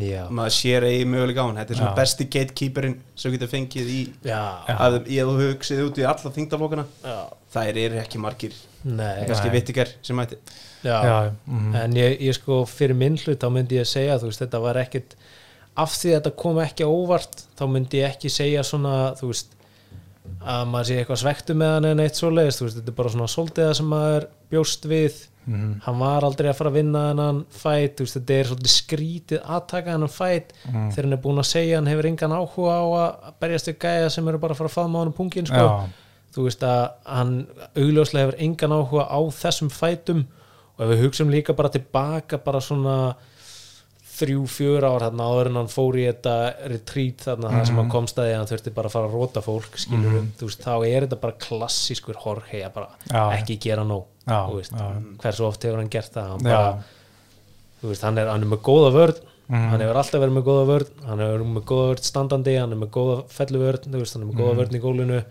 já, 0.02 0.24
maður 0.28 0.54
sér 0.56 0.82
eigi 0.88 1.04
mögulega 1.06 1.44
á 1.44 1.46
hann. 1.46 1.56
Þetta 1.60 1.70
er 1.70 1.76
svona 1.78 1.92
Já. 1.92 2.00
besti 2.00 2.24
gatekeeperinn 2.32 2.96
sem 3.14 3.32
getur 3.36 3.48
fengið 3.52 3.90
í 3.92 4.00
já, 4.24 4.40
að 4.66 4.96
í 5.06 5.20
að 5.22 5.30
þú 5.30 5.46
hugsið 5.46 5.82
út 5.86 5.98
í 6.02 6.06
alla 6.08 6.32
þingdaflokkana 6.34 6.84
það 7.52 7.82
eru 7.84 7.98
ekki 8.02 8.18
margir 8.22 8.54
Nei, 8.84 9.24
kannski 9.28 9.50
vittikar 9.52 9.88
sem 10.02 10.16
mæti 10.18 10.36
já. 10.82 10.96
Já, 11.06 11.32
mhm. 11.46 11.74
en 11.78 11.92
ég, 12.00 12.16
ég 12.20 12.34
sko 12.34 12.64
fyrir 12.66 12.96
minn 12.98 13.16
hlut 13.22 13.38
þá 13.38 13.48
myndi 13.54 13.78
ég 13.78 13.86
segja 13.86 14.18
þú 14.18 14.30
veist 14.32 14.42
þetta 14.42 14.60
var 14.64 14.80
ekkit 14.82 15.14
af 15.78 15.94
því 15.94 16.10
að 16.10 16.16
þetta 16.20 16.32
kom 16.42 16.58
ekki 16.64 16.84
á 16.84 16.90
óvart 16.90 17.44
þá 17.58 17.64
myndi 17.70 18.02
ég 18.02 18.10
ekki 18.16 18.28
segja 18.32 18.64
svona 18.66 19.12
þú 19.20 19.30
veist 19.30 19.54
að 20.42 20.64
maður 20.70 20.88
sé 20.88 20.96
eitthvað 21.00 21.20
svektu 21.22 21.54
með 21.58 21.70
hann 21.76 21.86
en 21.92 22.02
eitt 22.02 22.18
svoleiðist 22.18 22.60
þú 22.62 22.66
veist 22.66 22.78
þetta 22.80 22.90
er 22.92 22.98
bara 22.98 23.12
svona 23.14 23.30
svolítið 23.30 23.70
sem 23.78 23.92
maður 23.94 24.26
bjóst 24.52 24.88
við 24.90 25.28
Mhm. 25.42 25.80
hann 25.82 25.96
var 25.98 26.22
aldrei 26.22 26.46
að 26.52 26.54
fara 26.54 26.70
að 26.70 26.76
vinna 26.76 27.00
þennan 27.10 27.38
fæt 27.50 27.96
þú 27.98 28.04
veist 28.06 28.14
þetta 28.14 28.34
er 28.38 28.44
svolítið 28.46 28.72
skrítið 28.76 29.40
að 29.42 29.64
taka 29.72 29.90
þennan 29.96 30.12
fæt 30.14 30.52
Mhm. 30.68 30.90
þegar 30.92 31.02
hann 31.08 31.12
er 31.16 31.22
búin 31.24 31.40
að 31.42 31.48
segja 31.50 31.76
hann 31.80 31.86
hefur 31.90 32.06
engan 32.06 32.30
áhuga 32.36 32.74
á 32.78 32.84
að 33.02 33.32
berjast 33.40 33.66
við 33.66 33.78
gæja 33.82 34.10
sem 34.10 34.28
eru 34.28 34.38
bara 34.38 34.54
að 34.54 34.58
fara 34.60 34.70
að 34.70 34.76
faðma 34.76 34.98
á 34.98 35.02
hann 35.02 35.12
pungin 35.12 35.46
sko 35.46 35.64
Já. 35.66 35.88
Þú 36.34 36.46
veist 36.48 36.62
að 36.64 36.90
hann 37.06 37.34
augljóslega 37.76 38.26
hefur 38.26 38.40
engan 38.46 38.72
áhuga 38.78 39.04
á 39.08 39.20
þessum 39.42 39.68
fætum 39.70 40.24
og 40.78 40.80
ef 40.86 40.88
við 40.94 41.02
hugsaum 41.04 41.30
líka 41.30 41.52
bara 41.56 41.68
tilbaka 41.68 42.38
bara 42.44 42.60
svona 42.60 42.96
þrjú, 44.12 44.42
fjör 44.52 44.84
ár 44.86 45.00
þarna 45.06 45.24
áður 45.32 45.48
en 45.50 45.56
hann 45.62 45.70
fór 45.72 45.96
í 45.98 46.02
þetta 46.06 46.32
retreat 46.70 47.22
þarna 47.24 47.48
það 47.48 47.56
Mhm. 47.58 47.66
sem 47.66 47.76
hann 47.80 47.90
komst 47.90 48.16
að 48.18 48.26
því 48.28 48.32
að 48.32 48.36
hann 48.36 48.50
þurfti 48.50 48.74
bara 48.74 48.88
að 48.88 48.92
fara 48.92 49.08
að 49.08 49.14
róta 49.16 49.40
fólk 49.42 49.76
skilur 49.80 50.26
þú 50.38 50.46
veist, 50.48 50.60
þá 50.62 50.74
er 50.86 51.06
þetta 51.06 51.20
bara 51.20 51.32
klassískur 51.40 52.16
Jorge 52.24 52.62
að 52.64 52.72
bara 52.74 52.88
Já. 53.10 53.22
ekki 53.40 53.58
gera 53.60 53.84
nóg 53.84 54.04
Já, 54.28 54.46
þú 54.48 54.54
veist, 54.60 54.72
já. 54.72 55.02
hversu 55.18 55.44
oft 55.48 55.62
hefur 55.62 55.76
hann 55.80 55.88
gert 55.88 56.12
það 56.12 56.28
hann, 56.28 56.42
bara, 56.42 56.84
þú 57.82 57.88
veist, 57.88 58.02
hann, 58.02 58.18
er, 58.18 58.26
hann 58.28 58.42
er 58.42 58.46
með 58.46 58.60
góða 58.62 58.92
vörð 58.92 59.20
Mhm. 59.48 59.68
hann 59.70 59.80
hefur 59.80 59.96
alltaf 59.96 60.20
verið 60.20 60.36
með 60.38 60.44
góða 60.44 60.66
vörð 60.66 60.88
hann 61.06 61.18
hefur 61.18 61.38
verið 61.38 61.52
með 61.56 61.64
góða 61.64 61.88
vörð 61.94 62.04
standandi 62.04 62.58
hann 62.60 62.72
er 62.72 62.76
með 62.78 62.90
góða 62.90 63.16
felluvörð, 63.28 63.84
hann 63.84 63.94
er 63.94 63.98
með 64.00 64.34
Mhm. 64.34 64.38
góða 64.38 64.56
vörð 64.60 64.76
í 64.76 64.80
gólinu 64.80 65.24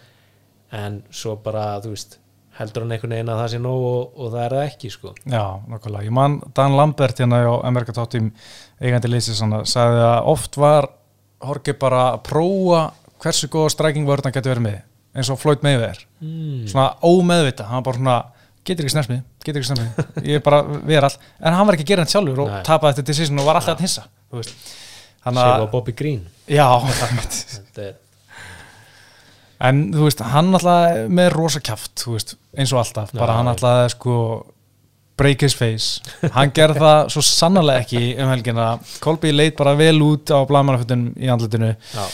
en 0.78 1.02
svo 1.14 1.36
bara, 1.44 1.66
þú 1.84 1.94
veist 1.96 2.18
heldur 2.60 2.84
hann 2.86 2.94
einhvern 2.96 3.16
veginn 3.16 3.32
að 3.32 3.42
það 3.42 3.52
sé 3.54 3.60
nóg 3.64 3.86
og, 3.88 4.02
og 4.16 4.32
það 4.34 4.44
er 4.44 4.56
það 4.56 4.66
ekki, 4.68 4.92
sko. 4.94 5.14
Já, 5.24 5.44
nokkulega. 5.72 6.06
Ég 6.08 6.16
man 6.16 6.38
Dan 6.58 6.76
Lambert 6.78 7.22
hérna 7.22 7.42
á 7.48 7.56
Amerika 7.68 7.96
Tottim 7.96 8.32
eigandi 8.82 9.12
lýsið 9.12 9.40
svona, 9.40 9.62
sagði 9.70 10.04
að 10.08 10.32
oft 10.34 10.60
var 10.62 10.90
Horki 11.42 11.74
bara 11.74 12.04
að 12.12 12.20
prófa 12.28 12.82
hversu 13.22 13.50
góða 13.50 13.72
strækingvörð 13.74 14.28
hann 14.28 14.36
getur 14.36 14.54
verið 14.54 14.68
með 14.68 14.80
eins 15.18 15.32
og 15.34 15.40
Floyd 15.42 15.64
Mayweather. 15.66 16.06
Mm. 16.22 16.68
svona 16.70 16.92
ómeðvita, 17.02 17.66
hann 17.68 17.82
var 17.82 17.88
bara 17.88 18.00
svona 18.00 18.18
getur 18.68 18.86
ekki 18.86 18.94
snerfmið, 18.94 19.24
getur 19.44 19.62
ekki 19.62 19.72
snerfmið 19.72 20.30
ég 20.30 20.40
er 20.40 20.46
bara 20.46 20.62
við 20.64 21.02
all, 21.02 21.16
en 21.42 21.58
hann 21.58 21.68
var 21.68 21.78
ekki 21.78 21.88
að 21.88 21.92
gera 21.92 22.06
hann 22.06 22.14
sjálfur 22.14 22.44
og 22.46 22.54
tapaði 22.68 23.00
þetta 23.00 23.10
decision 23.10 23.42
og 23.42 23.50
var 23.50 23.60
alltaf 23.60 23.82
að. 23.82 24.54
Þannig 25.22 25.44
Sér 25.46 25.60
var 25.62 25.68
Bobby 25.70 25.94
Green. 25.98 26.22
Já 26.50 26.66
þetta 26.92 27.84
er, 27.84 27.98
en 29.68 29.84
þú 29.94 30.08
veist, 30.08 30.24
hann 30.34 30.54
alltaf 30.58 31.06
með 31.12 31.30
rosa 31.36 31.62
kjaft, 31.64 31.94
þú 32.02 32.16
veist, 32.18 32.36
eins 32.58 32.74
og 32.74 32.82
alltaf. 32.84 33.14
Bara 33.18 33.38
hann 33.40 33.52
alltaf 33.52 33.94
sko 33.96 34.16
break 35.22 35.44
his 35.46 35.54
face, 35.54 36.02
hann 36.34 36.54
gerði 36.56 36.82
það 36.82 37.02
svo 37.14 37.22
sannarlega 37.26 37.84
ekki 37.86 38.04
um 38.22 38.32
helgina. 38.32 38.70
Kolby 39.04 39.34
leit 39.36 39.58
bara 39.60 39.76
vel 39.78 40.00
út 40.06 40.34
á 40.34 40.40
blamanafötunum 40.50 41.14
í 41.22 41.30
andlutinu 41.30 41.76
já, 41.76 42.06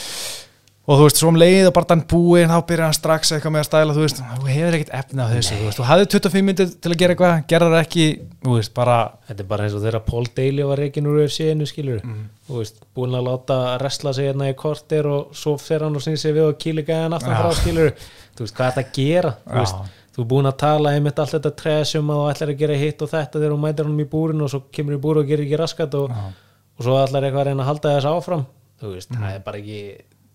og 0.88 0.96
þú 0.96 1.04
veist, 1.04 1.18
svo 1.20 1.28
um 1.34 1.38
leið 1.40 1.66
og 1.68 1.74
bara 1.76 1.88
þann 1.90 2.04
búin 2.08 2.48
þá 2.52 2.58
byrjar 2.70 2.86
hann 2.88 2.96
strax 2.96 3.32
eitthvað 3.36 3.54
með 3.56 3.62
að 3.64 3.68
stæla 3.68 3.96
þú 3.98 4.04
veist, 4.06 4.22
þú 4.24 4.46
hefur 4.54 4.76
ekkert 4.78 4.94
efni 4.96 5.20
á 5.20 5.28
þessu 5.34 5.54
þú 5.58 5.66
veist, 5.68 5.78
þú 5.82 5.84
hafði 5.90 6.06
25 6.14 6.46
minnir 6.48 6.70
til 6.86 6.92
að 6.94 7.00
gera 7.02 7.16
eitthvað 7.16 7.42
gerðar 7.52 7.76
ekki, 7.82 8.06
þú 8.46 8.52
veist, 8.56 8.74
bara 8.78 8.98
þetta 9.28 9.44
er 9.44 9.50
bara 9.52 9.66
eins 9.68 9.76
og 9.76 9.84
þegar 9.84 10.06
Paul 10.08 10.26
Daly 10.38 10.64
var 10.70 10.78
reikin 10.80 11.10
úr 11.12 11.20
UFC-inu, 11.26 11.66
skilur 11.68 12.00
Mm. 12.08 12.24
þú 12.48 12.54
veist, 12.62 12.76
búin 12.96 13.18
að 13.20 13.28
láta 13.28 13.58
resla 13.84 14.14
sig 14.16 14.26
hérna 14.32 14.48
í 14.48 14.56
kortir 14.56 15.06
og 15.12 15.36
svo 15.36 15.58
fer 15.60 15.84
hann 15.84 15.96
og 15.96 16.02
snýr 16.06 16.18
sig 16.24 16.34
við 16.34 16.48
og 16.48 16.58
kýli 16.62 16.84
gæðan 16.88 17.14
aftan 17.20 17.36
frá, 17.36 17.52
skilur 17.60 17.92
þú 18.38 18.46
veist, 18.46 18.56
hvað 18.56 18.68
er 18.68 18.72
þetta 18.72 18.86
að 18.88 18.94
gera, 18.96 19.32
þú 19.44 19.58
veist 19.60 19.76
þú 20.16 20.24
er 20.24 20.30
búin 20.32 20.48
að 20.50 20.58
tala 20.58 20.90
einmitt 20.96 21.20
allt 21.20 21.36
þetta 21.36 21.52
tresjum 21.60 22.08
að 22.10 22.18
þú 22.22 22.30
ætlar 22.32 22.50
að 22.54 22.60
gera 22.62 22.78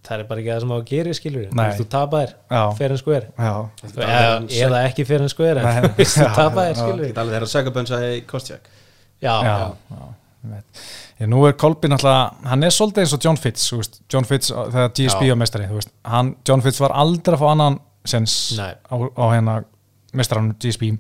að 0.03 0.09
að 0.13 0.19
það 0.19 0.23
er 0.25 0.29
bara 0.31 0.41
ekki 0.43 0.51
það 0.51 0.57
er 0.57 0.59
það 0.59 0.65
sem 0.65 0.73
á 0.73 0.77
að 0.79 0.87
gera, 0.93 1.13
skilur 1.19 1.45
þú 1.83 1.87
Já. 2.51 2.63
fer 2.79 2.95
en 2.95 3.01
já, 4.51 4.67
eða, 4.67 4.81
ekki 4.89 5.07
fer 5.09 5.23
en 5.27 5.33
Nei, 5.69 5.77
þú 5.79 6.27
já. 6.77 6.83
skilur 6.83 7.07
Get 7.07 7.21
alveg 7.23 7.37
þeirra 7.39 7.51
sögabönsa 7.53 8.01
í 8.09 8.19
Kostjak. 8.33 8.67
Já, 9.23 9.35
já, 9.47 9.55
já, 9.93 10.03
ég 11.23 11.29
nú 11.31 11.45
er 11.47 11.55
Kolby 11.55 11.87
náttúrulega, 11.93 12.49
hann 12.51 12.67
er 12.67 12.75
svolítið 12.75 13.05
eins 13.05 13.13
og 13.15 13.23
John 13.29 13.39
Fitz, 13.39 13.69
þú 13.71 13.79
veist, 13.79 14.01
John 14.11 14.27
Fitz 14.27 14.51
þegar 14.51 14.89
GSP 14.99 15.29
Já. 15.29 15.35
á 15.35 15.37
mestari, 15.39 15.69
hann, 16.11 16.33
John 16.49 16.65
Fitz 16.65 16.81
var 16.83 16.95
aldrei 16.99 17.37
að 17.37 17.45
fá 17.45 17.47
annan 17.53 17.79
sens 18.11 18.35
Nei. 18.59 18.73
á, 18.75 18.95
á 18.99 19.25
hérna 19.31 19.55
mestaranum 20.19 20.57
GSP 20.59 20.91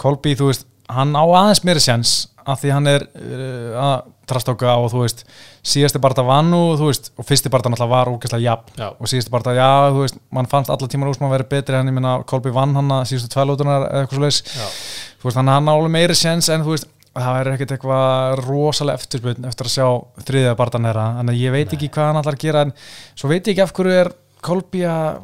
Kolby, 0.00 0.32
þú 0.40 0.48
veist, 0.48 0.64
hann 0.88 1.12
á 1.12 1.20
aðeins 1.26 1.60
meiri 1.68 1.82
sens 1.84 2.14
af 2.48 2.62
því 2.62 2.72
hann 2.74 2.90
er 2.90 3.04
uh, 3.06 3.78
að 3.78 3.94
trastóka 4.28 4.74
og 4.80 4.90
þú 4.92 5.02
veist, 5.04 5.22
síðasti 5.64 6.00
barða 6.02 6.24
vann 6.28 6.52
og 6.56 6.74
þú 6.80 6.90
veist, 6.90 7.10
og 7.16 7.26
fyrsti 7.28 7.52
barða 7.52 7.72
náttúrulega 7.72 7.94
var 7.94 8.10
ógæslega 8.12 8.44
jafn. 8.44 8.74
Já. 8.76 8.88
og 8.92 9.10
síðasti 9.10 9.32
barða, 9.32 9.54
já, 9.56 9.70
þú 9.94 10.04
veist, 10.04 10.20
mann 10.36 10.50
fannst 10.50 10.72
alla 10.74 10.90
tímar 10.90 11.10
úr 11.10 11.16
sem 11.18 11.26
að 11.28 11.34
vera 11.36 11.48
betri 11.54 11.78
en 11.78 11.88
ég 11.88 11.96
minna 11.96 12.18
Kolby 12.28 12.52
vann 12.54 12.76
hann 12.76 12.92
að 12.98 13.06
síðustu 13.12 13.32
tvælótunar 13.32 13.88
eða 13.88 14.04
eitthvað 14.04 14.18
svo 14.18 14.26
leis 14.26 14.42
já, 14.44 14.68
þú 15.22 15.30
veist, 15.30 15.40
að 15.40 15.52
hann 15.54 15.72
á 15.72 15.72
alveg 15.72 15.94
meiri 15.96 16.18
sens 16.18 16.50
en 16.52 16.66
þú 16.66 16.74
veist, 16.76 16.92
það 17.18 17.40
er 17.40 17.52
ekkert 17.54 17.74
eitthvað 17.78 18.44
rosalega 18.44 19.00
eftirspiln 19.00 19.48
eftir 19.48 19.68
að 19.70 19.74
sjá 19.74 19.88
þriðja 20.28 20.54
barðan 20.60 20.88
þeirra, 20.90 21.08
að 21.24 21.40
ég 21.40 21.54
veit 21.56 21.74
ekki 21.74 21.90
hvað 21.94 22.10
hann 22.10 22.20
allar 22.20 22.36
að 22.36 22.44
gera 22.44 22.64
en 22.66 22.74
svo 23.14 23.32
veit 23.32 23.40
ég 23.42 23.54
ekki 23.54 23.64
af 23.64 23.74
hverju 23.76 24.00
er 24.04 24.12
Kolby 24.44 24.84
að 24.86 25.16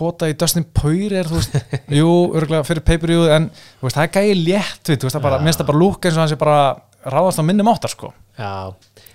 pota 0.00 0.28
í 0.32 0.36
Dustin 0.40 0.64
Poirier, 0.80 1.28
þú 1.30 1.38
veist, 1.38 1.56
jú, 2.00 2.10
örgulega 2.40 2.66
fyrir 2.68 2.84
pay-per-view, 2.88 3.28
en 3.36 3.50
þú 3.52 3.86
veist, 3.88 3.98
það 4.00 4.06
er 4.08 4.14
gæði 4.18 4.36
létt 4.40 4.90
við, 4.92 4.98
þú 5.02 5.08
veist, 5.10 5.18
það 5.20 5.26
bara, 5.28 5.40
minnst 5.46 5.62
það 5.62 5.70
bara 5.72 5.82
lúk 5.84 6.08
eins 6.08 6.16
og 6.18 6.24
hann 6.24 6.32
sé 6.34 6.40
bara 6.40 6.60
ráðast 7.14 7.40
á 7.40 7.44
minni 7.48 7.64
máttar, 7.66 7.92
sko. 7.94 8.12
Já. 8.40 8.52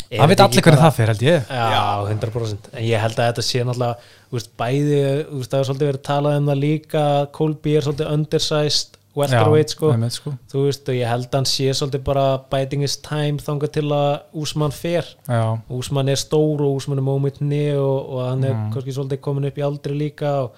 Er 0.06 0.20
Það 0.22 0.30
veit 0.30 0.42
allir 0.46 0.62
hvernig 0.66 0.82
það 0.84 0.92
fyrir, 1.00 1.10
held 1.16 1.24
ég. 1.26 1.48
Já, 1.50 1.86
100% 2.12 2.68
En 2.78 2.84
ég 2.86 3.02
held 3.02 3.18
að 3.18 3.30
þetta 3.32 3.44
sé 3.48 3.64
náttúrulega 3.66 3.96
þú 4.30 4.38
veist, 4.38 4.52
bæði, 4.62 5.00
þú 5.32 5.40
veist, 5.40 5.50
það 5.56 5.60
er 5.64 5.68
svolítið 5.70 5.90
verið 5.90 6.04
talað 6.06 6.36
um 6.42 6.50
það 6.52 6.60
líka 6.62 7.06
Colby 7.34 7.74
er 7.80 7.88
svolítið 7.88 8.12
undersized 8.14 9.00
welterweight 9.16 9.72
sko. 9.74 9.90
sko. 10.12 10.34
þú 10.52 10.64
veist 10.68 10.90
og 10.92 10.98
ég 11.00 11.08
held 11.10 11.26
að 11.32 11.38
hann 11.40 11.50
sé 11.50 11.68
svolítið 11.80 12.02
bara 12.06 12.26
biding 12.52 12.84
his 12.86 12.98
time 13.02 13.42
þangað 13.42 13.74
til 13.80 13.86
að 13.98 14.12
Úsmann 14.44 14.76
fer. 14.76 15.10
Já, 15.26 15.42
Úsmann 15.74 16.12
er 16.14 16.20
stór 16.22 16.62
og 16.68 16.78
Úsmann 16.78 17.02
er 17.02 17.08
mómitni 17.10 17.64
og, 17.80 17.98
og 18.14 18.24
hann 18.30 18.44
er 18.46 18.54
Mm. 18.54 18.70
kannski 18.76 18.94
svolítið 18.94 19.24
komin 19.26 19.50
upp 19.50 19.58
í 19.58 19.66
aldri 19.66 19.98
líka 20.06 20.36
og 20.46 20.52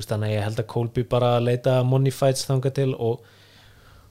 veist 0.00 0.12
þannig 0.12 0.30
að 0.30 0.34
ég 0.36 0.46
held 0.48 0.60
að 0.62 0.70
Colby 0.74 1.04
bara 1.14 1.30
leita 1.42 1.76
money 1.86 2.12
fights 2.14 2.46
þangað 2.48 2.76
til 2.78 2.88
og, 2.94 3.24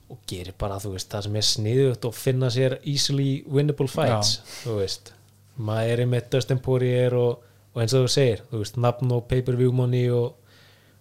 og 0.10 0.20
gerir 0.30 0.56
bara 0.60 0.80
þú 0.84 0.94
veist 0.96 1.12
það 1.12 1.28
sem 1.28 1.40
er 1.40 1.48
sniðugt 1.50 2.08
og 2.10 2.16
finna 2.18 2.52
sér 2.54 2.78
easily 2.82 3.32
winnable 3.48 3.90
fights 3.92 4.38
þú 4.64 4.78
veist. 4.82 5.14
Maður 5.58 6.06
er 6.06 6.10
með 6.10 6.30
Dustin 6.34 6.62
Poirier 6.64 7.14
og, 7.18 7.44
og 7.74 7.82
eins 7.84 7.94
og 7.94 8.08
þú 8.08 8.14
segir 8.16 8.46
þú 8.52 8.62
veist 8.64 8.80
nafn 8.82 9.12
og 9.14 9.26
pay-per-view 9.30 9.74
money 9.76 10.08
og, 10.14 10.34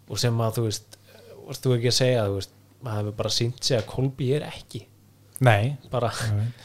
og 0.08 0.20
sem 0.20 0.40
að 0.44 0.58
þú 0.58 0.66
veist 0.68 0.98
þú 1.62 1.76
ekki 1.76 1.92
að 1.92 1.98
segja 1.98 2.26
þú 2.28 2.40
veist 2.40 2.58
maður 2.82 3.04
hefur 3.04 3.20
bara 3.22 3.32
sínt 3.32 3.62
sig 3.62 3.78
að 3.78 3.86
Colby 3.92 4.32
er 4.36 4.48
ekki. 4.48 4.86
Nei, 5.42 5.74
bara 5.90 6.10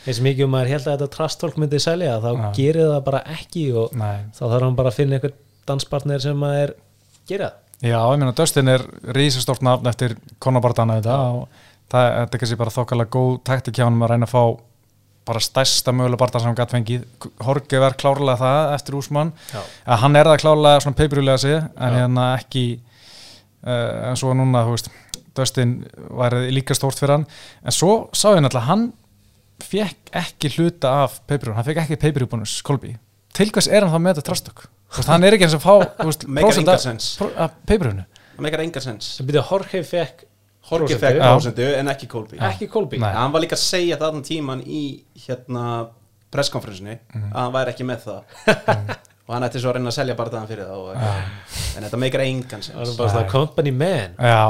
eins 0.05 0.19
mikið 0.21 0.45
um 0.45 0.51
maður 0.53 0.73
held 0.75 0.83
að 0.85 0.91
þetta 0.97 1.13
trastfólk 1.15 1.55
myndi 1.57 1.79
selja 1.81 2.17
þá 2.21 2.27
Já. 2.29 2.47
gerir 2.57 2.91
það 2.91 2.99
bara 3.07 3.21
ekki 3.33 3.63
og 3.73 3.95
nei. 3.97 4.27
þá 4.37 4.43
þarf 4.43 4.65
hann 4.67 4.77
bara 4.77 4.91
að 4.91 4.99
finna 4.99 5.17
einhvern 5.17 5.39
danspartner 5.67 6.21
sem 6.21 6.37
maður 6.37 6.75
gera 7.29 7.49
það 7.49 7.66
Já, 7.83 7.99
ég 7.99 8.17
meina 8.17 8.33
Dustin 8.33 8.71
er 8.71 8.81
rísastort 9.13 9.61
nafn 9.65 9.85
eftir 9.91 10.15
konabardana 10.41 10.97
þetta 10.97 11.17
og 11.29 11.43
það 11.91 12.07
þetta 12.07 12.37
er 12.37 12.41
kannski 12.41 12.57
bara 12.57 12.73
þokkalega 12.73 13.13
góð 13.13 13.35
taktik 13.45 13.77
hjá 13.77 13.85
hann 13.85 14.01
að 14.01 14.13
reyna 14.13 14.27
að 14.27 14.33
fá 14.33 14.43
bara 15.27 15.43
stærsta 15.43 15.93
mögulega 15.93 16.21
barndan 16.21 16.41
sem 16.41 16.49
hann 16.49 16.57
gætt 16.57 16.73
fengið. 16.73 17.03
Horgi 17.43 17.81
verð 17.83 17.99
klárlega 18.01 18.39
það 18.41 18.73
eftir 18.77 18.97
Úsmann 18.97 19.33
að 19.53 20.01
hann 20.03 20.15
er 20.15 20.29
það 20.31 20.41
klárlega 20.43 20.83
svona 20.85 20.99
peipirulega 21.01 21.41
sig 21.43 21.57
en 21.57 21.67
Já. 21.91 21.97
hérna 21.99 22.27
ekki 22.37 22.63
uh, 23.67 24.07
en 24.09 24.19
svo 24.19 24.31
núna, 24.37 24.63
þú 24.65 24.77
veist 24.77 24.89
Dustin 25.37 25.75
væri 26.17 26.47
líka 26.55 26.73
stórt 26.73 26.97
fyrir 26.97 27.17
hann. 27.19 27.27
En 27.61 27.75
svo 27.75 28.07
sá 28.15 28.31
ég 28.31 28.41
náttúrulega 28.41 28.71
hann 28.71 28.87
fekk 29.61 30.15
ekki 30.17 30.53
hluta 30.55 30.95
af 31.03 31.19
peipirun, 31.29 31.57
hann 31.59 31.67
fekk 31.67 31.83
ekki 31.83 31.99
peipirubunus 32.01 32.57
Kolbi, 32.65 32.95
til 33.37 33.51
hvers 33.53 33.69
er 33.69 33.85
hann 33.85 33.93
þá 33.93 34.01
með 34.01 34.17
þetta 34.17 34.27
trastök? 34.31 34.65
Hann 35.07 35.23
er 35.27 35.35
ekki 35.35 35.43
eins 35.47 35.55
og 35.57 35.61
fá 35.61 35.73
engan 36.05 37.33
af- 37.37 37.55
peipirunu 37.67 38.05
það 38.37 38.41
meikar 38.45 38.61
engar 38.63 38.81
sens 38.85 39.05
sem 39.17 39.25
byrja 39.27 39.43
Jorge 39.51 39.83
fekk 39.83 40.23
Jorge 40.71 40.97
fekk 40.99 41.17
Já. 41.19 41.27
prósentu 41.31 41.65
en 41.79 41.87
ekki 41.87 42.07
Colby. 42.11 42.37
Ekki 42.39 42.67
Colby. 42.69 42.97
Nei. 42.99 43.11
hann 43.13 43.31
var 43.31 43.41
líka 43.41 43.55
að 43.55 43.63
segja 43.63 43.97
þarna 43.97 44.21
tíman 44.23 44.61
í 44.65 45.03
hérna 45.27 45.89
presskonferensinni 46.31 46.97
Mhm. 47.15 47.31
að 47.33 47.37
hann 47.41 47.53
væri 47.53 47.73
ekki 47.73 47.85
með 47.87 47.99
það 48.07 48.21
og 49.27 49.33
hann 49.35 49.43
ætti 49.43 49.59
svo 49.59 49.73
að 49.73 49.75
reyna 49.75 49.91
að 49.91 49.95
selja 49.97 50.13
barðaðan 50.15 50.47
fyrir 50.47 50.67
það 50.69 50.77
og, 50.79 50.91
en 51.75 51.83
þetta 51.83 51.97
meikar 51.99 52.21
engan 52.23 52.61
það 52.63 52.77
var 52.79 52.87
sens 52.87 52.99
bara 53.01 53.11
svona 53.11 53.31
company 53.31 53.73
man. 53.75 54.13
Já, 54.23 54.45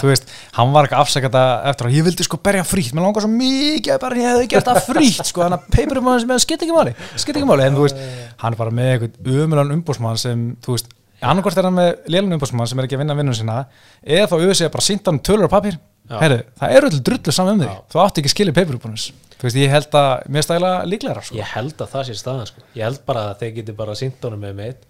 þú 0.00 0.08
veist, 0.08 0.32
hann 0.56 0.72
var 0.72 0.88
ekki 0.88 0.96
afsakað 1.02 1.36
það 1.36 1.68
eftir 1.72 1.88
að 1.90 1.96
ég 1.98 2.06
vildi 2.06 2.26
sko 2.26 2.40
berja 2.48 2.64
frítt, 2.64 2.94
mér 2.96 3.04
langar 3.04 3.26
svo 3.26 3.30
mikið 3.34 3.92
að 3.92 4.00
bara 4.06 4.20
ég 4.22 4.30
hefði 4.30 4.48
gert 4.54 4.70
það 4.70 4.80
frítt, 4.88 5.20
sko, 5.28 5.44
þannig 5.44 5.60
að 5.60 5.76
peipurum 5.76 6.08
hann 6.08 6.24
sem 6.24 6.34
skipt 6.46 6.64
ekki 6.64 6.78
máli, 6.78 6.96
skipt 7.12 7.36
ekki 7.42 7.50
máli, 7.52 7.66
en 7.68 7.76
þú 7.76 7.84
veist, 7.84 8.02
hann 8.40 8.56
er 8.56 8.60
bara 8.64 8.74
með 8.80 8.90
eitthvað 8.94 9.38
umulan 9.44 9.76
umbúsmann 9.76 10.20
sem, 10.24 10.48
þú 10.64 10.78
veist, 10.78 10.92
annarkvort 11.20 11.60
er 11.60 11.68
hann 11.68 11.76
með 11.76 11.92
lélun 12.16 12.38
umbúsmann 12.38 12.72
sem 12.72 12.80
er 12.80 12.88
ekki 12.88 12.96
að 12.96 13.04
vinna 13.04 13.18
vinnun 13.20 13.36
sína, 13.36 13.60
eða 14.00 14.30
þá 14.32 14.38
auðvitað 14.40 14.72
bara 14.78 14.88
sínt 14.88 15.12
hann 15.12 15.20
tölur 15.28 15.52
á 15.52 15.54
papír, 15.60 15.76
Já. 16.10 16.16
heyrðu, 16.18 16.38
það 16.60 16.76
eru 16.76 16.88
öll 16.90 17.02
drullu 17.08 17.34
saman 17.34 17.54
um 17.54 17.62
þig, 17.62 17.76
þú 17.92 18.00
átti 18.02 18.24
ekki 18.24 18.54
peipurumbúnus, 18.58 19.04
þú 19.38 19.46
veist, 19.46 19.60
ég 19.62 19.70
held 19.72 19.94
að 20.00 20.08
mér 20.34 20.46
stæla 20.46 20.72
líklegra, 20.88 21.22
sko. 21.24 21.36
ég 21.38 21.52
held 21.54 21.76
að 21.78 21.92
það 21.94 22.08
sé 22.08 22.16
staðan 22.18 22.50
sko. 22.50 22.64
ég 22.74 22.88
held 22.88 23.04
bara 23.06 23.28
að 23.30 23.38
þeir 23.42 23.54
geti 23.60 23.76
bara 23.78 23.94
sínt 23.98 24.26
honum 24.26 24.42
með 24.42 24.58
mitt 24.58 24.82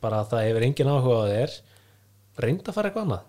bara 0.00 0.22
að 0.22 0.32
það 0.32 0.46
hefur 0.48 0.66
engin 0.68 0.90
áhuga 0.94 1.18
á 1.20 1.24
þér. 1.30 1.58
Reynd 2.40 2.70
að 2.70 2.76
fara 2.76 2.90
eitthvað 2.90 3.06
annað 3.08 3.28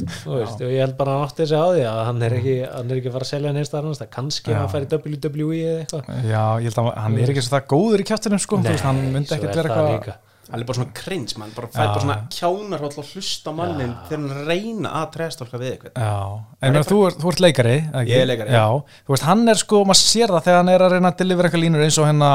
Þú 0.00 0.36
veist, 0.38 0.60
og 0.64 0.70
ég 0.72 0.80
held 0.80 0.94
bara 0.96 1.12
að 1.12 1.18
hann 1.18 1.26
átti 1.28 1.42
þessi 1.44 1.58
á 1.60 1.66
því 1.68 1.82
að 1.90 1.98
hann 2.08 2.22
er 2.24 2.34
ekki, 2.38 2.54
hann 2.64 2.90
er 2.92 3.00
ekki 3.00 3.10
að 3.10 3.16
fara 3.16 3.26
að 3.26 3.30
selja 3.30 3.50
neins 3.52 3.72
þar 3.72 3.82
annars. 3.82 4.02
Kannski 4.14 4.54
að 4.54 4.58
hann 4.60 4.70
færi 4.72 4.88
WWE 4.94 5.58
eða 5.60 5.82
eitthvað. 5.82 6.08
Já, 6.30 6.44
ég 6.56 6.68
held 6.70 6.80
að 6.80 6.88
hann 7.04 7.18
er 7.20 7.32
ekki 7.34 7.44
svo 7.44 7.52
það 7.52 7.66
góður 7.74 8.00
í 8.02 8.06
kjáttunum, 8.08 8.40
sko, 8.40 8.60
hann 8.86 9.02
myndi 9.12 9.36
ekkert 9.36 9.50
er 9.50 9.60
vera 9.60 9.84
eitthvað. 9.90 10.29
Hann 10.50 10.60
er 10.62 10.66
bara 10.68 10.78
svona 10.80 10.94
krins 10.96 11.36
mann 11.38 11.52
bara 11.56 11.68
fær 11.70 11.84
Já. 11.84 11.90
bara 11.94 12.04
svona 12.04 12.16
kjánar 12.34 12.84
og 12.86 12.96
hlusta 13.00 13.50
á 13.50 13.54
mannin 13.54 13.92
þegar 14.08 14.22
hann 14.22 14.46
reyna 14.48 14.92
að 15.00 15.10
trestolka 15.16 15.60
við 15.60 15.74
eitthvað 15.74 16.00
Já, 16.02 16.14
en 16.60 16.74
meina, 16.74 16.86
þú, 16.88 16.98
ert, 17.08 17.20
þú 17.22 17.32
ert 17.32 17.42
leikari? 17.44 17.76
Ég 18.08 18.22
er 18.24 18.30
leikari, 18.30 18.54
Já, 18.56 18.64
þú 19.06 19.14
veist, 19.14 19.26
hann 19.28 19.44
er 19.52 19.60
sko, 19.60 19.82
maður 19.88 20.00
sér 20.02 20.34
það 20.34 20.48
þegar 20.48 20.60
hann 20.62 20.72
er 20.74 20.86
að 20.86 20.96
reyna 20.96 21.12
að 21.12 21.20
delivera 21.22 21.50
eitthvað 21.50 21.64
línur 21.66 21.84
eins 21.86 22.00
og 22.00 22.08
hérna 22.10 22.30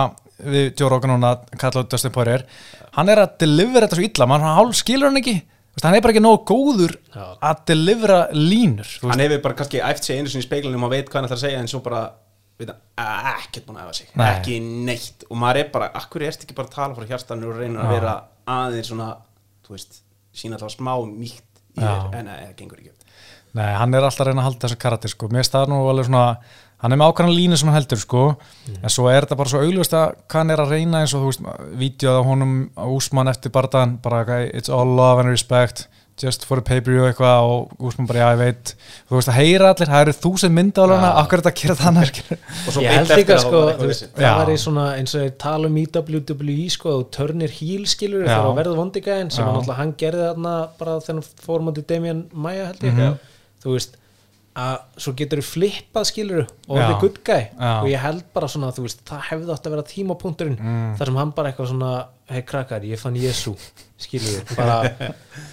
við 0.45 0.71
Joe 0.79 0.91
Rogan 0.91 1.13
núna, 1.15 1.33
kallaðu 1.55 1.89
Dustin 1.93 2.11
Poirier. 2.15 2.43
Hann 2.97 3.11
er 3.11 3.21
að 3.23 3.37
delivera 3.45 3.87
þetta 3.87 3.99
svo 3.99 4.07
illa 4.09 4.27
mann 4.31 4.43
hálf 4.43 4.75
skilur 4.81 5.07
hann 5.09 5.19
ekki, 5.21 5.37
veist, 5.75 5.85
hann 5.85 5.95
er 5.95 6.03
bara 6.03 6.15
ekki 6.15 6.23
nógu 6.25 6.43
góður 6.51 6.95
Já. 7.15 7.25
að 7.51 7.63
delivera 7.71 8.19
línur 8.35 8.91
hann 9.05 9.23
hefur 9.23 9.41
bara 9.47 9.59
kannski 9.61 9.83
æft 9.83 10.07
sig 10.07 10.19
einu 10.19 10.31
sinni 10.31 10.43
í 10.43 10.47
speilunum 10.47 10.87
og 10.87 10.91
veit 10.95 11.07
hvað 11.09 11.21
hann 11.21 11.29
ætlar 11.29 11.39
að 11.39 11.45
segja 11.47 11.63
en 11.63 11.71
svo 11.71 11.81
bara 11.85 12.03
veit 12.59 12.71
hann, 12.71 12.81
ekkert 13.35 13.67
búin 13.67 13.79
að 13.79 13.85
efa 13.85 13.97
sig. 13.99 14.11
Nei. 14.15 14.25
ekki 14.31 14.59
neitt. 14.63 15.25
Og 15.29 15.39
maður 15.41 15.61
er 15.63 15.71
bara, 15.73 15.91
akkur 16.01 16.25
erst 16.27 16.45
ekki 16.45 16.57
bara 16.57 16.71
að 16.71 16.77
tala 16.77 16.97
frá 16.97 17.09
hjartanu 17.09 17.49
og 17.51 17.59
reyna 17.59 17.85
að 17.85 17.95
vera 17.97 18.13
aðeins 18.55 18.91
svona, 18.91 19.09
þú 19.65 19.75
veist 19.75 19.99
sína 20.35 20.59
alltaf 20.59 20.75
smá 20.75 20.93
mýkt 21.09 21.63
í 21.75 21.81
þér 21.81 22.19
en 22.19 22.29
það 22.31 22.53
gengur 22.59 22.83
ekki 22.83 22.93
upp. 22.93 23.09
Nei, 23.55 23.71
hann 23.71 23.95
er 23.95 24.03
alltaf 24.03 24.25
að 24.25 24.31
reyna 24.31 24.43
að 24.43 24.49
halda 24.49 24.67
þessu 24.67 24.79
karakter 24.83 25.11
sko. 25.11 25.31
mér 25.31 25.47
staðar 25.47 25.71
nú 25.71 25.81
alveg 25.87 26.09
svona 26.09 26.25
hann 26.83 26.91
er 26.91 26.99
með 26.99 27.11
ákvæmna 27.11 27.35
línu 27.35 27.57
sem 27.57 27.69
hann 27.69 27.77
heldur 27.79 28.01
sko. 28.01 28.23
en 28.75 28.91
svo 28.91 29.07
er 29.09 29.25
þetta 29.25 29.37
bara 29.39 29.51
svo 29.51 29.61
augljóst 29.63 29.95
að 29.95 30.15
hann 30.33 30.51
er 30.51 30.63
að 30.63 30.73
reyna 30.75 31.03
eins 31.03 31.13
og 31.15 31.23
þú 31.23 31.31
veist, 31.31 31.45
vídeoð 31.79 32.19
á 32.19 32.23
honum 32.27 32.55
á 32.75 32.85
Úsmann 32.91 33.31
eftir 33.31 33.53
barðan 33.55 33.97
bara 34.03 34.41
it's 34.45 34.69
all 34.69 34.95
love 34.97 35.23
and 35.23 35.31
respect 35.31 35.87
just 36.21 36.45
for 36.47 36.61
a 36.61 36.63
pay-per-view 36.63 37.03
eitthvað 37.09 37.47
og 37.49 37.73
Úsmann 37.83 38.07
bara 38.07 38.21
já 38.21 38.27
ég 38.35 38.39
veit. 38.39 38.71
Þú 39.09 39.17
veist 39.17 39.31
að 39.31 39.37
heyra 39.39 39.71
allir, 39.73 39.89
það 39.91 40.03
eru 40.05 40.13
þúsund 40.23 40.55
mynda 40.55 40.85
á 40.85 40.87
hana, 40.93 41.09
akkur 41.21 41.41
er 41.41 41.43
þetta 41.43 41.51
að 41.51 41.59
gera 41.59 42.35
og 42.67 42.71
svo 42.71 42.85
ég 42.85 42.95
held 42.95 43.11
líka 43.19 43.35
að 43.35 43.43
sko, 43.43 43.63
veist, 43.81 44.07
það 44.15 44.37
var 44.39 44.53
í 44.53 44.57
svona 44.63 44.85
eins 44.95 45.15
og 45.19 45.35
tala 45.43 45.67
um 45.67 45.77
í 45.81 45.85
WWE 45.91 46.69
sko, 46.71 46.95
þú 47.01 47.09
törnir 47.17 47.55
híl 47.59 47.83
skilur 47.91 48.23
Já. 48.23 48.31
þegar 48.31 48.47
að 48.53 48.57
verða 48.61 48.79
vondigæðin 48.79 49.33
sem 49.35 49.43
hann 49.45 49.59
alltaf 49.59 49.81
hann 49.81 49.93
gerði 49.99 50.29
þarna 50.29 50.55
bara 50.79 50.97
þegar 51.03 51.19
hann 51.19 51.45
fór 51.49 51.67
mútið 51.67 51.87
Damian 51.91 52.23
Maia 52.31 52.69
held 52.71 52.87
ég. 52.87 52.95
Mhm. 52.95 53.19
þú 53.65 53.75
veist 53.75 53.99
að 54.55 54.75
svo 55.03 55.11
getur 55.19 55.41
þú 55.41 55.45
flippað 55.51 56.05
skilur 56.07 56.41
og 56.45 56.77
Já. 56.77 56.83
orðið 56.85 56.99
good 57.01 57.17
guy 57.27 57.41
Já. 57.59 57.71
og 57.81 57.87
ég 57.91 57.99
held 58.05 58.23
bara 58.33 58.47
svona 58.47 58.69
þú 58.71 58.85
veist 58.85 59.01
það 59.09 59.25
hefði 59.29 59.51
átt 59.55 59.65
að 59.67 59.73
vera 59.75 59.83
tímapunkturinn 59.89 60.55
Mm. 60.59 60.95
þar 60.99 61.05
sem 61.11 61.15
hann 61.19 61.31
bara 61.35 61.51
eitthvað 61.51 61.67
svona 61.73 61.91
hei 62.31 62.41
krakkar 62.41 62.85
ég 62.87 62.99
fann 63.01 63.15
Jésu 63.19 63.55
skilur 63.97 64.55
bara 64.55 64.77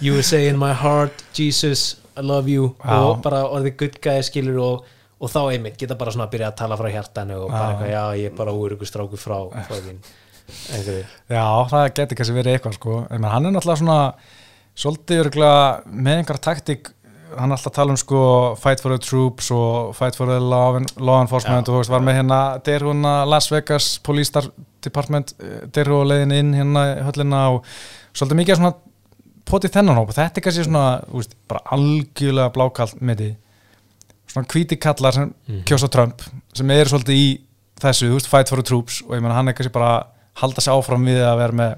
USA 0.01 0.39
in 0.47 0.57
my 0.57 0.71
heart 0.73 1.23
Jesus 1.35 1.97
I 2.15 2.21
love 2.21 2.47
you 2.47 2.75
Já. 2.79 2.95
og 3.03 3.21
bara 3.25 3.43
orðið 3.43 3.77
good 3.77 3.99
guy 4.01 4.21
skilur 4.23 4.59
og 4.63 4.85
og 5.23 5.29
þá 5.31 5.39
einmitt 5.53 5.77
geta 5.79 5.95
bara 5.95 6.11
svona 6.11 6.25
að 6.27 6.31
byrja 6.33 6.47
að 6.51 6.55
tala 6.59 6.75
frá 6.75 6.89
hjartanu 6.91 7.35
og 7.45 7.51
bara 7.51 7.63
Já. 7.63 7.69
eitthvað, 7.73 7.91
já, 7.91 8.03
ég 8.19 8.25
er 8.31 8.37
bara 8.37 8.51
úr 8.51 8.73
ykkur 8.75 8.87
stráku 8.89 9.15
frá 9.19 9.37
einhverju 9.51 11.03
Já, 11.31 11.45
það 11.71 11.85
getur 11.95 12.17
kannski 12.19 12.35
verið 12.35 12.57
eitthvað 12.57 12.75
sko. 12.79 12.95
en 13.09 13.23
hann 13.23 13.45
er 13.47 13.53
náttúrulega 13.55 13.79
svona 13.79 13.99
svolítið 14.75 15.21
örgulega 15.23 15.61
með 15.87 16.19
einhver 16.19 16.39
taktik 16.43 16.89
hann 17.37 17.55
alltaf 17.55 17.73
tala 17.75 17.93
um 17.93 17.99
sko 17.99 18.21
fight 18.59 18.81
for 18.83 18.93
the 18.93 19.01
troops 19.01 19.51
og 19.55 19.93
fight 19.97 20.17
for 20.17 20.29
the 20.29 20.39
law, 20.39 20.79
law 20.97 21.21
enforcement 21.21 21.67
Já, 21.67 21.69
og 21.69 21.73
þú 21.73 21.81
veist, 21.81 21.93
var 21.93 22.05
með 22.05 22.19
hérna 22.21 22.39
derhúna 22.65 23.13
Las 23.29 23.51
Vegas 23.51 23.93
Police 24.03 24.45
Department 24.83 25.35
derhú 25.75 26.01
leiðin 26.07 26.35
inn 26.39 26.57
hérna 26.57 26.87
höllina 27.07 27.45
og 27.55 27.69
svolítið 28.13 28.41
mikið 28.41 28.59
svona 28.61 28.75
potið 29.49 29.75
þennan 29.77 29.99
hóp, 29.99 30.13
þetta 30.15 30.39
er 30.39 30.45
kannski 30.45 30.67
svona 30.67 30.87
veist, 31.11 31.33
bara 31.51 31.65
algjörlega 31.75 32.53
blákalt 32.55 33.01
með 33.01 33.23
því 33.23 33.31
svona 34.33 34.49
hvíti 34.49 34.79
kallar 34.81 35.15
sem 35.15 35.33
kjósa 35.67 35.89
Trump 35.93 36.23
sem 36.57 36.71
er 36.73 36.89
svolítið 36.89 37.19
í 37.19 37.27
þessu, 37.83 38.09
þú 38.09 38.17
veist, 38.17 38.31
fight 38.31 38.51
for 38.51 38.61
the 38.61 38.67
troops. 38.67 39.01
Og 39.07 39.17
ég 39.17 39.23
meina 39.23 39.37
hann 39.37 39.51
er 39.51 39.57
kannski 39.57 39.73
bara 39.73 39.91
að 39.97 40.09
halda 40.43 40.63
sig 40.63 40.73
áfram 40.73 41.07
við 41.07 41.21
að 41.25 41.39
vera 41.41 41.57
með 41.59 41.73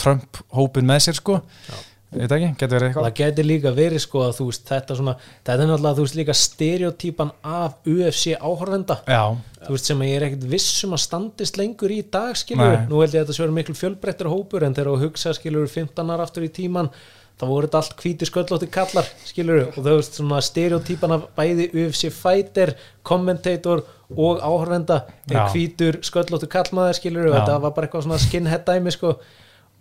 Trump 0.00 0.40
hópin 0.54 0.88
með 0.88 1.06
sér 1.06 1.18
sko. 1.18 1.40
Ég 1.66 1.76
veit 2.22 2.34
ekki, 2.36 2.48
getur 2.60 2.76
verið 2.76 2.88
eitthvað. 2.88 3.06
Það 3.06 3.18
getur 3.20 3.48
líka 3.48 3.72
verið 3.76 4.02
sko 4.04 4.22
að 4.26 4.32
þú 4.38 4.46
veist 4.50 4.70
þetta 4.70 4.96
svona, 5.00 5.14
þetta 5.42 5.56
er 5.56 5.70
náttúrulega 5.70 5.98
þú 5.98 6.06
veist 6.06 6.18
líka 6.20 6.36
stereotypan 6.40 7.34
af 7.56 7.76
UFC 7.92 8.34
áhorfenda. 8.36 8.98
Já, 9.06 9.22
þú 9.66 9.76
veist 9.76 9.90
sem 9.90 10.02
að 10.04 10.10
ég 10.10 10.16
er 10.20 10.26
ekkert 10.30 10.48
vissum 10.56 10.96
að 10.96 11.04
standist 11.04 11.60
lengur 11.60 11.94
í 11.94 12.00
dag 12.16 12.38
skilur, 12.38 12.74
Nei. 12.76 12.88
nú 12.90 13.02
held 13.02 13.14
ég 13.14 13.20
að 13.20 13.26
þetta 13.26 13.38
sé 13.38 13.44
verið 13.44 13.58
miklu 13.60 13.78
fjölbreyttur 13.82 14.32
hópur 14.32 14.66
en 14.66 14.76
þegar 14.76 14.92
þú 14.94 15.06
hugsa 15.06 15.36
skilur 15.36 15.70
15 15.70 16.12
ára 16.16 16.26
aftur 16.26 16.46
í 16.46 16.52
tíman 16.52 16.92
þá 17.36 17.44
voru 17.50 17.68
þetta 17.68 17.80
allt 17.82 17.96
hvíti 18.00 18.26
sköllótti 18.28 18.68
kallar 18.72 19.08
skilur 19.28 19.66
og 19.66 19.74
þú 19.76 19.96
veist 19.98 20.14
svona 20.16 20.38
stereotypan 20.44 21.16
af 21.18 21.26
bæði 21.36 21.66
UFC 21.74 22.08
fighter, 22.14 22.72
kommentator 23.04 23.82
og 24.16 24.40
áhorfenda 24.40 25.02
er 25.28 25.36
Já. 25.36 25.42
hvítur 25.52 25.98
sköllóttu 26.06 26.48
kallmaður 26.48 26.96
skilur 26.96 27.28
og 27.28 27.36
þetta 27.36 27.58
var 27.60 27.74
bara 27.76 27.88
eitthvað 27.88 28.06
svona 28.06 28.22
skinhead 28.22 28.64
dæmi 28.68 28.94
sko 28.94 29.18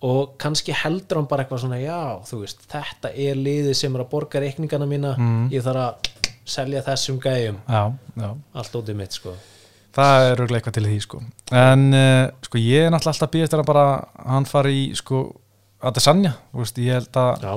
og 0.03 0.35
kannski 0.41 0.75
heldur 0.75 1.21
hann 1.21 1.29
bara 1.29 1.45
eitthvað 1.45 1.63
svona 1.63 1.79
já, 1.79 2.19
þú 2.27 2.41
veist, 2.43 2.65
þetta 2.71 3.11
er 3.15 3.39
liðið 3.39 3.77
sem 3.79 3.95
er 3.95 4.03
að 4.03 4.11
borga 4.11 4.41
reikningana 4.43 4.87
mína. 4.89 5.15
Mm. 5.15 5.45
ég 5.53 5.63
þarf 5.65 5.85
að 5.85 6.11
selja 6.45 6.83
þessum 6.85 7.21
gæjum. 7.23 7.61
Já, 7.65 7.81
já. 8.21 8.29
Allt 8.53 8.75
ótið 8.75 8.99
mitt 8.99 9.15
sko. 9.15 9.33
Það 9.95 10.25
er 10.25 10.41
auðvitað 10.41 10.57
eitthvað 10.59 10.75
til 10.75 10.85
því 10.89 10.99
sko. 11.05 11.21
En 11.55 11.87
uh, 11.95 12.27
sko 12.43 12.59
ég 12.59 12.85
er 12.85 12.91
náttúrulega 12.91 13.15
alltaf 13.15 13.33
býðist 13.33 13.55
að 13.55 13.65
bara 13.71 13.87
hann 14.27 14.47
fari 14.49 14.75
í 14.81 14.85
sko 14.99 15.23
Adesanya, 15.85 16.35
veist, 16.55 16.77
ég 16.81 16.97
held 16.97 17.17
að 17.19 17.43
Já, 17.45 17.51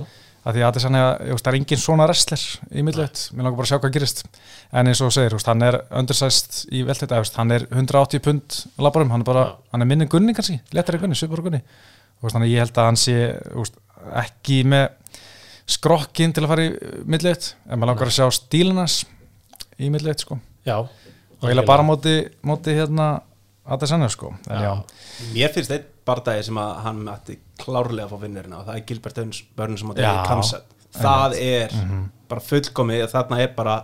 að 0.49 0.57
því 0.57 0.65
Adesanya, 0.69 1.03
ég 1.25 1.37
veist, 1.37 1.45
það 1.47 1.53
er 1.53 1.59
engin 1.59 1.81
svona 1.81 2.07
wrestler 2.09 2.43
í 2.71 2.85
millveit, 2.85 3.23
mér 3.33 3.47
langar 3.47 3.59
bara 3.59 3.67
að 3.67 3.71
sjá 3.73 3.83
hvað 3.83 3.95
gerist. 3.95 4.25
En 4.71 4.91
eins 4.91 5.03
og 5.05 5.13
segir, 5.15 5.37
veist, 5.37 5.49
hann 5.51 5.65
er 5.65 5.79
undersæst 6.01 6.59
í 6.75 6.83
velteit, 6.87 7.15
hann 7.39 7.55
er 7.57 7.65
180 7.71 8.25
pund 8.25 8.59
labarum, 8.85 9.15
hann 9.15 9.25
er 9.25 9.29
bara, 9.29 9.45
hann 9.73 9.85
er 9.85 9.91
minni 9.91 10.09
gunni 10.11 10.35
kannski, 10.37 10.59
letari 10.77 11.01
gunni, 11.03 11.19
svipur 11.19 11.43
gunni 11.47 11.63
þannig 12.23 12.49
að 12.49 12.53
ég 12.55 12.65
held 12.65 12.79
að 12.83 12.89
hann 12.89 12.97
sé 13.01 13.17
þú 13.53 13.63
veist, 13.63 13.79
ekki 14.23 14.59
með 14.67 14.89
skrokkin 15.69 16.33
til 16.35 16.45
að 16.45 16.51
fara 16.53 16.65
í 16.67 16.73
millveit 17.05 17.51
en 17.69 17.79
maður 17.79 17.91
langar 17.93 18.11
að 18.11 18.17
sjá 18.17 18.27
stílinas 18.39 18.99
í 19.79 19.91
millveit, 19.93 20.25
sko, 20.25 20.39
já. 20.67 20.79
Og 21.39 21.47
eiginlega 21.47 21.69
bara 21.71 21.85
móti, 21.87 22.15
móti 22.43 22.75
hérna 22.75 23.21
Adesanya, 23.69 24.09
sko. 24.09 24.33
En 24.49 24.63
já, 24.65 24.65
Já. 24.65 24.73
Mér 25.35 25.53
finnst 25.53 25.71
einn 25.75 25.85
bardagi 26.09 26.47
sem 26.47 26.57
að 26.57 26.71
hann 26.87 27.03
mætti 27.05 27.35
klárlega 27.61 28.07
að 28.07 28.15
fá 28.15 28.23
vinnurina 28.23 28.59
og 28.63 28.67
það 28.67 28.79
er 28.79 28.85
Gilbert 28.89 29.19
Burns 29.21 29.41
Burns 29.59 29.81
sem 29.83 29.91
á 29.93 29.95
David 29.99 30.29
Kamsat 30.31 30.65
það 30.99 31.35
er 31.37 31.75
Mhm. 31.75 32.05
bara 32.29 32.41
fullkomið 32.41 33.11
þarna 33.13 33.41
er 33.43 33.53
bara 33.55 33.75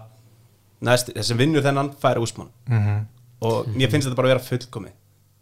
næst, 0.80 1.12
þessi 1.12 1.36
vinnur 1.36 1.62
þennan 1.62 1.92
fær 2.00 2.16
úsmann 2.18 2.48
mhm. 2.66 3.04
Og 3.44 3.66
mér 3.76 3.90
finnst 3.90 4.08
þetta 4.08 4.16
bara 4.16 4.28
að 4.28 4.34
vera 4.38 4.48
fullkomið. 4.48 4.92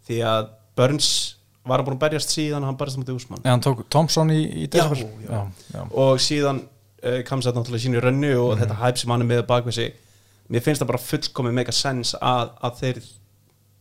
Því 0.09 0.17
að 0.27 0.47
Burns 0.75 1.35
var 1.65 1.83
búin 1.85 1.95
að 1.95 2.01
berjast 2.05 2.29
síðan 2.35 2.63
hann 2.67 2.77
barist 2.77 2.97
á 2.97 3.01
mútið 3.01 3.15
úsmann 3.21 3.41
En 3.45 3.51
hann 3.55 3.61
tók 3.63 3.85
Thompson 3.89 4.29
í, 4.35 4.41
í 4.43 4.65
Já, 4.67 4.71
desember 4.75 4.97
já. 4.97 5.07
já, 5.29 5.41
já. 5.77 5.83
og 5.91 6.19
síðan 6.19 6.61
uh, 7.03 7.19
Kamsat 7.27 7.55
náttúrulega 7.55 7.81
í 7.81 7.85
sínu 7.87 8.01
rönnu 8.03 8.33
og 8.43 8.53
Mhm. 8.57 8.61
þetta 8.63 8.79
hæp 8.83 8.97
sem 8.97 9.11
hann 9.11 9.21
er 9.21 9.29
með 9.31 9.45
bak 9.47 9.65
við 9.65 9.73
sig 9.79 9.93
mér 10.51 10.61
finnst 10.65 10.81
það 10.83 10.87
bara 10.91 10.99
fullkomið 11.07 11.53
mega 11.53 11.71
sens 11.71 12.15
að, 12.19 12.49
að 12.63 12.79
þeir 12.81 13.03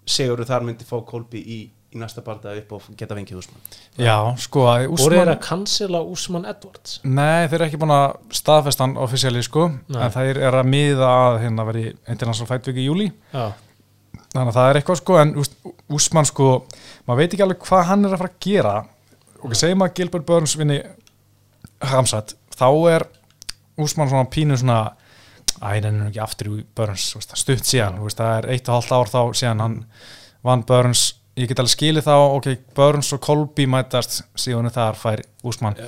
segur 0.07 0.45
þar 0.47 0.65
myndi 0.67 0.85
fá 0.87 0.97
Kolbi 1.07 1.39
í, 1.43 1.59
í 1.93 1.99
næsta 2.01 2.23
barða 2.25 2.55
upp 2.59 2.73
og 2.73 2.87
geta 2.99 3.15
fengið 3.19 3.39
úsmann 3.43 3.63
já, 3.99 4.15
sko 4.41 4.65
að 4.71 4.87
Voru 4.87 4.95
Úsmann 4.97 5.19
þeir 5.19 5.31
að 5.35 5.41
cancela 5.47 6.01
Úsmann 6.07 6.47
Edwards? 6.49 7.01
Nei, 7.05 7.47
þeir 7.51 7.59
eru 7.61 7.67
ekki 7.69 7.81
búin 7.83 7.93
að 7.95 8.17
staðfesta 8.39 8.87
hann 8.87 8.97
offisíali 8.97 9.43
sko, 9.47 9.69
Nei. 9.93 10.01
en 10.07 10.15
þeir 10.15 10.41
eru 10.49 10.63
að 10.63 10.71
miða 10.73 11.11
að 11.27 11.39
hérna 11.45 11.67
veri 11.69 11.85
International 12.09 12.49
Fight 12.51 12.67
Week 12.71 12.81
í 12.83 12.87
júli 12.89 13.11
Já, 13.35 13.45
þannig 14.33 14.51
að 14.51 14.57
það 14.59 14.69
er 14.71 14.79
eitthvað 14.81 15.01
sko, 15.01 15.19
en 15.21 15.35
Úsmann 15.93 16.29
sko, 16.29 16.49
maður 17.07 17.21
veit 17.21 17.35
ekki 17.35 17.47
alveg 17.47 17.67
hvað 17.67 17.87
hann 17.91 18.07
er 18.07 18.15
að 18.15 18.23
fara 18.23 18.33
að 18.33 18.43
gera. 18.47 18.75
Og 19.43 19.53
við 19.53 19.61
segjum 19.63 19.85
að 19.85 19.95
Gilbert 19.99 20.27
Burns 20.29 20.57
vinni 20.59 20.81
Hamsat, 21.93 22.37
þá 22.55 22.69
er 22.93 23.07
Úsmann 23.83 24.11
svona 24.13 24.31
pínu 24.31 24.59
svona 24.61 24.81
æ, 25.63 25.81
hann 25.81 25.89
er 25.89 26.11
ekki 26.11 26.23
aftur 26.23 26.53
í 26.53 26.63
Burns 26.77 27.09
stutt 27.19 27.67
síðan, 27.67 27.99
það 28.03 28.37
er 28.37 28.51
eitt 28.55 28.69
og 28.69 28.79
halvt 28.79 28.95
ár 28.95 29.13
þá 29.13 29.21
síðan 29.41 29.65
hann 29.65 29.77
vann 30.47 30.65
Burns 30.69 31.09
ég 31.39 31.49
get 31.49 31.61
alveg 31.63 31.73
skilið 31.73 32.05
þá, 32.07 32.15
ok, 32.37 32.49
Burns 32.77 33.13
og 33.17 33.23
Kolby 33.25 33.65
mætast 33.71 34.19
síðan 34.39 34.69
þar 34.73 34.99
fær 35.01 35.23
Úsmann 35.49 35.79
Já. 35.81 35.87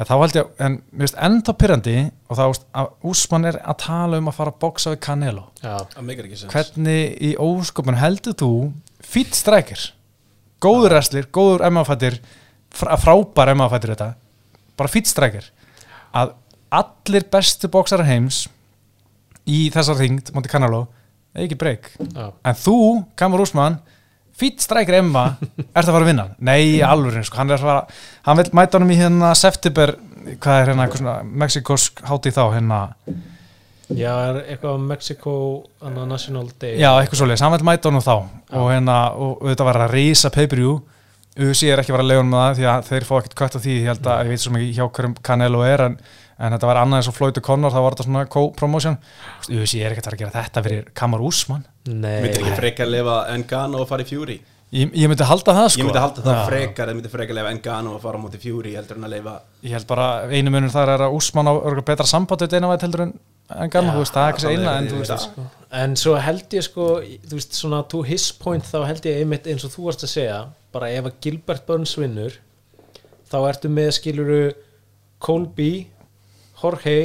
en 0.00 0.08
þá 0.08 0.14
held 0.22 0.38
ég, 0.38 0.52
en 0.64 0.78
mér 0.88 1.04
finnst 1.04 1.18
enda 1.28 1.54
pyrrandi 1.60 1.96
og 2.30 2.38
þá 2.38 2.44
að 2.80 2.88
Úsmann 3.12 3.48
er 3.50 3.58
að 3.60 3.78
tala 3.84 4.20
um 4.22 4.30
að 4.30 4.38
fara 4.38 4.54
að 4.54 4.60
boksa 4.64 4.94
við 4.94 5.02
Canelo. 5.04 5.44
Já, 5.60 5.76
það 5.92 6.08
meikar 6.08 6.28
ekki 6.30 6.40
sens. 6.40 6.54
Hvernig 6.54 7.18
í 7.28 7.34
ósköpun 7.44 8.00
heldur 8.00 8.38
þú 8.40 8.50
fýtt 9.04 9.36
strækir? 9.36 9.90
Góður 10.64 10.96
wrestler, 10.96 11.28
góður 11.28 11.66
MF-fættir 11.68 12.20
frábær 12.72 13.52
MF-fættir 13.52 13.92
þetta 13.92 14.10
bara 14.76 14.92
fýtt 14.92 15.10
strækir. 15.12 15.50
Að 16.16 16.32
allir 16.76 17.26
bestu 17.32 17.68
bóksara 17.72 18.06
heims 18.08 18.46
í 19.46 19.66
þessar 19.74 20.00
þingd 20.00 20.32
Monti 20.34 20.50
Canelo, 20.50 20.86
ekki 21.36 21.58
breyk 21.60 21.92
já. 22.00 22.32
En 22.42 22.56
þú, 22.58 22.78
Kamur 23.18 23.44
Úsmann 23.44 23.78
fýtt 24.36 24.64
strækir 24.64 24.98
Emma, 25.00 25.28
ert 25.76 25.86
að 25.86 25.94
fara 25.94 26.04
að 26.04 26.10
vinna? 26.10 26.26
Nei, 26.44 26.82
alveg, 26.84 27.22
sko, 27.26 27.40
hann 27.40 27.52
er 27.52 27.60
að 27.60 27.68
fara 27.68 28.02
hann 28.28 28.40
vil 28.40 28.50
mæta 28.58 28.78
honum 28.78 28.92
í 28.92 28.98
hérna 29.00 29.32
september 29.38 29.94
hvað 30.34 30.60
er 30.60 30.70
hérna, 30.72 30.86
eitthvað 30.86 31.02
svona 31.02 31.16
mexikosk 31.44 32.04
hátíð 32.08 32.36
þá, 32.36 32.44
hérna? 32.56 32.82
Já, 33.94 34.10
er 34.10 34.40
eitthvað 34.42 34.82
Mexico 34.82 35.32
anna, 35.84 36.06
National 36.10 36.48
Day. 36.58 36.74
Já, 36.80 36.90
eitthvað 36.98 37.20
svoleiðis, 37.20 37.44
hann 37.46 37.54
vil 37.54 37.66
mæta 37.68 37.90
honum 37.90 38.02
þá. 38.02 38.14
Og, 38.50 38.68
hérna, 38.72 38.96
og 39.14 39.44
þetta 39.46 39.66
var 39.68 39.78
að 39.84 39.94
reysa 39.94 40.32
pay-per-view. 40.34 40.80
UFC 41.36 41.68
er 41.68 41.82
ekki 41.82 41.92
að 41.92 41.98
vera 41.98 42.06
að 42.06 42.10
leiða 42.10 42.24
með 42.26 42.40
það 42.40 42.58
því 42.58 42.66
að 42.72 42.86
þeir 42.88 43.06
fá 43.06 43.14
ekkert 43.18 43.36
kvætt 43.38 43.56
á 43.56 43.60
því 43.60 43.74
ég 43.76 43.88
held 43.90 44.06
að 44.08 44.22
ég 44.24 44.32
veit 44.32 44.42
svo 44.42 44.52
mikið 44.54 44.78
hjá 44.78 44.86
hverjum 44.96 45.16
Canelo 45.28 45.60
er 45.68 45.84
en, 45.84 45.96
en 46.38 46.52
þetta 46.52 46.68
var 46.68 46.80
annað 46.82 47.00
eins 47.02 47.08
og 47.10 47.16
Floyd 47.16 47.38
O'Connor 47.40 47.72
þá 47.72 47.78
var 47.84 47.94
þetta 47.96 48.06
svona 48.08 48.24
co-promotion. 48.34 48.98
UFC 49.48 49.78
er 49.80 49.94
ekkert 49.94 50.10
að 50.12 50.18
gera 50.20 50.34
þetta 50.34 50.62
fyrir 50.66 50.90
Kamar 50.94 51.22
Úsmann 51.24 51.64
Nei, 51.86 52.20
myndir 52.26 52.42
ekki 52.42 52.58
frekar 52.60 52.90
lefa 52.92 53.16
Engano 53.34 53.80
og 53.84 53.88
fara 53.88 54.04
í 54.04 54.10
Fury? 54.10 54.36
Ég, 54.74 54.90
ég 54.98 55.06
myndi 55.08 55.22
halda 55.22 55.52
það 55.54 55.68
sko 55.70 55.80
ég 55.80 55.86
myndi 55.86 56.00
halda 56.02 56.22
það 56.26 56.34
Já. 56.36 56.44
frekar 56.50 56.88
eða 56.90 56.96
myndi 56.98 57.10
frekar 57.12 57.36
lefa 57.38 57.52
Engano 57.54 57.92
og 57.96 58.02
fara 58.02 58.18
á 58.18 58.22
móti 58.24 58.40
Fury 58.42 58.72
heldur 58.74 58.98
en 58.98 59.06
að 59.06 59.12
lefa 59.14 59.34
Ég 59.62 59.76
held 59.76 59.86
bara 59.88 60.06
einu 60.26 60.50
munur 60.52 60.72
þar 60.74 60.90
er 60.96 61.04
að 61.06 61.14
Úsmann 61.20 61.46
á 61.48 61.54
örugglega 61.54 61.86
betra 61.92 62.06
samband 62.10 62.42
við 62.42 62.56
eina 62.58 62.72
væt 62.74 62.82
heldur 62.88 63.04
en 63.06 63.14
en 63.46 63.70
Garma, 63.70 63.92
þú 63.94 64.00
veist, 64.02 64.10
það 64.16 64.24
er 64.26 64.32
ekki 64.34 64.42
það 64.42 64.54
eina 64.56 64.70
en 64.80 64.86
þú 64.90 64.96
veist, 64.98 65.10
það- 65.12 65.22
sko. 65.22 65.42
En 65.78 65.92
svo 66.02 66.14
held 66.18 66.54
ég 66.58 66.64
sko 66.66 66.86
þú 67.30 67.36
veist 67.38 67.52
svona 67.54 67.78
to 67.88 68.00
his 68.02 68.24
point 68.42 68.64
þá 68.66 68.78
held 68.88 69.06
ég 69.06 69.20
einmitt 69.22 69.46
eins 69.46 69.62
og 69.64 69.70
þú 69.70 69.84
varst 69.86 70.02
að 70.02 70.10
segja 70.16 70.40
bara 70.74 70.88
ef 70.90 71.06
að 71.06 71.20
Gilbert 71.22 71.62
Burns 71.68 71.92
vinnur 71.94 72.34
þá 73.30 73.36
ertu 73.52 73.70
með 73.70 73.92
skiluru 74.00 74.40
Colby, 75.22 75.86
Jorge 76.66 76.96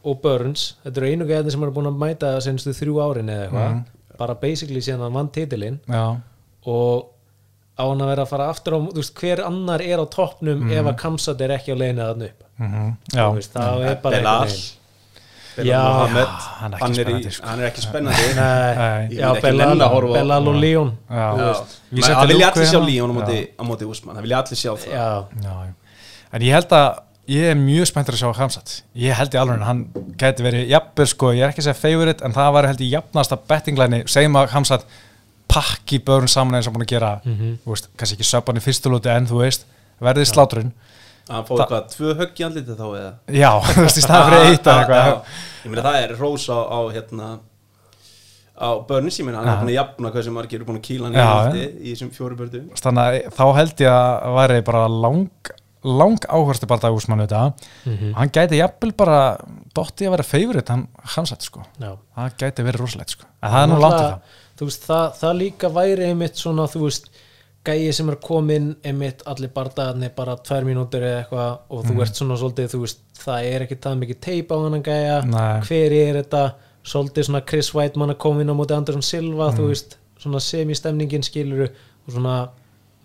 og 0.00 0.20
Burns 0.22 0.66
þetta 0.84 1.00
eru 1.02 1.10
einu 1.12 1.28
gæðin 1.28 1.54
sem 1.54 1.64
eru 1.66 1.74
búin 1.76 1.90
að 1.90 1.98
mæta 2.00 2.34
senstu 2.44 2.72
þrjú 2.76 3.00
árin 3.04 3.32
eða 3.32 3.46
eitthvað. 3.48 3.80
Bara 4.20 4.36
basically 4.36 4.80
síðan 4.84 5.06
hann 5.06 5.16
vann 5.16 5.30
titilinn. 5.32 5.80
Og 6.68 7.08
á 7.80 7.84
hann 7.88 8.02
að 8.04 8.10
vera 8.12 8.24
að 8.26 8.32
fara 8.34 8.48
aftur 8.52 8.76
á 8.76 8.78
þú 8.84 8.98
veist 9.00 9.14
hver 9.22 9.40
annar 9.46 9.80
er 9.84 10.02
á 10.02 10.06
toppnum 10.12 10.66
ef 10.68 10.90
að 10.92 10.98
Kamsat 11.00 11.40
er 11.46 11.56
ekki 11.56 11.72
á 11.72 11.76
leiðinu 11.80 12.04
þarna 12.10 12.28
upp? 12.28 12.44
Mm 12.60 12.92
Þú 13.14 13.30
veist, 13.38 13.56
þá 13.56 13.88
er 13.88 13.96
bara. 14.04 14.20
Belal 14.20 14.52
Já, 15.66 15.80
Mohamed 15.82 16.28
hann 16.60 16.74
er 16.74 16.80
hann 16.80 16.94
er, 16.94 17.08
í, 17.10 17.30
sko. 17.34 17.46
hann 17.46 17.60
er 17.60 17.68
ekki 17.68 17.82
spennandi. 17.82 18.26
Nei, 18.38 19.16
já, 19.18 19.26
Belal, 19.42 19.74
að 19.82 19.96
og 19.98 20.58
setjum 21.90 22.20
það 22.20 22.30
vilja 22.30 22.50
allir 22.52 22.68
sjá. 22.70 22.80
Líón 22.86 23.10
á 23.10 23.14
móti, 23.18 23.38
Já. 23.40 23.50
á 23.58 23.62
móti 23.66 23.88
Úsmann 23.90 24.16
það 24.16 24.26
vilja 24.28 24.38
allir 24.44 24.60
sjá 24.60 24.70
það. 24.78 24.94
Já, 24.94 25.08
já. 25.42 25.54
en 26.32 26.46
ég 26.46 26.54
held 26.54 26.74
að 26.78 26.88
ég 27.30 27.46
er 27.52 27.58
mjög 27.60 27.86
spenntur 27.90 28.16
að 28.16 28.22
sjá 28.24 28.30
Hamsat 28.40 28.72
ég 28.98 29.14
held 29.18 29.34
í 29.36 29.38
alveg 29.40 29.62
hann 29.66 29.84
geti 30.20 30.44
verið 30.46 30.68
jafnvel 30.72 31.06
sko, 31.12 31.30
ég 31.36 31.44
er 31.46 31.52
ekki 31.52 31.62
að 31.62 31.68
segja 31.70 31.78
favorite 31.82 32.24
en 32.26 32.34
það 32.36 32.52
var 32.56 32.68
held 32.70 32.82
ég 32.84 32.94
jafnasta 32.96 33.38
bettinglæni 33.50 34.02
segjum 34.10 34.38
að 34.40 34.52
Hamsat 34.56 34.86
pakki 35.50 35.98
börn 36.06 36.28
saman 36.30 36.58
eins 36.60 36.68
og 36.70 36.74
búin 36.76 36.86
að 36.86 36.92
gera 36.94 37.12
Mhm. 37.24 37.58
þú 37.64 37.74
veist, 37.74 37.88
kannski 37.98 38.16
ekki 38.18 38.28
söpan 38.30 38.58
í 38.60 38.64
fyrstulóti 38.64 39.10
en 39.10 39.26
þú 39.26 39.40
veist 39.42 39.64
verðið 40.00 40.28
slátrun. 40.30 40.72
Að 41.30 41.46
fá 41.46 41.52
eitthvað 41.58 41.88
tvö 41.94 42.14
högg 42.18 42.38
í 42.40 42.44
andliti 42.46 42.74
þá 42.78 42.86
eða? 42.98 43.10
Já, 43.34 43.50
þú 43.74 43.82
veist, 43.84 43.98
í 43.98 44.02
staðan 44.02 44.30
fyrir 44.30 44.50
eitt 44.50 44.66
eða 44.66 44.80
eitthvað. 44.80 45.22
ég 45.64 45.70
meina 45.70 45.82
það 45.86 45.98
er 46.04 46.14
rós 46.18 46.46
á, 46.50 46.58
á 46.70 46.78
hérna 46.94 47.28
á 48.60 48.68
börnins, 48.88 49.18
ég 49.20 49.24
meina 49.26 49.38
hann 49.40 49.48
er 49.52 49.60
búin 49.60 49.70
að 49.72 49.76
jafna 49.78 50.10
hvað 50.14 50.24
sem 50.26 50.34
margir 50.36 50.58
eru 50.60 50.66
búin 50.68 50.80
að 50.80 50.86
kýla 50.88 51.10
hann 51.10 51.56
í 51.56 51.62
í 51.86 51.92
þessum 51.94 52.10
fjóru 52.12 52.36
bördu 52.36 52.60
þannig 52.76 53.02
að 53.04 53.36
þá 53.38 53.44
held 53.58 53.82
ég 53.84 53.94
að 53.94 54.34
væri 54.38 54.58
bara 54.66 54.82
lang, 54.88 55.52
lang 55.84 56.18
áhverstu 56.28 56.66
bara 56.68 56.80
dagúsmann 56.80 57.22
þetta 57.26 57.54
Mhm. 57.86 58.12
hann 58.14 58.28
gæti 58.30 58.58
jafnvel 58.60 58.92
bara 58.96 59.38
dotti 59.74 60.04
að 60.06 60.10
vera 60.10 60.22
favorite 60.22 60.68
hann 60.68 60.88
Hamsat 61.16 61.42
sko 61.42 61.62
já. 61.80 61.96
það 62.16 62.36
gæti 62.38 62.62
verið 62.66 62.80
rosalegt 62.80 63.10
sko 63.10 63.24
en 63.42 63.50
það 63.50 63.62
er 63.62 63.68
nú 63.68 63.80
langt 63.80 64.00
í 64.00 64.04
það 64.04 64.20
þú 64.58 64.64
veist, 64.68 64.86
það, 64.86 65.12
það 65.20 65.36
líka 65.38 65.68
væri 65.72 66.04
einmitt 66.10 66.36
svona, 66.36 66.66
þú 66.68 66.80
veist 66.84 67.08
gæi 67.64 67.92
sem 67.92 68.08
er 68.10 68.16
komin 68.16 68.76
einmitt 68.84 69.22
allir 69.26 69.48
bardagarnir 69.48 70.14
bara 70.16 70.36
tvær 70.36 70.64
mínútur 70.64 71.00
eða 71.00 71.24
eitthvað 71.24 71.58
og 71.70 71.84
Mhm. 71.84 71.90
þú 71.96 72.02
ert 72.02 72.14
svona 72.16 72.36
svolítið, 72.36 72.68
þú 72.74 72.80
veist 72.80 72.98
það 73.16 73.44
er 73.54 73.60
ekki 73.66 73.76
það 73.80 73.98
mikið 74.00 74.20
teip 74.20 74.48
á 74.52 74.56
hann 74.62 74.82
gæja 74.82 75.24
Nei. 75.24 75.60
hver 75.60 75.92
er 75.92 76.22
þetta, 76.22 76.54
svolítið 76.84 77.24
svona 77.24 77.46
Chris 77.46 77.74
Whiteman 77.74 78.10
að 78.10 78.18
koma 78.18 78.40
inn 78.40 78.48
á 78.50 78.54
móti 78.56 78.74
Anderson 78.76 79.02
Silva 79.02 79.50
Mhm. 79.50 79.56
þú 79.58 79.68
veist, 79.68 79.96
svona 80.18 80.40
semi-stemningin 80.40 81.22
skiluru 81.24 81.64
og 82.08 82.14
svona, 82.14 82.48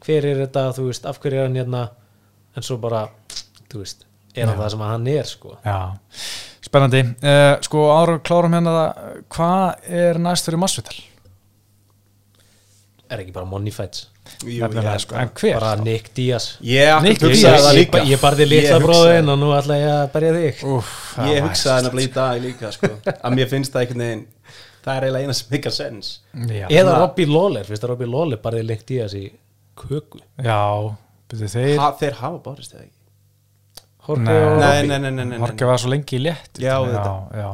hver 0.02 0.26
er 0.26 0.46
þetta 0.48 0.74
þú 0.76 0.88
veist, 0.88 1.06
af 1.06 1.20
hverju 1.20 1.34
er 1.40 1.48
hann 1.48 1.56
hérna 1.56 1.90
en 2.56 2.64
svo 2.66 2.78
bara, 2.82 3.06
þú 3.72 3.82
veist 3.84 4.06
er 4.36 4.48
hann 4.50 4.58
það 4.60 4.70
sem 4.74 4.84
hann 4.86 5.08
er, 5.08 5.24
sko. 5.30 5.58
Já, 5.64 5.78
spennandi. 6.66 7.04
Uh, 7.24 7.56
Sko 7.64 7.86
ára 7.96 8.18
klárum 8.20 8.56
hérna 8.58 8.74
það 8.76 9.22
Hvað 9.36 9.92
er 10.02 10.20
næst 10.20 10.50
fyrir 10.50 10.60
Masvital? 10.60 10.98
er 13.10 13.22
ekki 13.22 13.34
bara 13.36 13.46
money 13.46 13.72
fights? 13.72 14.08
Nefnilega, 14.42 14.96
sko. 15.00 15.16
En 15.22 15.30
hver? 15.38 15.54
bara 15.60 15.76
Nick 15.86 16.08
Diaz. 16.18 16.48
Ég 16.66 17.04
Nick 17.06 17.20
Diaz. 17.22 17.44
það 17.46 17.68
ég, 17.70 17.76
líka. 17.78 18.00
Ég 18.10 18.20
barði 18.24 18.48
litla 18.50 18.80
Ég 18.80 18.82
bróðin 18.84 19.20
hugsaði- 19.22 19.32
og 19.36 19.38
nú 19.44 19.52
ætla 19.54 19.76
ég 19.78 19.92
að 19.94 20.08
berja 20.16 20.32
þig. 20.34 20.64
Úf, 20.74 20.90
ég 21.30 21.44
hugsaði 21.46 21.84
nefnilega 21.86 22.10
í 22.10 22.14
dag 22.16 22.42
líka 22.42 22.72
sko, 22.74 22.90
að 23.14 23.36
mér 23.38 23.52
finnst 23.52 23.72
það 23.76 23.84
einhvern 23.86 24.04
veginn 24.06 24.26
það 24.86 24.98
er 24.98 25.06
eiginlega 25.06 25.24
eina 25.26 25.34
sem 25.38 25.48
mikar 25.52 25.72
sens 25.74 26.10
Já, 26.50 26.68
eða 26.70 26.98
Robbie 27.00 27.26
Lawler, 27.30 27.64
finnst 27.70 27.84
það 27.86 27.90
Robbie 27.94 28.10
Lawler 28.10 28.42
barði 28.42 28.66
Nick 28.68 28.86
Diaz 28.90 29.14
í 29.18 29.24
köku? 29.78 30.20
Já 30.42 30.96
þeir 31.34 31.80
ha, 31.82 31.90
þeir 32.00 32.20
hafa 32.22 32.40
barist 32.46 32.76
eða 32.76 32.84
ekki? 32.86 32.94
Jorge 34.06 34.22
Nei. 34.28 34.36
og 34.46 34.60
Nei, 34.62 34.68
Robby 34.70 34.88
nei, 34.92 35.00
nei, 35.02 35.12
nei, 35.16 35.26
nei, 35.32 35.40
Horki 35.42 35.66
var 35.66 35.80
svo 35.82 35.90
lengi 35.90 36.20
í 36.20 36.22
létt 36.22 36.60
Já, 36.62 36.76
já, 36.86 37.06
já. 37.34 37.48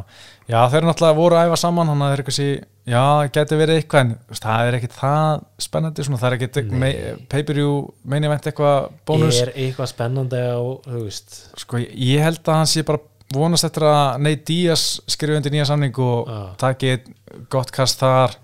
já, 0.51 0.57
þeir 0.74 0.88
náttúrulega 0.89 1.15
voru 1.22 1.38
að 1.39 1.47
æfa 1.51 1.59
saman 1.61 1.91
hann 1.93 2.03
að 2.03 2.11
þeir 2.11 2.24
eitthvað 2.24 2.36
sé, 2.38 2.47
já, 2.91 3.03
geti 3.38 3.59
verið 3.61 3.80
eitthvað 3.80 4.03
en 4.03 4.11
það 4.41 4.65
er 4.72 4.78
ekkit 4.82 4.97
það 4.97 5.45
spennandi 5.67 6.07
svona, 6.07 6.19
það 6.19 6.28
er 6.28 6.36
ekkit 6.41 6.74
me, 6.84 6.89
pay-per-view 7.32 7.78
meini 8.03 8.32
veit 8.34 8.49
eitthvað 8.51 8.89
bónus. 9.07 9.39
Er 9.45 9.53
eitthvað 9.55 9.91
spennandi 9.93 10.43
á, 10.43 10.59
þú 10.89 11.05
veist? 11.05 11.39
Sko, 11.63 11.80
ég 11.80 12.26
held 12.28 12.43
að 12.43 12.59
hann 12.59 12.72
sé 12.74 12.84
bara 12.84 12.99
vonast 13.32 13.69
eftir 13.69 13.88
að 13.88 14.19
Nate 14.28 14.43
Diaz 14.51 14.86
skrifa 15.07 15.39
undir 15.39 15.53
nýja 15.55 15.69
samning 15.72 15.95
og 16.03 16.28
Já. 16.28 16.41
taki 16.67 16.89
einn 16.97 17.45
gott 17.53 17.72
kast 17.72 18.03
þar 18.03 18.36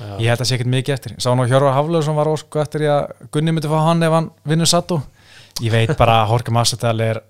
Já. 0.00 0.12
ég 0.24 0.30
held 0.32 0.40
að 0.40 0.48
sé 0.48 0.56
ekkert 0.56 0.70
mikið 0.72 0.94
eftir 0.96 1.16
sá 1.20 1.30
nú 1.36 1.44
Hjörvar 1.50 1.74
Haflöðsson 1.76 2.16
var 2.16 2.30
ósku 2.32 2.60
eftir 2.62 2.86
í 2.86 2.88
að 2.88 3.10
Gunni 3.34 3.52
myndi 3.52 3.68
fá 3.68 3.80
hann 3.84 4.02
ef 4.06 4.14
hann 4.16 4.30
vinnur 4.48 4.70
Sato 4.70 5.02
ég 5.60 5.74
veit 5.74 5.92
bara 5.98 6.22
að 6.22 6.30
Jorge 6.34 6.54
Massadal 6.56 6.94
er 7.04 7.20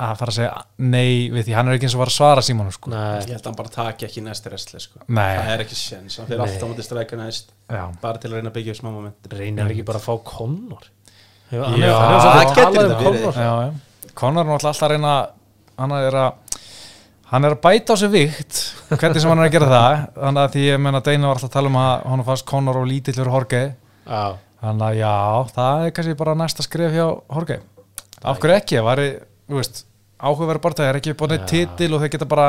að 0.00 0.14
fara 0.16 0.32
að 0.32 0.36
segja 0.38 0.60
nei 0.80 1.26
við 1.28 1.42
því, 1.48 1.54
hann 1.58 1.68
er 1.68 1.76
ekki 1.76 1.88
eins 1.90 1.96
og 1.98 2.00
var 2.00 2.08
að 2.08 2.14
svara 2.14 2.44
Simonu 2.46 2.70
sko. 2.72 2.88
Nei, 2.88 3.18
Ég 3.20 3.34
held 3.34 3.42
að 3.42 3.48
hann 3.50 3.56
bara 3.58 3.72
taki 3.74 4.06
ekki 4.06 4.22
næst 4.24 4.46
restli 4.48 4.78
sko. 4.80 5.02
Nei. 5.12 5.34
Það 5.36 5.50
er 5.52 5.64
ekki 5.66 5.76
sjens, 5.76 6.16
hann 6.16 6.28
fyrir 6.30 6.40
alltaf 6.46 6.64
á 6.64 6.70
móti 6.70 6.86
strækja 6.86 7.18
næst 7.20 7.50
já, 7.68 7.82
bara 8.00 8.22
til 8.22 8.30
að 8.30 8.38
reyna 8.38 8.48
að 8.48 8.56
byggja 8.56 8.72
upp 8.72 8.78
smá 8.80 8.88
moment 8.94 9.28
reynir 9.34 9.60
hann 9.66 9.74
ekki 9.74 9.84
bara 9.90 10.00
að 10.00 10.06
fá 10.06 10.14
Connor 10.30 10.86
Já, 11.50 11.60
Hann 11.66 11.82
hann 11.82 11.84
hefur 11.84 12.30
það 12.30 12.40
getur 12.40 12.64
þetta 12.64 12.86
verið. 12.86 13.04
Connor. 13.04 13.34
já, 13.44 13.52
já. 13.66 14.14
Conor 14.22 14.40
er 14.46 14.48
náttúrulega 14.54 14.72
alltaf 14.72 14.86
að 14.88 14.94
reyna 14.94 15.12
hann 15.82 15.94
er 15.98 16.18
að 16.22 16.49
hann 17.30 17.46
er 17.46 17.56
að 17.56 17.62
bæta 17.64 17.94
á 17.94 17.96
sig 18.00 18.12
vikt 18.12 18.60
hvernig 18.90 19.22
sem 19.22 19.30
hann 19.30 19.42
er 19.42 19.48
að 19.48 19.56
gera 19.56 19.70
það. 19.70 19.98
Þannig 20.18 20.42
að 20.44 20.54
því 20.54 20.64
ég 20.66 20.80
menna 20.86 21.02
Deina 21.06 21.28
var 21.30 21.38
alltaf 21.38 21.50
að 21.50 21.56
tala 21.58 21.72
um 21.72 21.80
að 21.80 22.06
hann 22.12 22.24
fannst 22.30 22.48
Conor 22.50 22.80
og 22.80 22.88
lítillur 22.90 23.30
Jorge. 23.34 23.62
Já, 24.06 24.24
þannig 24.64 24.86
að 24.88 24.98
já, 25.00 25.14
það 25.58 25.84
er 25.86 25.94
kannski 25.98 26.18
bara 26.22 26.38
næsta 26.40 26.66
skrif 26.66 26.96
hjá 26.96 27.06
Jorge. 27.06 27.60
Af 28.20 28.42
hverju 28.42 28.56
ekki, 28.58 28.80
það 28.80 28.88
væri, 28.90 29.06
þú 29.48 29.60
veist 29.60 29.84
áhugaverð 30.20 30.62
bara, 30.64 30.76
það 30.80 30.90
er 30.90 30.98
ekki 31.00 31.14
búin 31.16 31.34
eitt 31.36 31.46
Já. 31.46 31.52
titil 31.52 31.94
og 31.96 32.02
þeir 32.02 32.12
geta 32.14 32.28
bara 32.28 32.48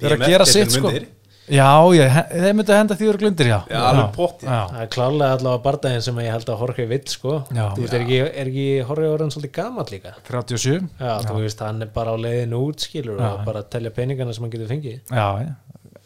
verið 0.00 0.16
að 0.16 0.32
gera 0.32 0.46
sitt 0.48 0.74
sko. 0.74 0.88
mundir. 0.88 1.06
Já, 1.50 1.68
ég, 1.96 2.14
þeir 2.30 2.54
myndu 2.56 2.74
henda 2.76 2.96
því 2.98 3.08
úr 3.10 3.18
glundir, 3.20 3.48
já. 3.50 3.56
Já, 3.68 3.80
alveg 3.90 4.44
já, 4.44 4.58
það 4.70 4.78
er 4.82 4.90
klárlega 4.94 5.36
allavega 5.38 5.62
bardaginn 5.66 6.04
sem 6.06 6.20
ég 6.24 6.30
held 6.32 6.52
að 6.52 6.62
Jorge 6.64 6.86
vill 6.90 7.02
sko. 7.12 7.34
Já. 7.50 7.64
Þú 7.74 7.84
veist, 7.84 7.96
er 7.98 8.04
ekki, 8.06 8.20
er 8.24 8.50
ekki 8.52 8.66
Jorge 8.80 9.10
orðin 9.12 9.34
svolítið 9.34 9.54
gamall 9.58 9.86
líka? 9.92 10.14
37 10.28 10.88
Já, 11.00 11.12
þú 11.28 11.36
veist, 11.42 11.64
hann 11.66 11.84
er 11.84 11.92
bara 11.94 12.14
á 12.14 12.16
leiðinu 12.24 12.62
út 12.68 12.86
skilur 12.86 13.20
Já. 13.20 13.28
og 13.30 13.44
bara 13.48 13.64
að 13.64 13.70
telja 13.76 13.94
peningana 13.98 14.36
sem 14.36 14.46
hann 14.46 14.54
getur 14.54 14.72
fengið. 14.72 15.00
Já, 15.10 15.28
já, 15.44 15.52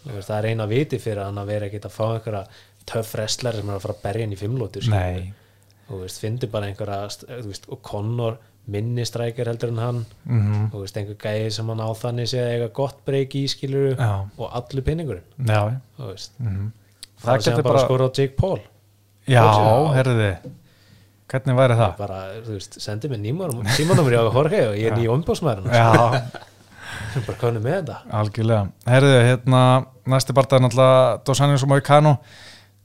Þú 0.05 0.15
veist, 0.15 0.29
það 0.31 0.39
er 0.39 0.51
eina 0.53 0.69
viti 0.71 0.99
fyrir 1.03 1.25
hann 1.27 1.43
að 1.43 1.53
vera 1.53 1.69
ekkert 1.69 1.89
að 1.91 1.97
fá 1.99 2.05
einhverja 2.09 2.45
töff 2.89 3.15
wrestler 3.15 3.59
sem 3.59 3.69
er 3.69 3.77
að 3.77 3.85
fara 3.85 3.97
að 3.99 4.05
berja 4.07 4.27
hann 4.27 4.35
í 4.35 4.41
fimmlótur 4.41 4.89
nei. 4.91 5.33
Þú 5.89 6.03
veist, 6.03 7.69
bara 8.69 8.71
og 8.71 8.75
minni 8.75 9.05
strækjar 9.09 9.49
heldur 9.53 9.73
en 9.73 9.81
hann. 9.83 10.01
Mm 10.29 10.69
þú 10.73 10.83
veist, 10.83 10.97
einhver 11.01 11.19
gæði 11.23 11.51
sem 11.57 11.69
hann 11.73 11.81
á 11.81 11.89
þannig 11.97 12.29
sé 12.29 12.43
að 12.43 12.53
eiga 12.55 12.69
gott 12.77 12.99
breyk 13.09 13.35
í 13.39 13.45
skiluru 13.49 13.95
Já. 13.97 14.11
og 14.37 14.49
allur 14.53 14.85
peningurinn 14.85 15.49
já, 15.49 15.61
veist, 16.13 16.35
mm 16.39 16.71
það 17.19 17.33
það 17.33 17.45
sé 17.45 17.51
hann 17.55 17.63
bara 17.63 17.75
bara 17.75 17.85
skora 17.87 18.09
á 18.09 18.11
Jake 18.15 18.37
Paul. 18.39 18.61
Já, 19.29 19.45
herriði 19.97 20.33
hvernig 21.29 21.59
væri 21.59 21.77
það? 21.77 21.97
Bara, 21.99 22.21
þú 22.45 22.55
veist, 22.57 22.79
sendi 22.83 23.11
mér 23.13 23.21
tímanumur 23.77 24.15
í 24.15 24.21
á 24.21 24.25
Jorge 24.29 24.63
og 24.71 24.77
ég 24.79 24.89
er 24.89 24.97
nýja 24.97 25.13
ombásmaður 25.13 25.67
já, 25.75 25.89
bara 27.27 27.39
konu 27.41 27.61
með 27.61 27.75
þetta. 27.81 27.97
Algjörlega. 28.21 28.63
Herriði, 28.89 29.19
hérna, 29.29 29.63
næsti 30.09 30.37
barndað 30.37 30.61
er 30.61 30.65
náttúrulega 30.65 31.03
Dos 31.29 31.43
Anjos 31.45 31.65
og 31.67 31.73
Moicano 31.73 32.15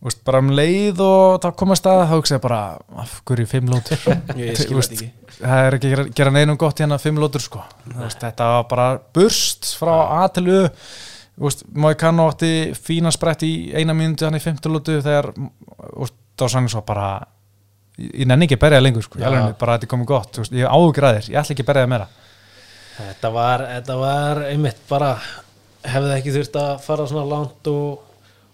Úst, 0.04 0.20
bara 0.28 0.42
um 0.44 0.50
leið 0.52 1.00
og 1.06 1.38
það 1.44 1.56
komast 1.62 1.86
að 1.88 2.02
þá 2.02 2.14
hugsa 2.18 2.36
ég 2.36 2.44
bara, 2.44 2.60
af 3.00 3.16
hverju 3.30 3.48
fimm 3.48 3.72
lótur? 3.72 4.02
Ekki. 4.36 5.08
það 5.38 5.68
er 5.70 5.78
ekki 5.78 5.94
að 5.94 6.12
gera, 6.18 6.34
neinum 6.36 6.60
gott 6.60 6.82
hérna 6.84 7.00
fimm 7.00 7.22
lótur 7.24 7.44
sko. 7.44 7.64
Þú 7.88 8.02
veist, 8.02 8.20
þetta 8.20 8.50
var 8.58 8.68
bara 8.74 8.88
burst 9.16 9.72
frá 9.80 9.96
A 10.20 10.26
til 10.36 10.48
U 10.52 10.60
Moicano 11.74 12.28
átti 12.30 12.74
fína 12.78 13.10
sprett 13.14 13.42
í 13.48 13.54
eina 13.74 13.96
mínúti 13.98 14.28
hann 14.28 14.38
í 14.38 14.42
fimmtu 14.44 14.70
lótu 14.70 15.00
þegar 15.02 15.32
Dósannis 16.38 16.76
var 16.78 16.84
bara 16.86 17.08
ég, 17.98 18.26
nenni 18.28 18.46
ekki 18.46 18.58
að 18.60 18.66
berja 18.68 18.84
lengur 18.84 19.06
sko, 19.06 19.22
alveg 19.22 19.56
bara 19.62 19.78
þetta 19.78 19.88
er 19.88 19.92
komið 19.96 20.12
gott 20.12 20.40
ég 20.54 20.70
ágræðir, 20.70 21.32
ég 21.32 21.40
ætla 21.42 21.56
ekki 21.56 21.66
að 21.66 21.70
berja 21.72 21.86
það 21.86 21.92
meira. 21.94 22.08
Þetta 22.94 23.32
var, 23.34 23.66
þetta 23.72 23.98
var 23.98 24.42
einmitt 24.52 24.82
bara 24.90 25.12
hefði 25.94 26.16
ekki 26.18 26.34
þurft 26.38 26.60
að 26.62 26.74
fara 26.86 27.08
svona 27.10 27.26
langt 27.30 27.70
og, 27.72 28.04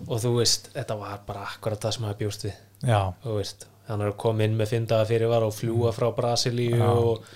og 0.08 0.16
þú 0.24 0.32
veist, 0.38 0.72
þetta 0.76 0.98
var 1.00 1.20
bara 1.28 1.46
akkurat 1.50 1.82
það 1.84 1.96
sem 1.96 2.08
hafa 2.08 2.20
bjóst 2.22 2.48
við. 2.48 2.58
Já, 2.88 3.02
er 4.06 4.12
að 4.12 4.18
koma 4.22 4.46
inn 4.46 4.58
með 4.58 4.74
fyndaða 4.74 5.10
fyrir 5.10 5.32
var 5.32 5.46
og 5.48 5.54
fljúa 5.58 5.94
frá 5.96 6.08
Brasilíu 6.16 6.80
og 6.86 7.30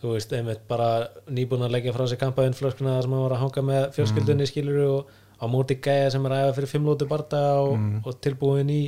þú 0.00 0.14
veist, 0.16 0.32
einmitt 0.36 0.62
bara 0.68 0.90
nýbúin 1.30 1.66
að 1.66 1.76
leggja 1.76 1.94
frá 1.96 2.06
sig 2.08 2.20
kampaðinn 2.20 2.56
flöskuna 2.56 2.96
þar 2.96 3.06
sem 3.06 3.16
hann 3.16 3.26
var 3.26 3.36
að 3.36 3.44
hanga 3.44 3.66
með 3.68 3.90
fjölskyldunni 3.96 4.46
mm. 4.46 4.50
skilur 4.50 4.80
og 4.86 5.12
á 5.40 5.44
móti 5.48 5.76
gæja 5.80 6.10
sem 6.12 6.26
er 6.26 6.36
að 6.36 6.46
æfa 6.46 6.56
fyrir 6.58 6.72
fimm 6.74 6.88
lótu 6.88 7.08
barda 7.08 7.44
og, 7.62 7.76
og 8.04 8.18
tilbúin 8.24 8.72
í 8.72 8.82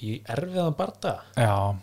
í 0.00 0.16
erfiðan 0.32 0.76
barda. 0.78 1.18
Já 1.36 1.76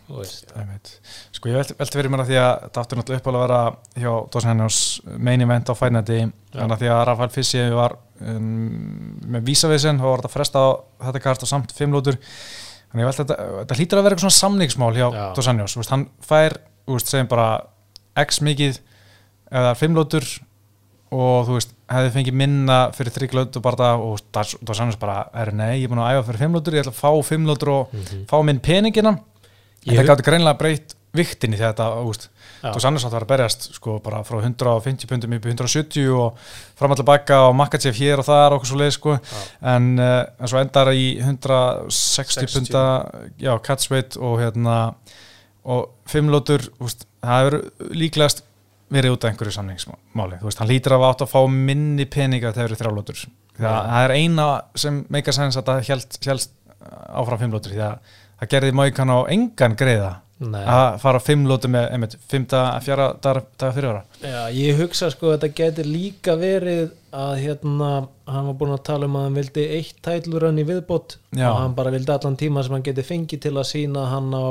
Einmitt. 0.57 0.93
Sko 1.35 1.51
ég 1.51 1.59
velti, 1.59 1.75
velti 1.77 1.99
fyrir 1.99 2.11
mér 2.13 2.23
að 2.23 2.31
því 2.31 2.39
að 2.41 2.51
það 2.63 2.81
átti 2.81 2.99
náttúrulega 2.99 3.21
uppálega 3.21 3.43
að 3.43 3.45
vera 3.45 4.03
hjá 4.03 4.11
Dawson 4.33 4.51
Hennios 4.51 4.79
main 5.27 5.45
event 5.45 5.69
á 5.69 5.73
fænandi 5.77 6.19
en 6.25 6.73
að 6.73 6.81
því 6.81 6.91
að 6.95 7.03
Rafael 7.11 7.33
Fissi 7.35 7.65
var 7.77 7.97
um, 8.21 8.47
með 9.27 9.45
vísavísin 9.51 10.01
og 10.01 10.11
var 10.11 10.23
þetta 10.23 10.33
fresta 10.33 10.63
á 10.63 10.69
þetta 11.09 11.23
kart 11.23 11.45
og 11.45 11.51
samt 11.51 11.73
fimm 11.75 11.95
lótur 11.95 12.17
þannig 12.91 13.07
að 13.07 13.21
þetta, 13.21 13.37
þetta 13.61 13.77
hlýtur 13.79 13.99
að 13.99 14.07
vera 14.07 14.15
eitthvað 14.17 14.25
svona 14.25 14.41
samningsmál 14.41 14.91
hjá 14.95 15.07
Hennios, 15.47 15.77
veist, 15.77 15.93
hann 15.93 16.05
fær 16.23 16.57
veist, 16.87 17.11
segjum 17.11 17.31
bara 17.31 17.47
x 18.23 18.41
mikið 18.45 18.81
eða 19.51 19.73
fimm 19.79 19.97
lótur 19.97 20.27
og 21.15 21.47
þú 21.47 21.55
veist, 21.55 21.73
hefði 21.87 22.13
fengið 22.17 22.37
minna 22.41 22.77
fyrir 22.95 23.15
þrygglötu 23.15 23.61
bara 23.63 23.93
og 23.95 24.19
Dawson 24.35 24.67
Hennios 24.67 24.99
bara 24.99 25.21
er 25.35 25.53
nei, 25.55 25.77
ég 25.79 25.87
er 25.87 25.93
búin 25.93 26.03
að 26.03 26.17
æfa 26.17 26.27
fyrir 26.31 26.43
fimm 26.45 26.57
lótur 26.57 26.75
ég 26.75 26.83
ætla 26.83 26.95
að 26.95 27.01
fá 27.01 27.27
fimm 27.29 27.47
lótur 27.47 27.73
og 27.75 27.97
fá 28.27 28.37
minn 28.43 28.63
peningina 28.63 29.15
en 29.87 29.93
það 29.95 30.09
gátti 30.11 30.27
greinlega 30.27 30.59
breytt 30.59 30.96
viktinni 31.17 31.59
þegar 31.59 31.73
þetta, 31.73 31.87
úst, 32.07 32.27
að 32.63 32.79
það 32.79 33.15
var 33.15 33.25
að 33.25 33.31
berjast 33.31 33.67
sko 33.75 33.97
bara 34.03 34.23
frá 34.27 34.39
150 34.39 35.09
pundum 35.09 35.37
upp 35.37 35.47
í 35.47 35.53
170 35.53 36.11
og 36.15 36.49
fram 36.79 36.95
að 36.95 37.01
tilbaka 37.03 37.39
og 37.47 37.55
Makachev 37.59 37.97
hér 37.99 38.23
og 38.23 38.27
þar 38.27 38.55
og 38.55 38.59
okkur 38.59 38.71
svo 38.71 38.81
leið 38.81 38.93
sko 38.97 39.15
en, 39.17 39.93
uh, 39.99 40.23
en 40.37 40.51
svo 40.51 40.61
endar 40.61 40.91
í 40.93 41.07
160 41.21 42.47
60. 42.47 42.53
punda 42.55 42.83
já, 43.41 43.53
catchweight 43.63 44.19
og 44.21 44.37
hérna 44.41 44.77
og 45.67 45.89
fimm 46.07 46.29
lótur, 46.31 46.63
úst, 46.83 47.07
það 47.23 47.41
hefur 47.43 47.95
líklegast 47.97 48.45
verið 48.93 49.17
út 49.17 49.25
af 49.25 49.33
einhverju 49.33 49.51
samningsmáli, 49.51 50.37
þú 50.39 50.47
veist, 50.47 50.61
hann 50.61 50.69
lítur 50.69 50.95
af 50.95 51.03
átt 51.09 51.25
að 51.25 51.33
fá 51.33 51.41
minni 51.51 52.05
peninga 52.07 52.53
þegar 52.53 52.55
það 52.55 52.67
eru 52.69 52.77
þrjálótur 52.79 53.23
það, 53.57 53.89
það 53.89 54.05
er 54.05 54.13
eina 54.15 54.45
sem 54.79 55.01
meika 55.11 55.33
sæns 55.35 55.59
að 55.59 55.73
það 55.73 55.89
helst 55.91 56.53
áfram 56.87 57.41
fimm 57.41 57.55
lótur 57.55 57.75
því 57.75 57.83
að 57.83 58.15
það 58.37 58.51
gerði 58.53 58.77
Móikan 58.77 59.11
á 59.11 59.19
engan 59.33 59.75
greiða 59.79 60.13
Nei. 60.37 60.61
að 60.69 60.99
fara 61.01 61.19
fimm 61.23 61.47
lótur 61.49 61.71
með 61.73 61.87
einmitt, 61.95 62.15
fimmta, 62.29 62.59
fjara 62.85 63.07
daga, 63.23 63.41
daga 63.57 63.73
fyrir 63.73 63.87
ára 63.89 64.03
Já, 64.21 64.41
ég 64.53 64.77
hugsa 64.77 65.09
sko 65.09 65.31
að 65.31 65.39
þetta 65.39 65.57
getur 65.57 65.89
líka 65.89 66.35
verið 66.37 66.91
að 67.17 67.31
hérna 67.41 67.87
hann 68.29 68.49
var 68.51 68.57
búin 68.59 68.75
að 68.75 68.83
tala 68.85 69.09
um 69.09 69.17
að 69.17 69.25
hann 69.25 69.39
vildi 69.39 69.65
eitt 69.79 69.97
tætlurönn 70.05 70.61
í 70.61 70.67
viðbót 70.67 71.17
Já. 71.31 71.47
og 71.49 71.57
hann 71.63 71.73
bara 71.79 71.93
vildi 71.95 72.13
allan 72.13 72.37
tíma 72.37 72.61
sem 72.65 72.77
hann 72.77 72.85
geti 72.85 73.05
fengið 73.07 73.41
til 73.47 73.55
að 73.55 73.65
sína 73.71 74.05
hann 74.11 74.29
á 74.37 74.45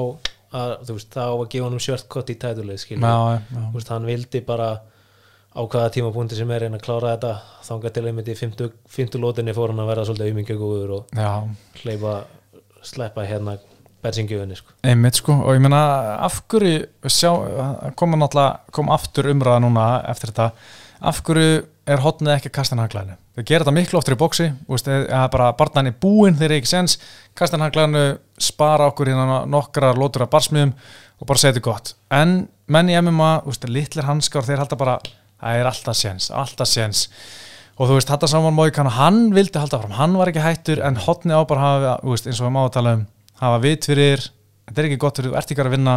að, 0.57 0.75
þú 0.89 0.97
veist, 0.99 1.13
þá 1.15 1.23
að 1.29 1.47
gefa 1.55 1.69
hann 1.69 1.79
um 1.79 1.85
sjörtkott 1.87 2.35
í 2.35 2.37
já, 2.43 2.99
já, 2.99 3.41
þú 3.55 3.79
veist, 3.79 3.95
hann 3.95 4.11
vildi 4.11 4.43
bara 4.47 4.69
á 5.57 5.61
hvaða 5.65 5.93
tímapunkti 5.95 6.37
sem 6.37 6.51
er 6.53 6.67
einn 6.67 6.77
að 6.77 6.85
klára 6.85 7.15
þetta 7.15 7.33
þangað 7.65 7.95
til 7.97 8.07
einmitt 8.11 8.29
í 8.29 8.37
50, 8.37 8.75
50 8.99 9.23
lótinni 9.23 9.55
fór 9.57 9.73
hann 9.73 9.87
að 9.87 9.93
vera 9.93 10.05
svolítið 10.05 10.33
auðmingja 10.33 10.59
góður 10.61 10.93
og 10.99 11.17
hleypa 11.81 12.19
sleppa 12.87 13.25
hérna 13.27 13.57
bersingjöfunni 14.07 14.59
sko. 14.59 14.75
einmitt 14.87 15.21
sko. 15.21 15.37
Og 15.43 15.59
ég 15.59 15.63
meina 15.67 15.83
af 16.25 16.41
hverju 16.49 17.11
sjá, 17.11 17.31
koma 17.99 18.23
náttúrulega 18.23 18.73
kom 18.73 18.91
aftur 18.95 19.31
umræða 19.35 19.63
núna 19.67 19.87
eftir 20.15 20.33
þetta. 20.33 20.51
Af 21.07 21.23
hverju 21.27 21.65
er 21.87 22.03
hotnið 22.03 22.39
ekki 22.39 22.51
að 22.51 22.59
kasta 22.59 22.77
hann 22.77 22.87
haglæðinu 22.87 23.21
þau 23.37 23.45
gera 23.45 23.65
þetta 23.65 23.75
miklu 23.77 23.99
oftur 24.01 24.17
í 24.17 24.21
bóksi 24.21 24.47
úst, 24.73 24.89
eða 24.89 25.27
bara 25.33 25.51
barnan 25.57 25.91
er 25.91 25.97
búinn 26.01 26.37
þeir 26.39 26.49
eru 26.49 26.61
ekki 26.61 26.71
sens 26.71 26.97
kasta 27.37 27.59
hann 27.59 27.67
haglæðinu, 27.67 28.05
spara 28.41 28.89
okkur 28.91 29.11
hérna 29.13 29.43
nokkra 29.51 29.93
lótur 29.97 30.25
af 30.25 30.33
barsmiðum 30.33 30.73
og 30.73 31.29
bara 31.29 31.41
segja 31.41 31.57
þetta 31.57 31.67
gott. 31.69 31.93
En 32.13 32.47
menn 32.73 32.93
í 32.93 32.97
MMA, 32.99 33.31
úst, 33.49 33.65
litlir 33.69 34.09
hanskar 34.09 34.45
þeir 34.47 34.65
halda 34.65 34.79
bara, 34.81 34.97
það 35.41 35.61
er 35.61 35.71
alltaf 35.71 35.99
sens 36.01 36.31
alltaf 36.33 36.71
sens 36.71 37.07
og 37.77 37.91
þú 37.91 37.99
veist, 37.99 38.09
þetta 38.09 38.31
saman 38.33 38.57
mói 38.57 38.71
hann 38.73 39.21
vildi 39.37 39.61
halda 39.61 39.83
fram, 39.83 39.97
hann 39.99 40.17
var 40.17 40.33
ekki 40.33 40.45
hættur 40.45 40.81
en 40.81 40.97
hotnið 40.97 41.37
á 41.37 41.43
bara 41.45 41.67
hafa, 41.67 41.95
veist, 42.09 42.27
eins 42.27 42.41
og 42.41 42.49
við 42.49 42.57
má 42.57 42.63
að 42.65 42.75
tala 42.79 42.97
um 42.97 43.05
hafa 43.41 43.63
vit 43.63 43.89
fyrir, 43.89 44.27
þetta 44.67 44.83
er 44.83 44.91
ekki 44.91 45.01
gott 45.03 45.21
fyrir 45.21 45.33
þú 45.33 45.41
ert 45.41 45.55
ekki 45.55 45.65
að 45.65 45.75
vinna, 45.77 45.97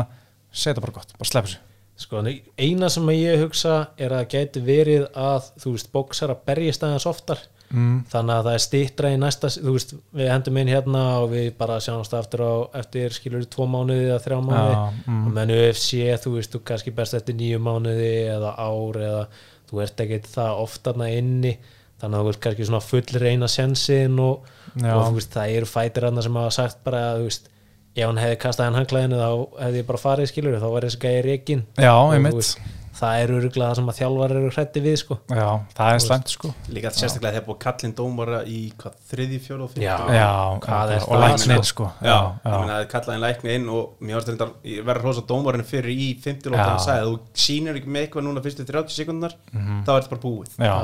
segja 0.52 0.74
þetta 0.74 0.86
bara 0.86 0.98
gott 1.00 1.16
bara 1.18 1.32
slepp 1.32 1.50
þessu. 1.50 1.66
Sko, 2.00 2.22
eina 2.56 2.88
sem 2.88 3.10
ég 3.12 3.42
hugsa 3.44 3.78
er 4.00 4.14
að 4.16 4.22
það 4.22 4.34
gæti 4.34 4.62
verið 4.64 5.08
að 5.20 5.50
þú 5.60 5.74
veist, 5.74 5.90
bóksar 5.92 6.32
að 6.32 6.46
berjast 6.48 6.86
aðeins 6.88 7.08
oftar. 7.10 7.42
Mm, 7.70 7.98
þannig 8.10 8.34
að 8.34 8.48
það 8.48 8.56
er 8.56 8.62
stýttra 8.64 9.10
í 9.14 9.18
næsta 9.22 9.50
þú 9.54 9.74
veist, 9.76 9.92
við 10.18 10.30
hendum 10.32 10.56
inn 10.58 10.72
hérna 10.72 11.02
og 11.20 11.28
við 11.36 11.50
bara 11.60 11.76
sjáumst 11.84 12.16
aftur 12.18 12.42
á 12.42 12.54
eftir 12.80 13.14
skilur 13.14 13.44
tvó 13.46 13.68
mánuði 13.70 14.08
eða 14.08 14.24
þrjá 14.24 14.40
mánuði. 14.42 14.72
já, 14.74 15.04
mm, 15.04 15.20
og 15.20 15.36
menn 15.36 15.54
UFC, 15.54 16.00
þú 16.24 16.34
veist, 16.38 16.56
þú 16.56 16.64
kannski 16.66 16.96
best 16.98 17.18
eftir 17.20 17.38
nýju 17.38 17.60
mánuði 17.62 18.10
eða 18.32 18.56
ár 18.58 18.98
eða 19.10 19.22
þú 19.70 19.84
ert 19.86 20.02
ekki 20.06 20.22
það 20.32 20.64
oft 20.64 20.82
þarna 20.88 21.12
inni 21.20 21.54
þannig 22.00 22.18
að 22.18 22.24
þú 22.24 22.32
veist 22.32 22.42
kannski 22.46 22.68
svona 22.70 22.82
full 22.86 23.22
reyna 23.24 23.50
sensin 23.52 24.20
og, 24.24 24.50
og 24.80 25.16
veist, 25.18 25.32
það 25.36 25.56
eru 25.60 25.70
fætir 25.70 26.08
þarna 26.08 26.26
sem 26.26 26.42
hafa 26.42 26.56
sagt 26.56 26.84
bara 26.88 27.04
að 27.14 27.24
veist, 27.28 27.50
ef 27.96 28.06
hann 28.06 28.22
hefði 28.22 28.42
kastað 28.44 28.70
hann 28.70 28.80
hanglaðinu 28.80 29.20
þá 29.20 29.64
hefði 29.66 29.82
ég 29.82 29.88
bara 29.90 30.04
farið 30.04 30.32
skilur 30.32 30.60
þá 30.62 30.68
var 30.74 30.88
þessi 30.88 31.02
gæði 31.04 31.24
reikin 31.28 31.66
já, 31.76 31.94
einmitt. 31.94 32.38
veist, 32.40 32.62
það 33.00 33.22
eru 33.24 33.36
öruglega 33.40 33.70
það 33.70 33.78
sem 33.80 33.90
að 33.92 33.98
þjálfar 34.00 34.34
eru 34.36 34.50
hrætti 34.56 34.82
við 34.84 34.96
sko. 35.02 35.18
Já, 35.32 35.48
það 35.78 35.92
er 35.96 36.02
slæmt 36.06 36.34
sko. 36.34 36.52
Líka 36.76 36.92
sérstaklega 36.96 37.36
þegar 37.38 37.46
búið 37.48 37.60
kallinn 37.66 37.96
dómara 38.00 38.40
í 38.46 38.60
hvað, 38.82 38.98
þriði, 39.12 39.40
fjóla 39.46 39.68
og 39.70 39.78
Já. 39.80 39.94
fjóla 40.00 40.18
já, 40.20 40.28
Hvað 40.66 40.94
er 40.96 41.00
og 41.06 41.14
það, 41.14 41.24
læknir 41.24 41.64
sko? 41.64 41.70
sko. 41.72 41.90
Já, 42.04 42.18
já, 42.18 42.50
ég 42.50 42.60
meina 42.66 42.78
að 42.82 42.86
kallaði 42.96 43.24
lækni 43.24 43.56
inn 43.60 43.70
og 43.80 44.04
mér 44.04 44.20
varst 44.20 44.32
þetta, 44.34 44.50
ég 44.74 44.84
verður 44.90 45.08
hrósa 45.08 45.26
dómarinn 45.32 45.68
fyrir 45.72 45.96
í 45.96 46.10
50 46.28 46.52
lóta 46.54 46.68
hann 46.74 46.84
sagði 46.86 47.06
að 47.06 47.10
þú 47.14 47.42
sýnir 47.46 47.80
ekki 47.80 47.94
með 47.96 48.06
eitthvað 48.08 48.28
núna 48.30 48.44
fyrstu 48.46 48.68
30 48.68 48.98
sekundar 49.00 49.38
þá 49.50 49.90
er 49.96 50.04
þetta 50.04 50.14
bara 50.16 50.24
búið. 50.28 50.54
Já, 50.60 50.76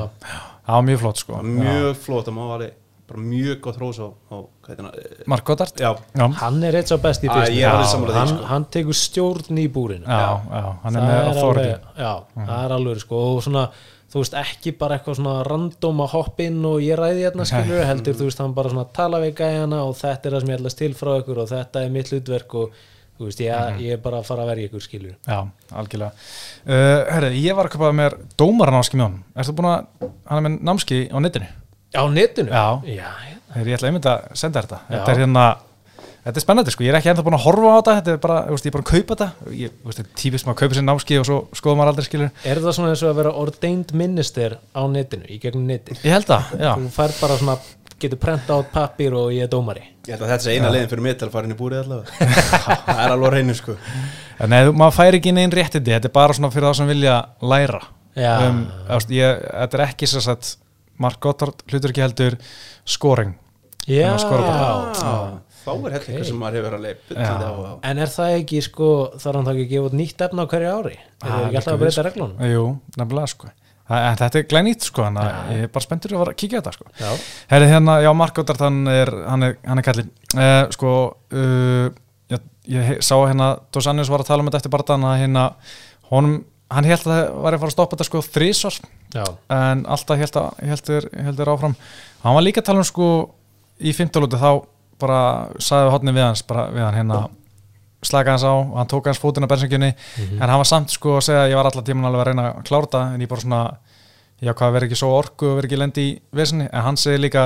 það 0.66 0.74
var 0.80 0.88
mjög 0.90 1.04
flott 1.04 1.22
sko. 1.22 1.38
Það 1.40 1.54
mjög 1.60 1.96
flott, 2.06 2.26
það 2.30 2.36
má 2.40 2.44
alveg 2.56 2.74
bara 3.06 3.22
mjög 3.22 3.60
gott 3.64 3.76
hrósa 3.80 4.08
á, 4.08 4.10
á 4.34 4.36
eh, 4.70 5.24
Mark 5.30 5.44
Goddard? 5.46 5.74
Já, 5.78 5.92
já, 6.16 6.24
hann 6.40 6.62
er 6.66 6.78
eitt 6.80 6.90
svo 6.90 6.98
best 7.02 7.22
í 7.24 7.28
Æ, 7.30 7.34
fyrst 7.34 7.52
ég 7.54 7.68
alveg 7.70 7.90
sammála 7.92 8.14
því, 8.14 8.18
hann, 8.20 8.32
sko. 8.32 8.46
hann 8.50 8.64
tekur 8.76 8.98
stjórn 8.98 9.60
í 9.62 9.66
búrinu. 9.72 10.06
Já, 10.06 10.32
já, 10.50 10.64
hann 10.82 10.96
er 10.96 11.04
það 11.04 11.10
með 11.10 11.18
er 11.20 11.30
authority. 11.30 11.68
alveg, 11.76 12.00
já, 12.02 12.42
það 12.48 12.64
er 12.64 12.74
alveg 12.78 13.04
sko, 13.04 13.20
og 13.36 13.44
svona, 13.46 13.62
þú 14.10 14.22
veist, 14.22 14.36
ekki 14.42 14.74
bara 14.80 14.98
eitthvað 14.98 15.18
svona 15.20 15.36
random 15.46 16.02
að 16.06 16.12
hoppa 16.16 16.46
inn 16.48 16.58
og 16.66 16.82
ég 16.82 16.98
ræði 16.98 17.24
hérna 17.28 17.46
skilur, 17.46 17.84
heldur, 17.90 18.18
þú 18.18 18.28
veist, 18.30 18.42
hann 18.42 18.56
bara 18.58 18.72
svona 18.74 18.86
tala 18.98 19.22
við 19.22 19.34
gæjana 19.42 19.80
og 19.86 19.96
þetta 20.00 20.28
er 20.30 20.36
það 20.36 20.44
sem 20.44 20.52
ég 20.54 20.60
ætlast 20.60 20.82
til 20.82 20.92
frá 20.98 21.12
ykkur 21.20 21.42
og 21.44 21.50
þetta 21.52 21.82
er 21.86 21.94
mitt 21.94 22.10
hlutverk 22.14 22.54
og 22.62 22.80
þú 23.16 23.28
veist, 23.30 23.40
ég, 23.40 23.78
ég 23.86 23.96
er 23.96 24.02
bara 24.04 24.18
að 24.20 24.26
fara 24.28 24.44
að 24.44 24.50
verja 24.52 24.70
ykkur 24.70 24.82
skilur 24.84 25.14
Já, 25.26 25.38
algjörlega. 25.72 26.10
Uh, 26.66 26.98
Herri, 27.14 27.30
ég 27.40 27.56
var 27.56 27.68
að 27.70 27.76
köpa 27.76 27.92
mér 27.96 28.18
dómaranámski 28.36 28.98
með 28.98 29.06
honum 29.06 29.22
Ertu 29.36 29.54
búin 29.56 29.70
að, 29.70 30.10
hann 30.28 30.40
er 30.40 30.44
með 30.48 30.58
námski 30.68 30.98
á 31.08 31.16
netinu 31.24 31.48
á 31.96 32.04
netinu? 32.12 32.52
Já. 32.52 32.66
já. 32.88 33.10
Þegar 33.56 33.70
ég 33.70 33.78
ætla 33.78 33.88
einmitt 33.90 34.10
að 34.10 34.26
senda 34.36 34.62
þetta. 34.62 34.78
Þetta 34.90 35.12
er 35.12 35.20
hérna, 35.22 35.44
þetta 36.26 36.36
er 36.36 36.44
spennandi 36.44 36.74
sko. 36.74 36.84
Ég 36.84 36.92
er 36.92 36.98
ekki 36.98 37.10
ennþá 37.12 37.24
búin 37.24 37.38
að 37.38 37.46
horfa 37.46 37.70
á 37.72 37.76
þetta. 37.78 37.94
Þetta 38.00 38.12
er 38.12 38.20
bara, 38.26 38.36
ég 38.52 38.66
er 38.68 38.74
bara 38.76 38.84
að 38.84 38.90
kaupa 38.90 39.16
þetta. 39.16 39.54
Ég, 39.56 39.72
þú 39.80 39.90
veist, 39.90 40.02
er 40.02 40.10
típist 40.20 40.48
maður 40.48 40.56
að 40.56 40.60
kaupa 40.60 40.78
sér 40.78 40.86
námski 40.90 41.18
og 41.20 41.26
svo 41.30 41.38
skoða 41.56 41.78
maður 41.80 41.92
aldrei 41.94 42.08
skilur 42.10 42.52
er 42.52 42.60
það 42.66 42.76
svona 42.76 42.92
eins 42.92 43.04
og 43.06 43.12
að 43.12 43.18
vera 43.22 43.32
ordained 43.40 43.96
minister 43.96 44.58
á 44.76 44.82
netinu, 44.92 45.28
í 45.32 45.40
gegnum 45.40 45.64
neti 45.70 45.96
Ég 46.02 46.12
held 46.18 46.28
það, 46.28 46.54
já. 46.60 46.70
Þú 46.76 46.92
fær 46.98 47.16
bara 47.22 47.40
svona, 47.40 47.56
getur 47.96 48.20
prenta 48.20 48.60
át 48.60 48.72
pappir 48.74 49.16
og 49.16 49.32
ég 49.32 49.46
er 49.48 49.52
dómari. 49.52 49.86
Ég 50.04 50.14
held 50.14 50.26
að 50.26 50.34
þetta 50.34 50.44
sé 50.44 50.58
eina 50.58 50.74
leiðin 50.74 50.92
fyrir 50.92 51.06
mig 51.08 51.16
til 51.16 51.30
að 51.30 51.32
fara 51.38 51.48
inn 51.48 51.56
í 51.56 51.58
búrið 51.58 51.86
allavega. 51.86 52.28
Það 52.86 53.00
er 53.06 53.14
alveg 53.14 53.26
á 53.26 53.34
reynu 53.34 53.56
sko. 53.56 53.78
En 54.36 54.52
Nei, 54.52 54.58
maður 54.68 54.98
fær 54.98 55.16
ekki 55.16 55.32
inn 55.32 55.40
einn 55.40 55.54
réttindi. 55.54 55.94
Þetta 55.96 56.10
er 56.10 56.14
bara 56.14 56.36
svona 56.36 56.52
fyrir 56.52 56.68
það 56.68 56.76
sem 56.82 56.90
vilja 56.92 57.16
læra. 57.40 57.80
Já. 58.16 58.30
um, 58.46 58.60
ég, 59.12 59.40
Þetta 59.48 59.78
er 59.80 59.84
ekki 59.88 60.08
sett 60.12 60.52
Mark 61.02 61.20
Goddard 61.20 61.64
hlutur 61.70 61.92
ekki 61.94 62.04
heldur 62.06 62.38
scoring 62.84 63.34
já. 63.86 64.08
Ah, 65.06 65.36
þá 65.62 65.70
er 65.74 65.92
þetta 65.96 66.10
eitthvað 66.10 66.24
sem 66.30 66.40
maður 66.40 66.56
hefur 66.60 66.74
alveg 66.78 66.98
byttandi 67.10 67.46
á 67.46 67.52
á. 67.54 67.72
En 67.90 67.98
er 68.02 68.10
það 68.10 68.34
ekki 68.40 68.62
sko, 68.66 68.88
þarf 69.22 69.38
hann 69.38 69.46
þá 69.46 69.52
ekki 69.52 69.66
að 69.66 69.70
gefa 69.74 69.90
út 69.90 69.96
nýtt 70.00 70.24
efna 70.26 70.46
á 70.46 70.50
hverju 70.50 70.72
ári? 70.78 70.96
Er 70.96 71.30
það 71.30 71.46
ekki 71.46 71.60
alltaf 71.60 71.76
að 71.76 71.82
breyta 71.84 72.04
reglunum? 72.06 72.50
Jú, 72.54 72.64
nefnilega 72.98 73.32
sko 73.34 73.52
Það- 73.86 74.02
en 74.08 74.16
Þetta 74.18 74.38
er 74.40 74.46
glænýtt 74.50 74.82
sko, 74.88 75.02
þannig 75.06 75.22
að 75.22 75.50
ég 75.54 75.62
er 75.62 75.68
bara 75.76 75.84
spenntur 75.86 76.10
að 76.16 76.22
að 76.26 76.34
kíkja 76.42 76.58
á 76.58 76.62
þetta 76.62 76.72
sko 76.74 76.86
Já, 76.98 77.10
Herri 77.52 77.66
hérna, 77.70 77.94
já, 78.02 78.10
Mark 78.18 78.34
Goddard, 78.34 78.58
hann 78.66 78.80
er, 78.90 79.12
hann 79.30 79.42
er, 79.46 79.54
hann 79.64 79.78
er 79.78 79.86
kallinn. 79.86 80.10
Uh, 80.34 80.66
sko, 80.74 80.90
uh, 81.30 81.90
ég, 82.34 82.40
ég 82.66 82.98
sá 83.06 83.14
hérna, 83.22 83.52
Dos 83.70 83.86
Anjos 83.86 84.10
var 84.10 84.24
að 84.24 84.32
tala 84.32 84.42
um 84.42 84.50
þetta 84.50 84.58
eftir 84.58 84.74
barðan 84.74 85.06
að 85.06 85.20
hérna, 85.22 85.44
honum, 86.10 86.40
hann 86.70 86.88
held 86.88 87.04
að 87.04 87.12
það 87.12 87.24
var 87.44 87.54
að 87.54 87.60
fara 87.62 87.70
að 87.70 87.74
stoppa 87.76 87.96
þetta 87.96 88.06
sko 88.08 88.22
þrísvar, 88.26 88.76
en 89.56 89.84
alltaf 89.86 90.18
held 90.18 90.38
að, 90.40 90.62
heldur, 90.70 91.08
heldur 91.28 91.50
áfram. 91.52 91.76
Hann 92.24 92.36
var 92.38 92.44
líka 92.46 92.62
að 92.62 92.68
tala 92.70 92.82
um 92.82 92.88
sko 92.88 93.08
í 93.78 93.92
fimmtalúti 93.96 94.40
þá 94.40 94.50
bara 95.00 95.20
sagði 95.62 95.92
hodni 95.94 96.14
við 96.16 96.24
hans, 96.26 96.42
bara 96.48 96.68
við 96.72 96.86
hann 96.86 96.96
hérna, 96.96 97.18
slaka 98.06 98.34
hans 98.34 98.46
á 98.46 98.52
og 98.54 98.76
hann 98.78 98.90
tók 98.90 99.06
hans 99.10 99.20
fótinn 99.20 99.46
á 99.46 99.52
bensingjunni, 99.52 99.92
en 100.40 100.46
hann 100.46 100.60
var 100.62 100.68
samt 100.68 100.94
sko 100.94 101.18
að 101.18 101.26
segja 101.28 101.44
að 101.44 101.52
ég 101.52 101.60
var 101.60 101.68
allar 101.70 101.86
tíman 101.86 102.08
alveg 102.08 102.22
að 102.24 102.28
reyna 102.30 102.48
að 102.50 102.64
klára 102.68 102.88
þetta, 102.88 103.02
en 103.14 103.24
ég 103.24 103.30
bara 103.30 103.44
svona, 103.44 103.60
já 104.42 104.52
hvað 104.52 104.74
verður 104.74 104.88
ekki 104.88 105.00
svo 105.00 105.12
orku 105.16 105.50
og 105.50 105.58
verður 105.58 105.68
ekki 105.70 105.80
lendi 105.80 106.02
í 106.08 106.16
vesinni. 106.36 106.66
En 106.72 106.86
hann 106.86 106.98
segir 107.00 107.22
líka 107.22 107.44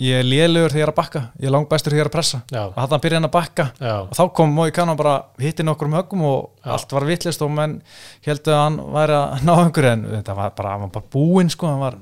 ég 0.00 0.18
er 0.20 0.24
lélugur 0.24 0.70
þegar 0.72 0.80
ég 0.80 0.86
er 0.88 0.92
að 0.92 0.98
bakka. 0.98 1.20
Ég 1.40 1.46
er 1.48 1.52
langbæstur 1.54 1.92
þegar 1.92 2.00
ég 2.00 2.06
er 2.06 2.10
að 2.10 2.16
pressa. 2.16 2.42
Já. 2.52 2.62
og 2.66 2.76
hann 2.80 3.00
byrja 3.04 3.18
hann 3.20 3.28
að 3.28 3.34
bakka. 3.36 3.66
Já, 3.80 3.94
og 4.02 4.14
þá 4.16 4.22
kom 4.34 4.54
Mói 4.56 4.70
Kannan 4.72 4.96
bara 4.96 5.16
hitti 5.38 5.62
nokkur 5.62 5.86
um 5.90 5.92
höggum 5.98 6.22
og 6.24 6.50
Já. 6.64 6.70
allt 6.76 6.92
var 6.92 7.04
vittlist 7.04 7.42
og 7.42 7.50
menn 7.50 7.82
heldur 8.26 8.54
að 8.54 8.62
hann 8.64 8.78
væri 8.96 9.18
að 9.18 9.44
ná 9.46 9.52
einhverju. 9.64 9.92
En 9.92 10.06
þetta 10.16 10.34
var 10.38 10.50
bara, 10.56 10.78
var 10.78 10.88
bara 10.96 11.10
búinn 11.12 11.50
sko, 11.52 11.66
hann 11.66 11.80
var 11.80 11.98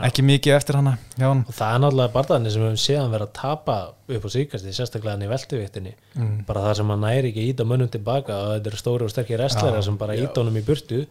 ekki 0.00 0.22
mikið 0.24 0.54
eftir 0.56 0.76
hann 0.78 0.86
og 0.94 1.50
það 1.52 1.74
er 1.74 1.80
náttúrulega 1.82 2.12
barðanir 2.14 2.52
sem 2.54 2.62
við 2.62 2.68
höfum 2.70 2.78
séðan 2.80 3.10
verið 3.12 3.26
að 3.26 3.32
tapa 3.36 3.74
upp 4.08 4.24
á 4.24 4.28
síkasti, 4.32 4.72
sérstaklega 4.72 5.12
hann 5.16 5.24
í 5.26 5.28
veltuviktinni 5.28 5.94
Mm. 6.16 6.44
bara 6.46 6.60
það 6.64 6.76
sem 6.76 6.88
hann 6.90 7.00
næri 7.04 7.28
ekki 7.30 7.42
að 7.42 7.50
íta 7.52 7.64
mönnum 7.68 7.90
tilbaka 7.90 8.32
og 8.34 8.48
þetta 8.54 8.70
eru 8.70 8.76
stóri 8.80 9.04
og 9.04 9.10
sterkir 9.12 9.38
restlera 9.38 9.82
sem 9.82 9.96
bara 10.00 10.16
íta 10.16 10.40
honum 10.40 10.56
í 10.56 10.62
burtu. 10.64 11.06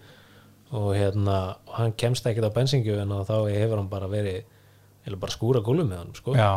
Og 0.71 0.93
hérna, 0.93 1.55
hann 1.73 1.93
kemst 1.97 2.25
ekkert 2.29 2.49
á 2.49 2.53
bensingjöfin 2.53 3.11
og 3.15 3.25
þá 3.27 3.35
hefur 3.49 3.77
hann 3.79 3.87
bara 3.89 4.07
verið 4.07 4.43
eða 5.07 5.19
bara 5.21 5.35
skúra 5.35 5.63
gólum 5.65 5.89
með 5.89 6.01
hann 6.03 6.13
sko. 6.17 6.35
já, 6.37 6.51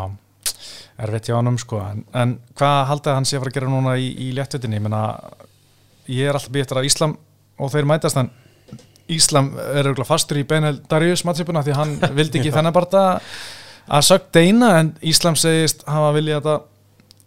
erfitt 1.07 1.31
hjá 1.31 1.39
hann 1.39 1.59
sko. 1.61 1.81
en, 1.85 2.05
en 2.19 2.37
hvað 2.59 2.79
haldið 2.91 3.19
hann 3.19 3.29
sé 3.29 3.39
að 3.39 3.45
fara 3.45 3.55
að 3.55 3.59
gera 3.59 3.73
núna 3.73 3.97
í, 4.01 4.09
í 4.27 4.31
léttutinni 4.37 4.79
ég, 4.79 4.85
meina, 4.87 5.03
ég 6.11 6.31
er 6.31 6.39
alltaf 6.39 6.55
býttur 6.55 6.83
að 6.83 6.89
Íslam 6.91 7.17
og 7.63 7.73
þeir 7.73 7.89
mætast 7.91 8.21
en 8.21 8.33
Íslam 9.13 9.53
er 9.59 9.89
auðvitað 9.89 10.09
fastur 10.09 10.41
í 10.41 10.47
Benel 10.49 10.77
Darius 10.89 11.25
mattsipuna 11.29 11.65
því 11.67 11.79
hann 11.79 11.97
vildi 12.19 12.41
ekki 12.41 12.55
þennan 12.55 12.75
barða 12.75 13.07
að 13.93 14.07
sögt 14.09 14.31
deina 14.37 14.77
en 14.81 14.95
Íslam 15.03 15.39
segist 15.39 15.87
hafa 15.91 16.13
vilja 16.17 16.41
þetta 16.41 16.59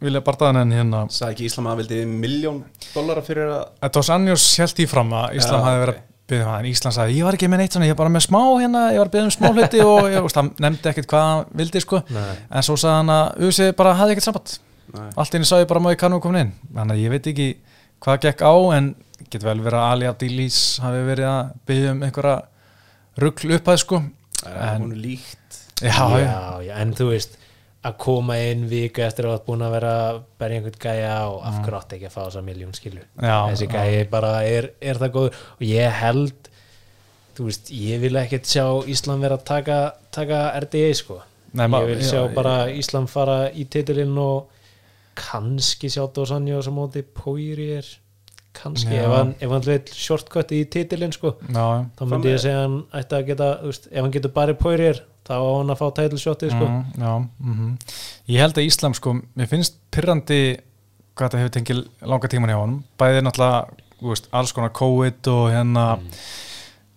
vilja 0.05 0.21
barðaðan 0.25 0.61
en 0.61 0.73
hérna 0.75 1.03
sagði 1.13 1.35
ekki 1.35 1.47
Íslam 1.49 1.69
að 1.71 1.83
vildi 1.83 2.01
miljón 2.09 2.63
dollara 2.93 3.23
fyrir 3.25 3.53
að 3.55 3.95
Dos 3.95 4.11
Anjos 4.13 4.47
held 4.61 4.83
í 4.83 4.87
fram 4.91 5.13
að 5.15 5.39
Íslam 5.39 5.61
Já, 5.61 5.65
hafi 5.69 5.81
verið 5.85 5.95
að 5.95 6.03
byggja 6.29 6.45
það 6.47 6.59
en 6.59 6.67
Íslam 6.71 6.93
sagði 6.95 7.17
ég 7.19 7.25
var 7.27 7.35
ekki 7.37 7.49
með 7.51 7.61
neitt 7.61 7.75
svona, 7.75 7.85
ég 7.89 7.93
var 7.95 7.99
bara 8.03 8.13
með 8.15 8.23
smá 8.25 8.39
hérna 8.59 8.83
ég 8.95 8.99
var 9.01 9.09
að 9.09 9.13
byggja 9.15 9.25
um 9.29 9.33
smá 9.35 9.49
hluti 9.53 9.81
og 9.85 10.07
ég 10.09 10.23
veist, 10.25 10.39
hann 10.39 10.51
nefndi 10.65 10.89
ekkert 10.91 11.09
hvað 11.11 11.25
hann 11.29 11.45
vildi 11.61 11.81
sko. 11.83 11.99
Nei. 12.15 12.35
en 12.49 12.65
svo 12.65 12.77
sagði 12.81 12.95
hann 13.01 13.13
að 13.15 13.45
Usi 13.49 13.67
bara 13.77 13.93
hafði 13.99 14.15
ekkert 14.15 14.27
samband. 14.29 14.55
Allt 15.19 15.37
inni 15.37 15.45
sá 15.49 15.55
ég 15.61 15.67
bara 15.69 15.81
má 15.83 15.91
ég 15.93 15.99
kannu 16.01 16.19
komin 16.23 16.41
inn? 16.47 16.51
Þannig 16.73 16.95
að 16.97 17.03
ég 17.03 17.13
veit 17.13 17.29
ekki 17.33 17.47
hvað 18.05 18.19
gekk 18.25 18.41
á 18.45 18.53
en 18.77 18.91
getur 19.29 19.47
vel 19.51 19.61
verið 19.65 19.79
að 19.81 19.91
Ali 19.93 20.09
Abdilís 20.09 20.59
hafi 20.83 21.01
verið 21.07 21.29
að 21.29 21.53
byggja 21.69 21.93
um 21.95 22.03
einhverja 22.09 22.35
ruggl 23.23 23.55
upphæð 23.59 23.79
sko. 23.83 24.01
En, 24.45 24.57
En- 24.61 24.81
hún 24.85 24.91
er 24.97 25.01
líkt. 25.05 25.61
Já, 25.81 25.91
já, 25.91 26.25
já, 26.25 26.61
já, 26.69 26.73
en 26.81 26.93
þú 26.95 27.09
veist 27.11 27.37
að 27.85 27.97
koma 28.01 28.35
inn 28.49 28.63
viku 28.71 29.03
eftir 29.05 29.27
að 29.27 29.35
hafa 29.35 29.45
búin 29.45 29.61
að 29.65 29.73
vera 29.75 29.91
að 30.09 30.19
berja 30.41 30.57
einhvern 30.61 30.79
gæja 30.85 31.13
og 31.29 31.37
af 31.45 31.59
hverju 31.61 31.77
átti 31.79 31.95
ekki 31.99 32.07
að 32.09 32.15
fá 32.15 32.21
þessa 32.25 32.41
miljón 32.47 32.73
skilu 32.73 33.03
Já, 33.21 33.37
þessi 33.51 33.67
já. 33.67 33.71
gæji 33.75 34.09
bara 34.09 34.31
er, 34.49 34.69
er 34.81 34.99
það 35.03 35.13
góður. 35.19 35.39
Og 35.59 35.65
ég 35.69 35.91
held 36.01 36.49
þú 37.37 37.45
veist, 37.49 37.69
ég 37.75 37.99
vil 38.01 38.15
ekkert 38.23 38.47
sjá 38.49 38.65
Íslam 38.89 39.21
vera 39.21 39.37
að 39.37 39.43
taka, 39.45 39.79
taka 40.15 40.39
RDA 40.63 40.89
sko. 40.95 41.19
Nei, 41.55 41.67
ég 41.67 41.85
vil 41.91 41.99
já, 42.01 42.09
sjá 42.09 42.19
ég- 42.25 42.33
bara 42.35 42.55
Íslam 42.71 43.07
fara 43.11 43.37
í 43.51 43.65
titilinn 43.69 44.17
og 44.17 44.49
kannski 45.15 45.87
sjá 45.91 46.07
Dosanjó 46.11 46.61
sem 46.63 46.73
móti. 46.75 47.03
Poirier 47.03 47.85
kannski, 48.55 48.95
Já. 48.95 49.03
ef 49.03 49.11
hann, 49.11 49.35
ef 49.39 49.49
hann 49.51 49.61
vil 49.67 49.81
shortcut 49.91 50.51
í 50.55 50.61
titilinn 50.71 51.11
sko 51.11 51.33
já, 51.51 51.85
þá 51.99 52.03
myndi 52.07 52.29
ég 52.31 52.39
segja 52.39 52.61
að 52.61 52.63
hann 52.65 52.77
ætti 53.01 53.17
að 53.17 53.25
geta 53.27 53.47
þú 53.61 53.71
veist, 53.71 53.87
ef 53.91 54.01
hann 54.01 54.13
getur 54.15 54.31
bara 54.31 54.53
Poirier 54.55 55.01
þá 55.25 55.35
á 55.35 55.49
hann 55.57 55.73
að 55.73 55.81
fá 55.81 55.85
title 55.97 56.21
shotið 56.21 56.53
sko. 56.53 56.69
Mm, 56.69 56.85
já 57.01 57.13
mm 57.17 57.73
ég 58.31 58.41
held 58.41 58.57
að 58.57 58.69
Íslam 58.69 58.95
sko, 58.97 59.15
mér 59.37 59.49
finnst 59.51 59.77
pyrrandi 59.93 60.39
hvað 61.15 61.27
þetta 61.27 61.41
hefur 61.41 61.53
tengið 61.55 61.83
langa 62.11 62.31
tíman 62.31 62.51
hjá 62.51 62.57
honum. 62.59 62.79
Bæðið 62.99 63.21
náttúrulega, 63.27 63.83
þú 63.99 64.09
veist, 64.11 64.31
alls 64.35 64.55
konar 64.55 64.73
COVID 64.75 65.29
og 65.31 65.45
hérna 65.53 65.85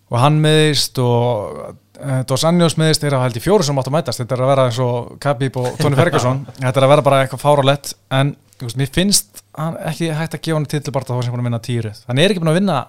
og 0.09 0.17
hann 0.19 0.39
meðist 0.43 0.99
og 0.99 1.61
uh, 2.01 2.21
Dos 2.27 2.43
Anjos 2.49 2.75
meðist 2.81 3.05
er 3.05 3.15
að 3.15 3.27
held 3.27 3.39
í 3.39 3.43
fjóru 3.45 3.63
sem 3.63 3.79
átt 3.79 3.91
að 3.91 3.95
mætast. 3.95 4.23
Þetta 4.23 4.35
er 4.35 4.43
að 4.43 4.51
vera 4.51 4.67
eins 4.67 4.81
og 4.83 5.15
Khabib 5.23 5.61
og 5.61 5.69
Tony 5.79 5.99
Ferguson. 6.01 6.43
Þetta 6.57 6.75
er 6.81 6.87
að 6.87 6.93
vera 6.95 7.05
bara 7.05 7.21
eitthvað 7.23 7.45
fáralett 7.45 7.93
en 8.17 8.33
þú 8.59 8.67
veist, 8.67 8.79
mér 8.81 8.91
finnst 8.91 9.43
hann 9.55 9.77
ekki 9.87 10.09
hægt 10.15 10.35
að 10.35 10.43
gefa 10.45 10.57
hann 10.59 10.67
titilbarta 10.69 11.15
þá 11.15 11.25
sem 11.25 11.35
hann 11.35 11.45
vinna 11.47 11.61
týrið 11.63 12.01
hann 12.09 12.19
er 12.19 12.33
ekki 12.33 12.41
búin 12.43 12.51
að 12.51 12.59
vinna 12.59 12.79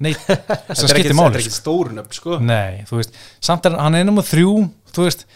þetta 0.26 0.76
er 0.76 0.80
skiptir 0.80 1.10
ekki, 1.12 1.16
máli 1.18 1.34
þetta 1.34 1.40
er 1.40 1.44
sko. 1.44 1.50
ekki 1.50 1.58
stórnöfn 1.58 2.16
sko 2.16 2.38
nei, 2.44 2.84
þú 2.88 3.00
veist, 3.00 3.18
samt 3.44 3.66
er 3.68 3.76
hann 3.80 3.98
er 3.98 4.06
nummer 4.08 4.26
þrjú 4.26 4.54
þú 4.94 5.04
veist, 5.06 5.26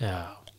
já, 0.00 0.14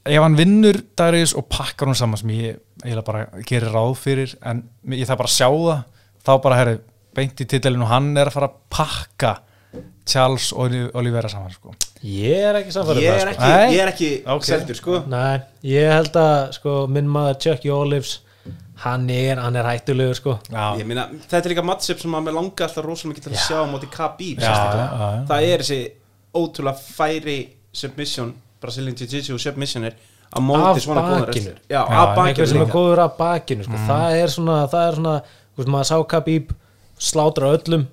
ef 0.05 0.21
hann 0.25 0.37
vinnur 0.37 0.81
Darius 0.97 1.33
og 1.39 1.47
pakkar 1.49 1.89
hún 1.89 1.97
saman 1.97 2.21
sem 2.21 2.29
ég 2.35 2.59
eiginlega 2.83 3.07
bara 3.07 3.43
gerir 3.47 3.73
ráð 3.73 3.95
fyrir 4.03 4.35
en 4.45 4.61
ég 4.93 5.07
þarf 5.09 5.23
bara 5.23 5.31
að 5.31 5.37
sjá 5.39 5.49
það 5.49 5.81
þá 6.25 6.31
bara 6.45 6.59
herri, 6.61 6.77
beint 7.15 7.41
í 7.41 7.47
titilinu 7.49 7.85
og 7.87 7.91
hann 7.93 8.11
er 8.17 8.29
að 8.29 8.37
fara 8.37 8.51
að 8.51 8.61
pakka 8.77 9.33
Charles 10.05 10.51
og 10.53 10.69
Olivera 10.99 11.29
saman 11.31 11.49
sko. 11.55 11.71
ég 12.05 12.43
er 12.45 12.59
ekki 12.59 12.73
samfærið 12.75 13.01
Ég 13.07 13.21
er 13.23 13.29
ekki, 13.31 13.47
Nei. 13.49 13.71
ég 13.73 13.81
er 13.81 13.89
ekki 13.89 14.09
Ok. 14.35 14.43
seldur 14.45 14.77
sko 14.77 14.99
Nei, 15.09 15.39
ég 15.65 15.89
held 15.89 16.19
að 16.21 16.51
sko, 16.59 16.75
minn 16.93 17.09
maður 17.09 17.39
Chucky 17.47 17.71
Olives 17.73 18.19
hann 18.85 19.09
er, 19.09 19.39
hann 19.41 19.55
er 19.55 19.63
hættulegur 19.69 20.17
sko. 20.17 20.39
já, 20.51 20.65
Ég 20.79 20.85
meina, 20.87 21.07
þetta 21.29 21.41
er 21.45 21.53
líka 21.53 21.63
matchup 21.65 21.99
sem 22.01 22.11
að 22.17 22.25
mér 22.27 22.35
langa 22.37 22.65
alltaf 22.67 22.85
rosalega 22.85 23.13
mikið 23.13 23.23
til 23.27 23.33
að 23.33 23.45
sjá 23.45 23.57
á 23.61 23.65
móti 23.71 23.87
já. 24.39 24.55
Það 25.29 25.47
er 25.51 25.63
þessi 25.63 25.79
ótrúlega 26.35 26.75
færi 26.97 27.37
submission, 27.75 28.33
Brazilian 28.61 28.95
Jiu-Jitsu 28.95 29.39
submissionir 29.39 29.95
á 30.35 30.39
móti 30.43 30.75
Af 30.75 30.83
svona 30.83 31.01
bakinu. 31.01 31.53
Já, 31.69 31.79
Já, 31.79 31.97
af 32.03 32.15
bakinu 32.15 32.47
sem 32.47 32.61
er 32.61 32.71
góður 32.71 32.99
af 33.05 33.17
bakinu 33.17 33.63
sko. 33.63 33.81
það 33.87 34.15
er 34.21 34.27
svona, 34.27 34.57
það 34.67 34.87
er 34.87 34.95
svona 34.99 35.15
þú 35.55 35.61
veist, 35.61 35.71
maður 35.71 35.89
sá 35.89 35.97
Khabib 36.11 36.55
slátra 36.99 37.51
öllum 37.55 37.85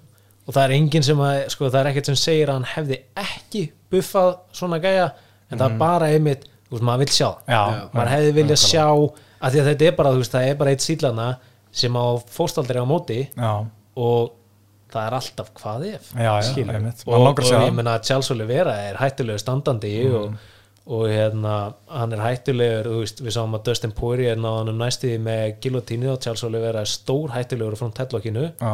og 0.47 0.55
það 0.55 0.65
er 0.65 0.75
enginn 0.77 1.03
sem 1.07 1.21
að 1.23 1.49
sko, 1.55 1.69
það 1.71 1.81
er 1.81 1.91
ekkert 1.93 2.11
sem 2.11 2.19
segir 2.19 2.51
að 2.51 2.59
hann 2.59 2.71
hefði 2.75 2.99
ekki 3.23 3.63
buffað 3.93 4.33
svona 4.53 4.81
gæja 4.83 5.13
en 5.51 5.59
það 5.61 5.69
er 5.71 5.79
bara 5.79 6.09
einmitt, 6.11 6.47
þú 6.67 6.75
veist, 6.77 6.87
maður 6.89 7.05
vil 7.05 7.13
sjá 7.15 7.29
Já. 7.47 7.63
maður 7.93 8.13
hefði 8.17 8.33
viljað 8.41 8.63
sjá 8.65 8.87
að 9.43 9.53
því 9.57 9.61
að 9.65 9.69
þetta 9.73 9.89
er 9.91 9.97
bara, 9.99 10.13
veist, 10.21 10.33
það 10.37 10.49
er 10.53 10.55
bara 10.63 10.71
eitt 10.77 10.87
sílana 10.87 11.27
sem 11.73 11.97
á 11.99 12.07
fóstaldri 12.37 12.79
á 12.81 12.87
móti 12.87 13.21
já, 13.33 13.53
og 13.97 14.33
það 14.93 15.07
er 15.09 15.15
alltaf 15.19 15.53
hvað 15.57 15.85
ef 15.95 16.09
Já, 16.21 16.33
og, 17.07 17.21
og 17.23 17.69
ég 17.69 17.77
menna 17.79 17.95
að 17.99 18.09
Charles 18.11 18.31
Oliveira 18.35 18.75
er 18.91 18.99
hættulegu 19.01 19.41
standandi 19.41 19.93
Mm. 20.05 20.17
og, 20.19 20.35
og 20.93 21.05
hérna 21.09 21.53
hann 21.95 22.13
er 22.13 22.19
hættulegur, 22.25 22.89
þú 22.91 22.99
veist, 23.05 23.21
við 23.23 23.35
sáum 23.37 23.53
að 23.55 23.63
Dustin 23.69 23.93
Poirier 23.95 24.37
náðan 24.37 24.73
um 24.73 24.81
næstiði 24.83 25.21
með 25.23 25.53
gilotínu 25.63 26.09
og 26.11 26.19
Charles 26.25 26.43
Oliveira 26.49 26.81
er 26.83 26.91
stór 26.91 27.31
hættulegur 27.31 27.77
frá 27.79 27.89
tellokinu. 28.01 28.49
Já, 28.61 28.73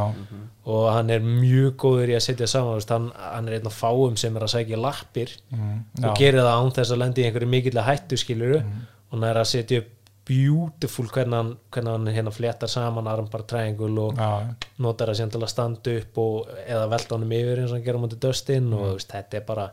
og 0.64 0.86
hann 0.94 1.10
er 1.12 1.20
mjög 1.20 1.74
góður 1.84 2.08
í 2.14 2.16
að 2.16 2.24
setja 2.24 2.48
saman 2.48 2.78
veist, 2.80 2.90
hann, 2.96 3.10
hann 3.14 3.48
er 3.48 3.58
einn 3.58 3.68
af 3.68 3.76
fáum 3.76 4.16
sem 4.18 4.34
er 4.40 4.46
að 4.48 4.54
sækja 4.56 4.80
lappir 4.80 5.34
mm, 5.52 5.76
og 6.08 6.16
gerir 6.18 6.40
það 6.40 6.54
án 6.64 6.72
þess 6.80 6.94
að 6.96 7.02
lendi 7.04 7.22
í 7.22 7.28
einhverju 7.28 7.48
mikill 7.54 7.84
hættu 7.86 8.16
skiluru 8.24 8.58
Mm. 8.64 8.80
og 9.10 9.14
hann 9.18 9.28
er 9.30 9.38
að 9.44 9.46
setja 9.52 9.78
upp 9.84 9.92
beautiful 10.28 11.08
hvernig 11.12 11.34
hann, 11.38 11.52
hérna 12.12 12.32
fléttar 12.34 12.68
saman 12.70 13.08
armbar 13.10 13.42
triangle 13.48 13.88
og 14.04 14.18
já, 14.20 14.28
notar 14.84 15.10
að 15.48 15.52
standa 15.54 15.94
upp 16.02 16.20
og, 16.22 16.52
eða 16.68 16.88
velta 16.92 17.16
honum 17.16 17.32
yfir 17.38 17.62
eins 17.62 17.72
og 17.72 17.78
hann 17.78 17.86
gerir 17.88 18.02
mútið 18.04 18.20
Dustin 18.26 18.68
og 18.72 18.84
Mm. 18.84 18.92
veist, 18.98 19.12
þetta 19.16 19.40
er 19.40 19.46
bara 19.48 19.66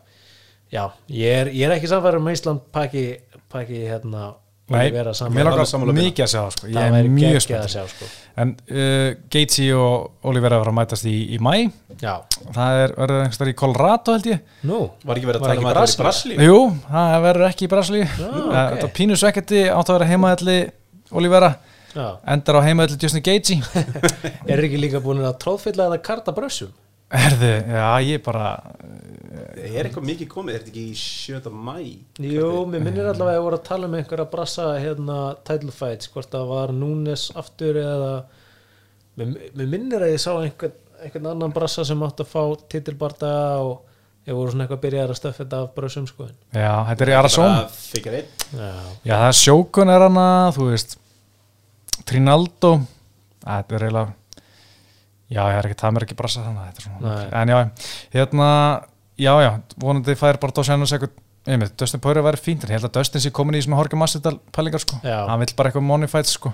já, 0.71 0.85
ég 1.11 1.41
er, 1.43 1.51
ég 1.53 1.67
er 1.69 1.75
ekki 1.77 1.91
samfæður 1.91 2.17
um 2.21 2.27
að 2.31 2.37
Ísland 2.39 2.65
pakki, 2.71 3.05
pakki 3.51 3.83
hérna 3.89 4.33
Nei, 4.65 4.87
mér 4.89 5.07
Bina. 5.93 6.03
mikið 6.07 6.23
að 6.25 6.29
sjá 6.31 6.39
það 6.41 6.53
sko. 6.55 6.67
ég 6.67 6.73
það 6.75 6.85
er 6.87 6.93
væri 6.95 7.09
mjög 7.13 7.41
spennt 7.45 7.73
sjá 7.75 7.83
sko. 7.91 8.07
en 8.41 8.53
uh, 8.65 9.09
Gaethje 9.35 9.75
og 9.77 10.25
Olivera 10.31 10.57
var 10.61 10.71
að 10.71 10.77
mætast 10.79 11.05
í, 11.05 11.13
í 11.35 11.37
mæ 11.37 11.53
já, 12.01 12.13
það 12.55 12.79
er, 12.81 12.93
verður 12.97 13.19
einhverstað 13.19 13.51
í 13.51 13.55
Colorado 13.61 14.15
held 14.15 14.29
ég 14.31 14.39
nú 14.65 14.79
Var 15.05 15.19
ekki 15.21 15.29
verið 15.29 15.37
að 15.37 15.45
Var 15.45 15.53
tala 15.53 15.61
um 15.61 15.69
er 15.69 15.77
í? 15.77 15.99
Brasilíu? 16.01 16.39
Jú, 16.49 16.57
það 16.89 17.13
verður 17.27 17.47
ekki 17.51 17.67
í 17.67 17.71
Brasilíu 17.75 18.07
Já, 18.07 18.25
Eh, 18.25 18.41
ok. 18.41 18.73
Þetta 18.73 18.89
pínu 18.97 19.19
svekkandi 19.21 19.61
átt 19.69 19.91
að 19.93 19.99
vera 19.99 20.09
heimaðalli 20.15 20.57
Olivera, 21.15 21.51
já. 21.93 22.07
endar 22.33 22.57
á 22.57 22.61
heimaðalli 22.65 22.97
Justin 23.05 23.23
Gaethje 23.29 23.61
er 24.49 24.65
ekki 24.65 24.81
líka 24.81 24.97
búin 25.05 25.21
að 25.21 25.37
tróðfylla 25.45 25.91
eða 25.91 26.01
karta 26.09 26.33
brössum 26.33 26.73
Herði, 27.15 27.51
já 27.71 27.89
ég 28.05 28.23
bara 28.25 28.49
Er 29.55 29.87
eitthvað 29.87 30.07
mikið 30.09 30.29
komið, 30.31 30.55
er 30.55 30.63
þetta 30.63 30.71
ekki 30.71 30.83
í 30.91 30.95
7. 30.99 31.51
mæ? 31.51 31.75
Jú, 32.23 32.49
mér 32.69 32.83
minnir 32.83 33.07
allavega 33.09 33.33
að 33.33 33.37
ég 33.37 33.45
voru 33.45 33.59
að 33.59 33.67
tala 33.67 33.89
um 33.89 33.97
einhverja 33.97 34.27
brassa 34.31 34.67
hérna 34.79 35.17
title 35.47 35.73
fights, 35.75 36.09
hvort 36.13 36.31
það 36.31 36.51
var 36.51 36.73
Núnes 36.75 37.27
aftur 37.39 37.79
eða 37.81 38.11
mér, 39.19 39.33
mér 39.55 39.71
minnir 39.71 40.05
að 40.05 40.13
ég 40.13 40.23
sá 40.23 40.31
einhvern, 40.35 40.75
einhvern 41.01 41.31
annan 41.33 41.55
brassa 41.55 41.85
sem 41.87 42.05
átti 42.07 42.25
að 42.25 42.31
fá 42.31 42.67
titilbarta 42.71 43.31
og 43.63 43.75
ég 44.25 44.37
voru 44.37 44.53
svona 44.53 44.65
eitthvað 44.65 44.79
að 44.79 44.85
byrja 44.87 45.07
að 45.07 45.15
stöffa 45.19 45.43
þetta 45.43 45.61
af 45.63 45.73
brössum 45.77 46.09
sko. 46.09 46.29
Já, 46.55 46.73
þetta 46.89 47.05
er 47.05 47.11
í 47.11 47.17
einn 48.19 48.29
Já, 48.55 48.69
Já, 49.05 49.15
það 49.15 49.27
er 49.29 49.39
sjókun 49.41 49.93
er 49.95 50.05
hana, 50.07 50.29
þú 50.55 50.69
veist 50.71 50.97
Trinaldo. 52.05 52.75
Þetta 53.45 53.77
er 53.77 53.87
eiginlega 53.87 54.13
Já, 55.29 55.41
ég 55.49 55.57
er 55.57 55.65
ekki, 55.71 55.79
það 55.81 55.93
mér 55.95 56.03
ekki 56.05 56.15
brasa 56.19 56.43
þannig 56.45 56.81
er. 57.15 57.29
En 57.33 57.49
já, 57.49 57.59
hérna 58.13 58.49
Já, 59.17 59.31
já, 59.41 59.51
vonandi 59.79 60.13
fær 60.19 60.37
bara 60.41 60.51
Dósjanus 60.51 60.91
eitthvað 60.91 61.13
einmitt, 61.47 61.75
Dustin 61.79 62.01
Poirier 62.03 62.23
væri 62.25 62.37
fínt 62.41 62.63
en 62.65 62.69
ég 62.73 62.79
held 62.79 62.89
að 62.89 62.97
Dustin 62.97 63.21
sé 63.23 63.29
komin 63.31 63.55
í 63.55 63.61
svona 63.63 63.77
Horki 63.79 63.95
Massidal 63.95 64.39
pælingar 64.51 64.81
sko, 64.83 64.97
Já. 65.05 65.21
hann 65.29 65.39
vill 65.39 65.53
bara 65.55 65.69
eitthvað 65.69 65.85
money 65.87 66.07
fight 66.11 66.27
sko 66.27 66.51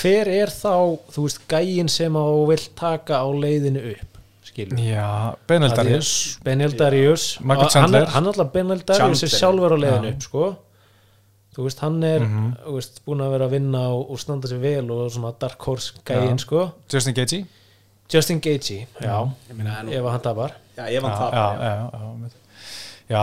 hver 0.00 0.26
er 0.32 0.50
þá, 0.50 0.98
þú 1.14 1.26
veist, 1.28 1.42
gæin 1.52 1.88
sem 1.92 2.16
á 2.16 2.24
vill 2.48 2.64
taka 2.74 3.20
á 3.22 3.26
leiðinu 3.30 3.84
upp 3.92 4.18
skilur 4.48 4.80
Já, 4.82 5.36
Benildarius 5.46 6.10
Benildarius 6.42 7.26
Michael 7.40 7.68
Og 7.70 7.76
hann 7.84 7.94
er, 8.00 8.06
hann 8.16 8.24
er 8.26 8.32
alltaf 8.32 8.52
Benildarius 8.56 9.22
er 9.22 9.28
Chandler. 9.28 9.38
sjálfur 9.38 9.76
á 9.76 9.78
leiðinu 9.84 10.10
Já. 10.10 10.14
upp 10.16 10.26
sko 10.26 10.44
þú 11.54 11.66
veist, 11.68 11.80
hann 11.84 12.02
er 12.08 12.20
Mhm. 12.26 12.50
þú 12.66 12.74
veist, 12.80 13.00
búin 13.06 13.20
að 13.22 13.30
vera 13.36 13.46
að 13.46 13.50
vinna 13.60 13.82
og, 13.94 14.10
og 14.10 14.18
standa 14.18 14.48
sér 14.48 14.58
vel 14.60 14.90
og 14.90 15.10
svona 15.12 15.34
dark 15.38 15.60
horse 15.62 15.92
gæin 16.04 16.34
Já. 16.34 16.38
sko 16.48 16.72
Justin 16.90 17.14
Gaethje 17.14 17.44
Justin 18.12 18.40
Gaethje, 18.44 18.86
já, 19.00 19.16
ef 19.52 20.04
hann 20.12 20.20
tapar. 20.24 20.52
Já, 20.76 20.84
vann 21.00 21.12
já, 21.12 21.18
það 21.18 21.32
já, 21.32 21.46
já, 21.62 21.90
já, 23.12 23.22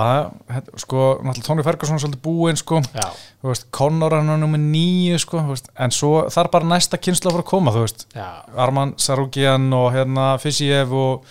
já, 0.50 0.62
sko, 0.78 1.20
náttúrulega 1.24 1.46
Tony 1.48 1.64
Ferguson 1.66 1.96
er 1.98 2.02
svolítið 2.04 2.22
búinn 2.26 2.58
sko. 2.60 2.82
Já, 2.94 3.08
þú 3.42 3.50
veist, 3.52 3.68
Conor 3.74 4.14
hann 4.18 4.30
er 4.34 4.38
nummer 4.42 4.60
nýju 4.62 5.18
sko, 5.24 5.42
þú 5.46 5.54
veist, 5.56 5.70
en 5.82 5.94
svo 5.96 6.12
þarf 6.30 6.52
bara 6.54 6.70
næsta 6.70 7.00
kynsla 7.02 7.32
fara 7.34 7.46
að 7.46 7.50
koma, 7.50 7.74
þú 7.74 7.86
veist, 7.86 8.06
já, 8.16 8.28
Arman 8.58 8.94
Sarukian 9.02 9.70
og 9.74 9.92
hérna 9.96 10.28
Fisiev 10.42 10.94
og, 10.94 11.26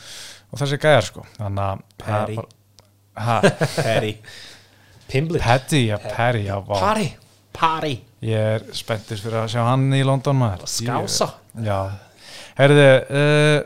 og 0.52 0.62
þessi 0.62 0.80
gæjar 0.82 1.06
sko, 1.10 1.26
þannig 1.38 1.64
að 1.66 1.78
er 1.78 2.04
Perry. 2.04 2.36
bara- 2.40 3.24
ha, 3.28 3.40
Perry. 3.82 4.12
Pimblit 5.08 5.42
Petty, 5.42 5.86
já, 5.88 5.96
Perry, 6.02 6.44
já, 6.46 6.58
Pari, 6.66 7.08
Pari 7.52 7.94
ég 8.22 8.34
er 8.58 8.64
spenntur 8.74 9.16
fyrir 9.22 9.44
að 9.44 9.52
sjá 9.54 9.62
hann 9.68 9.86
í 9.94 10.02
London 10.04 10.36
maður. 10.36 10.66
Skása. 10.66 11.30
Já, 11.62 11.78
heyrðu 12.58 12.88
uh, 13.08 13.58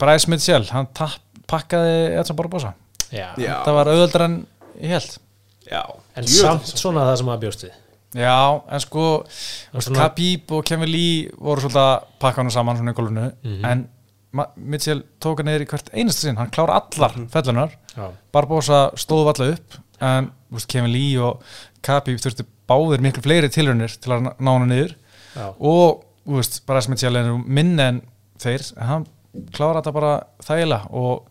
Bryce 0.00 0.28
Mitchell 0.32 0.66
hann 0.74 0.88
tapp, 0.96 1.20
pakkaði 1.50 1.96
Edson 2.20 2.36
Barbosa. 2.38 2.74
Já, 3.14 3.28
Já. 3.38 3.60
það 3.66 3.76
var 3.78 3.90
auðvöldar 3.92 4.24
en 4.26 4.36
ég 4.80 4.94
held 4.96 5.16
Já. 5.70 5.80
En 6.14 6.26
Djöfull, 6.26 6.60
samt 6.60 6.78
svona 6.80 7.04
það 7.08 7.16
sem 7.20 7.30
að 7.32 7.42
bjóst 7.44 7.62
við. 7.64 7.76
Já, 8.14 8.34
en 8.70 8.80
sko 8.84 9.04
svona- 9.74 9.96
Khabib 9.98 10.52
og 10.54 10.64
Kevin 10.68 10.90
Lee 10.92 11.30
voru 11.38 11.62
svolítið 11.64 11.80
að 11.82 12.04
pakka 12.22 12.42
hann 12.42 12.50
saman 12.54 12.76
svona 12.78 12.92
í 12.92 12.98
gólfinu 12.98 13.32
Mhm. 13.42 13.64
en 13.70 13.88
Ma- 14.34 14.48
Mitchell 14.56 15.02
tók 15.20 15.38
hann 15.38 15.48
í 15.62 15.64
hvert 15.66 15.90
einasta 15.94 16.20
sinn. 16.26 16.36
Hann 16.36 16.50
klára 16.50 16.74
allar 16.82 17.12
fellunar. 17.30 17.70
Já, 17.96 18.10
Barbosa 18.32 18.90
stóð 18.96 19.24
valla 19.30 19.52
upp 19.54 19.74
en 20.00 20.30
veist, 20.52 20.66
Kevin 20.68 20.90
Lee 20.92 21.16
og 21.18 21.40
Khabib 21.82 22.18
þurftu 22.18 22.44
báðir 22.68 22.98
miklu 23.00 23.22
fleiri 23.22 23.48
tilraunir 23.48 23.94
til 24.00 24.10
að 24.12 24.34
ná 24.40 24.58
hann 24.58 24.68
niður. 24.68 24.94
Já, 25.36 25.54
og 25.60 26.04
veist, 26.26 26.60
bara 26.66 26.80
sem 26.84 26.94
Mitchell 26.94 27.16
er 27.20 27.32
minni 27.44 27.82
en 27.82 28.02
þeir 28.40 28.64
hann 28.80 29.04
klára 29.54 29.80
þetta 29.82 29.92
bara 29.96 30.12
þægilega 30.46 30.90
og 30.94 31.26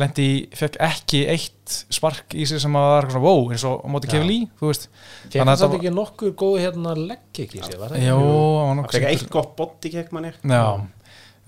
lendi, 0.00 0.22
í- 0.22 0.42
fekk 0.54 0.76
ekki 0.86 1.24
eitt 1.28 1.74
spark 1.90 2.34
í 2.38 2.44
sig 2.46 2.60
sem 2.62 2.76
að 2.78 2.84
var 2.86 3.02
eitthvað 3.08 3.16
svona 3.16 3.26
wow, 3.26 3.50
eins 3.50 3.64
og 3.66 3.82
móti. 3.90 4.08
Kevin 4.12 4.28
Lee, 4.30 4.46
þú 4.60 4.68
veist. 4.70 4.86
Fekk 5.26 5.40
hann 5.42 5.50
að 5.50 5.64
þetta 5.64 5.78
ekki 5.80 5.92
nokkur 5.96 6.30
góð 6.38 6.54
hérna 6.62 6.94
leggik 6.94 7.56
í 7.58 7.62
sig, 7.64 7.74
var 7.80 7.90
það 7.96 8.06
Jó, 8.06 8.16
hann 8.20 8.24
var 8.24 8.70
Það 8.70 8.80
nokkuð 8.80 8.96
fekk 8.96 9.08
eitt 9.10 9.30
gott 9.34 9.52
bodykick 9.58 10.12
manni 10.14 10.30
Já, 10.30 10.64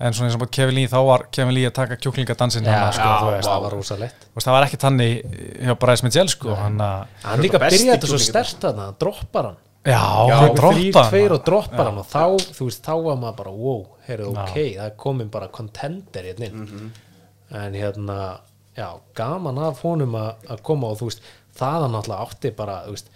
en 0.03 0.13
svona 0.17 0.27
eins 0.29 0.35
og 0.37 0.51
Kevin 0.51 0.75
Lee 0.75 0.91
þá 0.91 0.97
var 1.07 1.25
Kevin 1.31 1.55
Lee 1.55 1.69
að 1.71 1.75
taka 1.79 1.97
kjúklingadansinn 2.03 2.67
Já, 2.67 2.91
sko, 2.91 3.07
já, 3.07 3.19
þú 3.23 3.31
veist, 3.31 3.47
það 3.47 3.63
var 3.63 3.77
veist, 3.79 4.43
það 4.43 4.55
var 4.57 4.67
ekki 4.67 4.81
tannig 4.83 5.13
hjá 5.63 5.75
Bryce 5.79 6.03
Mitchell 6.03 6.31
sko, 6.35 6.55
hann 6.59 6.81
að 6.83 7.05
hann 7.23 7.43
líka 7.47 7.63
byrjaði 7.63 7.93
þetta 7.95 8.11
svo 8.11 8.19
stert 8.27 8.59
þarna, 8.67 8.89
hann 8.91 8.99
droppar 8.99 9.49
hann 9.53 9.61
Já, 9.83 9.99
Já, 10.29 10.35
hann 10.39 10.55
þrýr, 10.55 10.91
droppa 10.93 11.01
tveir 11.09 11.27
hann 11.27 11.35
og 11.37 11.45
droppar 11.45 11.85
hann 11.89 11.97
og 11.99 12.05
þá, 12.07 12.23
þú 12.55 12.67
veist, 12.69 12.83
þá 12.85 12.93
var 13.03 13.17
maður 13.19 13.35
bara 13.41 13.51
wow, 13.51 13.81
heyrðu, 14.07 14.29
Já. 14.33 14.43
ok, 14.43 14.55
það 14.77 14.85
er 14.85 14.93
komin 15.03 15.29
bara 15.33 15.47
contender 15.51 16.23
hérna 16.29 16.45
inn. 16.47 16.91
En 17.53 17.73
hérna, 17.75 18.19
já, 18.77 18.87
gaman 19.15 19.57
af 19.59 19.81
honum 19.83 20.15
að 20.15 20.47
að 20.55 20.61
koma 20.63 20.87
og 20.93 21.01
þú 21.01 21.09
veist 21.11 21.21
það 21.59 21.81
hann 21.83 21.91
náttúrulega 21.97 22.27
átti 22.29 22.53
bara, 22.55 22.77
þú 22.87 22.95
veist 22.95 23.11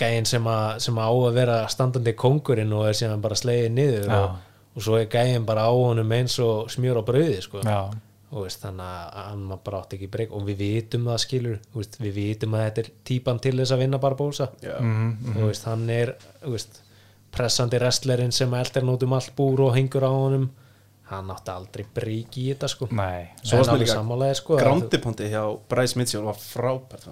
gæinn 0.00 0.26
sem, 0.26 0.44
að- 0.50 0.80
sem 0.80 0.96
á 0.98 1.06
að 1.12 1.32
vera 1.36 1.58
standandi 1.68 2.12
kongurinn 2.18 2.72
og 2.72 2.88
er 2.88 2.96
síðan 2.98 3.20
bara 3.22 3.34
slegið 3.38 3.70
niður 3.76 4.08
og, 4.16 4.30
og 4.76 4.82
svo 4.82 4.96
er 4.98 5.06
gæinn 5.12 5.44
bara 5.46 5.68
á 5.68 5.72
honum 5.76 6.10
eins 6.16 6.38
og 6.42 6.70
smjör 6.72 6.98
á 6.98 7.02
brauði, 7.06 7.38
sko. 7.44 7.60
Já, 7.62 7.90
veist, 8.30 8.60
þannig 8.62 9.14
að 9.22 9.38
maður 9.46 9.62
bara 9.64 9.80
átti 9.82 9.96
ekki 9.96 10.08
breyk. 10.10 10.32
Og 10.34 10.44
við 10.48 10.56
vitum 10.58 11.06
það 11.06 11.22
skilur 11.22 11.58
veist, 11.74 11.98
við 12.02 12.12
vitum 12.18 12.56
að 12.58 12.64
þetta 12.66 12.82
er 12.84 12.90
típan 13.06 13.40
til 13.42 13.54
þess 13.60 13.74
að 13.76 13.82
vinna 13.84 13.98
Barbosa 14.02 14.48
Já. 14.62 14.76
Mhm. 14.80 15.36
og 15.36 15.42
veist, 15.50 15.64
hann 15.64 15.88
er 15.90 16.16
pressandi 17.36 17.78
wrestlerinn 17.80 18.32
sem 18.32 18.54
eldir 18.54 18.82
hann 18.82 18.94
út 18.94 19.02
um 19.06 19.12
allt 19.12 19.34
búr 19.36 19.60
og 19.68 19.74
hengur 19.76 20.06
á 20.08 20.10
honum. 20.10 20.48
Hann 21.06 21.28
átti 21.30 21.52
aldrei 21.52 21.84
breyk 21.94 22.34
í 22.34 22.48
þetta 22.50 22.68
sko. 22.68 22.88
Nei. 22.90 23.28
Svo 23.44 23.60
alveg 23.62 23.84
líka 23.84 23.94
sammálaði 23.94 24.38
sko 24.40 24.56
Grandipondi 24.58 25.28
hjá 25.30 25.42
Bryce 25.70 25.94
Mitchell 26.00 26.24
var 26.26 26.34
frábært 26.34 27.06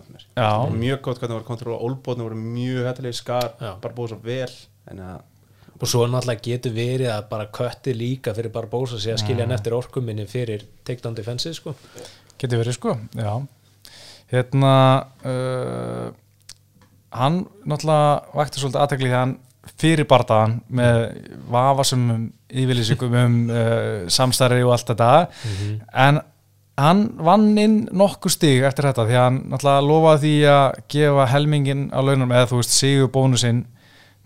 mjög 0.75 1.01
gott 1.07 1.21
hvernig 1.21 1.39
var 1.39 1.47
kontroll 1.47 1.77
og 1.77 1.85
olbóðinu 1.87 2.27
voru 2.27 2.41
mjög 2.41 2.89
hættilega 2.89 3.15
skar. 3.15 3.53
Já. 3.61 3.77
bara 3.81 3.95
búið 3.95 4.09
svo 4.09 4.19
vel 4.25 4.51
en 4.91 4.99
að 4.99 5.23
og 5.81 5.87
svo 5.91 6.07
náttúrulega 6.07 6.45
getur 6.45 6.75
verið 6.77 7.11
að 7.13 7.29
bara 7.31 7.51
kötti 7.55 7.95
líka 7.97 8.35
fyrir 8.37 8.53
Barbosa 8.55 9.01
sé 9.03 9.15
að 9.15 9.25
skilja 9.25 9.47
hann 9.47 9.57
eftir 9.57 9.75
orkuminni 9.77 10.27
fyrir 10.31 10.67
takedown 10.87 11.17
defense 11.19 11.53
sko. 11.57 11.75
Getur 12.39 12.63
verið 12.63 12.79
sko, 12.79 12.99
já. 13.19 13.33
Hérna 14.33 14.75
uh, 15.27 16.13
Hann 17.15 17.45
náttúrulega 17.63 18.35
vakti 18.35 18.59
svolítið 18.59 18.81
aðtekli 18.83 19.09
þegar 19.09 19.21
hann 19.23 19.35
fyrir 19.81 20.07
bardaðan 20.11 20.55
með 20.77 21.03
vafasum 21.53 22.07
yfirlýsingum 22.51 23.15
um 23.21 23.37
uh, 23.49 24.07
samstæri 24.11 24.65
og 24.67 24.75
allt 24.75 24.91
þetta. 24.91 25.11
En 25.95 26.19
hann 26.81 27.05
vann 27.23 27.53
inn 27.59 27.77
nokkuð 27.95 28.35
stig 28.35 28.67
eftir 28.67 28.89
þetta 28.91 29.07
því 29.07 29.15
að 29.15 29.25
hann 29.29 29.39
náttúrulega 29.53 29.87
lofaði 29.87 30.21
því 30.25 30.35
að 30.57 30.81
gefa 30.97 31.29
helmingin 31.31 31.87
á 31.95 32.01
launum 32.03 32.35
eða 32.35 32.51
þú 32.51 32.61
veist 32.61 32.75
sigur 32.75 33.13
bónusinn 33.15 33.63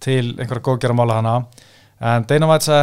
til 0.04 0.34
einhverja 0.38 0.64
góðgjara 0.68 0.96
mála 0.98 1.18
hana. 1.20 1.36
En 2.00 2.26
Dana 2.30 2.48
White 2.50 2.64
sagði, 2.68 2.82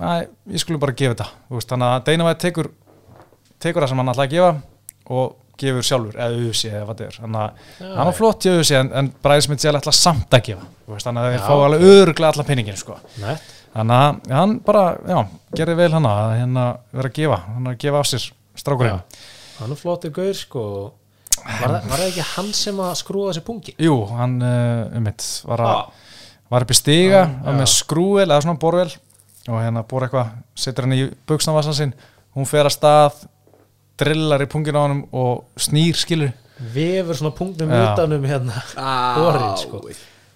herru, 0.00 0.24
ég 0.54 0.62
skulle 0.62 0.80
bara 0.82 0.96
gefa 0.96 1.14
þetta. 1.16 1.28
Þannig 1.72 1.92
að 1.94 2.02
Dana 2.10 2.26
White 2.28 2.44
tekur 2.46 2.70
tekur 3.60 3.84
það 3.84 3.92
sem 3.92 4.00
hann 4.02 4.12
ætlaði 4.14 4.28
að 4.28 4.34
gefa 4.36 5.14
og 5.20 5.36
gefur 5.60 5.84
sjálfur, 5.84 6.14
eða 6.16 6.36
auðvisi 6.38 6.68
eða 6.70 6.84
hvað 6.88 7.00
það 7.00 7.06
er 7.10 7.16
þannig 7.20 7.40
að 7.40 7.64
Já, 7.84 7.88
hann 7.98 8.06
var 8.08 8.14
flott 8.16 8.44
í 8.46 8.52
auðvisi 8.54 8.76
en, 8.78 8.90
en 8.96 9.08
Bræði 9.20 9.42
Smith 9.44 9.64
sjálf 9.66 9.80
ætla 9.82 9.92
samt 9.98 10.36
að 10.38 10.44
gefa. 10.46 10.68
Veist, 10.88 11.04
þannig 11.08 11.20
að 11.26 11.34
þeir 11.34 11.40
Já, 11.40 11.42
fá 11.44 11.64
alveg 11.66 11.82
öruglega 11.90 12.30
alla 12.32 12.46
pinningin 12.48 12.78
sko. 12.80 12.96
Þannig 13.74 13.98
að 13.98 14.32
hann 14.38 14.54
bara, 14.64 14.84
já, 15.12 15.18
gerði 15.60 15.74
vel 15.82 15.90
hana 15.98 16.14
að 16.22 16.32
hérna 16.38 16.64
vera 16.96 17.10
að 17.12 17.18
gefa, 17.20 17.38
hann 17.50 17.68
að 17.70 17.76
gefa 17.84 18.00
af 18.00 18.08
sér 18.10 18.24
strákurinn, 18.62 19.02
hann 19.60 19.74
er 19.76 19.78
flottur 19.82 20.14
gaur 20.16 20.32
sko 20.40 20.64
var, 21.44 21.76
var 21.76 21.92
það 22.00 22.06
ekki 22.08 22.24
hann 22.32 22.48
sem 22.56 22.80
að 22.82 22.96
skrúa 23.02 23.28
þessi 23.30 23.44
pungi? 23.46 23.76
Jú, 23.84 23.98
hann 24.16 24.40
um 24.42 25.04
mitt, 25.06 25.26
var, 25.46 25.62
að, 25.68 25.76
Ah. 25.76 26.08
Var 26.50 26.64
upp 26.66 26.72
í 26.74 26.78
stiga 26.78 27.22
Ah, 27.44 27.52
með 27.56 27.68
skrúvel 27.72 28.26
eða 28.28 28.42
svona 28.44 28.58
borvel 28.60 28.90
og 29.48 29.56
hérna 29.62 29.82
bor 29.88 30.04
eitthvað, 30.04 30.32
setur 30.54 30.84
hann 30.86 30.96
í 30.98 31.04
buksnavassan 31.26 31.74
sinn, 31.78 31.94
hún 32.36 32.46
fer 32.46 32.66
að 32.68 32.74
stað 32.76 33.22
drillar 34.00 34.42
í 34.44 34.48
pungin 34.50 34.76
á 34.76 34.82
honum 34.84 35.02
og 35.16 35.44
snýr 35.60 35.96
skilur 35.98 36.32
vefur 36.74 37.16
svona 37.16 37.32
punktum 37.36 37.70
Já. 37.72 37.92
utanum 37.94 38.24
hérna 38.28 38.60
borinn 39.16 39.56
sko. 39.60 39.80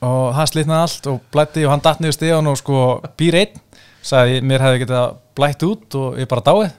og 0.05 0.31
það 0.37 0.49
slitnaði 0.53 0.87
allt 0.87 1.07
og 1.13 1.21
blætti 1.33 1.65
og 1.67 1.73
hann 1.75 1.85
datt 1.85 2.01
niður 2.01 2.17
stíðan 2.17 2.49
og 2.53 2.57
sko 2.61 2.79
býr 3.21 3.39
einn 3.43 3.61
sagði 4.05 4.41
mér 4.45 4.65
hefði 4.65 4.83
getað 4.85 5.15
blætt 5.37 5.63
út 5.65 5.95
og 6.01 6.19
ég 6.21 6.29
bara 6.29 6.45
dáið. 6.45 6.73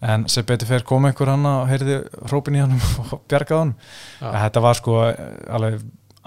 En 0.00 0.22
sem 0.32 0.44
betur 0.48 0.64
fyrir 0.70 0.84
kom 0.88 1.04
einhver 1.04 1.28
hann 1.28 1.44
og 1.44 1.66
heyrði 1.68 1.98
hrópin 2.30 2.56
í 2.56 2.62
hann 2.62 2.72
og 3.12 3.18
bjargaði 3.28 3.58
hann 3.60 3.74
en 4.24 4.38
þetta 4.46 4.62
var 4.64 4.78
sko 4.78 4.94
alveg 5.04 5.82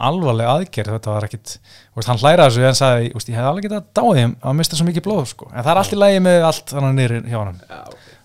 alvarleg 0.09 0.49
aðgerð, 0.51 0.95
þetta 0.97 1.15
var 1.15 1.27
ekkit 1.27 1.55
veist, 1.95 2.09
hann 2.09 2.21
hlæraði 2.21 2.53
þessu 2.53 2.67
en 2.69 2.79
sagði, 2.79 3.11
veist, 3.15 3.29
ég 3.31 3.39
hefði 3.39 3.51
alveg 3.51 3.67
getað 3.67 3.89
dáið 3.99 4.19
þeim 4.19 4.35
að 4.41 4.57
mista 4.59 4.79
svo 4.79 4.87
mikið 4.89 5.05
blóð 5.07 5.25
sko. 5.31 5.49
en 5.51 5.59
það 5.59 5.71
er 5.73 5.81
allt 5.81 5.93
í 5.95 5.99
lægi 5.99 6.23
með 6.27 6.47
allt 6.49 6.73
hann 6.77 6.97
nýri 6.97 7.21
hjá 7.27 7.39
hann 7.39 7.61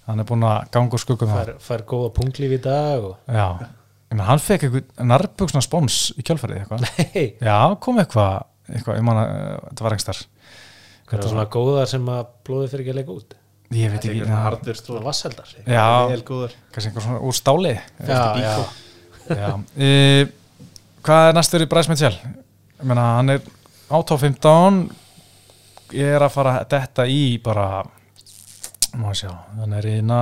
hann 0.08 0.22
er 0.22 0.28
búin 0.28 0.46
að 0.48 0.70
ganga 0.72 0.96
úr 0.96 1.02
skuggum 1.02 1.32
það. 1.32 1.50
Fær, 1.50 1.58
fær 1.66 1.84
góða 1.90 2.12
punglíf 2.16 2.54
í 2.56 2.60
dag 2.64 3.04
og 3.10 3.34
já, 3.38 3.46
ég 4.08 4.16
menn 4.16 4.28
hann 4.28 4.40
fekk 4.40 4.68
eitthvað 4.68 5.04
nærbuksna 5.10 5.62
spons 5.64 5.98
í 6.16 6.24
kjölfarið 6.24 6.62
eitthvað. 6.62 7.76
Kom 7.84 8.00
eitthvað, 8.00 8.48
eitthvað 8.72 9.00
ég 9.00 9.04
man 9.08 9.20
að 9.20 9.34
uh, 9.34 9.58
þetta 9.68 9.86
var 9.86 9.98
einhver 9.98 10.22
hvað 11.08 11.22
er 11.22 11.30
svona 11.32 11.48
góðar 11.52 11.88
sem 11.88 12.08
að 12.12 12.24
blóði 12.44 12.70
fyrir 12.72 12.84
ekki 12.84 12.94
að 12.94 12.98
leika 13.00 13.14
út? 13.14 13.36
Ég 13.76 13.92
veit 13.92 14.04
ekki, 14.08 14.24
kannski 16.72 16.88
einhver 16.88 17.04
svona 17.04 17.20
úr 17.20 17.36
stáli. 17.36 17.74
Já, 18.08 18.22
já, 18.40 18.52
já. 19.28 19.48
E, 19.88 19.88
hvað 21.08 21.28
er 21.30 21.36
næstur 21.38 21.64
í 21.64 21.68
Bræs 21.70 21.88
Mitchell? 21.88 22.16
Ég 22.78 22.88
meina, 22.88 23.04
hann 23.16 23.32
er 23.32 23.44
á 23.88 23.96
top 24.04 24.20
15 24.20 24.82
ég 25.96 26.16
er 26.18 26.24
að 26.24 26.34
fara 26.34 26.58
þetta 26.68 27.06
í 27.08 27.22
bara 27.40 27.68
má 28.98 29.08
sjá, 29.16 29.30
hann 29.56 29.72
er 29.78 29.88
í 29.88 29.96
na 30.04 30.20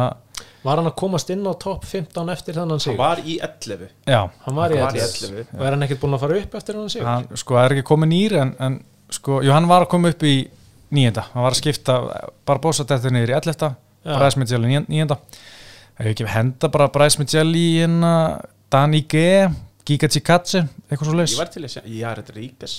var 0.67 0.81
hann 0.81 0.91
að 0.91 0.97
komast 0.99 1.31
inn 1.31 1.47
á 1.47 1.55
topp 1.59 1.87
15 1.87 2.31
eftir 2.35 2.59
þannig 2.59 2.77
Hann 2.77 2.85
sig 2.85 2.99
var 2.99 3.23
í 3.23 3.39
11 3.43 3.89
já, 4.07 4.21
hann 4.47 4.59
var 4.59 4.75
í 4.75 4.79
Hann 4.79 4.87
var 4.87 4.99
í 4.99 5.03
11 5.03 5.27
11. 5.31 5.51
og 5.59 5.67
er 5.67 5.77
hann 5.77 5.87
ekkert 5.87 6.03
búin 6.03 6.17
að 6.17 6.25
fara 6.25 6.39
upp 6.43 6.57
eftir 6.61 6.79
hann 6.79 6.93
sig 6.93 7.07
hann 7.07 7.29
sko 7.43 7.59
er 7.63 7.75
ekki 7.75 7.87
komin 7.87 8.13
nýr 8.15 8.39
en, 8.43 8.55
en 8.63 8.79
sko, 9.11 9.41
jú, 9.47 9.55
hann 9.55 9.69
var 9.71 9.87
að 9.87 9.93
koma 9.95 10.15
upp 10.15 10.27
í 10.27 10.37
nýjenda, 10.95 11.27
hann 11.33 11.47
var 11.47 11.55
að 11.55 11.63
skipta 11.63 11.99
bara 12.47 12.63
bósa 12.63 12.87
þetta 12.87 13.11
niður 13.15 13.35
í 13.35 13.39
11. 13.41 13.71
Já. 14.07 14.15
Bræs 14.15 14.39
Mitchell 14.39 14.63
í 14.63 14.83
nýjenda 14.87 15.19
hefur 15.99 16.13
ekki 16.13 16.31
henda 16.31 16.71
bara 16.71 16.91
Bræs 16.95 17.19
Mitchell 17.19 17.49
í 17.59 17.67
hérna 17.81 18.13
Dani 18.71 19.03
G 19.11 19.23
Giga 19.87 20.09
Chikatse, 20.11 20.65
eitthvað 20.91 21.07
svo 21.11 21.15
Ég 21.15 21.21
leys 21.23 21.37
var 21.39 21.51
til 21.55 21.63
að 21.63 21.71
segja, 21.77 21.93
já, 21.95 22.09
þetta 22.19 22.33
er 22.35 22.39
Ríkes. 22.41 22.75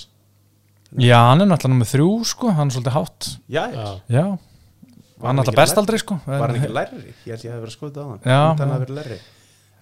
Já, 0.98 1.16
hann 1.28 1.40
er 1.44 1.48
náttúrulega 1.50 1.72
nummið 1.74 1.90
þrjú 1.94 2.08
sko, 2.30 2.50
hann 2.56 2.68
er 2.70 2.76
svolítið 2.76 2.94
hátt. 2.98 3.28
Já, 3.52 3.64
já, 4.08 4.26
Var 5.18 5.26
hann 5.26 5.34
er 5.34 5.42
náttúrulega 5.42 5.58
best 5.62 5.72
lærri? 5.74 5.82
aldrei 5.82 5.98
sko 6.04 6.18
var 6.26 6.44
hann 6.46 6.58
ekki 6.60 6.70
lærri? 6.76 7.14
Ég 7.26 7.32
held 7.34 7.44
ég 7.44 7.50
hef 7.52 7.58
verið 7.64 7.72
að 7.72 7.76
skoða 7.76 7.90
þetta 7.90 8.04
á 8.04 8.08
hann. 8.08 8.20
Já, 8.24 8.38
Hann 8.38 8.58
já. 8.58 8.72
hafði 8.74 8.84
verið 8.86 8.98
lærri. 9.00 9.18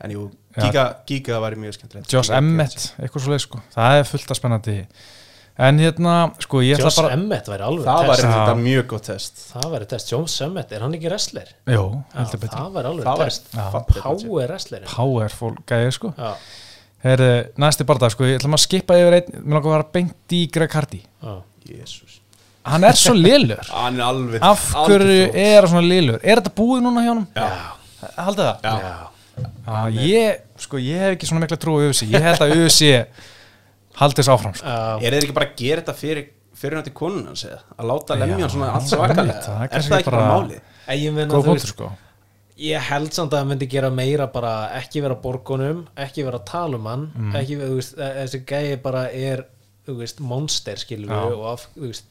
En 0.06 0.10
jú. 0.12 0.24
Giga, 0.60 0.84
Giga 1.08 1.38
var 1.40 1.54
mjög 1.56 1.76
skemmtilegt. 1.76 2.10
Josh 2.12 2.28
Giga. 2.30 2.38
Emmett, 2.42 2.80
eitthvað 3.00 3.22
svo 3.26 3.32
leys 3.34 3.46
sko. 3.46 3.60
Það 3.74 4.00
er 4.00 4.04
fullt 4.10 4.30
af 4.34 4.36
spennandi. 4.40 4.76
En 5.56 5.78
hérna, 5.80 6.14
sko, 6.44 6.60
ég 6.60 6.76
ætla 6.76 6.90
Josh 6.90 6.98
bara 7.00 7.14
Emmett 7.16 7.46
væri 7.48 7.64
alveg 7.64 7.86
Það 7.86 8.02
var 8.10 8.16
test. 8.18 8.26
Já. 8.26 8.32
þetta 8.36 8.56
mjög 8.60 8.86
gott 8.90 9.06
test. 9.08 9.38
Það 9.54 9.70
væri 9.72 9.86
test, 9.88 10.10
Josh 10.12 10.42
Emmett, 10.44 10.72
er 10.76 10.80
hann 10.84 10.92
ekki 10.98 11.08
wrestler? 11.08 11.48
Jó, 11.72 11.84
heldur 12.12 12.42
betur. 12.42 12.58
það 12.58 12.74
væri 12.76 12.90
alveg 12.90 13.06
Það 13.06 13.22
var 13.22 13.30
test. 13.30 14.02
Power 14.02 14.50
wrestler. 14.52 14.84
Powerful 14.90 15.54
gæði 15.66 15.94
sko 15.96 16.12
Herri, 17.04 17.30
næsti 17.60 17.84
barða, 17.86 18.08
sko, 18.10 18.24
ég 18.26 18.38
ætla 18.40 18.48
maður 18.50 18.62
að 18.62 18.66
skipa 18.66 18.96
yfir 18.98 19.16
einn, 19.18 19.34
mér 19.44 19.58
langar 19.58 19.68
að 19.68 19.74
vera 19.76 19.88
beint 19.96 20.32
í 20.36 20.40
Greg 20.52 20.72
Hardy. 20.78 21.02
já, 21.22 21.34
Jésús 21.68 22.20
Hann 22.66 22.82
er 22.88 22.96
svo 22.98 23.12
lélur. 23.14 23.60
Hann 23.70 24.00
er 24.00 24.06
alveg 24.08 24.42
Af 24.42 24.64
hverju 24.88 25.28
er 25.38 25.60
hann 25.60 25.70
svona 25.70 25.86
lélur? 25.86 26.16
Er 26.24 26.40
þetta 26.40 26.50
búið 26.56 26.80
núna 26.82 27.04
hjá 27.04 27.12
hann? 27.12 27.26
Já, 27.36 27.50
Haldið 28.16 28.48
það? 28.48 28.64
já, 28.64 28.74
já. 28.82 29.44
Já, 29.66 29.76
ég, 30.08 30.40
sko, 30.64 30.80
ég 30.80 31.02
hef 31.04 31.14
ekki 31.18 31.28
svona 31.28 31.42
mikla 31.44 31.58
trú 31.60 31.76
á 31.76 31.84
UFC. 31.84 32.06
Ég 32.10 32.24
held 32.24 32.40
að 32.42 32.54
UFC 32.56 32.88
haldi 34.00 34.18
þessu 34.18 34.32
áfram, 34.34 34.54
sko. 34.56 34.66
já. 34.66 34.96
Er 35.04 35.14
þeir 35.14 35.26
ekki 35.28 35.36
bara 35.36 35.48
að 35.50 35.54
gera 35.60 35.82
þetta 35.84 35.94
fyrir 36.00 36.26
fyrir 36.56 36.80
til 36.86 36.94
konun 36.96 37.26
hans 37.28 37.42
eða 37.44 37.58
að 37.76 37.88
láta 37.90 38.16
lemja 38.16 38.38
hann 38.46 38.52
svona 38.54 38.80
svakalega 38.80 39.42
það 39.44 39.64
er 39.66 39.82
það 39.84 39.98
ekki 40.00 40.08
bara 40.08 40.20
bara- 40.22 40.38
máli 40.40 40.60
En 40.86 40.98
ég 41.02 41.12
meina, 41.12 41.28
Góð 41.34 41.48
punktur, 41.50 41.68
sko. 41.72 41.88
Ég 42.58 42.80
held 42.88 43.12
samt 43.12 43.32
að 43.34 43.42
það 43.42 43.48
myndi 43.50 43.66
gera 43.68 43.90
meira 43.92 44.26
bara 44.32 44.52
ekki 44.78 45.02
vera 45.04 45.14
borgunum, 45.20 45.86
ekki 45.96 46.24
vera 46.24 46.40
um 46.74 46.86
hann 46.86 47.10
Mm. 47.16 47.34
ekki, 47.36 47.56
þú 47.60 47.74
veist, 47.76 47.98
e- 47.98 48.14
þessi 48.24 48.44
gæi 48.46 48.82
bara 48.82 49.10
er, 49.12 49.44
þú 49.86 49.96
veist, 49.98 50.20
monster 50.20 50.76
skilur 50.76 51.08
við 51.08 51.36
og 51.36 51.44
af, 51.52 51.66
þú 51.76 51.86
veist 51.86 52.04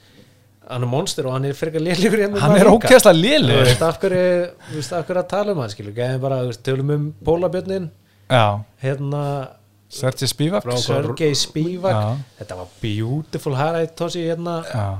hann 0.70 0.82
er 0.84 0.88
monster 0.88 1.26
og 1.28 1.34
hann 1.34 1.46
er 1.46 1.54
frekar 1.54 1.80
lélugur 1.82 2.18
hérna 2.20 2.40
Hann 2.40 2.58
er 2.58 2.66
ógeðslega 2.66 3.14
lélur. 3.22 3.54
Þú 3.54 3.66
veist, 3.66 3.82
af 3.82 4.00
hverju, 4.00 4.50
þú 4.70 4.76
veist, 4.76 4.94
af 4.94 5.06
hverju 5.08 5.22
að 5.24 5.28
tala 5.30 5.52
um 5.52 5.60
hann 5.60 5.70
skilur, 5.70 5.94
gæði 5.94 6.22
bara, 6.22 6.40
þú 6.42 6.48
veist, 6.52 6.64
tölum 6.64 6.90
um 6.96 7.14
Pólabjörnin, 7.24 7.90
Já, 8.30 8.64
hérna 8.82 9.50
Sergi 9.90 10.28
Spivak. 10.28 10.64
Sergei 10.82 11.34
Spivak. 11.36 11.94
Já. 11.94 12.18
þetta 12.40 12.56
var 12.58 12.68
beautiful 12.82 13.54
highlight 13.56 13.96
tósi 13.96 14.26
hérna, 14.26 14.64
Já, 14.74 14.98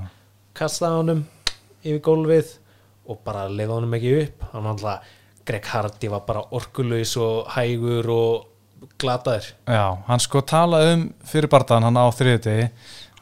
kastaði 0.56 0.98
honum 1.02 1.26
yfir 1.84 2.00
gólfið 2.02 2.58
og 3.10 3.20
bara 3.26 3.48
leiði 3.50 3.70
honum 3.74 3.94
ekki 3.98 4.14
upp. 4.24 4.44
Hann 4.54 4.64
var 4.64 4.74
alltaf, 4.74 5.00
Greg 5.46 5.68
Hardy 5.70 6.10
var 6.10 6.24
bara 6.28 6.44
orkulaus 6.58 7.16
og 7.22 7.52
hægur 7.54 8.10
og 8.10 8.90
glataður. 9.02 9.52
Já, 9.70 9.86
hann 10.08 10.24
sko 10.24 10.42
talaði 10.46 10.96
um 10.96 11.06
fyrir 11.28 11.50
barðan 11.52 11.86
hann 11.88 12.00
á 12.02 12.06
þriðdegi. 12.16 12.68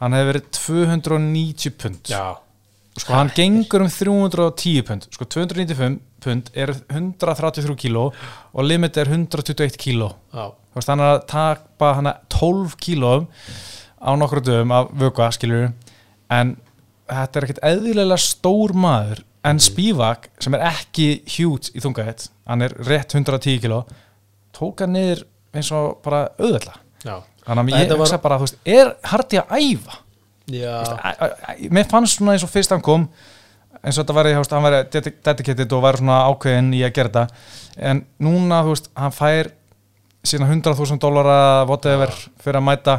Hann 0.00 0.16
hefði 0.16 0.30
verið 0.32 0.48
290 0.58 1.76
pund. 1.80 2.10
já, 2.10 2.24
sko 2.98 3.14
hann 3.14 3.30
gengur 3.36 3.84
um 3.84 3.92
310 3.92 4.82
pund. 4.88 5.06
Sko 5.14 5.28
295 5.36 6.00
pund 6.24 6.50
er 6.56 6.72
133 6.88 7.76
kíló 7.76 8.08
og 8.10 8.64
limit 8.64 8.96
er 8.96 9.12
121 9.12 9.78
kíló. 9.80 10.14
Já, 10.32 10.48
þú 10.72 10.80
veist 10.80 10.92
hann 10.92 11.04
að 11.04 11.16
tapa 11.30 11.94
hann 12.00 12.12
12 12.32 12.76
kílóum 12.80 13.28
á 14.04 14.10
nokkru 14.20 14.42
dögum 14.44 14.72
af 14.72 14.90
vöka 15.00 15.30
skilur 15.32 15.72
en 16.32 16.56
þetta 17.08 17.38
er 17.38 17.46
ekkert 17.46 17.64
eðlilega 17.68 18.20
stór 18.20 18.74
maður 18.76 19.22
en 19.44 19.60
Spivak 19.60 20.30
sem 20.40 20.54
er 20.56 20.64
ekki 20.70 21.08
hjút 21.36 21.70
í 21.74 21.82
þungahett 21.84 22.28
hann 22.48 22.62
er 22.62 22.74
rétt 22.88 23.14
110 23.14 23.60
kíló 23.62 23.82
tók 24.56 24.80
hann 24.84 24.94
niður 24.96 25.24
eins 25.54 25.70
og 25.76 26.00
bara 26.04 26.28
auðvella 26.38 26.78
þannig 27.46 27.60
að 27.60 27.68
ég 27.84 27.88
var- 27.98 28.06
hugsa 28.06 28.18
bara 28.24 28.38
þú 28.40 28.46
veist, 28.48 28.58
er 28.64 28.94
hardi 29.04 29.36
að 29.38 29.54
æfa? 29.60 29.98
Æ- 31.04 31.70
mér 31.70 31.88
fannst 31.90 32.16
svona 32.18 32.32
eins 32.34 32.44
og 32.44 32.50
fyrst 32.52 32.70
hann 32.72 32.80
kom 32.84 33.08
eins 33.84 33.98
og 33.98 34.06
þetta 34.06 34.14
þú 34.34 34.40
veist, 34.40 34.54
hann 34.56 34.62
dedi- 34.92 35.12
dedicated 35.24 35.72
og 35.72 35.82
væri 35.84 35.98
svona 36.00 36.18
ákveðin 36.30 36.72
í 36.74 36.80
að 36.86 36.92
gera 36.96 37.08
þetta. 37.08 37.28
En 37.76 38.06
núna, 38.20 38.62
þú 38.64 38.72
veist, 38.72 38.88
hann 38.96 39.12
fær 39.12 39.50
sína 40.24 40.48
100.000 40.48 40.98
dólara 40.98 41.66
whatever 41.68 42.08
fyrir 42.40 42.56
að 42.60 42.64
mæta 42.64 42.94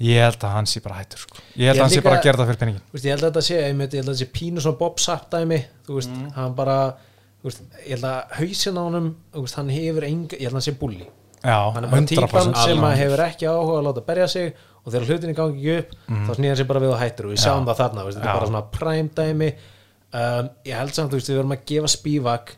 ég 0.00 0.20
held 0.22 0.38
að 0.46 0.52
hann 0.54 0.66
sé 0.70 0.80
bara 0.84 1.00
hættur 1.00 1.18
sko. 1.24 1.36
ég 1.56 1.66
held 1.66 1.76
Ég 1.76 1.80
að 1.80 1.82
hann 1.82 1.90
sé 1.96 2.00
bara 2.04 2.18
að 2.20 2.24
gera 2.28 2.38
það 2.38 2.46
fyrir 2.52 2.58
penningin 2.62 2.82
ég 2.94 3.10
held 3.10 3.22
að 3.24 3.28
þetta 3.32 3.42
sé, 3.42 3.54
ég 3.58 3.66
held 3.66 3.82
að 3.82 3.96
þetta 3.98 4.16
sé 4.20 4.28
pínu 4.38 4.60
svona 4.62 4.78
Bob 4.78 4.98
Sapp 5.02 5.30
dæmi, 5.32 5.58
þú 5.86 5.94
veist, 5.98 6.10
Mm. 6.10 6.30
hann 6.36 6.54
bara 6.54 6.76
veist, 7.44 7.62
ég 7.86 7.90
held 7.96 8.04
að 8.04 8.36
hausin 8.38 8.78
á 8.78 8.84
veist, 9.40 9.54
hann 9.58 9.68
hefur 9.68 10.04
enga, 10.04 10.36
ég 10.36 10.42
held 10.46 10.54
að 10.54 10.58
hann 10.60 10.68
sé 10.68 10.74
bulli 10.78 11.06
já, 11.42 11.72
hann 11.74 11.84
er 11.84 11.90
bara 11.90 12.02
típan 12.02 12.28
100% 12.28 12.56
sem 12.64 12.78
alveg. 12.78 12.98
hefur 12.98 13.24
ekki 13.26 13.46
áhuga 13.46 13.78
að 13.78 13.84
láta 13.88 14.06
berja 14.06 14.28
sig 14.28 14.54
og 14.84 14.92
þegar 14.92 15.06
hlutinni 15.08 15.34
gangi 15.34 15.78
upp 15.78 15.90
þá 16.08 16.32
snýðan 16.38 16.56
sér 16.58 16.66
bara 16.70 16.80
við 16.80 16.92
og 16.94 16.98
hættur 17.02 17.26
og 17.26 17.32
sjáum 17.38 17.62
Mm. 17.62 17.66
Já. 17.66 17.74
það 17.74 17.82
þarna, 17.82 18.04
veist, 18.06 18.18
þetta 18.18 18.30
er 18.30 18.38
bara 18.38 18.46
svona 18.46 18.70
prime 18.70 19.08
dæmi 19.14 19.50
um, 20.14 20.48
ég 20.64 20.74
held 20.78 20.94
samt, 20.94 21.10
þú 21.10 21.18
veist, 21.18 21.28
við 21.28 21.36
verum 21.42 21.52
að 21.58 21.64
gefa 21.66 21.88
spívak 21.90 22.54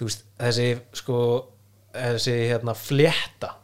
veist, 0.00 0.24
þessi 0.40 0.80
sko 0.92 1.44
þessi 1.92 2.34
hérna 2.48 2.72
flétta 2.74 3.54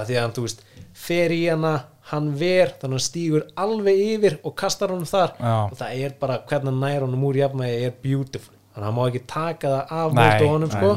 að 0.00 0.10
því 0.10 0.16
að 0.16 0.24
hann, 0.24 0.34
þú 0.36 0.44
veist, 0.46 0.64
fer 1.06 1.34
í 1.34 1.42
hana 1.50 1.74
hann 2.10 2.28
ver, 2.38 2.70
þannig 2.78 2.86
að 2.86 2.96
hann 2.96 3.04
stígur 3.06 3.46
alveg 3.58 4.02
yfir 4.04 4.38
og 4.46 4.54
kastar 4.58 4.92
honum 4.94 5.08
þar. 5.10 5.34
Já. 5.40 5.56
og 5.66 5.74
það 5.80 6.04
er 6.06 6.14
bara 6.20 6.38
hvernig 6.46 6.70
hann 6.70 6.84
nær 6.84 7.06
honum 7.06 7.26
úr 7.26 7.40
jafnvægi 7.40 7.88
er 7.88 7.96
beautiful, 8.04 8.54
þannig 8.74 8.84
að 8.84 8.86
hann 8.86 8.96
má 8.98 9.02
ekki 9.08 9.24
taka 9.32 9.72
það 9.74 9.98
af 9.98 10.16
móti 10.20 10.48
honum 10.52 10.72
sko. 10.76 10.94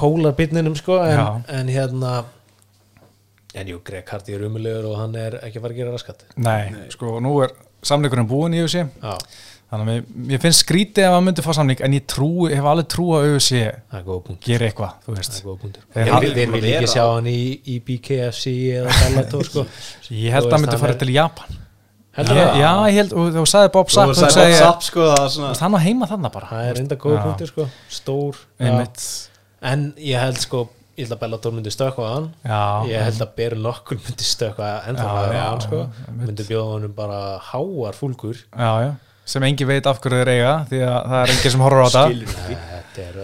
pólarbytninum 0.00 0.76
sko 0.78 0.98
en, 1.04 1.44
en 1.60 1.70
hérna 1.70 2.12
en 3.54 3.70
jú, 3.70 3.80
Greg 3.86 4.06
Hardy 4.10 4.34
er 4.36 4.44
umulegur 4.46 4.86
og 4.92 4.98
hann 5.00 5.16
er 5.18 5.38
ekki 5.40 5.58
að 5.58 5.64
fara 5.64 5.74
að 5.74 5.80
gera 5.80 5.94
raskat. 5.94 6.24
Nei, 6.38 6.88
sko, 6.94 7.16
nú 7.22 7.32
er 7.44 7.54
samleikurinn 7.86 8.28
búin 8.30 8.56
í 8.56 8.60
UFC 8.64 8.82
já, 8.82 9.14
þannig 9.70 9.84
að 9.84 9.88
mér, 9.90 10.04
mér 10.30 10.42
finnst 10.42 10.64
skrítið 10.64 11.06
ef 11.06 11.14
hann 11.14 11.26
myndi 11.28 11.44
fá 11.46 11.50
samling 11.56 11.80
en 11.86 11.96
ég 11.96 12.04
trú, 12.10 12.30
hef 12.50 12.68
alveg 12.72 12.88
trú 12.90 13.06
að 13.16 13.28
er 13.30 14.20
punkt 14.26 14.44
gera 14.50 14.68
eitthvað, 14.68 14.96
þú 15.06 15.14
það 15.14 15.20
veist 15.20 15.38
er 15.40 16.36
þeir 16.40 16.54
vil 16.56 16.62
ekki 16.74 16.92
sjá 16.94 17.04
hann 17.06 17.30
í, 17.30 17.40
í 17.64 17.78
BKFC 17.86 18.54
eða 18.80 18.98
Bellator 19.00 19.46
sko. 19.50 19.66
Ég 20.10 20.34
held 20.34 20.46
Þú 20.46 20.50
að 20.50 20.56
hann 20.56 20.64
myndi 20.66 20.80
fara 20.84 20.98
til 21.04 21.12
Japan. 21.14 21.58
Heldur 22.18 22.40
það? 22.40 22.56
Já, 22.58 22.70
ég 22.90 22.96
held, 22.98 23.12
og 23.14 23.28
þú 23.36 23.42
sagði 23.46 23.70
Bob 23.76 23.90
Þú 23.90 23.94
Sapp 23.94 24.10
sagði 24.18 24.34
sagði, 24.34 24.54
bara 24.56 24.64
sapp 24.64 24.82
sko 24.82 25.04
hann 25.62 25.76
á 25.78 25.80
heima 25.84 26.08
þannig 26.10 26.32
bara 26.34 26.48
það 26.50 26.70
er 26.72 26.80
enda 26.82 26.96
góð 27.04 27.14
Já. 27.14 27.20
punktur 27.28 27.50
sko. 27.52 27.66
Stór 28.00 28.40
en 29.70 29.84
ég 30.02 30.18
held 30.18 30.40
sko 30.42 30.64
ég 31.00 31.08
held 31.08 31.16
að 31.16 31.22
Bellator 31.24 31.54
myndi 31.56 31.72
stökkva 31.74 32.06
á 32.06 32.12
hann. 32.14 32.30
Já, 32.44 32.62
ég 32.92 33.06
held 33.08 33.24
að 33.24 33.34
Beru 33.40 33.60
nokkur 33.64 34.00
myndi 34.04 34.26
stökkva 34.28 34.72
ennþá 34.90 35.06
já, 35.34 35.42
hann 35.42 35.62
sko. 35.66 35.84
myndi 36.20 36.48
bjóða 36.48 36.74
honum 36.76 36.96
bara 36.96 37.20
háar 37.50 37.96
fúlgur. 37.98 38.42
Já, 38.54 38.72
já. 38.86 38.90
Sem 39.30 39.46
engi 39.46 39.66
veit 39.68 39.86
af 39.86 40.00
hverju 40.02 40.20
þeir 40.20 40.32
eiga 40.34 40.54
því 40.70 40.82
að 40.86 40.98
það 41.12 41.20
er 41.20 41.32
engi 41.36 41.54
sem 41.54 41.64
horfur 41.64 41.86
á 41.86 41.88
þetta. 41.94 42.58
Þetta 42.74 43.06
er 43.06 43.22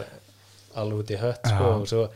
alveg 0.76 1.02
út 1.02 1.12
í 1.12 1.20
hött 1.20 1.52
sko 1.52 1.74
og 1.74 1.86
svo 1.90 2.06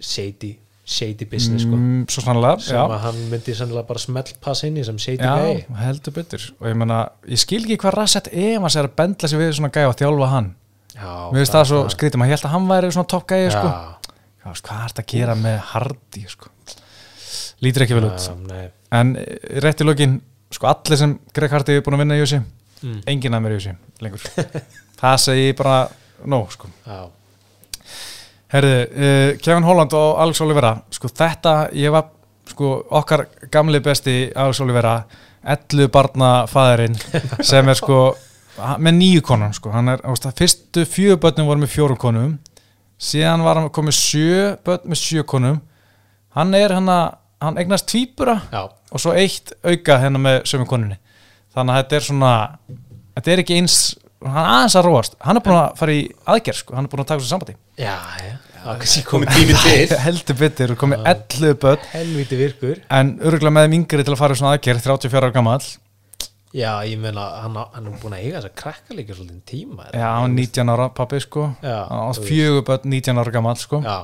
shady 0.00 0.54
shady 0.90 1.26
business 1.28 1.62
sko. 1.66 1.76
Mm, 1.76 2.06
svo 2.10 2.24
sannlega, 2.24 2.58
sem 2.64 2.74
já. 2.74 2.82
að 2.82 3.04
hann 3.04 3.20
myndi 3.30 3.54
sennilega 3.54 3.86
bara 3.86 4.02
smelt 4.02 4.32
pass 4.42 4.64
inn 4.66 4.78
í 4.80 4.84
sem 4.86 4.98
shady 4.98 5.22
Já, 5.22 5.36
gæi 5.38 5.78
heldur 5.84 6.16
betur. 6.16 6.46
Og 6.58 6.70
ég 6.70 6.80
meina, 6.80 7.02
ég 7.30 7.40
skil 7.40 7.60
ekki 7.62 7.78
hvað 7.84 7.96
Rassett 7.98 8.30
Evans 8.32 8.78
er 8.78 8.88
að 8.88 8.96
bendla 8.98 9.30
sig 9.30 9.40
við 9.40 9.52
svona 9.58 9.70
gæja 9.74 9.92
og 9.92 9.98
þjálfa 10.00 10.30
hann. 10.34 10.50
Já, 10.96 11.12
mér 11.30 11.44
finnst 11.44 11.56
það 11.56 11.68
svo 11.70 11.80
skrítið, 11.94 12.22
maður 12.22 12.34
held 12.34 12.46
að 12.48 12.54
hann 12.56 12.68
væri 12.72 12.92
svona 12.96 13.10
topp 13.14 13.28
gæja 13.30 13.52
sko. 13.54 13.70
Hvað 14.44 14.82
er 14.84 14.92
þetta 14.94 15.02
að 15.04 15.12
gera 15.14 15.34
með 15.38 15.58
Hardy 15.72 16.24
sko? 16.28 16.48
lítur 17.60 17.84
ekki 17.84 17.94
vel 17.98 18.06
út. 18.08 18.26
Nei, 18.48 18.66
en 18.96 19.14
eh, 19.20 19.60
rétt 19.60 19.82
í 19.82 19.86
lokin 19.86 20.16
sko 20.50 20.66
allir 20.70 20.96
sem 20.98 21.18
Greg 21.36 21.52
Hardy 21.52 21.76
er 21.76 21.82
búin 21.86 21.98
að 21.98 22.04
vinna 22.06 22.16
í 22.18 22.22
Jósi 22.24 22.40
Mm. 22.80 23.02
enginn 23.12 23.34
að 23.36 23.42
mér 23.44 23.52
í 23.52 23.56
Jósi 23.58 23.72
lengur. 24.00 24.22
Það 24.96 25.16
segi 25.20 25.50
bara 25.58 25.74
nóg 26.24 26.46
sko. 26.54 26.70
Já, 26.86 27.10
Herði, 28.50 28.78
uh, 28.88 29.38
Kevin 29.44 29.66
Holland 29.68 29.92
og 29.94 30.16
Alex 30.24 30.40
Oliveira 30.42 30.72
sko 30.90 31.10
þetta, 31.12 31.52
ég 31.76 31.92
var 31.94 32.08
sko 32.50 32.70
okkar 32.98 33.26
gamli 33.52 33.78
besti 33.84 34.14
Alex 34.34 34.58
Oliveira 34.64 34.94
11 35.44 35.86
barna 35.92 36.30
fæðurinn 36.50 36.96
sem 37.46 37.68
er 37.70 37.78
sko 37.78 38.00
með 38.84 38.96
nýju 38.96 39.22
konum 39.28 39.52
sko, 39.56 39.70
hann 39.76 39.92
er, 39.94 40.02
ást, 40.10 40.26
fyrstu 40.40 40.82
fjögur 40.88 41.20
börnum 41.22 41.46
voru 41.52 41.62
með 41.62 41.74
fjórum 41.76 42.00
konum 42.00 42.32
síðan 43.00 43.44
var 43.46 43.60
hann 43.60 43.70
komið 43.74 43.96
sjö 43.96 44.42
börn 44.66 44.90
með 44.92 45.00
sjö 45.00 45.24
konum. 45.28 45.60
Hann 46.36 46.52
er 46.58 46.74
hann 46.76 46.90
að, 46.92 47.16
hann 47.42 47.58
eignast 47.62 47.88
tvíbura 47.90 48.36
já, 48.52 48.66
og 48.68 49.02
svo 49.02 49.14
eitt 49.18 49.54
auka 49.66 49.96
hennar 50.02 50.22
með 50.22 50.38
sömu 50.50 50.68
konunni. 50.70 51.00
Þannig 51.56 51.74
að 51.74 51.80
þetta 51.82 51.98
er 51.98 52.06
svona 52.06 52.34
þetta 53.16 53.32
er 53.34 53.42
ekki 53.42 53.56
eins, 53.58 53.78
hann 54.22 54.38
er 54.44 54.52
aðeins 54.58 54.76
að 54.78 54.86
róast. 54.86 55.18
Hann 55.24 55.40
er 55.40 55.44
búin 55.48 55.58
að 55.58 55.74
fara 55.80 55.96
í 55.96 56.04
aðgerð 56.30 56.60
sko, 56.62 56.76
hann 56.78 56.86
er 56.86 56.92
búin 56.92 57.02
að 57.02 57.10
taka 57.10 57.24
svo 57.24 57.32
sambandi. 57.32 57.56
Já, 57.80 57.96
já. 58.22 58.36
Það 58.60 58.82
er 58.84 59.04
komið 59.08 59.30
tími 59.38 59.54
til. 59.64 59.98
Heldur 60.04 60.36
betur, 60.36 60.74
komið 60.78 61.06
11 61.14 61.54
börn. 61.62 61.86
Helviti 61.94 62.38
virkur. 62.38 62.82
En 62.92 63.14
örgulega 63.24 63.54
með 63.56 63.66
þeim 63.66 63.76
yngri 63.80 64.04
til 64.04 64.12
að 64.14 64.20
fara 64.20 64.36
í 64.36 64.40
svona 64.42 64.52
aðgerð 64.58 64.84
34 64.84 65.22
ára 65.22 65.32
gammal 65.34 65.62
Já, 66.50 66.82
ég 66.82 66.98
meina, 66.98 67.24
hann, 67.44 67.54
hann 67.54 67.84
er 67.86 67.98
búin 68.02 68.14
að 68.16 68.24
eiga 68.24 68.40
þess 68.40 68.48
að 68.48 68.56
krakka 68.58 68.94
líka 68.98 69.14
svolítið 69.14 69.42
tíma 69.46 69.84
er 69.86 70.00
já, 70.00 70.06
hann 70.16 70.24
var 70.24 70.32
19 70.34 70.72
ára 70.74 70.86
pappi 70.98 71.20
sko. 71.22 71.44
Já, 71.62 71.76
hann 71.86 72.16
þú 72.56 72.64
börn 72.66 72.88
19 72.96 73.20
ára 73.22 73.34
gammal 73.36 73.60
sko. 73.60 73.78
Já, 73.84 73.98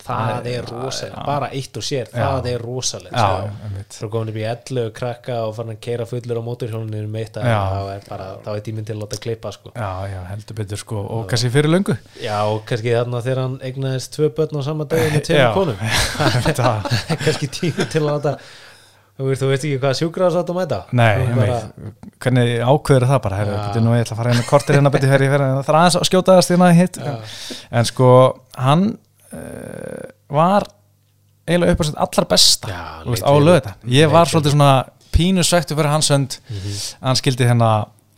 það 0.00 0.46
er 0.48 0.70
rosalega, 0.70 1.24
bara 1.26 1.50
eitt 1.58 1.76
og 1.76 1.84
sér, 1.84 2.08
það 2.14 2.48
er 2.54 2.64
rosalega 2.64 3.24
já, 3.24 3.50
sko. 3.50 3.82
Svo 3.98 4.08
komin 4.14 4.32
upp 4.32 4.38
í 4.40 4.46
11 4.48 4.88
krakka 4.96 5.36
og 5.44 5.52
farin 5.58 5.74
að 5.74 5.82
keira 5.84 6.06
fullur 6.08 6.40
á 6.40 6.44
eitt 7.20 7.36
að 7.36 7.50
Já. 7.50 7.58
þá 7.60 7.92
er 7.98 8.08
er 8.54 8.64
tíminn 8.70 8.88
til 8.88 8.96
að 8.96 9.02
láta 9.04 9.20
klippa 9.26 9.52
sko. 9.58 9.74
já, 9.76 9.90
já, 10.14 10.18
heldur 10.30 10.58
betur 10.62 10.82
sko. 10.86 11.02
Og 11.18 11.28
kannski 11.28 11.52
fyrir 11.52 11.68
löngu. 11.74 11.98
Já, 12.24 12.38
og 12.48 12.64
kannski 12.70 12.96
þarna 12.96 13.22
þegar 13.28 13.42
hann 13.44 13.60
eignaðist 13.60 14.16
tvö 14.16 14.32
börn 14.40 14.56
á 14.56 14.62
sama 14.70 14.88
dagi 14.88 15.12
með 15.12 15.20
Já. 15.20 15.28
tveim 15.28 15.54
konum. 15.60 15.86
Kannski 17.28 17.52
tíminn 17.60 17.92
til 17.92 18.00
að 18.06 18.08
láta 18.08 18.36
þú 19.20 19.28
veist, 19.28 19.42
þú 19.42 19.48
veist 19.50 19.64
ekki 19.68 19.80
hvað 19.82 19.96
sjúkraðs 19.98 20.36
átt 20.40 20.50
að 20.52 20.56
mæta? 20.56 20.78
Nei, 20.96 21.10
ég 21.20 21.32
bara, 21.36 21.58
veit 21.76 22.08
hvernig 22.24 22.52
ákveður 22.64 23.06
það 23.10 23.22
bara, 23.26 23.40
Já. 23.40 23.50
betur 23.66 23.84
nú 23.84 23.94
ég 23.94 24.04
ætla 24.06 24.16
að 24.16 24.20
fara 24.22 24.32
hérna 24.32 24.46
kortir 24.48 24.78
hérna 24.78 24.92
betur 24.94 25.12
herri, 25.12 25.28
það 25.32 25.44
er 25.60 25.78
aðeins 25.80 25.98
að 26.00 26.06
skjótaðast 26.08 26.52
hérna 26.54 26.70
hitt. 26.78 26.98
En 27.70 27.88
sko, 27.90 28.10
hann 28.56 28.86
uh, 29.34 30.08
var 30.40 30.68
eiginlega 31.50 31.76
upp 31.76 31.84
á 31.84 31.86
sitt 31.90 32.00
allar 32.06 32.28
besta 32.30 32.72
Já, 32.72 32.82
þú 33.04 33.14
veist, 33.14 33.26
á 33.26 33.32
út. 33.34 33.70
ég 34.00 34.12
var 34.12 34.24
Leit 34.26 34.32
svolítið 34.34 34.56
svona 34.56 34.72
pínu 35.14 35.44
svektu 35.44 35.76
fyrir 35.76 35.92
hans 35.92 36.10
hönd. 36.14 36.38
Mhm. 36.48 36.74
að 37.00 37.08
hann 37.10 37.20
skildi 37.20 37.48
hérna 37.50 37.70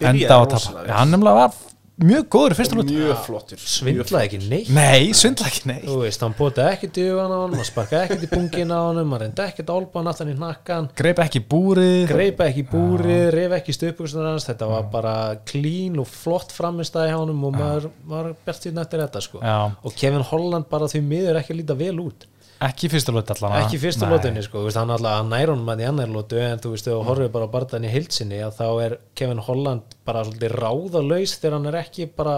enda 0.03 0.39
á 0.39 0.41
að 0.43 0.51
tapa. 0.55 0.87
hann 0.93 1.15
nefnilega 1.15 1.39
var 1.43 1.61
mjög 2.07 2.27
góður 2.35 2.55
í 2.55 2.59
fyrsta 2.59 2.79
lút 2.79 2.91
mjög 2.93 3.21
flottur. 3.27 3.63
Svindlaði 3.73 4.29
ekki 4.29 4.41
neitt. 4.51 4.71
Nei, 4.75 5.13
svindla 5.17 5.49
ekki, 5.51 5.63
nei 5.71 5.81
þú 5.85 5.99
veist, 6.03 6.25
hann 6.25 6.37
bótaði 6.39 6.77
ekkert 6.77 7.01
í 7.03 7.07
hugan 7.09 7.35
á 7.35 7.39
hann 7.43 7.57
hann 7.59 7.69
sparkaði 7.69 8.09
ekkert 8.09 8.27
í 8.27 8.31
pungin 8.33 8.75
á 8.75 8.81
hann 8.81 9.01
hann 9.03 9.15
reyndi 9.23 9.45
ekkert 9.47 9.73
álbán 9.73 10.11
aftan 10.13 10.33
í 10.33 10.37
hnakkan 10.39 10.91
greip 10.99 11.23
ekki 11.25 11.43
búrið. 11.53 12.07
Greipa 12.11 12.49
ekki 12.51 12.65
í 12.65 12.69
búrið, 12.73 13.25
reyf 13.37 13.57
ekki 13.59 13.77
stöpukstur 13.77 14.29
hans, 14.29 14.49
þetta 14.51 14.71
var 14.71 14.91
bara 14.93 15.15
clean 15.49 16.01
og 16.03 16.11
flott 16.11 16.53
framistæði 16.55 17.13
hjá 17.13 17.19
honum 17.21 17.47
og 17.49 17.57
maður 17.59 17.89
var 18.09 18.33
bjart 18.45 18.67
síðan 18.67 18.85
eftir 18.85 19.05
þetta 19.05 19.25
sko. 19.25 19.43
Já. 19.43 19.59
og 19.83 19.97
Kevin 19.99 20.27
Holland 20.33 20.69
bara 20.71 20.91
því 20.91 21.03
miður 21.07 21.41
ekki 21.41 21.55
að 21.55 21.63
líta 21.63 21.79
vel 21.79 21.97
út 22.03 22.29
ekki 22.69 22.91
fyrsta 22.93 23.13
lút 23.15 23.31
allan 23.35 23.57
ekki 23.63 23.79
í 23.79 23.83
fyrstu 23.83 24.09
lótinni 24.11 24.43
sko, 24.45 24.63
veist, 24.67 24.79
hann 24.81 24.93
alltaf 24.95 25.25
nær 25.29 25.53
honum 25.53 25.73
að 25.73 25.83
í 25.83 25.89
annar 25.89 26.13
lótu 26.13 26.39
en 26.43 26.61
þú 26.63 26.75
veist, 26.75 26.89
þú 26.89 26.99
horfir 27.09 27.33
bara 27.35 27.49
barðan 27.53 27.87
í 27.89 27.91
heilsinni 27.93 28.39
að 28.45 28.55
þá 28.61 28.67
er 28.85 28.97
Kevin 29.19 29.43
Holland 29.47 29.97
bara 30.07 30.23
svolítið 30.29 30.55
ráðalaus 30.63 31.35
þegar 31.43 31.57
hann 31.59 31.69
er 31.73 31.81
ekki 31.83 32.07
bara, 32.17 32.37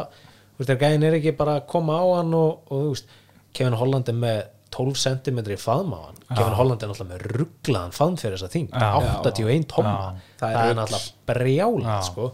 þú 0.55 0.62
veist, 0.62 0.70
þegar 0.70 0.83
gæðin 0.87 1.07
er 1.11 1.18
ekki 1.20 1.35
bara 1.39 1.59
að 1.61 1.68
koma 1.75 2.01
á 2.01 2.05
hann 2.18 2.35
og, 2.39 2.64
og 2.70 2.85
þú 2.87 2.95
veist, 2.95 3.14
Kevin 3.55 3.79
Holland 3.81 4.11
er 4.11 4.18
með 4.25 4.41
12 4.75 4.97
cm 4.99 5.39
í 5.55 5.59
faðma 5.61 6.01
á 6.01 6.05
hann. 6.09 6.16
Kevin 6.33 6.57
Holland 6.59 6.83
er 6.83 6.91
náttúrulega 6.91 7.12
með 7.12 7.27
rugglaðan 7.39 7.93
faðm 7.95 8.16
fyrir 8.18 8.41
þessa 8.41 8.51
þing, 8.51 8.72
Já. 8.75 8.89
81 9.20 9.68
tomma 9.70 9.93
Já. 9.95 10.25
það, 10.41 10.57
er 10.64 10.79
náttúrulega 10.81 11.12
brjálað 11.31 11.93
Já. 11.93 12.01
sko 12.09 12.27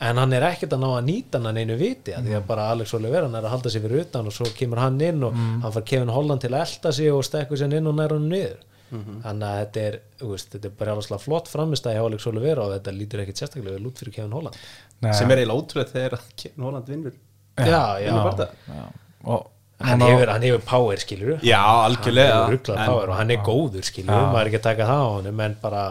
en 0.00 0.16
hann 0.20 0.32
er 0.32 0.44
ekkert 0.52 0.72
að 0.76 0.80
ná 0.84 0.88
að 0.98 1.04
nýta 1.08 1.40
hann 1.42 1.56
einu 1.58 1.76
viti 1.80 2.12
að 2.14 2.28
því 2.28 2.36
að 2.38 2.46
bara 2.46 2.68
Alex 2.72 2.94
Oliveira 2.94 3.26
hann 3.26 3.34
er 3.34 3.46
að 3.48 3.54
halda 3.56 3.70
sig 3.74 3.82
fyrir 3.82 4.04
utan 4.06 4.26
og 4.30 4.32
svo 4.36 4.46
kemur 4.54 4.78
hann 4.82 5.00
inn 5.00 5.24
og 5.26 5.34
hann 5.34 5.72
far 5.74 5.82
Kevin 5.90 6.08
Holland 6.14 6.40
til 6.44 6.52
að 6.54 6.60
elta 6.66 6.92
sig 6.92 7.10
og 7.12 7.24
stekkur 7.26 7.58
sér 7.58 7.74
inn 7.80 7.86
og 7.90 7.96
nær 7.98 8.14
hann 8.14 8.28
niður. 8.30 8.60
Þannig 8.88 9.44
að 9.48 9.58
þetta 9.60 9.80
er, 9.88 9.96
veist, 10.22 10.48
þetta 10.54 10.68
er 10.70 10.76
bara 10.78 10.92
alveg 10.96 11.20
flott 11.20 11.48
framistæði 11.52 11.98
hjá 11.98 12.04
Alex 12.08 12.26
Oliveira 12.30 12.62
og 12.64 12.72
þetta 12.76 12.94
lítur 12.96 13.20
ekkert 13.24 13.42
sérstaklega 13.42 13.74
vel 13.76 13.90
út 13.90 13.98
fyrir 14.00 14.14
Kevin 14.14 14.32
Holland. 14.38 14.56
Nei. 15.04 15.12
sem 15.12 15.30
er 15.30 15.42
eiginlega 15.42 15.60
ótrúlega 15.60 15.92
þegar 15.92 16.16
að 16.16 16.24
Kevin 16.42 16.64
Holland 16.68 16.88
vinnur. 16.94 17.12
Já, 17.58 17.82
já. 18.00 18.12
Já. 18.14 18.84
og 19.24 19.50
hann, 19.80 20.00
hann 20.00 20.00
á- 20.00 20.08
hefur, 20.08 20.30
hann 20.32 20.42
hefur 20.46 20.62
power 20.66 20.96
skilur 21.02 21.38
já, 21.42 21.58
hann 21.60 21.90
algjörlega 21.90 22.38
En- 22.48 22.86
power 22.86 23.10
og 23.10 23.16
hann 23.18 23.30
er 23.30 23.36
góður 23.46 23.82
skilur 23.86 24.14
Já. 24.14 24.32
maður 24.32 24.40
er 24.40 24.50
ekki 24.52 24.58
að 24.60 24.68
taka 24.70 24.86
það 24.88 25.02
á 25.02 25.08
honum 25.18 25.40
en 25.44 25.56
bara 25.62 25.82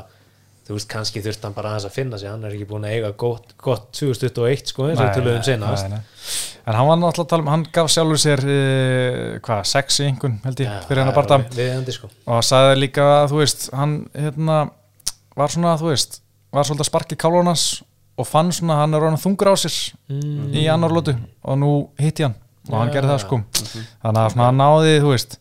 þú 0.68 0.76
veist, 0.76 0.88
kannski 0.92 1.22
þurft 1.24 1.46
hann 1.48 1.56
bara 1.56 1.72
aðeins 1.74 1.88
að 1.88 1.96
finna 1.96 2.20
sig. 2.20 2.30
Hann 2.30 2.44
er 2.48 2.54
ekki 2.58 2.68
búin 2.70 2.86
að 2.88 2.96
eiga 2.98 3.12
gott, 3.24 3.54
gott 3.64 3.86
2021 3.96 4.72
sko, 4.74 4.90
eins 4.92 5.00
og 5.02 5.20
nei, 5.24 5.38
senast 5.48 5.88
nei, 5.88 5.98
nei. 5.98 6.32
en 6.68 6.78
hann 6.80 6.88
var 6.90 7.00
náttúrulega 7.02 7.26
að 7.26 7.32
tala 7.34 7.46
um 7.46 7.52
hann 7.54 7.66
gaf 7.78 7.92
sjálfur 7.94 8.22
sér 8.24 8.44
uh, 8.44 9.40
hvað, 9.48 9.62
sex 9.72 10.00
í 10.04 10.08
einhvern 10.10 10.40
held 10.44 10.64
ég, 10.66 10.74
fyrir 10.90 11.04
hann 11.04 11.12
að 11.14 11.20
barta 11.22 11.42
sko. 11.96 12.10
Og 12.28 12.34
hann 12.36 12.48
sagði 12.50 12.80
líka 12.82 13.06
að 13.22 13.30
þú 13.34 13.42
veist 13.44 13.68
hann 13.80 13.98
hérna 14.16 14.58
var 15.38 15.54
svona 15.54 15.78
þú 15.80 15.92
veist 15.94 16.20
var 16.56 16.68
svolítið 16.68 16.86
að 16.86 16.92
sparki 16.92 17.20
kálunans 17.20 17.68
og 18.18 18.26
fann 18.28 18.52
svona 18.56 18.78
að 18.78 18.84
hann 18.84 18.98
er 18.98 19.04
ráðan 19.06 19.24
þungur 19.24 19.54
á 19.54 19.56
sér 19.62 19.78
Mm. 20.08 20.54
í 20.56 20.62
annar 20.72 20.94
lótu 20.96 21.14
og 21.44 21.58
nú 21.60 21.72
hitti 22.00 22.24
hann. 22.24 22.36
Og 22.70 22.76
hann 22.80 22.90
Já. 22.90 22.94
gerði 22.98 23.10
það 23.12 23.20
sko. 23.24 23.38
Þannig 24.04 24.22
að 24.24 24.38
hann 24.42 24.58
náði 24.60 24.94
þú 25.04 25.10
veist 25.12 25.36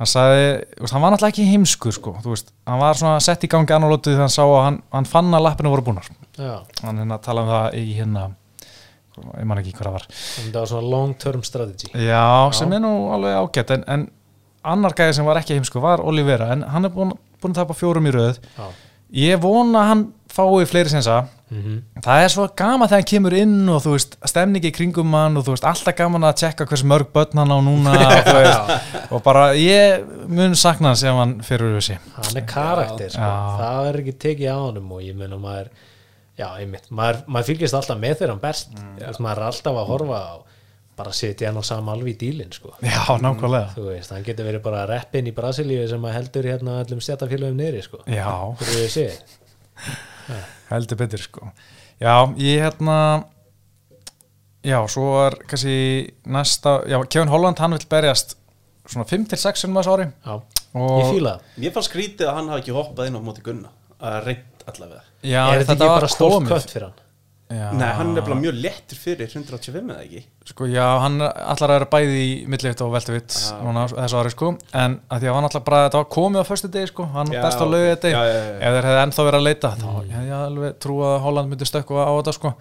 hann 0.00 0.08
sagði, 0.08 0.44
veist, 0.80 0.94
hann 0.96 1.04
var 1.04 1.12
náttúrulega 1.14 1.34
ekki 1.34 1.48
heimskur 1.50 1.94
sko, 1.96 2.16
þú 2.24 2.34
veist, 2.34 2.52
hann 2.68 2.80
var 2.80 2.98
svona 2.98 3.20
sett 3.24 3.44
í 3.44 3.50
gangi 3.52 3.74
annar 3.76 3.92
lótu 3.92 4.12
þegar 4.12 4.24
hann 4.24 4.32
sá 4.32 4.42
að 4.46 4.60
hann, 4.64 4.78
hann 4.96 5.08
fann 5.08 5.32
að 5.36 5.44
lappinu 5.46 5.72
voru 5.74 5.84
búnar. 5.90 6.08
Já, 6.40 6.54
hann 6.82 7.02
hérna 7.02 7.18
tala 7.22 7.44
um 7.44 7.50
það 7.52 7.76
í 7.80 7.82
hérna 7.98 8.30
ég 9.20 9.48
man 9.48 9.60
ekki 9.60 9.74
hvað 9.76 9.88
það 9.88 9.96
var. 9.98 10.06
Þetta 10.14 10.62
var 10.62 10.70
svona 10.70 10.92
long 10.94 11.12
term 11.20 11.42
strategy. 11.44 11.90
Já, 11.92 12.24
sem 12.56 12.72
er 12.76 12.82
nú 12.84 12.92
alveg 13.14 13.36
ágætt 13.40 13.74
en, 13.76 13.84
en 13.92 14.06
annar 14.72 14.96
gæði 14.96 15.18
sem 15.18 15.28
var 15.28 15.40
ekki 15.40 15.58
heimsku 15.58 15.82
var 15.82 16.02
Olivera 16.04 16.50
en 16.54 16.64
hann 16.68 16.88
er 16.88 16.94
búin, 16.94 17.12
búin 17.40 17.54
að 17.54 17.62
tapa 17.62 17.76
fjórum 17.76 18.08
í 18.08 18.14
röð. 18.14 18.40
Já, 18.56 18.70
ég 19.20 19.42
vona 19.42 19.84
hann 19.90 20.06
fái 20.30 20.66
fleiri 20.70 20.92
sensa. 20.92 21.20
Það 21.50 22.24
er 22.24 22.30
svo 22.30 22.44
gaman 22.54 22.86
þegar 22.86 23.00
hann 23.00 23.08
kemur 23.10 23.34
inn 23.34 23.70
og 23.74 23.80
þú 23.82 23.94
veist, 23.96 24.12
stemningi 24.30 24.70
kringum 24.74 25.14
hann 25.18 25.38
og 25.40 25.46
þú 25.46 25.56
veist, 25.56 25.64
alltaf 25.66 25.96
gaman 25.98 26.26
að 26.28 26.36
tjekka 26.44 26.66
hversu 26.70 26.86
mörg 26.86 27.08
börn 27.14 27.40
hann 27.42 27.50
á 27.50 27.58
núna 27.66 27.94
og, 27.98 28.12
þú 28.28 28.34
veist, 28.36 28.84
og 29.10 29.24
bara 29.26 29.48
ég 29.58 30.04
mun 30.30 30.54
sakna 30.58 30.92
hann 30.92 31.00
sem 31.00 31.18
hann 31.18 31.32
fyrir 31.46 31.80
sig 31.82 31.98
hann 32.14 32.38
er 32.38 32.46
karakter 32.46 33.10
sko. 33.16 33.30
Það 33.62 33.88
er 33.88 33.98
ekki 34.04 34.14
tekið 34.26 34.52
á 34.54 34.58
honum 34.60 34.92
og 34.94 35.02
ég 35.02 35.18
meina 35.18 35.40
maður 35.42 35.72
já, 36.38 36.46
einmitt, 36.54 36.86
maður, 36.94 37.24
maður 37.26 37.50
fylgist 37.50 37.76
alltaf 37.80 37.98
með 37.98 38.24
hann 38.28 38.44
best 38.44 38.70
Mm. 38.70 38.94
Þú 39.00 39.08
veist, 39.08 39.24
maður 39.26 39.42
er 39.42 39.48
alltaf 39.50 39.80
að 39.82 39.90
horfa 39.90 40.20
á 40.22 40.34
bara 41.00 41.12
setja 41.16 41.48
hann 41.48 41.58
á 41.58 41.64
sama 41.64 41.94
alveg 41.96 42.14
í 42.14 42.18
dílinn 42.20 42.52
sko. 42.52 42.74
já, 42.84 43.00
nákvæmlega. 43.24 43.72
Þú 43.74 43.88
veist, 43.88 44.12
hann 44.14 44.22
getur 44.26 44.46
verið 44.46 44.62
bara 44.62 44.86
reppin 44.86 45.26
í 45.26 45.34
Brasilíu 45.34 45.88
sem 45.88 46.04
að 46.04 46.16
heldur 46.18 46.48
hérna 46.52 46.78
öllum 46.84 47.00
stjættafélögum 47.02 47.56
niðri 47.58 47.82
sko. 47.82 48.02
já, 48.06 48.28
fyrir 48.60 48.86
við 48.86 48.94
séð 50.30 50.56
heldur 50.70 51.00
betur 51.00 51.22
sko. 51.24 51.50
Já, 52.00 52.14
ég 52.40 52.62
hérna 52.64 52.96
já, 54.64 54.78
svo 54.88 55.08
er 55.26 55.36
kannski 55.50 55.76
næsta, 56.30 56.80
já, 56.88 56.98
Kevin 57.08 57.32
Holland 57.32 57.60
hann 57.60 57.76
vil 57.76 57.86
berjast 57.90 58.36
svona 58.86 59.06
5-6 59.08 59.66
um 59.68 59.76
þessu 59.78 59.94
ári. 59.96 60.08
Já, 60.24 60.34
og 60.74 60.96
ég 61.00 61.12
fíla 61.16 61.34
það. 61.36 61.52
Mér 61.62 61.76
fannst 61.76 61.92
skrítið 61.92 62.30
að 62.30 62.38
hann 62.38 62.50
hafi 62.54 62.64
ekki 62.64 62.76
hoppað 62.76 63.10
inn 63.10 63.20
á 63.20 63.22
móti 63.22 63.44
Gunna 63.46 63.72
að 64.00 64.18
reynd 64.28 64.66
allavega. 64.70 65.04
Já, 65.20 65.42
er 65.44 65.64
þetta 65.64 65.76
ekki 65.76 65.92
bara 65.92 66.10
stórt 66.10 66.36
komið. 66.38 66.52
kött 66.54 66.74
fyrir 66.74 66.88
hann 66.88 66.98
Já. 67.50 67.64
Nei, 67.74 67.88
hann 67.98 68.12
er 68.14 68.22
bara 68.22 68.36
mjög 68.38 68.60
lettur 68.62 68.98
fyrir 69.00 69.26
185 69.26 69.88
eða 69.90 70.04
ekki? 70.04 70.20
Sko, 70.52 70.68
já, 70.70 70.84
hann 71.02 71.16
allar 71.24 71.72
er 71.74 71.84
bæði 71.90 72.20
í 72.22 72.28
millivitt 72.46 72.78
og 72.84 72.92
veltuvitt 72.94 73.34
núna 73.64 73.88
þessu 73.90 74.18
ári, 74.20 74.30
sko. 74.30 74.52
En 74.78 74.94
að 75.10 75.24
því 75.24 75.30
að 75.32 75.34
hann 75.38 75.48
allar 75.48 75.64
bara, 75.66 75.80
þetta 75.88 75.98
var 76.02 76.06
komið 76.14 76.42
á 76.42 76.46
föstu 76.46 76.70
degi, 76.70 76.90
sko. 76.92 77.08
Hann 77.10 77.32
Já, 77.34 77.40
best 77.42 77.58
á 77.58 77.66
laugi 77.66 77.88
þetta 77.90 78.12
já, 78.12 78.20
já, 78.22 78.36
já. 78.38 78.54
ef 78.60 78.76
þeir 78.76 78.86
hefði 78.90 79.02
ennþá 79.02 79.26
verið 79.26 79.40
að 79.40 79.46
leita 79.48 79.70
þá 79.80 79.88
hefði 79.98 80.22
ég 80.30 80.34
alveg 80.38 80.76
trú 80.86 80.98
að 81.08 81.16
Holland 81.26 81.50
myndi 81.50 81.68
stökku 81.72 81.98
á 81.98 82.06
þetta, 82.20 82.34
sko. 82.38 82.52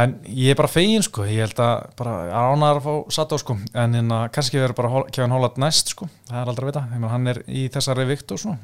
En 0.00 0.12
ég 0.38 0.52
er 0.54 0.58
bara 0.62 0.70
fegin, 0.70 1.02
sko. 1.02 1.24
Ég 1.26 1.42
held 1.48 1.62
að 1.66 1.88
bara 1.98 2.12
ánar 2.30 2.78
að 2.78 2.84
fá 2.86 2.92
satt 3.18 3.34
á, 3.34 3.36
sko. 3.42 3.56
En 3.74 3.96
hérna, 3.98 4.20
kannski 4.30 4.60
verður 4.62 4.78
bara 4.84 5.02
Kevin 5.10 5.34
Holland 5.34 5.58
næst, 5.58 5.90
sko. 5.96 6.06
Það 6.30 6.44
er 6.44 6.52
aldrei 6.54 6.68
að 6.68 6.70
vita, 6.70 6.84
Ég 6.94 7.00
meina, 7.02 7.10
hann 7.16 7.26
er 7.34 7.42
í 7.50 7.64
þessari 7.74 8.06
vikt 8.06 8.36
og 8.36 8.38
svona. 8.44 8.62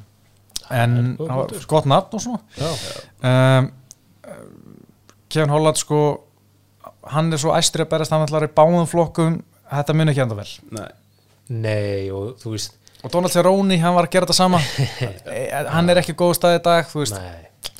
En 0.71 0.95
góð 1.19 1.29
hann 1.31 1.39
var 1.43 1.51
punktur. 1.51 1.67
gott 1.75 1.91
nafn 1.91 2.15
og 2.15 2.23
svona 2.23 3.73
Kevin 5.37 5.53
Holland 5.55 5.79
sko 5.81 6.01
hann 7.13 7.31
er 7.35 7.41
svo 7.41 7.53
æstri 7.55 7.85
að 7.85 7.93
berast 7.93 8.15
hann 8.15 8.25
ætlar 8.27 8.49
í 8.49 8.53
báðum 8.57 8.89
flokkum 8.91 9.39
þetta 9.71 9.95
muni 9.97 10.13
ekki 10.13 10.25
enda 10.27 10.39
vel. 10.39 10.49
Nei, 10.75 10.91
nei 11.53 12.11
og 12.15 12.35
þú 12.43 12.57
veist 12.57 12.77
og 13.07 13.13
Donald 13.13 13.31
Cerrone, 13.31 13.77
hann 13.79 13.95
var 13.95 14.09
að 14.09 14.15
gera 14.17 14.27
þetta 14.27 14.35
sama. 14.39 14.59
Eh, 15.37 15.51
hann 15.71 15.91
er 15.93 16.01
ekki 16.01 16.15
góð 16.19 16.33
stað 16.39 16.57
í 16.59 16.63
dag 16.65 16.89
þú 16.91 17.03
veist, 17.05 17.17
nei. 17.19 17.73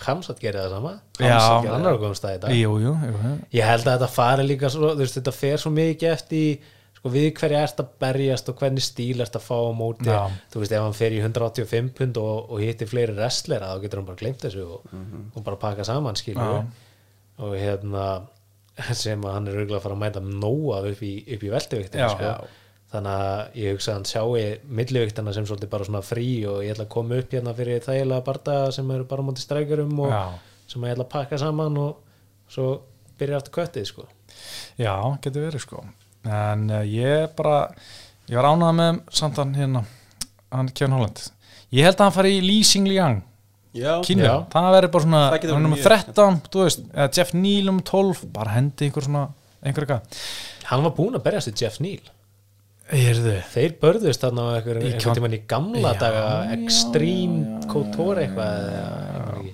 Hamsat 0.00 0.38
gerir 0.40 0.62
það 0.62 0.74
sama. 0.76 0.92
Hamsat 1.18 1.64
gerir 1.66 1.76
annar 1.76 1.98
góðum 2.00 2.16
stað 2.16 2.36
í 2.36 2.42
dag. 2.44 2.54
Jú, 2.56 2.74
jú, 2.80 2.92
jú. 3.04 3.32
Ég 3.58 3.66
held 3.68 3.84
að 3.84 3.96
þetta 3.98 4.08
fari 4.14 4.46
líka 4.46 4.70
svo, 4.72 4.94
þú 4.94 5.02
veist, 5.02 5.18
þetta 5.18 5.34
fer 5.36 5.60
svo 5.60 5.72
mikið 5.76 6.12
eftir 6.14 6.38
í, 6.40 6.52
sko, 6.96 7.12
við 7.12 7.26
hverja 7.40 7.64
ert 7.66 7.82
að 7.82 7.90
berjast 8.06 8.48
og 8.52 8.62
hvernig 8.62 8.86
stíl 8.86 9.20
ert 9.26 9.36
að 9.36 9.44
fá 9.50 9.56
á 9.60 9.72
móti. 9.76 10.08
Já. 10.08 10.22
þú 10.54 10.62
veist, 10.62 10.76
ef 10.78 10.86
hann 10.86 10.96
fer 10.96 11.16
í 11.16 11.20
185 11.20 11.90
pund 11.98 12.22
og, 12.22 12.38
og 12.48 12.64
hittir 12.64 12.88
fleiri 12.88 13.16
wrestlera 13.18 13.74
þá 13.74 13.84
getur 13.84 14.00
hann 14.00 14.08
bara 14.08 14.22
glemt 14.22 14.46
þessu 14.46 14.64
og, 14.64 14.94
og 15.34 15.44
bara 15.44 15.60
pakka 15.60 15.88
saman 15.90 16.16
skilur 16.16 16.40
Já. 16.40 16.62
Og 17.40 17.54
hérna 17.58 18.06
sem 19.02 19.20
að 19.26 19.34
hann 19.36 19.48
er 19.50 19.58
auðvitað 19.60 19.78
að 19.78 19.84
fara 19.86 19.96
að 19.98 20.02
mæta 20.04 20.22
nóa 20.24 20.80
upp 20.90 21.02
í, 21.04 21.12
upp 21.36 21.44
í 21.46 21.52
veltuviktinu 21.52 22.04
Já. 22.04 22.10
sko. 22.14 22.58
þannig 22.90 23.24
að 23.24 23.58
ég 23.60 23.74
hugsa 23.76 23.92
að 23.92 23.98
hann 23.98 24.08
sjái 24.10 24.44
milliviktana 24.80 25.34
sem 25.36 25.46
svolítið 25.48 25.72
bara 25.74 25.86
svona 25.88 26.02
frí 26.04 26.28
og 26.50 26.62
ég 26.64 26.74
ætla 26.74 26.86
að 26.88 26.94
koma 26.96 27.18
upp 27.22 27.34
hérna 27.36 27.54
fyrir 27.58 27.84
þægilega 27.84 28.26
barda 28.26 28.56
sem 28.74 28.90
eru 28.94 29.06
bara 29.10 29.22
á 29.22 29.26
móti 29.28 29.44
strækjurum 29.44 30.00
og 30.06 30.14
Já. 30.14 30.22
sem 30.74 30.86
ég 30.88 30.94
ætla 30.96 31.06
að 31.06 31.12
pakka 31.16 31.38
saman 31.42 31.78
og 31.82 32.50
svo 32.50 32.68
byrja 33.20 33.38
aftur 33.40 33.56
köttið 33.60 33.84
sko. 33.90 34.06
já, 34.80 34.94
getur 35.22 35.44
verið 35.48 35.62
sko 35.66 35.84
en 36.24 36.66
uh, 36.70 36.82
ég 36.84 37.30
bara 37.36 37.70
ég 38.28 38.36
var 38.40 38.48
ánað 38.50 38.74
með 38.80 39.00
samt 39.20 39.38
hann 39.40 39.54
hérna 39.56 39.84
hann 40.50 40.68
Kevin 40.74 40.96
Holland 40.98 41.22
ég 41.70 41.86
held 41.86 41.96
að 42.00 42.06
hann 42.08 42.16
fari 42.16 42.32
í 42.38 42.42
Lee 42.44 42.64
Sing 42.66 42.88
Liang 42.88 43.20
kynja, 43.74 44.24
Já. 44.26 44.34
það 44.52 44.70
verður 44.74 44.92
bara 44.94 45.04
svona 45.06 45.20
Það 45.30 45.44
hann 45.50 45.50
er 45.50 45.68
um 45.68 45.74
mjög 45.74 45.84
13, 45.86 46.40
þú 46.50 46.62
veist 46.64 46.80
eða 46.90 47.10
Jeff 47.18 47.34
Neal 47.38 47.68
um 47.70 47.82
12, 47.90 48.24
bara 48.34 48.54
hendi 48.56 48.88
einhver 48.88 49.06
svona 49.06 49.26
einhver 49.62 49.84
eitthvað. 49.86 50.18
Hann 50.70 50.82
var 50.86 50.94
búinn 50.96 51.18
að 51.18 51.24
berjast 51.28 51.52
í 51.52 51.54
Jeff 51.60 51.78
Neal. 51.84 52.02
Heyrðu, 52.90 53.36
þeir 53.52 53.74
börðust 53.78 54.24
þarna 54.24 54.42
á 54.42 54.48
einhvern 54.58 54.98
tímann 54.98 55.36
í 55.36 55.42
gamla 55.46 55.92
Já, 55.94 55.98
daga 56.00 56.22
já, 56.26 56.56
Extreme 56.56 57.60
Couture 57.70 58.24
eitthvað 58.24 58.64
ekki. 59.36 59.52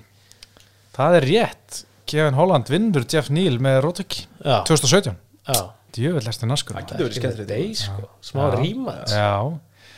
það 0.97 1.17
er 1.19 1.27
rétt. 1.29 1.83
Kevin 2.07 2.37
Holland 2.39 2.69
vinnur 2.71 3.03
Jeff 3.11 3.29
Neal 3.29 3.59
með 3.61 3.81
Rotek 3.83 4.15
já, 4.41 4.63
2017 4.65 5.13
já. 5.51 5.61
Djövel 5.97 6.25
erstu 6.29 6.45
naskur. 6.49 6.75
Getur 6.81 7.05
verið 7.07 7.15
skemmtilegt. 7.19 7.49
Day, 7.49 7.69
sko. 7.77 8.09
smá 8.25 8.47
Já. 8.47 8.57
rýma 8.59 8.93
já, 8.97 9.05
Það. 9.13 9.53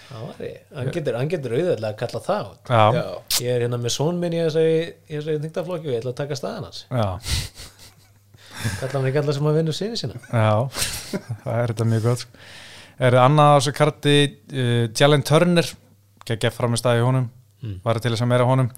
Hann 0.09 0.91
getur, 0.93 1.17
getur 1.29 1.55
auðvitað 1.55 1.87
að 1.89 1.97
kalla 2.01 2.21
það 2.25 2.47
út. 2.49 2.61
Já, 2.69 2.83
Já. 2.97 3.03
ég 3.45 3.51
er 3.55 3.65
hérna 3.65 3.79
með 3.81 3.95
són 3.95 4.21
minn 4.21 4.35
í 4.35 4.41
þessari, 4.41 4.77
í 5.05 5.17
þessari 5.17 5.41
þingtaflokki 5.45 5.89
og 5.89 5.93
ég 5.93 6.01
ætla 6.01 6.13
að 6.15 6.19
taka 6.23 6.39
staðan 6.39 6.69
hans. 6.69 6.81
Já, 6.89 7.09
kalla 8.79 8.93
hann 8.95 9.09
ekki 9.11 9.21
alla 9.23 9.35
sem 9.37 9.49
að 9.51 9.59
vinna 9.59 9.75
sinni 9.75 9.99
sína. 10.01 10.21
Já. 10.33 10.55
Það 11.43 11.59
er 11.59 11.73
þetta 11.73 11.89
mjög 11.93 12.07
gott 12.09 12.23
sko. 12.25 12.47
er 12.99 13.15
það 13.17 13.25
annað 13.25 13.51
á 13.51 13.57
þessu 13.59 13.75
karti 13.79 14.15
uh, 14.25 14.85
Jalen 14.99 15.27
Turner 15.29 15.69
geggja 16.29 16.51
fram 16.53 16.75
í 16.75 16.81
staði 16.81 17.05
honum 17.05 17.29
Mm. 17.59 17.81
var 17.83 17.99
til 17.99 18.13
þess 18.13 18.23
að 18.23 18.29
meira 18.31 18.45
honum. 18.47 18.69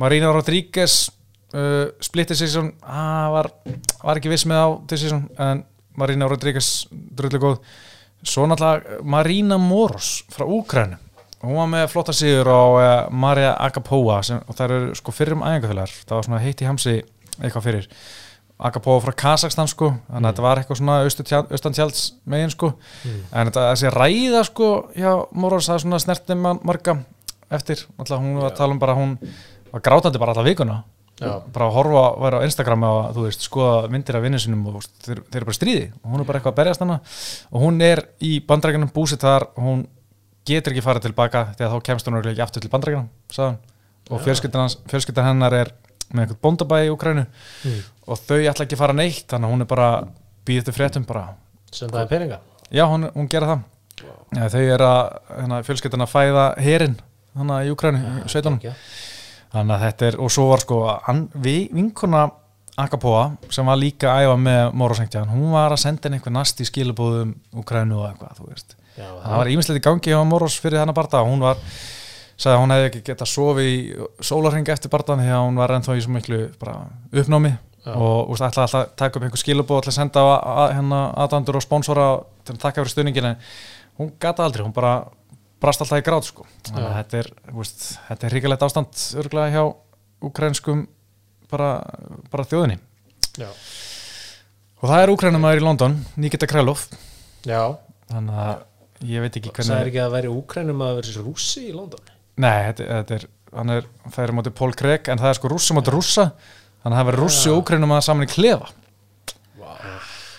Marina 0.00 0.30
Rodríguez 0.32 0.94
uh, 1.54 1.90
splitti 2.00 2.36
season 2.38 2.70
ah, 2.80 3.28
var, 3.34 3.50
var 4.00 4.16
ekki 4.20 4.32
viss 4.32 4.46
með 4.48 4.62
á 4.64 4.68
til 4.88 4.98
season 5.02 5.26
en 5.36 5.60
Marina 6.00 6.28
Rodríguez 6.30 6.70
drullu 6.88 7.40
góð 7.42 7.58
svo 8.24 8.46
náttúrulega 8.50 9.00
Marina 9.04 9.58
Moros 9.60 10.24
frá 10.32 10.46
Úkrænu 10.48 10.96
hún 11.44 11.58
var 11.60 11.68
með 11.68 11.88
flotta 11.92 12.12
sigur 12.16 12.48
á 12.48 12.62
uh, 12.64 12.92
Marja 13.12 13.50
Agapóa 13.60 14.22
sem, 14.24 14.38
og 14.48 14.56
það 14.56 14.70
eru 14.78 14.94
sko 14.96 15.12
fyrrum 15.12 15.42
ægingafélagar 15.44 15.92
það 16.08 16.14
var 16.16 16.24
svona 16.28 16.40
heitt 16.40 16.62
í 16.64 16.68
hamsi 16.68 16.94
eitthvað 17.42 17.66
fyrir. 17.66 17.88
Agapóa 18.64 19.00
frá 19.02 19.12
Kazakstan 19.18 19.68
sko. 19.68 19.88
Þannig 20.06 20.28
að 20.28 20.30
þetta 20.30 20.44
var 20.44 20.60
eitthvað 20.60 20.78
svona 20.78 20.96
austur- 21.02 21.50
austan 21.50 21.74
tjalds 21.74 22.02
megin 22.30 22.52
sko. 22.54 22.70
En 23.34 23.50
þetta, 23.50 23.64
þessi 23.72 23.90
ræða 23.92 24.44
sko 24.46 24.68
já, 24.96 25.10
Moros 25.34 25.66
það 25.68 25.74
er 25.74 25.82
svona 25.84 26.00
snertið 26.04 26.40
marga 26.62 26.94
eftir, 27.50 27.82
alltaf 27.98 28.22
hún 28.22 28.38
var 28.38 28.52
að 28.52 28.56
tala 28.60 28.72
um 28.76 28.80
bara 28.80 28.94
hún 28.96 29.16
var 29.74 29.82
grátandi 29.84 30.22
bara 30.22 30.32
alltaf 30.32 30.46
vikuna. 30.48 30.78
Bara 31.20 31.68
að 31.68 31.76
horfa, 31.76 32.04
vera 32.24 32.40
á 32.42 32.46
Instagram 32.46 32.86
og 32.88 33.10
þú 33.14 33.26
veist, 33.28 33.44
skoða 33.46 33.90
myndir 33.92 34.18
af 34.18 34.24
vinnu 34.24 34.40
sinum 34.42 34.64
og 34.70 34.80
þeir, 35.04 35.20
þeir 35.28 35.40
eru 35.40 35.48
bara 35.50 35.58
stríði 35.58 35.84
og 36.00 36.08
hún 36.10 36.22
er 36.22 36.28
bara 36.30 36.40
eitthvað 36.40 36.54
að 36.54 36.58
berjast 36.58 36.82
hana 36.82 36.96
og 37.50 37.62
hún 37.62 37.78
er 37.86 38.02
í 38.24 38.32
bandrækjunum 38.48 38.90
búsitt 38.94 39.22
þar 39.22 39.46
og 39.52 39.62
hún 39.68 39.84
getur 40.48 40.74
ekki 40.74 40.84
farið 40.84 41.06
tilbaka 41.06 41.46
því 41.54 41.68
að 41.68 41.76
þá 41.76 41.86
kemst 41.86 42.10
hún 42.10 42.18
ekki 42.20 42.44
aftur 42.44 42.64
til 42.64 42.72
bandrækjunum 42.72 43.62
og 44.10 44.20
fjölskyldan, 44.26 45.28
hennar 45.30 45.56
er 45.62 45.72
með 46.10 46.26
einhvern 46.26 46.42
bóndabæ 46.42 46.82
í 46.84 46.90
Ukrænu 46.92 47.24
og 48.04 48.20
þau 48.26 48.42
ætla 48.42 48.66
ekki 48.66 48.76
að 48.76 48.82
fara 48.82 48.98
neitt 48.98 49.30
þannig 49.30 49.48
að 49.48 49.54
hún 49.54 49.64
er 49.64 49.70
bara 49.70 49.88
býðið 50.44 50.68
til 50.68 50.76
fréttum 50.76 51.06
sem 51.74 51.90
það 51.90 52.02
er 52.04 52.10
peninga? 52.10 52.38
Já, 52.74 52.84
hún, 52.90 53.08
hún 53.14 53.30
gera 53.30 53.50
það. 53.50 53.64
Já, 54.04 54.46
þau 54.52 54.60
eru 54.62 54.86
að 54.88 55.00
hérna, 55.38 55.58
fjölskyldan 55.66 56.04
að 56.04 56.12
fæða 56.12 56.44
herin 56.62 56.96
þannig 57.34 57.66
í 57.68 57.74
Ukrænu, 57.74 58.02
í 58.20 58.30
sveitunum. 58.30 58.60
Já. 58.62 58.74
Þannig 59.54 59.74
að 59.76 59.84
þetta 59.86 60.08
er, 60.08 60.16
og 60.20 60.32
svo 60.34 60.48
var 60.50 60.64
sko 60.64 60.80
vinkona 61.74 62.24
Akapóa 62.74 63.28
sem 63.54 63.68
var 63.70 63.78
líka 63.78 64.10
að 64.10 64.24
æfa 64.24 64.38
með 64.42 64.60
Móra 64.74 64.94
Sengtján 64.98 65.28
hún 65.30 65.52
var 65.54 65.70
að 65.70 65.84
senda 65.84 66.08
henni 66.08 66.18
einhver 66.18 66.32
nasti 66.34 66.64
skilabóðum 66.66 67.36
Ukrænu 67.60 68.00
og 68.00 68.08
eitthvað, 68.08 68.32
þú 68.40 68.46
veist. 68.48 68.74
Já, 68.98 69.06
það 69.06 69.36
var 69.38 69.50
ímislegt 69.52 69.78
í 69.78 69.84
gangi 69.84 70.10
hjá 70.10 70.22
Móros 70.26 70.56
fyrir 70.62 70.80
hennar 70.80 70.96
barða 70.96 71.20
hún 71.26 71.44
var, 71.44 71.60
sagði 72.34 72.56
að 72.56 72.60
hún 72.64 72.74
hefði 72.74 72.88
ekki 72.88 73.04
getað 73.12 73.30
sofið 73.30 73.70
í 73.70 73.78
sólarhing 74.26 74.72
eftir 74.74 74.90
barðan 74.90 75.22
því 75.22 75.30
að 75.36 75.44
hún 75.44 75.62
var 75.62 75.76
ennþá 75.76 75.96
í 75.98 76.02
svo 76.02 76.16
miklu 76.16 76.40
uppnámi 76.50 77.54
Já. 77.54 77.94
og 77.94 78.34
úst, 78.34 78.42
ætlaði 78.42 78.64
alltaf 78.64 78.80
að 78.80 78.92
taka 79.04 79.18
upp 79.20 79.26
einhver 79.28 79.42
skilabóð 79.44 79.82
til 79.84 79.92
að 79.92 79.98
senda 80.00 80.22
á 80.22 80.26
að, 80.34 80.74
hérna, 80.78 81.00
og 81.14 81.62
sponsora 81.62 82.06
til 82.42 82.56
að 82.56 82.62
taka 82.62 82.80
fyrir 82.80 82.94
stuðningin 82.94 83.30
en 83.30 83.42
hún 84.00 84.14
gata 84.18 84.46
aldrei, 84.46 84.64
hún 84.66 84.74
bara 84.74 84.96
brast 85.64 85.84
alltaf 85.84 86.02
í 86.02 86.06
grát 86.06 86.28
sko. 86.28 86.46
þannig 86.68 86.84
að 86.88 86.98
þetta 86.98 87.20
er, 87.22 87.30
úst, 87.56 87.86
þetta 88.10 88.28
er 88.28 88.36
hrikalegt 88.36 88.66
ástand 88.66 89.06
örgulega 89.22 89.54
hjá 89.54 89.64
ukrainskum 90.28 90.84
bara, 91.50 91.70
bara 92.32 92.46
þjóðinni. 92.48 92.78
Já. 93.34 93.48
og 94.78 94.86
það 94.86 95.00
er 95.00 95.12
ukrainumæður 95.16 95.62
í 95.62 95.64
London, 95.64 95.98
Nikita 96.22 96.46
Krælov 96.50 96.84
já. 97.42 97.74
þannig 98.12 98.42
að 98.44 99.08
ég 99.10 99.24
veit 99.24 99.38
ekki 99.40 99.50
það 99.50 99.58
er 99.58 99.70
hvernig 99.72 99.90
ekki 99.90 100.02
að 100.04 100.14
væri 100.14 100.30
úkrænum 100.30 100.84
að 100.86 101.00
vera 101.00 101.24
rússi 101.24 101.64
í 101.68 101.74
London? 101.74 102.12
Nei, 102.34 102.70
þetta, 102.70 102.86
þetta 102.90 103.16
er, 103.18 103.26
hann 103.54 103.74
er 103.74 103.88
það 104.06 104.22
er 104.24 104.32
móti 104.38 104.52
Pól 104.54 104.72
Craig, 104.78 105.10
en 105.10 105.20
það 105.20 105.30
er 105.30 105.38
sko 105.38 105.50
rússi 105.52 105.76
móti 105.76 105.92
rússa. 105.94 106.30
Þannig 106.82 106.96
að 106.96 107.00
það 107.00 107.08
verður 107.08 107.22
rússi 107.24 107.50
og 107.52 107.60
úkrænum 107.62 107.94
að 107.94 108.02
saman 108.08 108.26
í 108.26 108.32
klefa. 108.32 108.72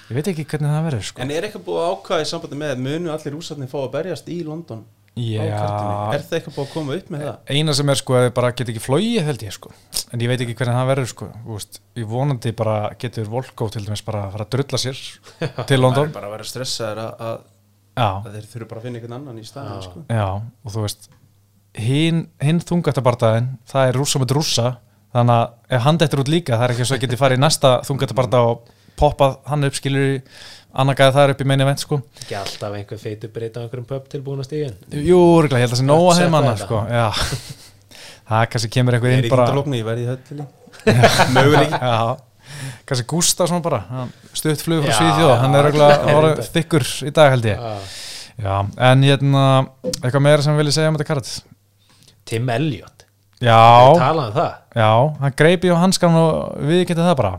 Ég 0.06 0.18
veit 0.20 0.28
ekki 0.30 0.44
hvernig 0.46 0.70
það 0.70 0.84
verður 0.86 1.08
sko. 1.08 1.22
En 1.24 1.32
er 1.34 1.48
eitthvað 1.48 1.64
búið 1.66 1.80
að 1.82 1.94
ákvæða 1.96 2.26
í 2.26 2.28
sambandi 2.30 2.58
með 2.62 2.82
munu 2.86 3.10
allir 3.10 3.34
rússarnir 3.34 3.72
fá 3.72 3.80
að 3.82 3.94
berjast 3.96 4.28
í 4.30 4.36
London 4.46 4.84
Er 5.16 6.24
það 6.26 6.38
eitthvað 6.38 6.56
búið 6.58 6.66
að 6.66 6.72
koma 6.74 6.96
upp 7.00 7.10
með 7.14 7.22
það? 7.24 7.36
eina 7.56 7.74
sem 7.78 7.90
er 7.94 8.00
sko 8.02 8.16
að 8.18 8.24
þið 8.26 8.34
bara 8.36 8.50
get 8.52 8.72
ekki 8.74 8.82
flóið 8.84 9.28
held 9.30 9.46
ég 9.46 9.54
sko. 9.56 9.72
En 10.12 10.24
ég 10.26 10.32
veit 10.32 10.42
ekki 10.44 10.56
hvernig 10.60 10.76
það 10.76 10.90
verður 10.92 11.08
sko. 11.12 11.28
Þú 11.46 11.56
veist, 11.56 11.80
ég 11.96 12.10
vonandi 12.12 12.52
bara 12.60 12.76
getur 13.00 13.30
Volko 13.32 13.70
til 13.72 13.84
dæmis 13.86 14.04
bara 14.04 14.26
að 14.26 14.34
fara 14.36 14.48
að 14.48 14.54
drulla 14.58 14.82
sér 14.84 15.00
til 15.40 15.78
Það 15.78 15.80
London 15.80 16.10
er 16.10 16.16
bara 16.18 16.28
að 16.28 16.36
vera 16.36 16.48
stressaður 16.52 17.02
að, 17.06 17.26
að, 17.30 17.38
að 18.06 18.32
þeir 18.36 18.50
þurfu 18.52 18.70
bara 18.74 18.82
að 18.84 18.88
finna 18.90 19.00
einhvern 19.00 19.18
annan 19.22 19.40
í 19.40 19.48
staðin 19.48 19.78
Já. 19.80 19.86
sko. 19.88 20.04
já, 20.12 20.28
og 20.68 20.76
þú 20.76 20.84
veist 20.86 21.10
hinn, 21.86 22.22
hinn 22.44 22.60
þungatabardaðin 22.68 23.50
það 23.72 23.90
er 23.94 24.00
rússa 24.02 24.22
með 24.24 24.36
rússa. 24.36 24.68
Þannig 25.16 25.38
að 25.40 25.76
ef 25.78 25.86
hann 25.88 25.98
dettur 26.02 26.22
út 26.26 26.32
líka 26.32 26.58
það 26.60 26.66
er 26.68 26.74
ekki 26.76 26.86
svo 26.90 26.98
að 26.98 27.04
geti 27.06 27.20
farið 27.24 27.40
í 27.40 27.44
næsta 27.46 27.70
þungatabarda 27.88 28.42
og 28.52 28.66
poppað 29.00 29.38
hann 29.50 29.68
upp 29.70 29.76
skilur 29.78 30.12
annarkaði 30.76 31.16
það 31.16 31.32
upp 31.36 31.42
í 31.42 31.48
meini 31.48 31.66
vent 31.70 31.80
sko. 31.84 32.02
Ekki 32.22 32.36
alltaf 32.40 32.74
einhver 32.76 33.00
feitur 33.00 33.32
breyta 33.32 33.62
á 33.62 33.64
einhverjum 33.64 33.88
pub 33.88 34.10
tilbúin 34.12 34.42
að 34.44 34.50
stíðin 34.50 34.76
Jú, 35.08 35.20
örugglega, 35.40 35.62
ég 35.64 35.70
held 35.70 35.72
að 35.72 35.78
það 35.78 35.82
sé 35.82 35.88
nóga 35.88 36.16
Setta 36.18 36.26
heim 36.26 36.36
þetta. 36.50 36.66
sko 36.66 36.78
já. 36.92 37.08
Það 38.30 38.46
kannski 38.56 38.70
kemur 38.74 38.96
einhver 38.98 39.12
Ég 39.12 39.16
er 39.16 39.22
inn 39.22 39.28
í 39.28 39.32
bara 39.32 39.46
kindalóknu, 39.46 39.78
ég 39.78 39.86
verði 39.86 40.04
í 40.04 40.10
Já, 41.86 42.18
kannski 42.90 43.06
Gustafsson 43.10 43.62
bara 43.66 43.80
hann 43.90 44.12
stutt 44.38 44.62
flug 44.66 44.84
frá 44.86 44.98
Svíðjóð 45.00 45.34
hann 45.42 45.56
er 45.60 45.66
reyndar. 45.70 46.42
þykkur 46.58 46.86
í 47.06 47.14
dag 47.16 47.32
held 47.36 47.48
ég. 47.50 47.64
Já, 48.36 48.56
en 48.90 49.06
hérna 49.08 49.44
eitthvað 50.02 50.24
meira 50.26 50.44
sem 50.44 50.54
við 50.58 50.64
viljum 50.66 50.76
segja 50.76 50.92
um 50.92 50.98
þetta 51.00 51.08
karat? 51.14 51.32
Tim 52.26 52.50
Elliot, 52.52 53.06
Já, 53.44 53.60
um 53.94 54.34
það. 54.36 54.52
Já, 54.76 54.92
hann 55.22 55.36
greipi 55.40 55.72
á 55.72 55.78
hanskan 55.80 56.18
og 56.20 56.58
við 56.66 56.84
getið 56.90 57.06
það 57.06 57.18
bara 57.22 57.34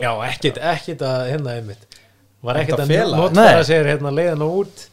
já, 0.00 0.10
ekkit, 0.30 0.58
ekkit 0.74 1.02
að 1.06 1.30
hérna 1.32 1.54
einmitt. 1.60 1.86
Var 2.46 2.60
ekkit 2.60 2.74
Ekkert 2.76 2.84
að 2.84 2.92
að 3.06 3.16
notfæra 3.22 3.64
sér 3.66 3.88
hérna 3.92 4.12
leiðan 4.14 4.44
og 4.46 4.60
út. 4.64 4.84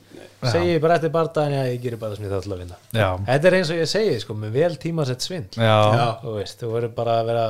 Já. 0.44 0.50
segi 0.52 0.80
bara 0.84 0.96
eftir 1.00 1.12
bardaðin, 1.14 1.54
já, 1.56 1.62
ég 1.72 1.78
gerir 1.86 2.00
bara 2.02 2.16
sem 2.18 2.26
ég 2.26 2.32
þátt 2.34 2.50
að 2.52 2.58
vinna. 2.60 2.78
Já, 2.92 3.06
þetta 3.30 3.48
er 3.48 3.56
eins 3.62 3.70
og 3.72 3.78
ég 3.80 3.88
segi, 3.88 4.16
sko, 4.20 4.34
með 4.36 4.50
vel 4.58 4.74
tímasett 4.82 5.24
svindl. 5.24 5.56
Já, 5.56 5.78
Já. 5.96 6.08
þú 6.20 6.34
veist, 6.36 6.58
þú 6.60 6.72
verður 6.74 6.92
bara 6.98 7.14
að 7.22 7.30
vera 7.30 7.46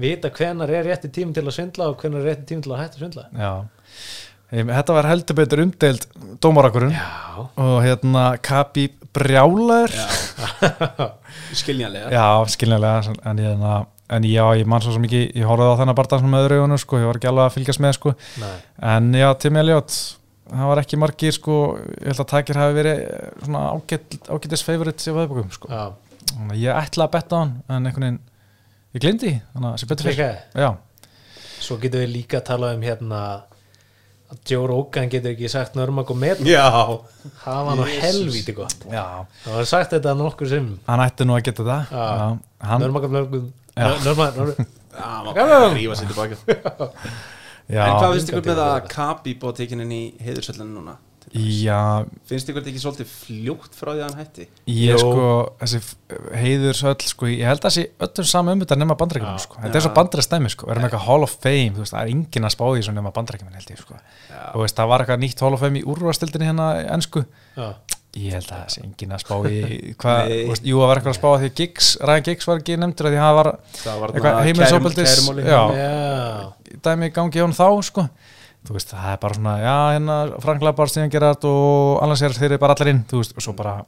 vita 0.00 0.30
hvenar 0.32 0.72
er 0.72 0.88
rétti 0.88 1.10
tím 1.12 1.34
til 1.36 1.44
að 1.44 1.52
svindla 1.58 1.90
og 1.92 2.00
hvenar 2.00 2.22
er 2.22 2.30
rétti 2.30 2.46
tím 2.48 2.62
til 2.64 2.72
að 2.72 2.80
hætta 2.80 2.96
að 2.96 3.02
svindla. 3.04 3.26
Já. 3.36 3.52
Ég- 4.56 4.72
Þetta 4.72 4.96
var 4.96 5.06
heldur 5.10 5.36
betur 5.38 5.60
umdeild 5.66 6.06
dómarakurinn 6.42 6.96
já, 6.96 7.44
og 7.60 7.76
hérna 7.84 8.24
Kabi 8.42 8.88
Brjálar 9.14 9.92
Já. 9.92 10.08
Skiljanlega. 11.60 12.08
Já, 12.10 12.24
skiljanlega 12.56 13.14
en, 13.26 13.38
hérna, 13.44 13.74
en 14.10 14.26
já, 14.26 14.42
ég 14.58 14.68
man 14.68 14.82
svo 14.82 14.94
ekki 14.98 15.20
ég 15.38 15.46
horfði 15.46 15.68
á 15.70 15.78
þennan 15.80 15.98
barða 15.98 16.18
með 16.24 16.46
öðru 16.46 16.60
augunum 16.60 16.80
sko, 16.82 16.98
ég 17.00 17.08
var 17.10 17.18
ekki 17.20 17.30
alveg 17.30 17.46
að 17.46 17.54
fylgjast 17.56 17.82
með 17.84 17.96
sko. 17.98 18.14
Nei, 18.42 18.54
En 18.90 19.10
já, 19.14 19.28
Tim 19.42 19.58
Elliot, 19.60 19.98
það 20.50 20.70
var 20.72 20.82
ekki 20.82 21.00
margir 21.00 21.36
sko, 21.36 21.58
ég 22.00 22.10
held 22.10 22.24
að 22.24 22.30
takir 22.34 22.60
hafi 22.60 22.76
verið 22.80 23.02
eh, 23.06 23.28
svona 23.44 23.64
ágætt, 23.76 24.18
ágættis 24.26 24.66
favorite 24.66 25.06
í 25.06 25.14
veðbókum 25.16 25.52
sko. 25.54 25.70
Ég 26.58 26.74
ætla 26.74 27.06
að 27.06 27.14
betta 27.14 27.38
á 27.38 27.40
hann, 27.42 27.54
en 27.68 27.86
einhvern 27.90 28.06
veginn, 28.08 28.18
ég 28.96 29.04
glindi, 29.04 29.36
þannig 29.52 29.68
að 29.68 29.76
það 29.76 29.82
sé 29.84 29.90
betur 29.92 30.10
fyrir. 30.10 30.80
Svo 31.60 31.76
getum 31.78 32.02
við 32.02 32.12
líka 32.14 32.40
að 32.40 32.46
tala 32.50 32.74
um 32.74 32.82
hérna 32.82 33.22
að 34.30 34.42
Joe 34.46 34.66
Rogan 34.70 35.10
getur 35.10 35.32
ekki 35.34 35.48
sagt 35.50 35.74
Nörmag 35.78 36.10
og 36.12 36.18
Met 36.18 36.38
það 37.42 37.64
var 37.66 37.78
nú 37.80 37.86
helvíti 37.90 38.54
gott. 38.54 38.84
Já, 38.86 39.26
það 39.44 39.56
var 39.58 39.66
sagt 39.70 39.94
þetta 39.96 40.14
nokkur 40.18 40.50
sem 40.50 40.68
hann 40.86 41.02
ætti 41.02 41.26
nú 41.26 41.34
að 41.34 41.48
geta 41.48 41.66
það. 41.66 41.96
Nörmag 42.82 43.08
og 43.08 43.16
Nörmag 43.16 43.48
Já, 43.80 43.90
maður 44.00 45.36
bara 45.36 45.60
að 45.60 45.76
rífa 45.78 45.98
sér 45.98 46.10
tilbaka 46.10 46.40
já, 47.70 47.84
En 47.84 47.94
hvað 48.00 48.16
finnst 48.16 48.32
ykkur 48.32 48.48
með 48.50 48.64
að. 48.64 48.88
Kabi 48.90 49.36
búið 49.40 49.62
tekin 49.62 49.84
inn 49.86 49.94
í 49.94 50.02
heiðursöllinu 50.24 50.74
núna? 50.74 50.96
já, 51.30 52.02
Finnst 52.26 52.48
ykkur 52.50 52.64
þetta 52.64 52.70
ekki 52.72 52.80
svolítið 52.82 53.10
fljótt 53.12 53.76
frá 53.78 53.92
því 53.92 54.00
að 54.00 54.06
hann 54.08 54.18
hætti? 54.18 54.46
ég 54.66 54.96
Jó. 54.96 54.98
sko, 54.98 55.26
þessi 55.60 55.80
heiður 56.40 56.78
söll, 56.80 56.96
sko, 57.12 57.28
ég 57.30 57.46
held 57.46 57.68
að 57.68 57.74
sé 57.76 57.84
öllum 58.02 58.26
saman 58.32 58.56
um 58.56 58.64
þetta 58.64 58.78
nema 58.80 58.96
bandrækjum, 58.98 59.38
sko. 59.44 59.60
Þetta 59.62 59.78
er 59.78 59.84
svo 59.84 59.92
Já. 59.92 59.96
bandrækstæmi, 60.00 60.50
sko, 60.56 60.70
erum 60.74 60.88
eitthvað 60.88 61.06
Hall 61.06 61.28
of 61.28 61.36
Fame, 61.36 61.70
þú 61.76 61.84
veist, 61.84 61.94
það 61.94 62.02
er 62.02 62.12
enginn 62.16 62.48
að 62.48 62.54
spá 62.56 62.64
því 62.66 62.82
svo 62.88 62.96
nema 62.96 63.14
bandrækjum, 63.14 63.54
held 63.60 63.70
ég, 63.70 63.84
sko. 63.84 64.00
Það 64.32 64.90
var 64.90 65.04
eitthvað 65.04 65.22
nýtt 65.22 65.44
Hall 65.46 65.54
of 65.54 65.62
Fame 65.62 65.78
í 65.78 65.86
úrvastildinni 65.94 66.50
hérna 66.50 66.68
í 66.80 66.90
ennsku. 66.96 67.24
Ég 68.18 68.34
held 68.34 68.48
að 68.48 68.56
það 68.56 68.72
sé 68.74 68.80
enginn 68.82 69.14
að 69.14 69.20
spá 69.22 69.34
í 69.46 69.58
hvað, 70.00 70.32
jú, 70.66 70.80
það 70.80 70.88
var 70.90 70.98
eitthvað 70.98 71.12
að 71.12 71.18
spá 71.20 71.28
að 71.30 71.36
því 71.38 71.50
að 71.50 71.60
Giggs, 71.60 71.90
Ryan 72.10 72.26
Giggs 72.26 72.48
var 72.50 72.62
ekki 72.62 72.78
nefndur 72.80 73.06
að 73.06 73.14
því 73.14 73.20
að 73.20 73.26
það 73.28 73.38
var 73.38 73.50
Það 73.76 74.00
var 74.00 74.14
Eitthvað 74.14 74.38
já, 75.46 75.60
dæmi 76.88 77.10
í 77.10 77.14
gangi 77.20 77.38
hjá 77.38 77.44
hann 77.46 77.56
þá, 77.60 77.68
sko. 77.86 78.06
Þú 78.66 78.76
veist, 78.76 78.90
það 78.92 79.12
er 79.14 79.20
bara 79.22 79.38
svona, 79.38 79.54
já, 79.62 79.76
hérna 79.94 80.16
Frank 80.42 80.66
Lampard, 80.66 80.92
Steven 80.92 81.12
Gerrard 81.14 81.46
og 81.48 82.02
annars 82.04 82.26
er 82.26 82.34
þeir 82.36 82.50
eru 82.50 82.60
bara 82.60 82.74
allir 82.76 82.90
inn, 82.92 83.04
þú 83.08 83.22
veist, 83.22 83.32
og 83.38 83.46
svo 83.46 83.54
bara 83.56 83.78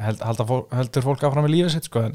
held, 0.00 0.20
halda, 0.22 0.46
fólk, 0.46 0.68
heldur 0.76 1.04
fólk 1.04 1.24
áfram 1.26 1.48
í 1.48 1.52
lífið 1.56 1.74
sitt, 1.74 1.88
sko, 1.90 2.04
en, 2.06 2.14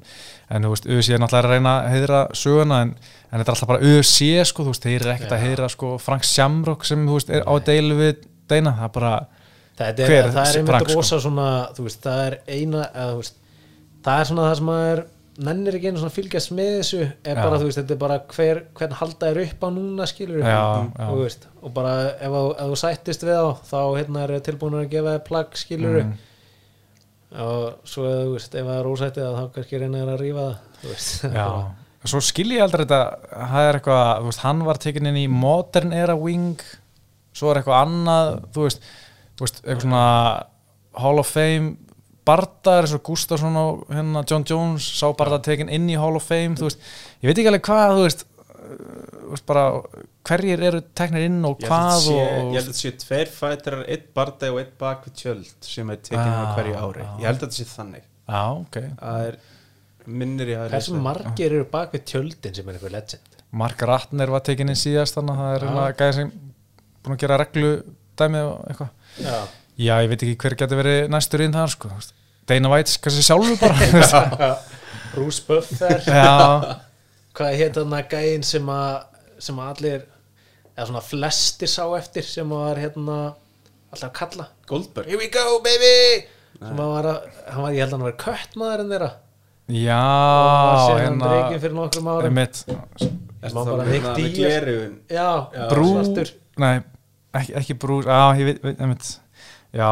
en 0.53 0.65
þú 0.65 0.71
veist, 0.71 0.87
UFC 0.87 1.15
er 1.15 1.21
náttúrulega 1.21 1.49
að 1.49 1.55
reyna 1.57 1.73
að 1.81 1.89
heiðra 1.91 2.21
söguna, 2.39 2.79
en, 2.85 2.93
en 2.95 3.41
þetta 3.41 3.49
er 3.49 3.53
alltaf 3.55 3.71
bara 3.73 3.91
UFC, 3.91 4.29
sko, 4.47 4.63
þú 4.63 4.71
veist, 4.73 4.87
þeir 4.87 4.97
eru 5.01 5.13
ekkert 5.15 5.35
að 5.35 5.41
Já. 5.41 5.47
heiðra, 5.49 5.69
sko, 5.75 5.91
Frank 6.01 6.27
Shamrock 6.29 6.87
sem, 6.87 7.03
þú 7.09 7.19
veist, 7.19 7.33
er 7.35 7.43
á 7.43 7.53
deilu 7.67 7.99
við 7.99 8.23
Deina, 8.45 8.75
það 8.79 8.87
er 8.87 8.93
bara, 8.95 9.13
það 9.75 9.99
er, 10.05 10.09
Hver 10.11 10.29
það 10.35 10.45
er 10.49 10.59
einmitt 10.61 10.85
sko? 10.89 10.95
rosa 10.99 11.19
svona 11.23 11.47
veist, 11.77 12.01
það 12.05 12.21
er 12.29 12.37
eina 12.47 12.85
eða, 12.93 13.09
þú 13.11 13.19
veist, 13.23 13.35
það 14.05 14.19
er 14.23 14.29
svona 14.31 14.45
það 14.49 14.57
sem 14.61 14.71
að 14.75 14.85
er 14.93 15.03
nennir 15.45 15.75
ekki 15.75 15.89
einu 15.91 15.99
svona 15.99 16.11
að 16.13 16.15
fylgjast 16.15 16.51
með 16.55 16.69
þessu 16.79 16.99
er 17.03 17.35
Já. 17.35 17.41
bara, 17.43 17.57
þú 17.59 17.65
veist, 17.67 17.79
þetta 17.81 17.91
er 17.97 17.99
bara 18.05 18.19
hver, 18.37 18.61
hvern 18.79 18.93
halda 19.01 19.31
er 19.33 19.39
upp 19.41 19.65
á 19.65 19.69
núna, 19.75 20.05
skilur 20.07 20.39
Já, 20.45 20.53
já. 20.55 21.09
og, 21.09 21.17
veist, 21.25 21.47
og 21.61 21.73
bara 21.75 21.95
ef, 22.13 22.31
þú- 22.31 22.53
ef 22.55 22.69
þú 22.71 22.77
sættist 22.85 23.25
við 23.27 23.35
á 23.35 23.47
þá 23.67 23.79
hérna 23.99 24.23
er 24.29 24.39
tilbúin 24.47 24.77
að 24.79 24.87
gefa 24.95 25.17
plagg, 25.27 25.57
skilur 25.59 25.99
Mm. 26.05 26.13
og 27.35 27.81
svo 27.83 28.05
ef 28.07 28.21
þú 28.23 28.35
veist, 28.37 28.53
ef 28.55 28.65
það 28.69 28.77
er 28.79 28.87
ósættið 28.93 29.25
þá 29.35 29.43
kannski 29.57 29.79
reyna 29.81 30.03
þér 30.05 30.13
að 30.13 30.21
rífa 30.23 30.45
það 30.85 31.35
Já, 31.41 31.47
svo 32.05 32.21
skil 32.23 32.51
ég 32.55 32.63
aldrei 32.63 32.85
þetta 32.85 33.01
það 33.33 33.67
er 33.67 33.79
eitthvað, 33.81 34.11
þú 34.21 34.29
veist, 34.29 34.43
hann 34.45 34.63
var 34.69 34.79
tekin 34.85 35.09
inn 35.11 35.19
í 35.19 35.27
Modern 35.31 35.91
Era 35.97 36.15
Wing 36.15 36.61
svo 37.35 37.51
er 37.51 37.59
eitthvað 37.59 37.81
annað, 37.89 38.29
þú 38.55 38.67
veist 38.69 38.87
veist, 39.43 39.59
eitthvað 39.65 39.81
svona 39.87 40.05
Hall 41.03 41.19
of 41.19 41.27
Fame 41.35 41.75
bardar 42.25 42.85
eins 42.87 42.93
og 42.95 43.03
Gustafsson 43.05 43.57
og 43.59 43.83
hérna 43.93 44.23
John 44.29 44.45
Jones 44.49 44.85
sá 44.97 45.09
bara 45.17 45.37
tekin 45.45 45.69
inn 45.69 45.89
í 45.91 45.97
Hall 45.99 46.15
of 46.17 46.23
Fame 46.25 46.55
þú 46.57 46.69
veist, 46.69 46.79
ég 47.21 47.29
veit 47.29 47.37
ekki 47.41 47.51
alveg 47.51 47.65
hvað, 47.67 47.91
þú 47.99 48.05
veist 48.07 48.23
uh, 48.25 48.69
þú 49.25 49.33
veist 49.35 49.45
bara, 49.51 49.65
hverjir 50.25 50.63
eru 50.69 50.79
teknir 50.97 51.27
inn 51.27 51.37
og 51.45 51.59
hvað 51.65 52.07
ég 52.15 52.31
held 52.31 52.55
að 52.55 52.69
þetta 52.69 52.79
sé 52.79 52.93
tveir 53.03 53.29
fætrar, 53.35 53.83
einn 53.85 54.07
barndæg 54.17 54.55
og 54.55 54.61
einn 54.63 54.71
bak 54.81 55.05
við 55.09 55.17
tjöld 55.21 55.69
sem 55.69 55.91
er 55.93 56.01
tekin 56.01 56.23
á 56.23 56.43
Ah, 56.45 56.55
hverju 56.57 56.79
ári. 56.81 57.05
Ah. 57.05 57.19
Ég 57.21 57.29
held 57.29 57.37
að 57.43 57.45
þetta 57.45 57.59
sé 57.59 57.67
þannig. 57.75 58.07
Já, 58.25 58.41
ok, 58.55 58.79
Það 59.03 59.27
er 59.27 59.37
minnir 60.05 60.49
ég 60.55 60.59
að 60.63 60.73
hversu 60.73 60.97
margir 61.01 61.53
eru 61.59 61.67
bak 61.69 61.93
við 61.93 62.03
tjöldin 62.09 62.55
sem 62.57 62.67
er 62.69 62.77
einhver 62.79 62.93
legend? 62.93 63.37
Mark 63.55 63.81
Ratner 63.87 64.29
var 64.33 64.41
tekin 64.45 64.69
inn 64.73 64.77
síðast 64.77 65.15
þannig 65.17 65.37
að 65.37 65.43
það 65.45 65.53
er 65.55 65.61
Já. 65.61 65.69
hérna 65.69 65.85
gæði 66.01 66.15
sem 66.19 66.31
búin 67.05 67.15
að 67.15 67.21
gera 67.23 67.37
reglu 67.41 67.69
dæmið 68.19 68.49
og 68.49 68.65
eitthvað 68.69 68.89
já, 69.21 69.37
Já, 69.75 69.93
ég 70.05 70.07
veit 70.11 70.21
ekki 70.23 70.37
hver 70.39 70.55
getur 70.61 70.79
verið 70.79 71.09
næstur 71.11 71.41
inn 71.43 71.51
þar 71.55 71.71
sko. 71.73 71.89
Dana 72.47 72.69
White, 72.71 72.93
kannski 73.03 73.23
sjálfur 73.25 73.57
bara. 73.59 74.51
Bruce 75.15 75.43
Buffer. 75.47 76.03
Hvað 77.35 77.57
heit 77.59 77.75
þarna 77.75 77.99
gæinn 78.11 78.45
sem 78.47 78.69
að 78.71 78.93
sem 79.43 79.57
að 79.59 79.71
allir 79.73 80.05
eða 80.75 80.85
svona 80.87 81.01
flestir 81.03 81.67
sá 81.71 81.83
eftir 81.97 82.23
sem 82.27 82.53
að 82.55 82.63
var 82.69 82.79
hérna 82.85 83.17
alltaf 83.91 84.07
að 84.07 84.15
kalla? 84.21 84.47
Goldberg. 84.69 85.09
Here 85.11 85.19
we 85.19 85.27
go 85.33 85.59
baby! 85.65 86.25
Sem 86.55 86.79
að 86.79 86.91
var 86.93 87.09
að, 87.11 87.29
hann 87.51 87.65
var, 87.65 87.75
ég 87.75 87.83
held 87.83 87.89
að 87.91 87.97
hann 87.97 88.05
var 88.07 88.17
köttmaður 88.23 88.83
en 88.85 88.93
þeirra. 88.95 89.11
Já 89.75 89.99
og 89.99 90.65
var 90.69 90.81
síðan 90.85 91.01
hérna 91.03 91.29
reygin 91.33 91.61
fyrir 91.65 91.75
nokkrum 91.81 92.09
árum. 92.13 92.25
einmitt, 92.29 92.63
Má 93.45 93.59
bara 93.67 93.85
Nick 93.89 94.05
Diaz. 94.15 94.35
Glerugun 94.39 94.93
já, 95.11 95.27
Brú 95.73 95.87
svartur. 95.91 96.31
Nei, 96.63 96.75
ekki, 97.39 97.53
ekki 97.61 97.77
Brú 97.81 98.01
Já, 98.05 98.19
ég 98.39 98.45
veit, 98.49 98.61
veit 98.63 99.07
Já, 99.75 99.89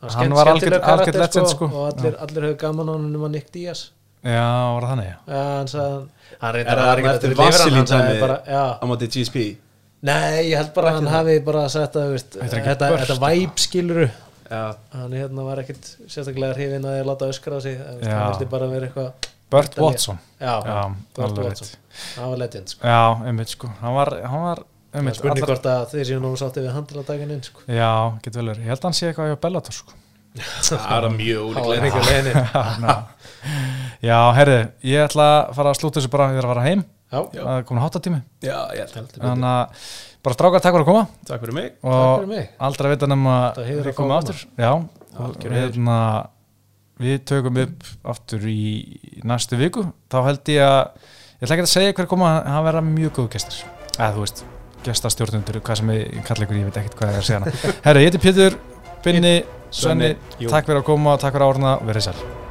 Hann 0.00 0.10
Hann 0.10 0.10
skemmt- 0.16 0.36
var 0.38 0.48
algjört 0.48 0.82
karakter, 0.84 1.18
legend, 1.20 1.48
sko. 1.52 1.66
og 1.68 1.88
allir, 1.92 2.14
allir 2.24 2.44
höfðu 2.48 2.58
gaman 2.62 2.88
á 2.88 2.92
hann 2.96 3.16
um 3.16 3.24
að 3.26 3.32
Nick 3.34 3.50
Diaz. 3.52 3.90
Já, 4.24 4.44
var 4.72 4.82
það 4.84 4.90
þannig 4.92 5.08
já. 5.10 5.16
já, 5.28 5.42
hann 5.58 5.68
sagði 5.68 5.90
hann 5.92 6.08
Er 6.40 6.54
reyndar 6.56 6.80
eftir 6.80 7.10
eftir 7.12 7.34
Vaseline 7.36 7.84
hann 7.90 8.20
bara, 8.20 8.38
já. 8.46 8.64
á 8.80 8.84
móti 8.88 9.08
GSP 9.08 9.44
Nei, 10.02 10.48
ég 10.50 10.56
held 10.56 10.72
bara 10.76 10.90
að 10.90 10.94
hann 10.98 11.10
hafi 11.12 11.38
bara 11.44 11.68
sagt 11.68 11.96
að 12.00 12.14
Þetta 12.40 13.16
væp 13.20 13.60
skiluru 13.60 14.08
Já, 14.50 14.74
hann 14.96 15.12
hérna 15.14 15.44
var 15.46 15.60
ekkit 15.62 15.92
sérstaklega 16.10 16.56
hrifin 16.56 16.84
að 16.88 16.96
ég 17.00 17.06
láta 17.08 17.28
öskra 17.30 17.56
á 17.56 17.60
sig 17.62 17.76
það 17.78 18.08
hann 18.10 18.32
vildi 18.32 18.48
bara 18.50 18.68
vera 18.72 18.88
eitthvað 18.88 19.28
Burt 19.50 19.72
Þetta 19.74 19.82
Watson. 19.82 20.18
Já, 20.40 20.54
alveg 21.18 21.44
Watson. 21.44 21.70
Það 22.14 22.26
var 22.30 22.38
legend 22.38 22.68
sko. 22.70 22.86
Já, 22.86 23.00
einmitt 23.26 23.50
sko. 23.50 23.70
Hann 23.80 23.94
var, 23.96 24.10
hann 24.94 25.14
spurning 25.14 25.46
hvort 25.46 25.66
að 25.70 25.82
þeir 25.92 26.06
séu 26.08 26.20
nú 26.22 26.30
sátti 26.38 26.62
við 26.64 26.72
handlatakinn 26.74 27.42
sko. 27.46 27.64
Já, 27.70 27.90
getur 28.24 28.40
vel 28.40 28.50
verið. 28.50 28.64
Ég 28.64 28.72
held 28.72 28.80
að 28.80 28.88
hann 28.88 28.96
sé 28.98 29.10
eitthvað 29.10 29.30
hjá 29.30 29.40
Bellator 29.44 29.76
sko. 29.76 29.98
Það 30.68 30.96
er 30.96 31.14
mjög 31.16 31.56
leginni 31.66 32.32
Já, 34.10 34.18
herri, 34.36 34.58
ég 34.86 35.04
ætla 35.08 35.26
að 35.30 35.54
fara 35.58 35.72
að 35.72 35.80
slúta 35.80 35.98
þessu 35.98 36.10
bara 36.12 36.28
Ég 36.30 36.38
er 36.40 36.46
að 36.46 36.52
fara 36.54 36.66
heim. 36.68 36.84
Það 37.10 37.48
er 37.56 37.64
komin 37.66 37.82
háttatími. 37.82 38.20
Já, 38.46 38.56
ég 38.74 38.84
held 38.84 38.94
heldur 39.00 39.16
betur. 39.16 39.24
Þannig 39.24 39.48
að 39.50 39.88
bara 40.26 40.36
strákar 40.36 40.62
takk 40.62 40.76
fyrir 40.76 40.84
að 40.84 40.90
koma. 40.90 41.06
Takk 41.26 41.42
fyrir 41.42 41.56
mig. 41.56 41.72
Takk 41.72 41.90
og 41.90 42.12
fyrir 42.20 42.30
mig. 42.30 42.52
aldrei 42.68 42.86
að 42.90 42.94
vita 42.94 43.08
heiður 43.10 43.80
að 43.80 43.88
við 43.88 43.96
komum 43.98 44.14
að 44.14 44.20
aftur. 44.20 44.44
Já, 44.54 44.70
heiður. 45.16 45.56
hérna, 45.56 45.98
við 47.02 47.18
tökum 47.32 47.60
upp 47.64 47.90
aftur 48.14 48.46
í 48.50 48.62
næstu 49.26 49.58
viku. 49.58 49.88
Þá 50.12 50.18
held 50.28 50.54
ég 50.54 50.62
að 50.68 50.80
ég 51.40 51.48
ætla 51.48 51.58
ekki 51.58 51.66
að 51.66 51.74
segja 51.74 51.98
hver 51.98 52.10
koma 52.14 52.32
að 52.44 52.70
vera 52.70 52.86
mjög 52.86 53.16
góð 53.18 53.30
gestur 53.34 53.62
eða 54.00 54.14
þú 54.14 54.24
veist, 54.24 54.44
gestastjórnundur 54.86 55.60
hvað 55.64 55.82
sem 55.82 55.94
ég 55.96 56.20
kalla 56.26 56.46
ykkur, 56.46 56.60
ég 56.60 56.68
veit 56.70 56.82
ekkert 56.82 57.00
hvað 57.00 57.10
ég 57.12 57.18
er 57.18 57.24
að 57.24 57.28
segja 57.30 57.40
hana 57.40 57.74
Herra, 57.86 58.04
ég 58.04 58.10
heiti 58.10 58.22
Pétur, 58.26 58.60
Binni, 59.04 59.34
Svenni 59.70 60.14
takk 60.46 60.70
fyrir 60.70 60.82
að 60.82 60.86
koma, 60.92 61.18
takk 61.20 61.36
fyrir 61.36 61.46
að 61.48 61.56
orna, 61.56 61.76
verið 61.86 62.10
sæl 62.10 62.49